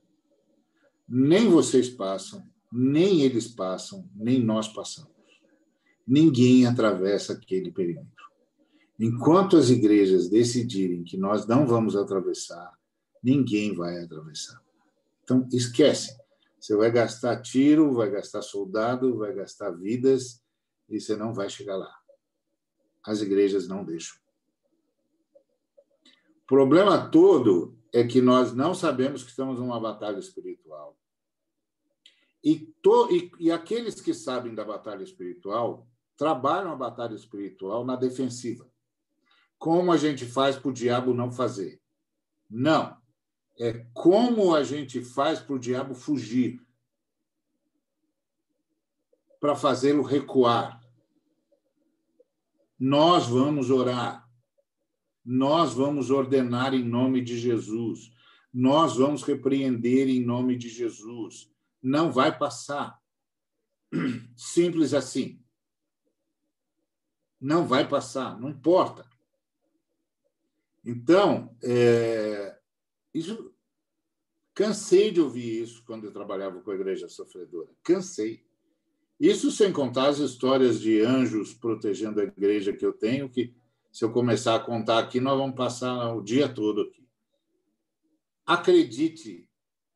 Nem 1.07 1.47
vocês 1.49 1.89
passam, 1.89 2.43
nem 2.71 3.21
eles 3.21 3.47
passam, 3.47 4.09
nem 4.15 4.43
nós 4.43 4.67
passamos. 4.67 5.11
Ninguém 6.07 6.65
atravessa 6.65 7.33
aquele 7.33 7.71
perímetro. 7.71 8.11
Enquanto 8.99 9.57
as 9.57 9.69
igrejas 9.69 10.29
decidirem 10.29 11.03
que 11.03 11.17
nós 11.17 11.45
não 11.45 11.67
vamos 11.67 11.95
atravessar, 11.95 12.73
ninguém 13.21 13.75
vai 13.75 14.01
atravessar. 14.01 14.62
Então, 15.23 15.47
esquece. 15.51 16.15
Você 16.59 16.75
vai 16.75 16.91
gastar 16.91 17.41
tiro, 17.41 17.93
vai 17.93 18.09
gastar 18.09 18.41
soldado, 18.41 19.17
vai 19.17 19.33
gastar 19.33 19.71
vidas 19.71 20.41
e 20.89 20.99
você 20.99 21.15
não 21.15 21.33
vai 21.33 21.49
chegar 21.49 21.75
lá. 21.75 21.93
As 23.05 23.21
igrejas 23.21 23.67
não 23.67 23.83
deixam. 23.83 24.15
O 26.43 26.45
problema 26.47 27.09
todo 27.09 27.77
é 27.91 28.05
que 28.05 28.21
nós 28.21 28.53
não 28.53 28.73
sabemos 28.73 29.23
que 29.23 29.29
estamos 29.29 29.59
numa 29.59 29.79
batalha 29.79 30.19
espiritual. 30.19 30.97
E, 32.43 32.59
to, 32.81 33.09
e, 33.11 33.31
e 33.39 33.51
aqueles 33.51 33.99
que 33.99 34.13
sabem 34.13 34.53
da 34.53 34.63
batalha 34.63 35.03
espiritual 35.03 35.87
trabalham 36.15 36.71
a 36.71 36.75
batalha 36.75 37.15
espiritual 37.15 37.85
na 37.85 37.95
defensiva. 37.95 38.69
Como 39.57 39.91
a 39.91 39.97
gente 39.97 40.25
faz 40.25 40.57
para 40.57 40.69
o 40.69 40.73
diabo 40.73 41.13
não 41.13 41.31
fazer? 41.31 41.81
Não 42.49 43.02
é 43.59 43.85
como 43.93 44.55
a 44.55 44.63
gente 44.63 45.03
faz 45.03 45.39
para 45.39 45.55
o 45.55 45.59
diabo 45.59 45.93
fugir, 45.93 46.61
para 49.39 49.55
fazê-lo 49.55 50.03
recuar. 50.03 50.81
Nós 52.79 53.27
vamos 53.27 53.69
orar, 53.69 54.27
nós 55.23 55.73
vamos 55.73 56.09
ordenar 56.09 56.73
em 56.73 56.83
nome 56.83 57.21
de 57.21 57.37
Jesus, 57.37 58.11
nós 58.53 58.97
vamos 58.97 59.23
repreender 59.23 60.07
em 60.09 60.23
nome 60.23 60.57
de 60.57 60.69
Jesus. 60.69 61.51
Não 61.81 62.11
vai 62.11 62.37
passar. 62.37 63.01
Simples 64.35 64.93
assim. 64.93 65.41
Não 67.39 67.67
vai 67.67 67.87
passar, 67.87 68.39
não 68.39 68.49
importa. 68.49 69.05
Então, 70.85 71.55
é, 71.61 72.57
isso, 73.13 73.53
cansei 74.53 75.11
de 75.11 75.21
ouvir 75.21 75.61
isso 75.61 75.83
quando 75.85 76.05
eu 76.05 76.11
trabalhava 76.11 76.61
com 76.61 76.71
a 76.71 76.75
igreja 76.75 77.07
sofredora. 77.07 77.69
Cansei. 77.83 78.43
Isso 79.19 79.51
sem 79.51 79.71
contar 79.71 80.07
as 80.07 80.17
histórias 80.17 80.81
de 80.81 81.01
anjos 81.01 81.53
protegendo 81.53 82.19
a 82.19 82.23
igreja 82.23 82.73
que 82.73 82.85
eu 82.85 82.91
tenho, 82.91 83.29
que 83.29 83.53
se 83.91 84.03
eu 84.03 84.11
começar 84.11 84.55
a 84.55 84.59
contar 84.59 84.99
aqui, 84.99 85.19
nós 85.19 85.37
vamos 85.37 85.55
passar 85.55 86.15
o 86.15 86.21
dia 86.21 86.49
todo 86.49 86.81
aqui. 86.81 87.07
Acredite, 88.45 89.47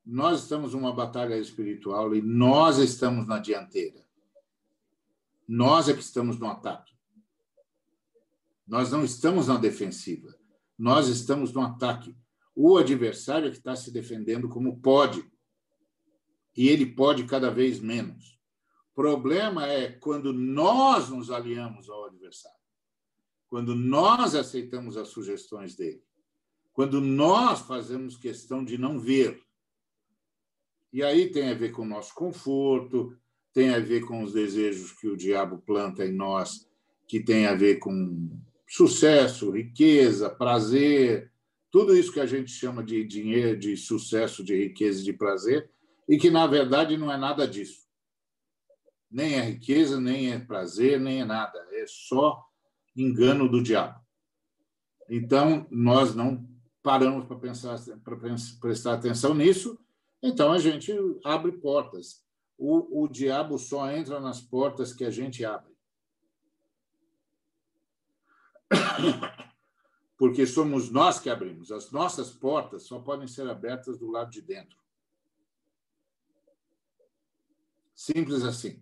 nós 0.06 0.44
estamos 0.44 0.74
numa 0.74 0.94
batalha 0.94 1.38
espiritual 1.38 2.16
e 2.16 2.22
nós 2.22 2.78
estamos 2.78 3.28
na 3.28 3.40
dianteira. 3.40 4.06
Nós 5.48 5.90
é 5.90 5.94
que 5.94 6.02
estamos 6.02 6.38
no 6.38 6.48
ataque. 6.48 6.94
Nós 8.68 8.92
não 8.92 9.04
estamos 9.04 9.48
na 9.48 9.58
defensiva. 9.58 10.38
Nós 10.78 11.08
estamos 11.08 11.52
no 11.52 11.62
ataque 11.62 12.16
o 12.60 12.76
adversário 12.76 13.48
é 13.48 13.52
que 13.52 13.58
está 13.58 13.76
se 13.76 13.92
defendendo 13.92 14.50
como 14.50 14.80
pode. 14.80 15.24
E 16.56 16.68
ele 16.70 16.88
pode 16.88 17.24
cada 17.26 17.52
vez 17.52 17.80
menos. 17.80 18.40
O 18.92 18.96
problema 18.96 19.68
é 19.68 19.92
quando 19.92 20.34
nós 20.34 21.10
nos 21.10 21.30
aliamos 21.30 21.88
ao 21.88 22.06
adversário, 22.06 22.58
quando 23.48 23.76
nós 23.76 24.34
aceitamos 24.34 24.98
as 24.98 25.10
sugestões 25.10 25.76
dele, 25.76 26.02
quando 26.74 27.00
nós 27.00 27.62
fazemos 27.62 28.18
questão 28.18 28.66
de 28.66 28.76
não 28.76 28.98
ver. 28.98 29.40
E 30.92 31.04
aí 31.04 31.30
tem 31.30 31.52
a 31.52 31.54
ver 31.54 31.70
com 31.70 31.84
o 31.84 31.88
nosso 31.88 32.16
conforto, 32.16 33.16
tem 33.54 33.70
a 33.70 33.80
ver 33.80 34.04
com 34.04 34.24
os 34.24 34.34
desejos 34.34 34.92
que 34.94 35.08
o 35.08 35.16
diabo 35.16 35.60
planta 35.60 36.04
em 36.04 36.12
nós, 36.12 36.68
que 37.08 37.20
tem 37.20 37.46
a 37.46 37.54
ver 37.54 37.78
com 37.78 38.32
sucesso, 38.68 39.52
riqueza, 39.52 40.28
prazer, 40.28 41.32
tudo 41.78 41.96
isso 41.96 42.12
que 42.12 42.20
a 42.20 42.26
gente 42.26 42.50
chama 42.50 42.84
de 42.84 43.06
dinheiro, 43.06 43.56
de 43.56 43.78
sucesso, 43.78 44.44
de 44.44 44.56
riqueza, 44.64 45.04
de 45.04 45.14
prazer, 45.14 45.70
e 46.10 46.18
que, 46.18 46.32
na 46.32 46.48
verdade, 46.48 46.98
não 46.98 47.12
é 47.12 47.18
nada 47.18 47.48
disso. 47.48 47.86
Nem 49.12 49.36
é 49.36 49.42
riqueza, 49.42 50.02
nem 50.02 50.32
é 50.32 50.40
prazer, 50.40 51.00
nem 51.00 51.22
é 51.22 51.26
nada. 51.26 51.56
É 51.74 51.86
só 51.86 52.44
engano 52.96 53.48
do 53.48 53.62
diabo. 53.62 54.04
Então, 55.08 55.68
nós 55.70 56.16
não 56.16 56.50
paramos 56.82 57.28
para 57.28 57.38
pensar, 57.38 57.78
para 58.04 58.18
prestar 58.60 58.94
atenção 58.94 59.36
nisso, 59.36 59.80
então 60.20 60.52
a 60.52 60.58
gente 60.58 60.92
abre 61.24 61.52
portas. 61.52 62.24
O, 62.58 63.04
o 63.04 63.08
diabo 63.08 63.60
só 63.60 63.92
entra 63.92 64.20
nas 64.20 64.42
portas 64.42 64.94
que 64.94 65.06
a 65.06 65.12
gente 65.12 65.46
abre. 65.46 65.78
porque 70.18 70.48
somos 70.48 70.90
nós 70.90 71.20
que 71.20 71.30
abrimos. 71.30 71.72
As 71.72 71.92
nossas 71.92 72.32
portas 72.32 72.84
só 72.84 73.00
podem 73.00 73.28
ser 73.28 73.48
abertas 73.48 74.00
do 74.00 74.10
lado 74.10 74.32
de 74.32 74.42
dentro. 74.42 74.78
Simples 77.94 78.44
assim. 78.44 78.82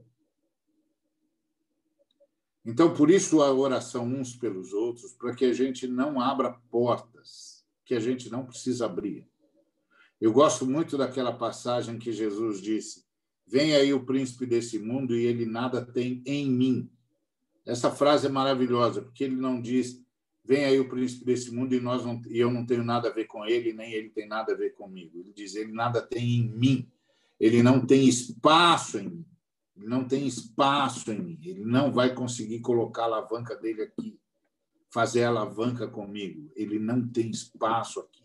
Então, 2.66 2.94
por 2.94 3.12
isso 3.12 3.44
a 3.44 3.53
oração 3.53 4.06
uns 4.06 4.36
pelos 4.36 4.74
outros, 4.74 5.14
para 5.14 5.36
que 5.36 5.45
a 5.45 5.53
gente 5.53 5.88
não 5.88 6.20
abra 6.20 6.60
portas 6.72 7.64
que 7.86 7.94
a 7.94 7.99
gente 7.99 8.30
não 8.32 8.45
precisa 8.45 8.86
abrir. 8.86 9.28
Eu 10.20 10.34
gosto 10.34 10.66
muito 10.66 10.98
daquela 10.98 11.32
passagem 11.32 11.99
que 11.99 12.12
Jesus 12.12 12.60
disse: 12.60 13.06
Vem 13.45 13.76
aí 13.76 13.94
o 13.94 14.06
príncipe 14.06 14.45
desse 14.45 14.80
mundo 14.80 15.16
e 15.16 15.26
ele 15.26 15.45
nada 15.45 15.86
tem 15.86 16.24
em 16.26 16.49
mim. 16.49 16.90
Essa 17.66 17.91
frase 17.91 18.26
é 18.26 18.30
maravilhosa, 18.30 19.02
porque 19.02 19.24
ele 19.24 19.36
não 19.36 19.62
diz 19.62 20.05
vem 20.46 20.64
aí 20.64 20.80
o 20.80 20.88
príncipe 20.88 21.26
desse 21.26 21.52
mundo 21.52 21.74
e 21.74 21.80
nós 21.80 22.06
não, 22.06 22.22
e 22.28 22.40
eu 22.40 22.52
não 22.52 22.66
tenho 22.66 22.84
nada 22.84 23.10
a 23.10 23.12
ver 23.12 23.26
com 23.26 23.44
ele, 23.46 23.74
nem 23.74 23.92
ele 23.92 24.10
tem 24.10 24.28
nada 24.28 24.54
a 24.54 24.56
ver 24.56 24.74
comigo. 24.74 25.20
Ele 25.20 25.34
diz, 25.34 25.56
ele 25.56 25.72
nada 25.72 26.02
tem 26.02 26.36
em 26.36 26.48
mim. 26.48 26.88
Ele 27.40 27.64
não 27.64 27.86
tem 27.86 28.08
espaço 28.08 29.00
em 29.00 29.10
mim. 29.10 29.26
Ele 29.76 29.88
não 29.88 30.08
tem 30.08 30.26
espaço 30.26 31.12
em 31.12 31.20
mim. 31.20 31.40
Ele 31.44 31.66
não 31.66 31.92
vai 31.92 32.14
conseguir 32.14 32.62
colocar 32.62 33.02
a 33.02 33.06
alavanca 33.06 33.56
dele 33.56 33.82
aqui. 33.82 34.18
fazer 34.90 35.24
alavanca 35.24 35.88
comigo. 35.88 36.50
Ele 36.56 36.80
não 36.80 37.06
tem 37.06 37.30
espaço 37.30 38.00
aqui. 38.00 38.24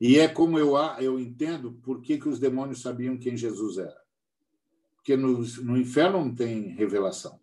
E 0.00 0.18
é 0.18 0.28
como 0.28 0.58
eu, 0.58 0.76
eu 1.00 1.18
entendo 1.18 1.72
por 1.82 2.00
que, 2.00 2.18
que 2.18 2.28
os 2.28 2.38
demônios 2.38 2.82
sabiam 2.82 3.16
quem 3.16 3.36
Jesus 3.36 3.78
era. 3.78 4.00
Porque 4.96 5.16
no, 5.16 5.38
no 5.38 5.76
inferno 5.76 6.24
não 6.24 6.34
tem 6.34 6.68
revelação. 6.74 7.41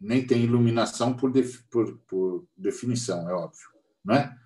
Nem 0.00 0.26
tem 0.26 0.44
iluminação 0.44 1.16
por, 1.16 1.32
def, 1.32 1.62
por, 1.70 1.98
por 2.06 2.46
definição, 2.56 3.28
é 3.28 3.32
óbvio. 3.32 3.68
Não 4.04 4.14
é? 4.14 4.38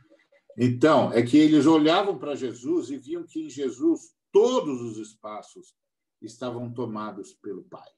Então, 0.57 1.12
é 1.12 1.23
que 1.23 1.37
eles 1.37 1.66
olhavam 1.66 2.19
para 2.19 2.35
Jesus 2.35 2.91
e 2.91 2.97
viam 2.97 3.24
que 3.24 3.47
em 3.47 3.51
Jesus 3.51 4.15
todos 4.31 4.81
os 4.81 4.99
espaços 4.99 5.74
estavam 6.20 6.73
tomados 6.73 7.35
pelo 7.35 7.62
Pai. 7.65 7.89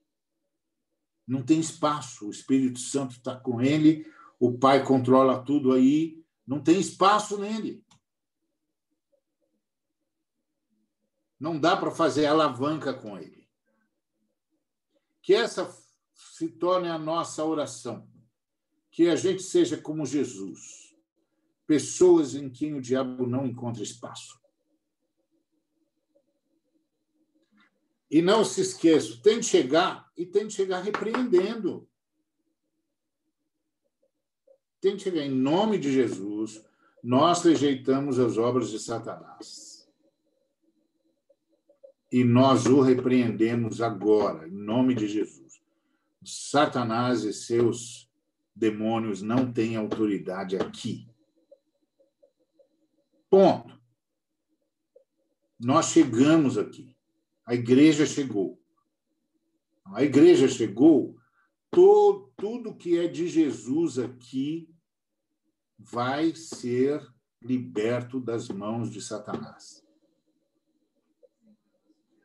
Não 1.27 1.43
tem 1.43 1.61
espaço, 1.61 2.27
o 2.27 2.31
Espírito 2.31 2.79
Santo 2.79 3.13
está 3.13 3.39
com 3.39 3.61
ele, 3.61 4.07
o 4.39 4.59
Pai 4.59 4.85
controla 4.85 5.43
tudo 5.45 5.73
aí, 5.73 6.23
não 6.47 6.63
tem 6.63 6.79
espaço 6.79 7.39
nele. 7.39 7.85
Não 11.41 11.59
dá 11.59 11.77
para 11.77 11.91
fazer 11.91 12.27
alavanca 12.27 12.95
com 12.95 13.19
ele. 13.19 13.49
Que 15.23 15.35
essa 15.35 15.67
se 16.35 16.49
torne 16.49 16.89
a 16.89 16.99
nossa 16.99 17.45
oração. 17.45 18.11
Que 18.91 19.09
a 19.09 19.15
gente 19.15 19.41
seja 19.41 19.77
como 19.77 20.05
Jesus, 20.05 20.93
pessoas 21.65 22.35
em 22.35 22.51
quem 22.51 22.75
o 22.75 22.81
diabo 22.81 23.25
não 23.25 23.47
encontra 23.47 23.85
espaço. 23.85 24.37
E 28.11 28.21
não 28.21 28.45
se 28.45 28.63
esqueça, 28.63 29.21
tem 29.23 29.39
de 29.39 29.47
chegar 29.47 30.11
e 30.17 30.27
tem 30.27 30.49
de 30.49 30.55
chegar 30.55 30.81
repreendendo. 30.81 31.89
Tem 34.81 34.97
de 34.97 35.05
chegar 35.05 35.23
em 35.23 35.31
nome 35.31 35.79
de 35.79 35.93
Jesus, 35.93 36.65
nós 37.01 37.45
rejeitamos 37.45 38.19
as 38.19 38.39
obras 38.39 38.71
de 38.71 38.81
Satanás 38.81 39.89
e 42.11 42.25
nós 42.25 42.67
o 42.67 42.81
repreendemos 42.81 43.81
agora, 43.81 44.49
em 44.49 44.53
nome 44.53 44.97
de 44.97 45.07
Jesus. 45.07 45.54
Satanás 46.25 47.25
e 47.25 47.33
seus 47.33 48.11
demônios 48.55 49.21
não 49.21 49.53
têm 49.53 49.77
autoridade 49.77 50.57
aqui. 50.57 51.09
Ponto. 53.29 53.81
Nós 55.59 55.87
chegamos 55.87 56.57
aqui. 56.57 56.95
A 57.47 57.55
igreja 57.55 58.07
chegou. 58.07 58.61
A 59.87 60.03
igreja 60.03 60.49
chegou, 60.49 61.17
todo, 61.71 62.33
tudo 62.37 62.75
que 62.75 62.99
é 62.99 63.07
de 63.07 63.29
Jesus 63.29 63.99
aqui 63.99 64.75
vai 65.79 66.35
ser 66.35 67.07
liberto 67.43 68.19
das 68.19 68.49
mãos 68.49 68.91
de 68.91 69.03
Satanás. 69.03 69.85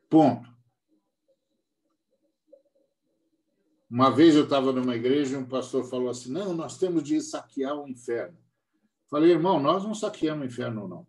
Ponto. 0.09 0.48
Uma 3.89 4.09
vez 4.09 4.35
eu 4.35 4.43
estava 4.43 4.71
numa 4.71 4.95
igreja 4.95 5.35
e 5.35 5.37
um 5.37 5.45
pastor 5.45 5.83
falou 5.83 6.09
assim: 6.09 6.31
não, 6.31 6.53
nós 6.53 6.77
temos 6.77 7.03
de 7.03 7.19
saquear 7.21 7.75
o 7.75 7.87
inferno. 7.87 8.37
Falei, 9.09 9.31
irmão, 9.31 9.59
nós 9.59 9.83
não 9.83 9.95
saqueamos 9.95 10.43
o 10.43 10.47
inferno, 10.47 10.87
não. 10.87 11.07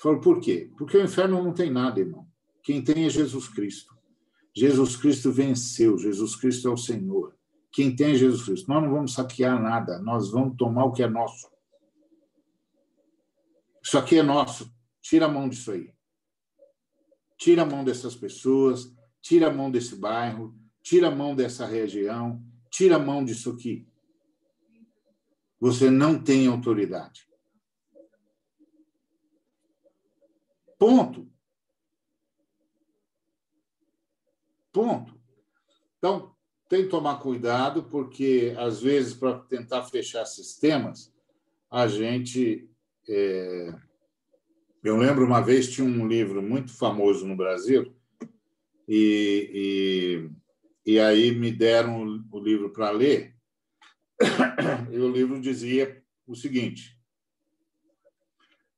Falou, 0.00 0.20
por 0.20 0.40
quê? 0.40 0.70
Porque 0.78 0.96
o 0.96 1.04
inferno 1.04 1.42
não 1.42 1.52
tem 1.52 1.70
nada, 1.70 2.00
irmão. 2.00 2.26
Quem 2.62 2.82
tem 2.82 3.04
é 3.04 3.10
Jesus 3.10 3.48
Cristo. 3.48 3.96
Jesus 4.54 4.96
Cristo 4.96 5.30
venceu, 5.30 5.98
Jesus 5.98 6.34
Cristo 6.34 6.68
é 6.68 6.70
o 6.70 6.76
Senhor. 6.76 7.36
Quem 7.70 7.94
tem 7.94 8.12
é 8.12 8.14
Jesus 8.14 8.42
Cristo. 8.42 8.68
Nós 8.68 8.82
não 8.82 8.90
vamos 8.90 9.12
saquear 9.12 9.60
nada, 9.60 9.98
nós 9.98 10.30
vamos 10.30 10.56
tomar 10.56 10.84
o 10.84 10.92
que 10.92 11.02
é 11.02 11.08
nosso. 11.08 11.50
Isso 13.82 13.98
aqui 13.98 14.18
é 14.18 14.22
nosso. 14.22 14.72
Tira 15.02 15.26
a 15.26 15.28
mão 15.28 15.48
disso 15.48 15.70
aí 15.72 15.92
tira 17.38 17.62
a 17.62 17.64
mão 17.64 17.84
dessas 17.84 18.16
pessoas, 18.16 18.92
tira 19.22 19.46
a 19.46 19.52
mão 19.52 19.70
desse 19.70 19.94
bairro, 19.94 20.54
tira 20.88 21.08
a 21.08 21.14
mão 21.14 21.36
dessa 21.36 21.66
região, 21.66 22.42
tira 22.70 22.96
a 22.96 22.98
mão 22.98 23.22
disso 23.22 23.50
aqui. 23.50 23.86
Você 25.60 25.90
não 25.90 26.18
tem 26.18 26.46
autoridade. 26.46 27.28
Ponto. 30.78 31.30
Ponto. 34.72 35.20
Então, 35.98 36.34
tem 36.70 36.84
que 36.84 36.88
tomar 36.88 37.20
cuidado, 37.20 37.82
porque, 37.82 38.54
às 38.56 38.80
vezes, 38.80 39.12
para 39.12 39.40
tentar 39.40 39.82
fechar 39.84 40.24
sistemas, 40.24 41.12
a 41.70 41.86
gente 41.86 42.66
é, 43.06 43.74
eu 44.82 44.96
lembro 44.96 45.26
uma 45.26 45.42
vez 45.42 45.70
tinha 45.70 45.86
um 45.86 46.08
livro 46.08 46.40
muito 46.40 46.72
famoso 46.72 47.26
no 47.26 47.36
Brasil 47.36 47.94
e, 48.88 49.50
e, 49.52 50.30
e 50.88 50.98
aí 50.98 51.32
me 51.32 51.52
deram 51.52 52.24
o 52.32 52.40
livro 52.40 52.70
para 52.70 52.90
ler 52.90 53.36
e 54.90 54.96
o 54.96 55.12
livro 55.12 55.38
dizia 55.38 56.02
o 56.26 56.34
seguinte: 56.34 56.98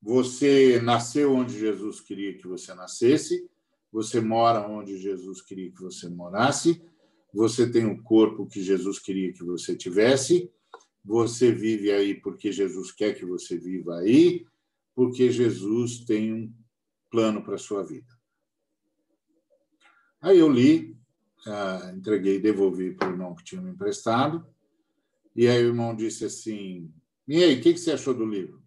você 0.03 0.81
nasceu 0.81 1.33
onde 1.33 1.57
Jesus 1.57 2.01
queria 2.01 2.37
que 2.37 2.49
você 2.49 2.75
nascesse, 2.75 3.49
você 3.93 4.21
mora 4.21 4.67
onde 4.67 4.99
Jesus 4.99 5.41
queria 5.41 5.71
que 5.71 5.81
você 5.81 6.09
morasse, 6.09 6.83
você 7.33 7.71
tem 7.71 7.87
o 7.87 8.03
corpo 8.03 8.45
que 8.45 8.61
Jesus 8.61 8.99
queria 8.99 9.33
que 9.33 9.45
você 9.45 9.77
tivesse, 9.77 10.51
você 11.05 11.53
vive 11.53 11.93
aí 11.93 12.21
porque 12.21 12.51
Jesus 12.51 12.91
quer 12.91 13.15
que 13.15 13.25
você 13.25 13.57
viva 13.57 14.01
aí, 14.01 14.45
porque 14.97 15.31
Jesus 15.31 16.01
tem 16.01 16.35
um 16.35 16.53
plano 17.09 17.41
para 17.41 17.55
a 17.55 17.59
sua 17.59 17.85
vida. 17.85 18.13
Aí 20.21 20.37
eu 20.37 20.51
li, 20.51 21.00
uh, 21.47 21.97
entreguei, 21.97 22.41
devolvi 22.41 22.93
para 22.93 23.09
o 23.09 23.13
irmão 23.13 23.35
que 23.35 23.45
tinha 23.45 23.61
me 23.61 23.71
emprestado, 23.71 24.47
e 25.35 25.47
aí 25.49 25.65
o 25.65 25.69
irmão 25.69 25.95
disse 25.95 26.25
assim: 26.25 26.93
E 27.27 27.43
aí, 27.43 27.59
o 27.59 27.63
que, 27.63 27.73
que 27.73 27.81
você 27.81 27.93
achou 27.93 28.15
do 28.15 28.25
livro? 28.25 28.61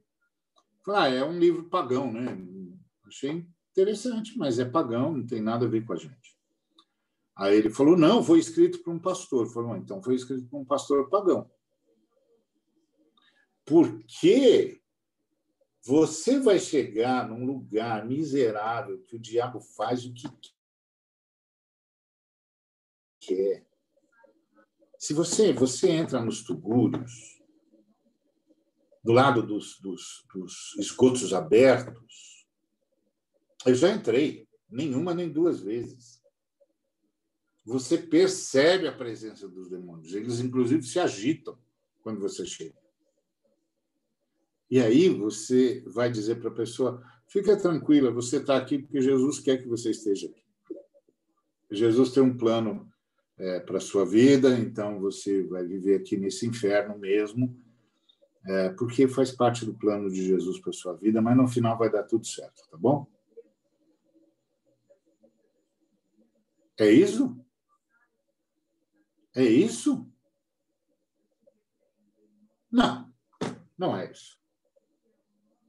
falei, 0.84 1.02
ah, 1.02 1.16
é 1.16 1.24
um 1.24 1.40
livro 1.40 1.64
pagão, 1.70 2.12
né? 2.12 2.38
Achei 3.08 3.46
interessante, 3.72 4.38
mas 4.38 4.60
é 4.60 4.66
pagão, 4.66 5.14
não 5.18 5.26
tem 5.26 5.42
nada 5.42 5.66
a 5.66 5.70
ver 5.70 5.86
com 5.86 5.94
a 5.94 5.96
gente. 5.96 6.38
Aí 7.36 7.56
ele 7.56 7.70
falou: 7.70 7.98
não, 7.98 8.24
foi 8.24 8.40
escrito 8.40 8.80
por 8.80 8.94
um 8.94 9.00
pastor. 9.00 9.46
Eu 9.46 9.50
falei, 9.50 9.82
então 9.82 10.02
foi 10.02 10.16
escrito 10.16 10.48
por 10.48 10.60
um 10.60 10.66
pastor 10.66 11.10
pagão. 11.10 11.50
Por 13.66 14.04
quê? 14.04 14.82
Você 15.86 16.40
vai 16.40 16.60
chegar 16.60 17.28
num 17.28 17.46
lugar 17.46 18.06
miserável 18.06 19.00
que 19.00 19.16
o 19.16 19.20
diabo 19.20 19.60
faz 19.60 20.06
o 20.06 20.14
que 20.14 20.28
quer. 23.26 23.66
Se 24.98 25.14
você, 25.14 25.52
você 25.52 25.90
entra 25.92 26.24
nos 26.24 26.44
tugúrios, 26.44 27.42
do 29.04 29.12
lado 29.12 29.44
dos, 29.44 29.80
dos, 29.82 30.26
dos 30.34 30.76
esgotos 30.80 31.34
abertos, 31.34 32.48
eu 33.66 33.76
já 33.76 33.90
entrei, 33.90 34.48
nenhuma 34.70 35.14
nem 35.14 35.30
duas 35.30 35.60
vezes. 35.60 36.22
Você 37.66 37.98
percebe 37.98 38.88
a 38.88 38.96
presença 38.96 39.48
dos 39.48 39.70
demônios. 39.70 40.14
Eles, 40.14 40.40
inclusive, 40.40 40.84
se 40.84 41.00
agitam 41.00 41.58
quando 42.02 42.20
você 42.20 42.46
chega. 42.46 42.82
E 44.70 44.80
aí 44.80 45.08
você 45.08 45.82
vai 45.86 46.12
dizer 46.12 46.40
para 46.40 46.50
a 46.50 46.54
pessoa: 46.54 47.04
fica 47.28 47.56
tranquila, 47.56 48.12
você 48.12 48.38
está 48.38 48.58
aqui 48.58 48.80
porque 48.80 49.02
Jesus 49.02 49.40
quer 49.40 49.62
que 49.62 49.68
você 49.68 49.92
esteja 49.92 50.28
aqui. 50.28 50.44
Jesus 51.72 52.12
tem 52.12 52.22
um 52.22 52.38
plano 52.38 52.92
é, 53.38 53.60
para 53.60 53.80
sua 53.80 54.06
vida, 54.06 54.58
então 54.60 55.00
você 55.00 55.44
vai 55.44 55.66
viver 55.66 56.00
aqui 56.00 56.18
nesse 56.18 56.46
inferno 56.46 56.98
mesmo, 56.98 57.56
é, 58.46 58.70
porque 58.70 59.08
faz 59.08 59.32
parte 59.32 59.66
do 59.66 59.74
plano 59.74 60.10
de 60.10 60.24
Jesus 60.24 60.60
para 60.60 60.74
sua 60.74 60.94
vida, 60.94 61.22
mas 61.22 61.36
no 61.36 61.48
final 61.48 61.78
vai 61.78 61.90
dar 61.90 62.04
tudo 62.04 62.26
certo, 62.26 62.62
tá 62.70 62.78
bom? 62.78 63.08
É 66.78 66.90
isso? 66.90 67.38
É 69.36 69.44
isso? 69.44 70.08
Não, 72.72 73.14
não 73.78 73.96
é 73.96 74.12
isso. 74.12 74.40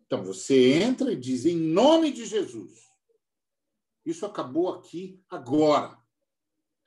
Então, 0.06 0.22
você 0.22 0.74
entra 0.74 1.12
e 1.12 1.16
diz, 1.16 1.44
em 1.44 1.56
nome 1.56 2.12
de 2.12 2.24
Jesus. 2.24 2.90
Isso 4.04 4.24
acabou 4.26 4.72
aqui 4.72 5.22
agora. 5.28 5.98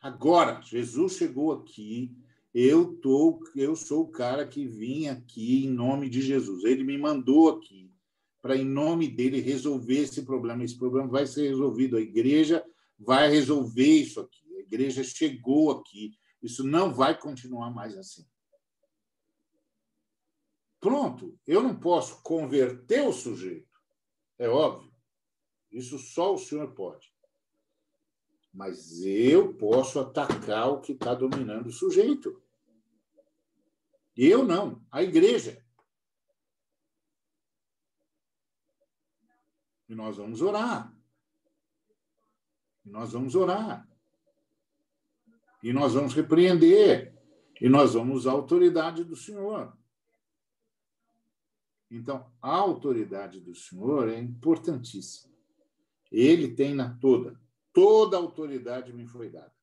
Agora, 0.01 0.61
Jesus 0.61 1.13
chegou 1.13 1.51
aqui. 1.51 2.15
Eu 2.53 2.95
tô, 2.95 3.39
eu 3.55 3.75
sou 3.75 4.03
o 4.03 4.11
cara 4.11 4.47
que 4.47 4.65
vim 4.65 5.07
aqui 5.07 5.65
em 5.65 5.69
nome 5.69 6.09
de 6.09 6.21
Jesus. 6.21 6.63
Ele 6.63 6.83
me 6.83 6.97
mandou 6.97 7.49
aqui 7.49 7.93
para, 8.41 8.55
em 8.55 8.65
nome 8.65 9.07
dele, 9.07 9.41
resolver 9.41 9.99
esse 9.99 10.23
problema. 10.23 10.63
Esse 10.63 10.77
problema 10.77 11.07
vai 11.07 11.27
ser 11.27 11.49
resolvido. 11.49 11.97
A 11.97 12.01
igreja 12.01 12.65
vai 12.97 13.29
resolver 13.29 13.85
isso 13.85 14.19
aqui. 14.19 14.55
A 14.55 14.59
igreja 14.59 15.03
chegou 15.03 15.71
aqui. 15.71 16.17
Isso 16.41 16.63
não 16.63 16.93
vai 16.93 17.17
continuar 17.19 17.71
mais 17.71 17.97
assim. 17.97 18.25
Pronto, 20.79 21.37
eu 21.45 21.61
não 21.61 21.77
posso 21.77 22.21
converter 22.21 23.01
o 23.01 23.11
sujeito, 23.11 23.81
é 24.37 24.47
óbvio. 24.47 24.93
Isso 25.71 25.97
só 25.97 26.33
o 26.33 26.37
senhor 26.37 26.73
pode. 26.73 27.11
Mas 28.57 29.03
eu 29.05 29.53
posso 29.53 29.99
atacar 29.99 30.67
o 30.69 30.81
que 30.81 30.93
está 30.93 31.13
dominando 31.13 31.67
o 31.67 31.71
sujeito. 31.71 32.41
Eu 34.15 34.43
não, 34.43 34.83
a 34.91 35.03
igreja. 35.03 35.63
E 39.87 39.93
nós 39.93 40.17
vamos 40.17 40.41
orar. 40.41 40.91
E 42.83 42.89
nós 42.89 43.13
vamos 43.13 43.35
orar. 43.35 43.87
E 45.61 45.71
nós 45.71 45.93
vamos 45.93 46.15
repreender. 46.15 47.15
E 47.61 47.69
nós 47.69 47.93
vamos 47.93 48.21
usar 48.21 48.31
a 48.31 48.33
autoridade 48.33 49.03
do 49.03 49.15
Senhor. 49.15 49.77
Então, 51.91 52.33
a 52.41 52.55
autoridade 52.55 53.39
do 53.39 53.53
Senhor 53.53 54.09
é 54.09 54.17
importantíssima. 54.17 55.31
Ele 56.11 56.55
tem 56.55 56.73
na 56.73 56.97
toda. 56.97 57.39
Toda 57.77 58.17
a 58.17 58.19
autoridade 58.19 58.91
me 58.91 59.05
foi 59.05 59.29
dada. 59.29 59.53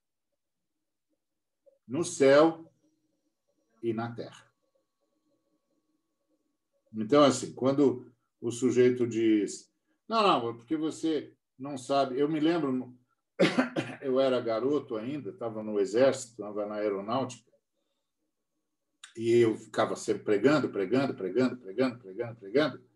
No 1.84 2.04
céu 2.04 2.72
e 3.82 3.92
na 3.92 4.14
terra. 4.14 4.48
Então, 6.94 7.24
assim, 7.24 7.52
quando 7.54 8.08
o 8.40 8.52
sujeito 8.52 9.04
diz: 9.04 9.68
Não, 10.06 10.22
não, 10.22 10.56
porque 10.56 10.76
você 10.76 11.34
não 11.58 11.76
sabe. 11.76 12.16
Eu 12.16 12.28
me 12.28 12.38
lembro, 12.38 12.96
eu 14.00 14.20
era 14.20 14.40
garoto 14.40 14.94
ainda, 14.94 15.30
estava 15.30 15.60
no 15.60 15.80
exército, 15.80 16.34
estava 16.34 16.66
na 16.66 16.76
aeronáutica, 16.76 17.50
e 19.16 19.38
eu 19.38 19.56
ficava 19.56 19.96
sempre 19.96 20.22
pregando, 20.22 20.68
pregando, 20.68 21.14
pregando, 21.16 21.56
pregando, 21.56 21.98
pregando, 21.98 22.36
pregando. 22.36 22.93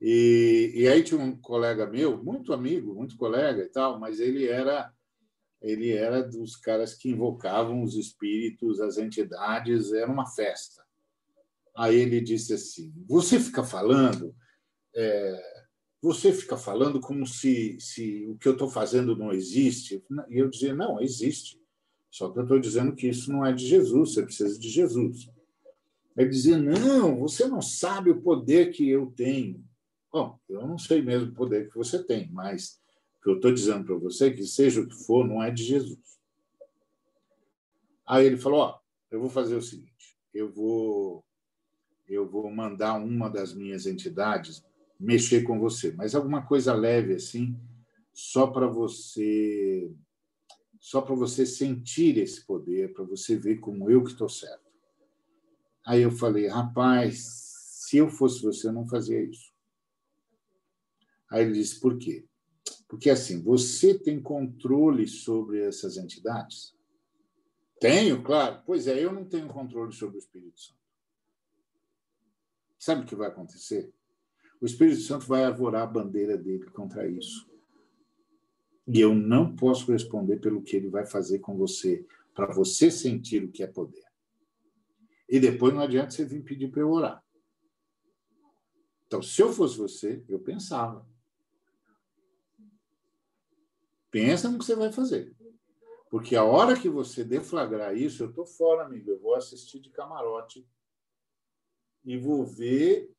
E, 0.00 0.72
e 0.74 0.88
aí 0.88 1.02
tinha 1.02 1.20
um 1.20 1.36
colega 1.36 1.86
meu, 1.86 2.22
muito 2.22 2.52
amigo, 2.52 2.94
muito 2.94 3.16
colega 3.16 3.62
e 3.62 3.68
tal, 3.68 3.98
mas 3.98 4.20
ele 4.20 4.46
era 4.46 4.92
ele 5.60 5.90
era 5.90 6.22
dos 6.22 6.56
caras 6.56 6.94
que 6.94 7.10
invocavam 7.10 7.82
os 7.82 7.96
espíritos, 7.96 8.80
as 8.80 8.96
entidades, 8.96 9.92
era 9.92 10.10
uma 10.10 10.26
festa. 10.26 10.84
Aí 11.76 11.96
ele 11.96 12.20
disse 12.20 12.54
assim: 12.54 12.92
Você 13.08 13.40
fica 13.40 13.64
falando, 13.64 14.34
é, 14.94 15.40
você 16.00 16.32
fica 16.32 16.56
falando 16.56 17.00
como 17.00 17.26
se, 17.26 17.76
se 17.80 18.26
o 18.26 18.36
que 18.36 18.46
eu 18.46 18.52
estou 18.52 18.70
fazendo 18.70 19.16
não 19.16 19.32
existe. 19.32 20.02
E 20.28 20.38
eu 20.38 20.48
dizia: 20.48 20.74
Não, 20.74 21.00
existe. 21.00 21.60
Só 22.10 22.30
que 22.30 22.38
eu 22.38 22.44
estou 22.44 22.58
dizendo 22.58 22.94
que 22.94 23.08
isso 23.08 23.30
não 23.30 23.44
é 23.44 23.52
de 23.52 23.66
Jesus, 23.66 24.14
você 24.14 24.22
precisa 24.22 24.58
de 24.58 24.68
Jesus. 24.68 25.28
Ele 26.16 26.28
dizia: 26.28 26.56
Não, 26.56 27.18
você 27.18 27.46
não 27.48 27.60
sabe 27.60 28.10
o 28.10 28.22
poder 28.22 28.70
que 28.70 28.88
eu 28.88 29.06
tenho. 29.06 29.64
Bom, 30.18 30.36
eu 30.48 30.66
não 30.66 30.76
sei 30.76 31.00
mesmo 31.00 31.30
o 31.30 31.34
poder 31.34 31.70
que 31.70 31.76
você 31.76 32.02
tem, 32.02 32.28
mas 32.32 32.80
o 33.20 33.22
que 33.22 33.30
eu 33.30 33.36
estou 33.36 33.52
dizendo 33.52 33.84
para 33.84 33.94
você 33.94 34.26
é 34.26 34.30
que, 34.32 34.44
seja 34.44 34.80
o 34.80 34.88
que 34.88 34.96
for, 35.04 35.24
não 35.24 35.40
é 35.40 35.48
de 35.48 35.62
Jesus. 35.62 36.18
Aí 38.04 38.26
ele 38.26 38.36
falou: 38.36 38.62
Ó, 38.62 38.80
eu 39.12 39.20
vou 39.20 39.30
fazer 39.30 39.54
o 39.54 39.62
seguinte, 39.62 40.18
eu 40.34 40.52
vou, 40.52 41.24
eu 42.08 42.28
vou 42.28 42.50
mandar 42.50 42.94
uma 42.94 43.30
das 43.30 43.54
minhas 43.54 43.86
entidades 43.86 44.60
mexer 44.98 45.44
com 45.44 45.60
você, 45.60 45.92
mas 45.92 46.16
alguma 46.16 46.44
coisa 46.44 46.74
leve 46.74 47.14
assim, 47.14 47.56
só 48.12 48.48
para 48.48 48.66
você 48.66 49.88
só 50.80 51.00
para 51.00 51.14
você 51.14 51.46
sentir 51.46 52.18
esse 52.18 52.44
poder, 52.44 52.92
para 52.92 53.04
você 53.04 53.36
ver 53.36 53.60
como 53.60 53.88
eu 53.88 54.02
que 54.02 54.10
estou 54.10 54.28
certo. 54.28 54.66
Aí 55.86 56.02
eu 56.02 56.10
falei, 56.10 56.48
rapaz, 56.48 57.24
se 57.88 57.98
eu 57.98 58.08
fosse 58.08 58.42
você, 58.42 58.66
eu 58.66 58.72
não 58.72 58.86
fazia 58.86 59.22
isso. 59.22 59.56
Aí 61.30 61.42
ele 61.44 61.54
disse, 61.54 61.78
por 61.78 61.98
quê? 61.98 62.26
Porque 62.88 63.10
assim, 63.10 63.42
você 63.42 63.98
tem 63.98 64.20
controle 64.20 65.06
sobre 65.06 65.60
essas 65.60 65.96
entidades? 65.96 66.74
Tenho, 67.80 68.22
claro. 68.22 68.62
Pois 68.66 68.86
é, 68.86 69.02
eu 69.02 69.12
não 69.12 69.24
tenho 69.24 69.48
controle 69.48 69.92
sobre 69.92 70.16
o 70.16 70.18
Espírito 70.18 70.60
Santo. 70.60 70.78
Sabe 72.78 73.02
o 73.02 73.06
que 73.06 73.14
vai 73.14 73.28
acontecer? 73.28 73.92
O 74.60 74.66
Espírito 74.66 75.00
Santo 75.00 75.26
vai 75.26 75.44
arvorar 75.44 75.82
a 75.82 75.86
bandeira 75.86 76.36
dele 76.36 76.66
contra 76.70 77.06
isso. 77.06 77.48
E 78.86 79.00
eu 79.00 79.14
não 79.14 79.54
posso 79.54 79.92
responder 79.92 80.38
pelo 80.38 80.62
que 80.62 80.76
ele 80.76 80.88
vai 80.88 81.04
fazer 81.04 81.40
com 81.40 81.56
você, 81.56 82.06
para 82.34 82.52
você 82.52 82.90
sentir 82.90 83.44
o 83.44 83.50
que 83.50 83.62
é 83.62 83.66
poder. 83.66 84.04
E 85.28 85.38
depois 85.38 85.74
não 85.74 85.82
adianta 85.82 86.10
você 86.10 86.24
vir 86.24 86.42
pedir 86.42 86.70
para 86.70 86.80
eu 86.80 86.90
orar. 86.90 87.22
Então, 89.06 89.22
se 89.22 89.42
eu 89.42 89.52
fosse 89.52 89.76
você, 89.76 90.24
eu 90.28 90.38
pensava. 90.38 91.06
Pensa 94.26 94.48
no 94.48 94.58
que 94.58 94.64
você 94.64 94.74
vai 94.74 94.92
fazer. 94.92 95.34
Porque 96.10 96.34
a 96.34 96.44
hora 96.44 96.78
que 96.78 96.88
você 96.88 97.22
deflagrar 97.22 97.96
isso, 97.96 98.22
eu 98.22 98.30
estou 98.30 98.46
fora, 98.46 98.84
amigo. 98.84 99.10
Eu 99.10 99.20
vou 99.20 99.34
assistir 99.34 99.78
de 99.78 99.90
camarote 99.90 100.66
e 102.04 102.16
vou 102.16 102.44
ver 102.44 103.10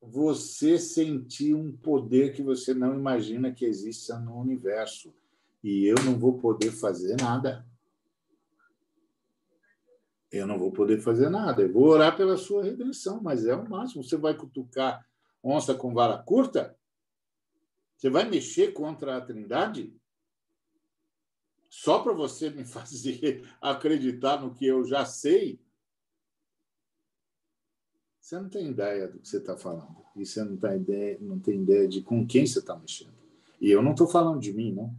você 0.00 0.78
sentir 0.78 1.54
um 1.54 1.72
poder 1.72 2.32
que 2.32 2.42
você 2.42 2.74
não 2.74 2.94
imagina 2.94 3.52
que 3.52 3.64
exista 3.64 4.18
no 4.18 4.38
universo. 4.38 5.14
E 5.62 5.86
eu 5.86 5.96
não 6.04 6.18
vou 6.18 6.38
poder 6.38 6.70
fazer 6.70 7.16
nada. 7.20 7.66
Eu 10.30 10.46
não 10.46 10.58
vou 10.58 10.72
poder 10.72 11.00
fazer 11.00 11.30
nada. 11.30 11.62
Eu 11.62 11.72
vou 11.72 11.84
orar 11.84 12.16
pela 12.16 12.36
sua 12.36 12.64
redenção, 12.64 13.20
mas 13.22 13.46
é 13.46 13.54
o 13.54 13.68
máximo. 13.68 14.02
Você 14.02 14.16
vai 14.16 14.34
cutucar 14.34 15.06
onça 15.42 15.74
com 15.74 15.94
vara 15.94 16.18
curta? 16.18 16.76
Você 17.96 18.10
vai 18.10 18.28
mexer 18.28 18.72
contra 18.72 19.16
a 19.16 19.20
Trindade? 19.20 19.94
Só 21.70 22.02
para 22.02 22.12
você 22.12 22.50
me 22.50 22.64
fazer 22.66 23.48
acreditar 23.60 24.40
no 24.40 24.54
que 24.54 24.66
eu 24.66 24.84
já 24.84 25.04
sei? 25.04 25.60
Você 28.20 28.40
não 28.40 28.48
tem 28.48 28.70
ideia 28.70 29.06
do 29.06 29.20
que 29.20 29.28
você 29.28 29.38
está 29.38 29.56
falando. 29.56 30.04
E 30.16 30.26
você 30.26 30.42
não, 30.42 30.56
tá 30.56 30.74
ideia, 30.74 31.16
não 31.20 31.38
tem 31.38 31.62
ideia 31.62 31.86
de 31.86 32.02
com 32.02 32.26
quem 32.26 32.44
você 32.46 32.58
está 32.58 32.76
mexendo. 32.76 33.14
E 33.60 33.70
eu 33.70 33.80
não 33.80 33.92
estou 33.92 34.08
falando 34.08 34.40
de 34.40 34.52
mim, 34.52 34.72
não. 34.72 34.94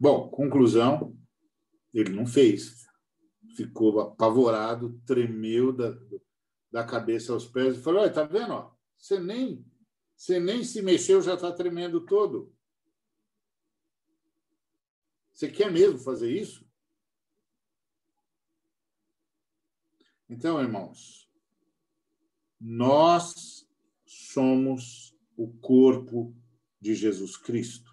Bom, 0.00 0.28
conclusão: 0.30 1.16
ele 1.92 2.10
não 2.10 2.26
fez. 2.26 2.86
Ficou 3.54 4.00
apavorado, 4.00 4.98
tremeu 5.04 5.70
da, 5.72 5.94
da 6.70 6.82
cabeça 6.82 7.32
aos 7.32 7.46
pés 7.46 7.76
e 7.76 7.82
falou: 7.82 8.00
Olha, 8.00 8.12
tá 8.12 8.24
vendo? 8.24 8.52
Ó, 8.54 8.71
você, 9.02 9.18
nem, 9.18 9.66
você 10.16 10.38
nem 10.38 10.62
se 10.62 10.80
mexeu, 10.80 11.20
já 11.20 11.34
está 11.34 11.52
tremendo 11.52 12.06
todo. 12.06 12.54
Você 15.32 15.50
quer 15.50 15.72
mesmo 15.72 15.98
fazer 15.98 16.30
isso? 16.30 16.64
Então, 20.28 20.62
irmãos, 20.62 21.28
nós 22.60 23.68
somos 24.06 25.12
o 25.36 25.52
corpo 25.54 26.32
de 26.80 26.94
Jesus 26.94 27.36
Cristo. 27.36 27.92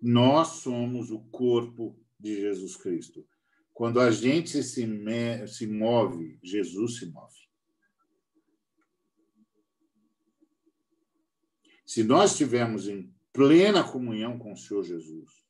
Nós 0.00 0.48
somos 0.62 1.10
o 1.10 1.20
corpo 1.28 2.02
de 2.18 2.40
Jesus 2.40 2.76
Cristo. 2.76 3.28
Quando 3.72 4.00
a 4.00 4.10
gente 4.10 4.62
se, 4.62 4.86
me, 4.86 5.46
se 5.46 5.66
move, 5.66 6.38
Jesus 6.42 6.98
se 6.98 7.06
move. 7.06 7.42
Se 11.86 12.02
nós 12.02 12.32
estivermos 12.32 12.88
em 12.88 13.14
plena 13.32 13.82
comunhão 13.82 14.38
com 14.38 14.52
o 14.52 14.56
Senhor 14.56 14.82
Jesus, 14.82 15.42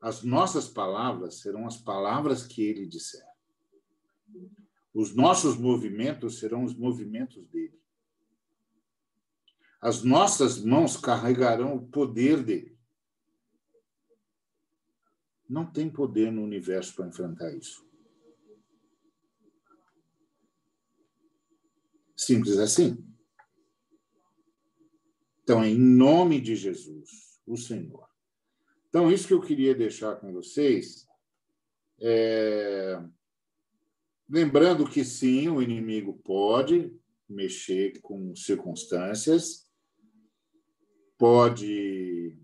as 0.00 0.22
nossas 0.22 0.68
palavras 0.68 1.40
serão 1.40 1.66
as 1.66 1.76
palavras 1.76 2.46
que 2.46 2.62
ele 2.62 2.86
disser. 2.86 3.26
Os 4.92 5.14
nossos 5.14 5.56
movimentos 5.56 6.38
serão 6.38 6.64
os 6.64 6.74
movimentos 6.74 7.46
dele. 7.48 7.80
As 9.80 10.02
nossas 10.02 10.62
mãos 10.62 10.96
carregarão 10.96 11.76
o 11.76 11.86
poder 11.88 12.42
dele. 12.42 12.71
Não 15.52 15.70
tem 15.70 15.90
poder 15.90 16.32
no 16.32 16.42
universo 16.42 16.94
para 16.94 17.06
enfrentar 17.06 17.54
isso. 17.54 17.86
Simples 22.16 22.58
assim. 22.58 23.04
Então, 25.42 25.64
em 25.64 25.78
nome 25.78 26.40
de 26.40 26.56
Jesus, 26.56 27.40
o 27.46 27.56
Senhor, 27.56 28.08
então, 28.92 29.10
isso 29.10 29.26
que 29.26 29.32
eu 29.32 29.40
queria 29.40 29.74
deixar 29.74 30.16
com 30.16 30.30
vocês. 30.34 31.08
É... 31.98 33.02
Lembrando 34.28 34.86
que 34.86 35.02
sim, 35.02 35.48
o 35.48 35.62
inimigo 35.62 36.20
pode 36.22 36.94
mexer 37.26 37.98
com 38.02 38.36
circunstâncias, 38.36 39.66
pode 41.16 42.38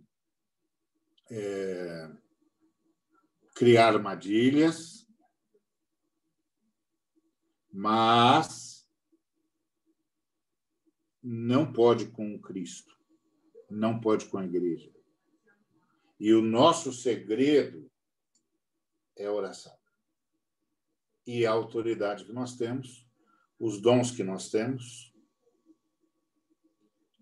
é, 1.30 2.10
criar 3.58 3.92
armadilhas, 3.92 5.04
mas 7.72 8.88
não 11.20 11.72
pode 11.72 12.06
com 12.06 12.40
Cristo, 12.40 12.96
não 13.68 14.00
pode 14.00 14.26
com 14.26 14.38
a 14.38 14.44
igreja. 14.44 14.94
E 16.20 16.32
o 16.32 16.40
nosso 16.40 16.92
segredo 16.92 17.90
é 19.16 19.26
a 19.26 19.32
oração. 19.32 19.76
E 21.26 21.44
a 21.44 21.50
autoridade 21.50 22.24
que 22.24 22.32
nós 22.32 22.56
temos, 22.56 23.04
os 23.58 23.80
dons 23.80 24.12
que 24.12 24.22
nós 24.22 24.52
temos. 24.52 25.12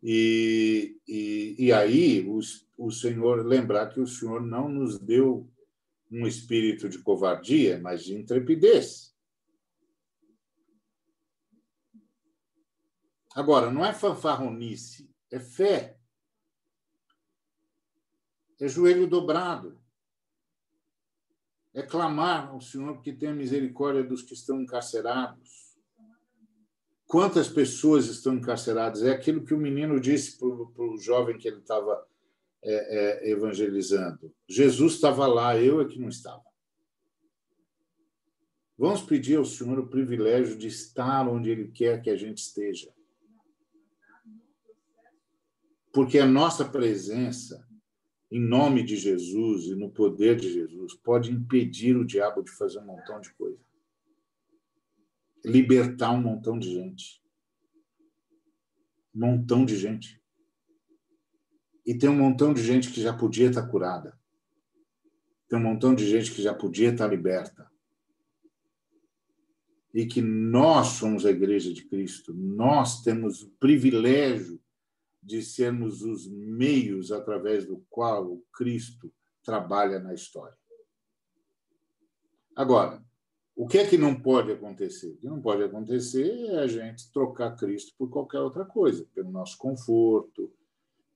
E, 0.03 1.01
e, 1.09 1.57
e 1.59 1.73
aí, 1.73 2.29
o, 2.29 2.41
o 2.77 2.91
Senhor, 2.91 3.43
lembrar 3.43 3.89
que 3.89 4.01
o 4.01 4.07
Senhor 4.07 4.43
não 4.43 4.69
nos 4.69 4.99
deu 4.99 5.51
um 6.11 6.27
espírito 6.27 6.89
de 6.89 6.99
covardia, 6.99 7.79
mas 7.79 8.05
de 8.05 8.15
intrepidez. 8.15 9.15
Agora, 13.35 13.71
não 13.71 13.85
é 13.85 13.93
fanfarronice, 13.93 15.11
é 15.31 15.39
fé. 15.39 15.99
É 18.59 18.67
joelho 18.67 19.07
dobrado. 19.07 19.79
É 21.75 21.83
clamar 21.83 22.49
ao 22.49 22.61
Senhor 22.61 23.03
que 23.03 23.13
tenha 23.13 23.35
misericórdia 23.35 24.03
dos 24.03 24.23
que 24.23 24.33
estão 24.33 24.63
encarcerados. 24.63 25.77
Quantas 27.07 27.49
pessoas 27.49 28.07
estão 28.07 28.35
encarceradas? 28.35 29.03
É 29.03 29.11
aquilo 29.11 29.45
que 29.45 29.53
o 29.53 29.59
menino 29.59 30.01
disse 30.01 30.39
para 30.39 30.49
o 30.49 30.97
jovem 30.99 31.37
que 31.37 31.47
ele 31.47 31.59
estava 31.59 32.09
é, 32.63 33.29
é, 33.29 33.31
evangelizando. 33.31 34.35
Jesus 34.49 34.95
estava 34.95 35.27
lá, 35.27 35.57
eu 35.57 35.81
é 35.81 35.85
que 35.87 35.99
não 35.99 36.09
estava. 36.09 36.45
Vamos 38.79 39.03
pedir 39.03 39.37
ao 39.37 39.45
Senhor 39.45 39.79
o 39.79 39.89
privilégio 39.89 40.57
de 40.57 40.67
estar 40.67 41.27
onde 41.29 41.49
Ele 41.49 41.69
quer 41.69 42.03
que 42.03 42.11
a 42.11 42.17
gente 42.17 42.39
esteja. 42.39 42.93
Porque 45.93 46.19
a 46.19 46.27
nossa 46.27 46.63
presença, 46.63 47.67
em 48.31 48.39
nome 48.39 48.83
de 48.83 48.97
Jesus 48.97 49.65
e 49.65 49.75
no 49.75 49.91
poder 49.91 50.37
de 50.37 50.53
Jesus, 50.53 50.93
pode 50.95 51.33
impedir 51.33 51.97
o 51.97 52.05
diabo 52.05 52.43
de 52.43 52.51
fazer 52.51 52.81
um 52.81 52.85
montão 52.85 53.19
de 53.19 53.33
coisa. 53.33 53.65
Libertar 55.43 56.11
um 56.11 56.21
montão 56.21 56.59
de 56.59 56.71
gente. 56.71 57.23
Um 59.15 59.21
montão 59.21 59.65
de 59.65 59.75
gente. 59.75 60.21
E 61.87 61.95
tem 61.97 62.11
um 62.11 62.17
montão 62.17 62.53
de 62.53 62.63
gente 62.63 62.91
que 62.91 63.01
já 63.01 63.17
podia 63.17 63.49
estar 63.49 63.67
curada. 63.69 64.19
Tem 65.49 65.59
um 65.59 65.63
montão 65.63 65.95
de 65.95 66.05
gente 66.05 66.33
que 66.33 66.43
já 66.43 66.53
podia 66.53 66.91
estar 66.91 67.07
liberta. 67.07 67.71
E 69.95 70.05
que 70.05 70.21
nós 70.21 70.89
somos 70.89 71.25
a 71.25 71.31
Igreja 71.31 71.73
de 71.73 71.85
Cristo, 71.85 72.35
nós 72.35 73.03
temos 73.03 73.43
o 73.43 73.51
privilégio 73.61 74.61
de 75.23 75.43
sermos 75.43 76.03
os 76.03 76.29
meios 76.29 77.13
através 77.13 77.67
do 77.67 77.85
qual 77.89 78.27
o 78.27 78.45
Cristo 78.53 79.13
trabalha 79.43 79.99
na 79.99 80.13
história. 80.13 80.57
Agora, 82.55 83.03
o 83.55 83.67
que 83.67 83.79
é 83.79 83.87
que 83.87 83.97
não 83.97 84.21
pode 84.21 84.53
acontecer? 84.53 85.13
O 85.13 85.17
que 85.17 85.27
não 85.27 85.41
pode 85.41 85.63
acontecer 85.63 86.47
é 86.47 86.59
a 86.59 86.67
gente 86.67 87.11
trocar 87.11 87.57
Cristo 87.57 87.95
por 87.97 88.11
qualquer 88.11 88.41
outra 88.41 88.65
coisa, 88.65 89.07
pelo 89.15 89.31
nosso 89.31 89.57
conforto, 89.57 90.53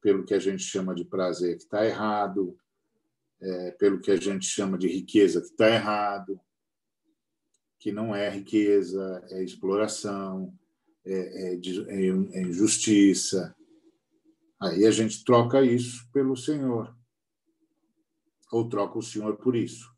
pelo 0.01 0.24
que 0.24 0.35
a 0.35 0.39
gente 0.39 0.62
chama 0.62 0.94
de 0.94 1.05
prazer 1.05 1.56
que 1.56 1.62
está 1.62 1.85
errado, 1.85 2.59
é, 3.40 3.70
pelo 3.72 4.01
que 4.01 4.10
a 4.10 4.16
gente 4.16 4.47
chama 4.47 4.77
de 4.77 4.89
riqueza 4.89 5.40
que 5.40 5.48
está 5.48 5.68
errado, 5.68 6.40
que 7.78 7.90
não 7.90 8.14
é 8.14 8.28
riqueza, 8.28 9.24
é 9.31 9.43
exploração, 9.43 10.55
é, 11.05 11.14
é, 11.14 11.55
é, 11.55 12.06
é 12.09 12.43
injustiça. 12.43 13.55
Aí 14.60 14.85
a 14.85 14.90
gente 14.90 15.24
troca 15.24 15.62
isso 15.62 16.06
pelo 16.12 16.36
Senhor, 16.36 16.94
ou 18.52 18.68
troca 18.68 18.98
o 18.98 19.02
Senhor 19.02 19.36
por 19.39 19.56
isso. 19.56 19.90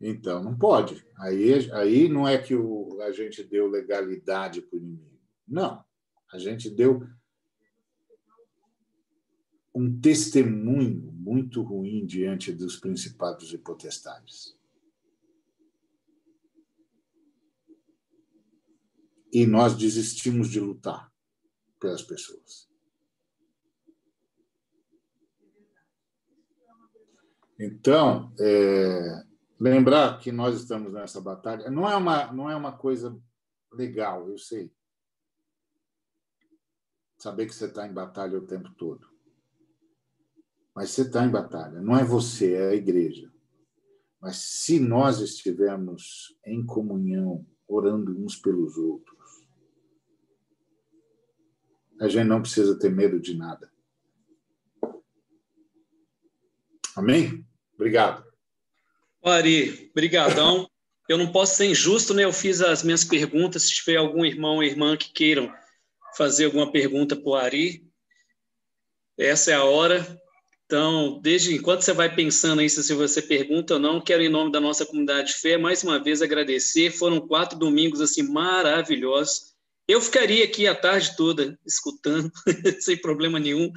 Então, 0.00 0.42
não 0.42 0.56
pode. 0.56 1.06
Aí, 1.18 1.70
aí 1.72 2.08
não 2.08 2.28
é 2.28 2.36
que 2.36 2.54
o, 2.54 3.00
a 3.02 3.12
gente 3.12 3.42
deu 3.44 3.68
legalidade 3.68 4.60
para 4.60 4.76
o 4.76 4.80
inimigo. 4.80 5.18
Não. 5.46 5.82
A 6.32 6.38
gente 6.38 6.68
deu 6.68 7.06
um 9.76 10.00
testemunho 10.00 11.12
muito 11.12 11.60
ruim 11.60 12.06
diante 12.06 12.50
dos 12.50 12.78
principados 12.78 13.52
e 13.52 13.58
potestades. 13.58 14.58
E 19.30 19.46
nós 19.46 19.76
desistimos 19.76 20.48
de 20.48 20.58
lutar 20.60 21.12
pelas 21.78 22.02
pessoas. 22.02 22.70
Então, 27.58 28.32
é, 28.40 29.26
lembrar 29.60 30.18
que 30.20 30.32
nós 30.32 30.58
estamos 30.58 30.90
nessa 30.90 31.20
batalha 31.20 31.70
não 31.70 31.86
é 31.86 31.94
uma 31.96 32.32
não 32.32 32.50
é 32.50 32.56
uma 32.56 32.72
coisa 32.72 33.14
legal, 33.70 34.26
eu 34.30 34.38
sei. 34.38 34.74
Saber 37.18 37.44
que 37.44 37.54
você 37.54 37.66
está 37.66 37.86
em 37.86 37.92
batalha 37.92 38.38
o 38.38 38.46
tempo 38.46 38.72
todo. 38.74 39.15
Mas 40.76 40.90
você 40.90 41.02
está 41.02 41.24
em 41.24 41.30
batalha. 41.30 41.80
Não 41.80 41.96
é 41.96 42.04
você, 42.04 42.52
é 42.52 42.68
a 42.68 42.74
igreja. 42.74 43.32
Mas 44.20 44.36
se 44.36 44.78
nós 44.78 45.20
estivermos 45.20 46.36
em 46.44 46.66
comunhão, 46.66 47.46
orando 47.66 48.12
uns 48.22 48.36
pelos 48.36 48.76
outros, 48.76 49.16
a 51.98 52.08
gente 52.08 52.26
não 52.26 52.42
precisa 52.42 52.78
ter 52.78 52.90
medo 52.90 53.18
de 53.18 53.34
nada. 53.34 53.72
Amém? 56.94 57.46
Obrigado. 57.74 58.26
Ari, 59.24 59.90
brigadão. 59.94 60.70
Eu 61.08 61.16
não 61.16 61.32
posso 61.32 61.56
ser 61.56 61.70
injusto, 61.70 62.12
né? 62.12 62.24
Eu 62.24 62.32
fiz 62.34 62.60
as 62.60 62.82
minhas 62.82 63.02
perguntas. 63.02 63.62
Se 63.62 63.76
tiver 63.76 63.96
algum 63.96 64.26
irmão 64.26 64.56
ou 64.56 64.62
irmã 64.62 64.94
que 64.94 65.10
queiram 65.10 65.50
fazer 66.14 66.44
alguma 66.44 66.70
pergunta 66.70 67.16
para 67.16 67.30
o 67.30 67.34
Ari, 67.34 67.90
essa 69.18 69.52
é 69.52 69.54
a 69.54 69.64
hora. 69.64 70.20
Então, 70.66 71.20
desde 71.22 71.54
enquanto 71.54 71.82
você 71.82 71.92
vai 71.92 72.12
pensando 72.12 72.58
aí 72.60 72.68
se 72.68 72.92
você 72.92 73.22
pergunta 73.22 73.74
ou 73.74 73.80
não, 73.80 74.00
quero 74.00 74.22
em 74.22 74.28
nome 74.28 74.50
da 74.50 74.60
nossa 74.60 74.84
comunidade 74.84 75.28
de 75.28 75.38
fé 75.38 75.56
mais 75.56 75.84
uma 75.84 76.02
vez 76.02 76.20
agradecer. 76.20 76.90
Foram 76.90 77.20
quatro 77.20 77.56
domingos 77.56 78.00
assim 78.00 78.22
maravilhosos. 78.24 79.54
Eu 79.86 80.00
ficaria 80.00 80.44
aqui 80.44 80.66
a 80.66 80.74
tarde 80.74 81.16
toda 81.16 81.56
escutando, 81.64 82.32
sem 82.80 82.96
problema 82.96 83.38
nenhum. 83.38 83.72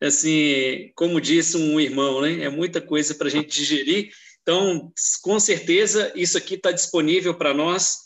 Assim, 0.00 0.92
como 0.94 1.20
disse 1.20 1.56
um 1.56 1.80
irmão, 1.80 2.22
né? 2.22 2.44
É 2.44 2.48
muita 2.48 2.80
coisa 2.80 3.12
para 3.12 3.26
a 3.26 3.30
gente 3.30 3.48
digerir. 3.48 4.12
Então, 4.40 4.92
com 5.22 5.38
certeza, 5.40 6.12
isso 6.14 6.38
aqui 6.38 6.54
está 6.54 6.70
disponível 6.70 7.34
para 7.34 7.52
nós. 7.52 7.96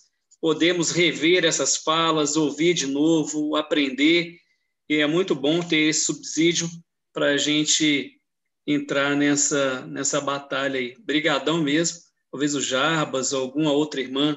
Podemos 0.41 0.91
rever 0.91 1.45
essas 1.45 1.77
falas, 1.77 2.37
ouvir 2.37 2.73
de 2.73 2.87
novo, 2.87 3.55
aprender. 3.55 4.39
E 4.89 4.97
é 4.97 5.07
muito 5.07 5.35
bom 5.35 5.61
ter 5.61 5.89
esse 5.89 6.07
subsídio 6.07 6.69
para 7.13 7.27
a 7.27 7.37
gente 7.37 8.14
entrar 8.67 9.15
nessa, 9.17 9.87
nessa 9.87 10.21
batalha 10.21 10.79
aí. 10.79 10.97
Brigadão 11.01 11.63
mesmo. 11.63 11.99
Talvez 12.31 12.55
o 12.55 12.61
Jarbas 12.61 13.33
ou 13.33 13.43
alguma 13.43 13.71
outra 13.73 14.01
irmã, 14.01 14.37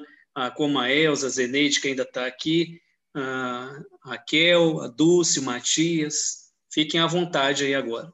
como 0.55 0.79
a 0.79 0.91
Elza, 0.91 1.27
a 1.27 1.29
Zeneide, 1.29 1.81
que 1.81 1.87
ainda 1.87 2.03
está 2.03 2.27
aqui, 2.27 2.79
a 3.15 3.79
Raquel, 4.03 4.81
a 4.81 4.87
Dulce, 4.87 5.39
o 5.39 5.43
Matias. 5.43 6.51
Fiquem 6.71 6.99
à 6.99 7.07
vontade 7.07 7.63
aí 7.63 7.73
agora 7.73 8.13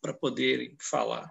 para 0.00 0.14
poderem 0.14 0.76
falar. 0.78 1.28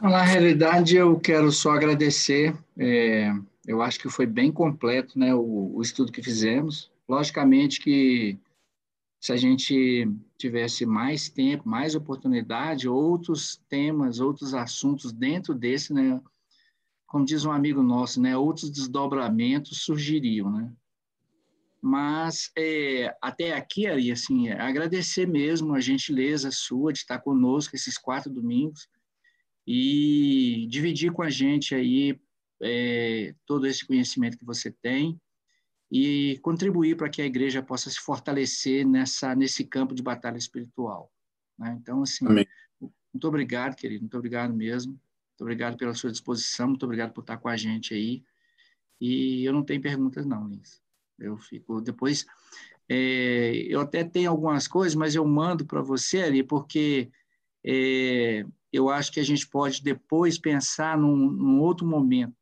Na 0.00 0.22
realidade, 0.22 0.96
eu 0.96 1.18
quero 1.18 1.50
só 1.50 1.70
agradecer. 1.70 2.56
É, 2.78 3.32
eu 3.66 3.80
acho 3.82 3.98
que 3.98 4.10
foi 4.10 4.26
bem 4.26 4.52
completo 4.52 5.18
né, 5.18 5.34
o, 5.34 5.72
o 5.74 5.82
estudo 5.82 6.12
que 6.12 6.22
fizemos. 6.22 6.90
Logicamente 7.08 7.80
que 7.80 8.38
se 9.26 9.32
a 9.32 9.36
gente 9.36 10.08
tivesse 10.38 10.86
mais 10.86 11.28
tempo, 11.28 11.68
mais 11.68 11.96
oportunidade, 11.96 12.88
outros 12.88 13.60
temas, 13.68 14.20
outros 14.20 14.54
assuntos 14.54 15.12
dentro 15.12 15.52
desse, 15.52 15.92
né, 15.92 16.22
como 17.08 17.24
diz 17.24 17.44
um 17.44 17.50
amigo 17.50 17.82
nosso, 17.82 18.22
né, 18.22 18.36
outros 18.36 18.70
desdobramentos 18.70 19.82
surgiriam, 19.82 20.48
né? 20.48 20.72
Mas 21.82 22.52
é, 22.56 23.16
até 23.20 23.52
aqui, 23.52 23.88
Ari, 23.88 24.12
assim, 24.12 24.46
é 24.46 24.60
agradecer 24.60 25.26
mesmo 25.26 25.74
a 25.74 25.80
gentileza 25.80 26.52
sua 26.52 26.92
de 26.92 27.00
estar 27.00 27.18
conosco 27.18 27.74
esses 27.74 27.98
quatro 27.98 28.32
domingos 28.32 28.86
e 29.66 30.68
dividir 30.70 31.10
com 31.10 31.22
a 31.22 31.30
gente 31.30 31.74
aí 31.74 32.16
é, 32.62 33.34
todo 33.44 33.66
esse 33.66 33.84
conhecimento 33.84 34.38
que 34.38 34.44
você 34.44 34.70
tem 34.70 35.20
e 35.90 36.38
contribuir 36.42 36.96
para 36.96 37.08
que 37.08 37.22
a 37.22 37.26
igreja 37.26 37.62
possa 37.62 37.88
se 37.88 38.00
fortalecer 38.00 38.86
nessa 38.86 39.34
nesse 39.34 39.64
campo 39.64 39.94
de 39.94 40.02
batalha 40.02 40.36
espiritual. 40.36 41.12
Né? 41.58 41.76
Então, 41.80 42.02
assim, 42.02 42.26
Amém. 42.26 42.46
muito 42.80 43.28
obrigado, 43.28 43.76
querido, 43.76 44.02
muito 44.02 44.16
obrigado 44.16 44.52
mesmo. 44.52 44.92
Muito 44.92 45.42
obrigado 45.42 45.76
pela 45.76 45.94
sua 45.94 46.10
disposição, 46.10 46.68
muito 46.68 46.84
obrigado 46.84 47.12
por 47.12 47.20
estar 47.20 47.36
com 47.36 47.48
a 47.48 47.56
gente 47.56 47.92
aí. 47.92 48.24
E 49.00 49.44
eu 49.44 49.52
não 49.52 49.62
tenho 49.62 49.82
perguntas, 49.82 50.24
não, 50.24 50.48
Lins. 50.48 50.80
Eu 51.18 51.36
fico. 51.36 51.80
Depois, 51.82 52.26
é, 52.88 53.52
eu 53.68 53.80
até 53.80 54.02
tenho 54.02 54.30
algumas 54.30 54.66
coisas, 54.66 54.94
mas 54.94 55.14
eu 55.14 55.26
mando 55.26 55.66
para 55.66 55.82
você 55.82 56.22
ali, 56.22 56.42
porque 56.42 57.10
é, 57.64 58.46
eu 58.72 58.88
acho 58.88 59.12
que 59.12 59.20
a 59.20 59.24
gente 59.24 59.46
pode 59.46 59.82
depois 59.82 60.38
pensar 60.38 60.96
num, 60.96 61.30
num 61.30 61.60
outro 61.60 61.86
momento 61.86 62.34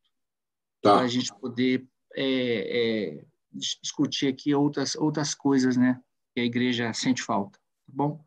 tá. 0.81 0.95
para 0.95 1.01
a 1.03 1.09
gente 1.09 1.35
poder 1.35 1.85
é, 2.15 3.19
é, 3.19 3.25
discutir 3.55 4.29
aqui 4.29 4.55
outras 4.55 4.95
outras 4.97 5.35
coisas, 5.35 5.77
né? 5.77 6.01
Que 6.35 6.41
a 6.41 6.45
igreja 6.45 6.93
sente 6.93 7.23
falta. 7.23 7.59
Tá 7.87 7.93
bom? 7.93 8.25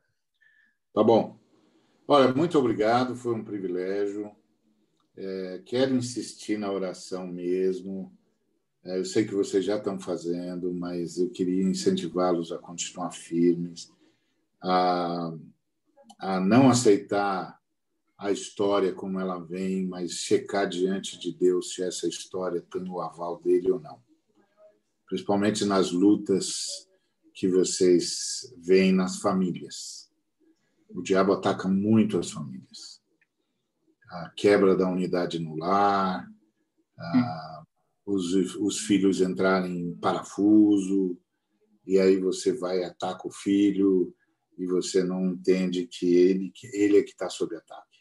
Tá 0.94 1.04
bom. 1.04 1.38
Olha, 2.08 2.34
muito 2.34 2.58
obrigado. 2.58 3.16
Foi 3.16 3.36
um 3.36 3.44
privilégio. 3.44 4.32
É, 5.16 5.62
quero 5.66 5.95
insistir 5.95 6.58
na 6.58 6.72
oração 6.72 7.28
mesmo. 7.28 8.16
É, 8.84 8.98
eu 8.98 9.06
sei 9.06 9.26
que 9.26 9.34
vocês 9.34 9.66
já 9.66 9.78
estão 9.78 9.99
fazendo, 9.99 10.74
mas 10.74 11.18
eu 11.18 11.30
queria 11.30 11.64
incentivá-los 11.64 12.52
a 12.52 12.58
continuar 12.58 13.12
firmes, 13.12 13.91
a, 14.62 15.34
a 16.20 16.40
não 16.40 16.70
aceitar 16.70 17.60
a 18.18 18.32
história 18.32 18.94
como 18.94 19.20
ela 19.20 19.38
vem, 19.38 19.86
mas 19.86 20.14
checar 20.14 20.68
diante 20.68 21.20
de 21.20 21.32
Deus 21.34 21.74
se 21.74 21.84
essa 21.84 22.08
história 22.08 22.62
tem 22.62 22.90
o 22.90 23.02
aval 23.02 23.40
dele 23.41 23.72
ou 23.72 23.80
não. 23.80 24.07
Principalmente 25.08 25.66
nas 25.66 25.92
lutas 25.92 26.88
que 27.34 27.48
vocês 27.48 28.54
veem 28.58 28.92
nas 28.92 29.18
famílias. 29.18 30.12
O 30.90 31.02
diabo 31.02 31.34
ataca 31.34 31.68
muito 31.68 32.18
as 32.18 32.32
famílias. 32.32 33.02
A 34.10 34.30
quebra 34.36 34.76
da 34.76 34.90
unidade 34.90 35.40
no 35.40 35.56
lar, 35.56 36.28
a, 36.98 37.64
os, 38.06 38.34
os 38.56 38.80
filhos 38.80 39.22
entrarem 39.22 39.80
em 39.80 39.96
parafuso, 39.96 41.18
e 41.86 42.00
aí 42.00 42.18
você 42.18 42.52
vai 42.52 42.84
ataca 42.84 43.28
o 43.28 43.32
filho 43.32 44.14
e 44.58 44.66
você 44.66 45.04
não 45.04 45.28
entende 45.28 45.88
que 45.88 46.16
ele, 46.16 46.52
que 46.52 46.68
ele 46.68 46.98
é 46.98 47.04
que 47.04 47.12
está 47.12 47.30
sob 47.30 47.56
ataque 47.56 48.00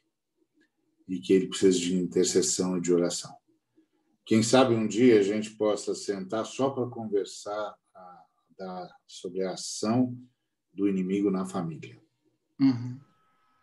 e 1.08 1.20
que 1.20 1.32
ele 1.32 1.48
precisa 1.48 1.78
de 1.78 1.94
intercessão 1.94 2.78
e 2.78 2.80
de 2.80 2.92
oração. 2.92 3.35
Quem 4.26 4.42
sabe 4.42 4.74
um 4.74 4.88
dia 4.88 5.20
a 5.20 5.22
gente 5.22 5.50
possa 5.50 5.94
sentar 5.94 6.44
só 6.44 6.70
para 6.70 6.88
conversar 6.88 7.76
a, 7.94 8.24
da, 8.58 8.90
sobre 9.06 9.44
a 9.44 9.52
ação 9.52 10.18
do 10.74 10.88
inimigo 10.88 11.30
na 11.30 11.46
família. 11.46 11.96
Uhum. 12.60 12.98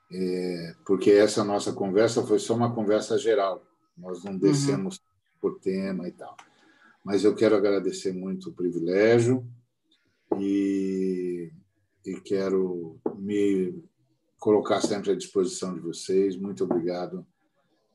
É, 0.10 0.76
porque 0.85 1.11
essa 1.11 1.44
nossa 1.44 1.73
conversa 1.73 2.26
foi 2.26 2.40
só 2.40 2.56
uma 2.56 2.73
conversa 2.73 3.18
geral. 3.18 3.61
Nós 3.98 4.23
não 4.23 4.38
descemos 4.38 4.95
uhum. 4.95 5.03
por 5.41 5.60
tema 5.60 6.07
e 6.07 6.14
tal. 6.14 6.38
Mas 7.03 7.26
eu 7.26 7.35
quero 7.35 7.57
agradecer 7.57 8.14
muito 8.14 8.49
o 8.49 8.53
privilégio 8.53 9.45
e, 10.40 11.52
e 12.06 12.22
quero 12.22 12.98
me 13.18 13.84
colocar 14.40 14.80
sempre 14.80 15.11
à 15.11 15.15
disposição 15.15 15.73
de 15.73 15.81
vocês. 15.81 16.38
Muito 16.38 16.64
obrigado 16.64 17.27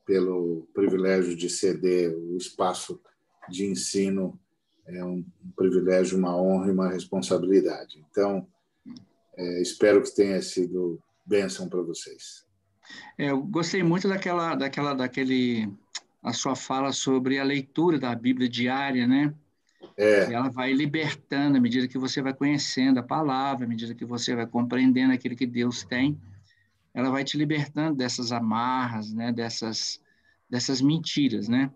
pelo 0.09 0.67
privilégio 0.73 1.35
de 1.35 1.47
ceder 1.47 2.11
o 2.17 2.35
espaço 2.35 2.99
de 3.47 3.67
ensino. 3.67 4.39
É 4.87 5.05
um, 5.05 5.23
privilégio, 5.55 6.17
uma 6.17 6.35
honra 6.35 6.67
e 6.67 6.71
uma 6.71 6.89
responsabilidade. 6.89 8.03
Então, 8.09 8.47
é, 9.37 9.61
espero 9.61 10.01
que 10.01 10.15
tenha 10.15 10.41
sido 10.41 10.99
bênção 11.23 11.69
para 11.69 11.83
vocês. 11.83 12.43
É, 13.19 13.29
eu 13.29 13.39
gostei 13.39 13.83
muito 13.83 14.07
daquela, 14.07 14.55
daquela, 14.55 14.95
daquele, 14.95 15.71
a 16.23 16.33
sua 16.33 16.55
fala 16.55 16.91
sobre 16.91 17.37
a 17.37 17.43
leitura 17.43 17.99
da 17.99 18.15
Bíblia 18.15 18.49
diária, 18.49 19.05
né? 19.05 19.31
É. 19.95 20.33
Ela 20.33 20.49
vai 20.49 20.73
libertando 20.73 21.55
à 21.55 21.61
medida 21.61 21.87
que 21.87 21.99
você 21.99 22.19
vai 22.19 22.33
conhecendo 22.33 22.99
a 22.99 23.03
palavra, 23.03 23.63
à 23.63 23.69
medida 23.69 23.93
que 23.93 24.05
você 24.05 24.35
vai 24.35 24.47
compreendendo 24.47 25.13
aquilo 25.13 25.35
que 25.35 25.45
Deus 25.45 25.83
tem 25.83 26.19
ela 26.99 27.11
vai 27.11 27.23
te 27.23 27.37
libertando 27.37 27.97
dessas 27.97 28.31
amarras, 28.31 29.13
né, 29.13 29.31
dessas, 29.31 30.01
dessas 30.49 30.81
mentiras, 30.81 31.47
né? 31.49 31.71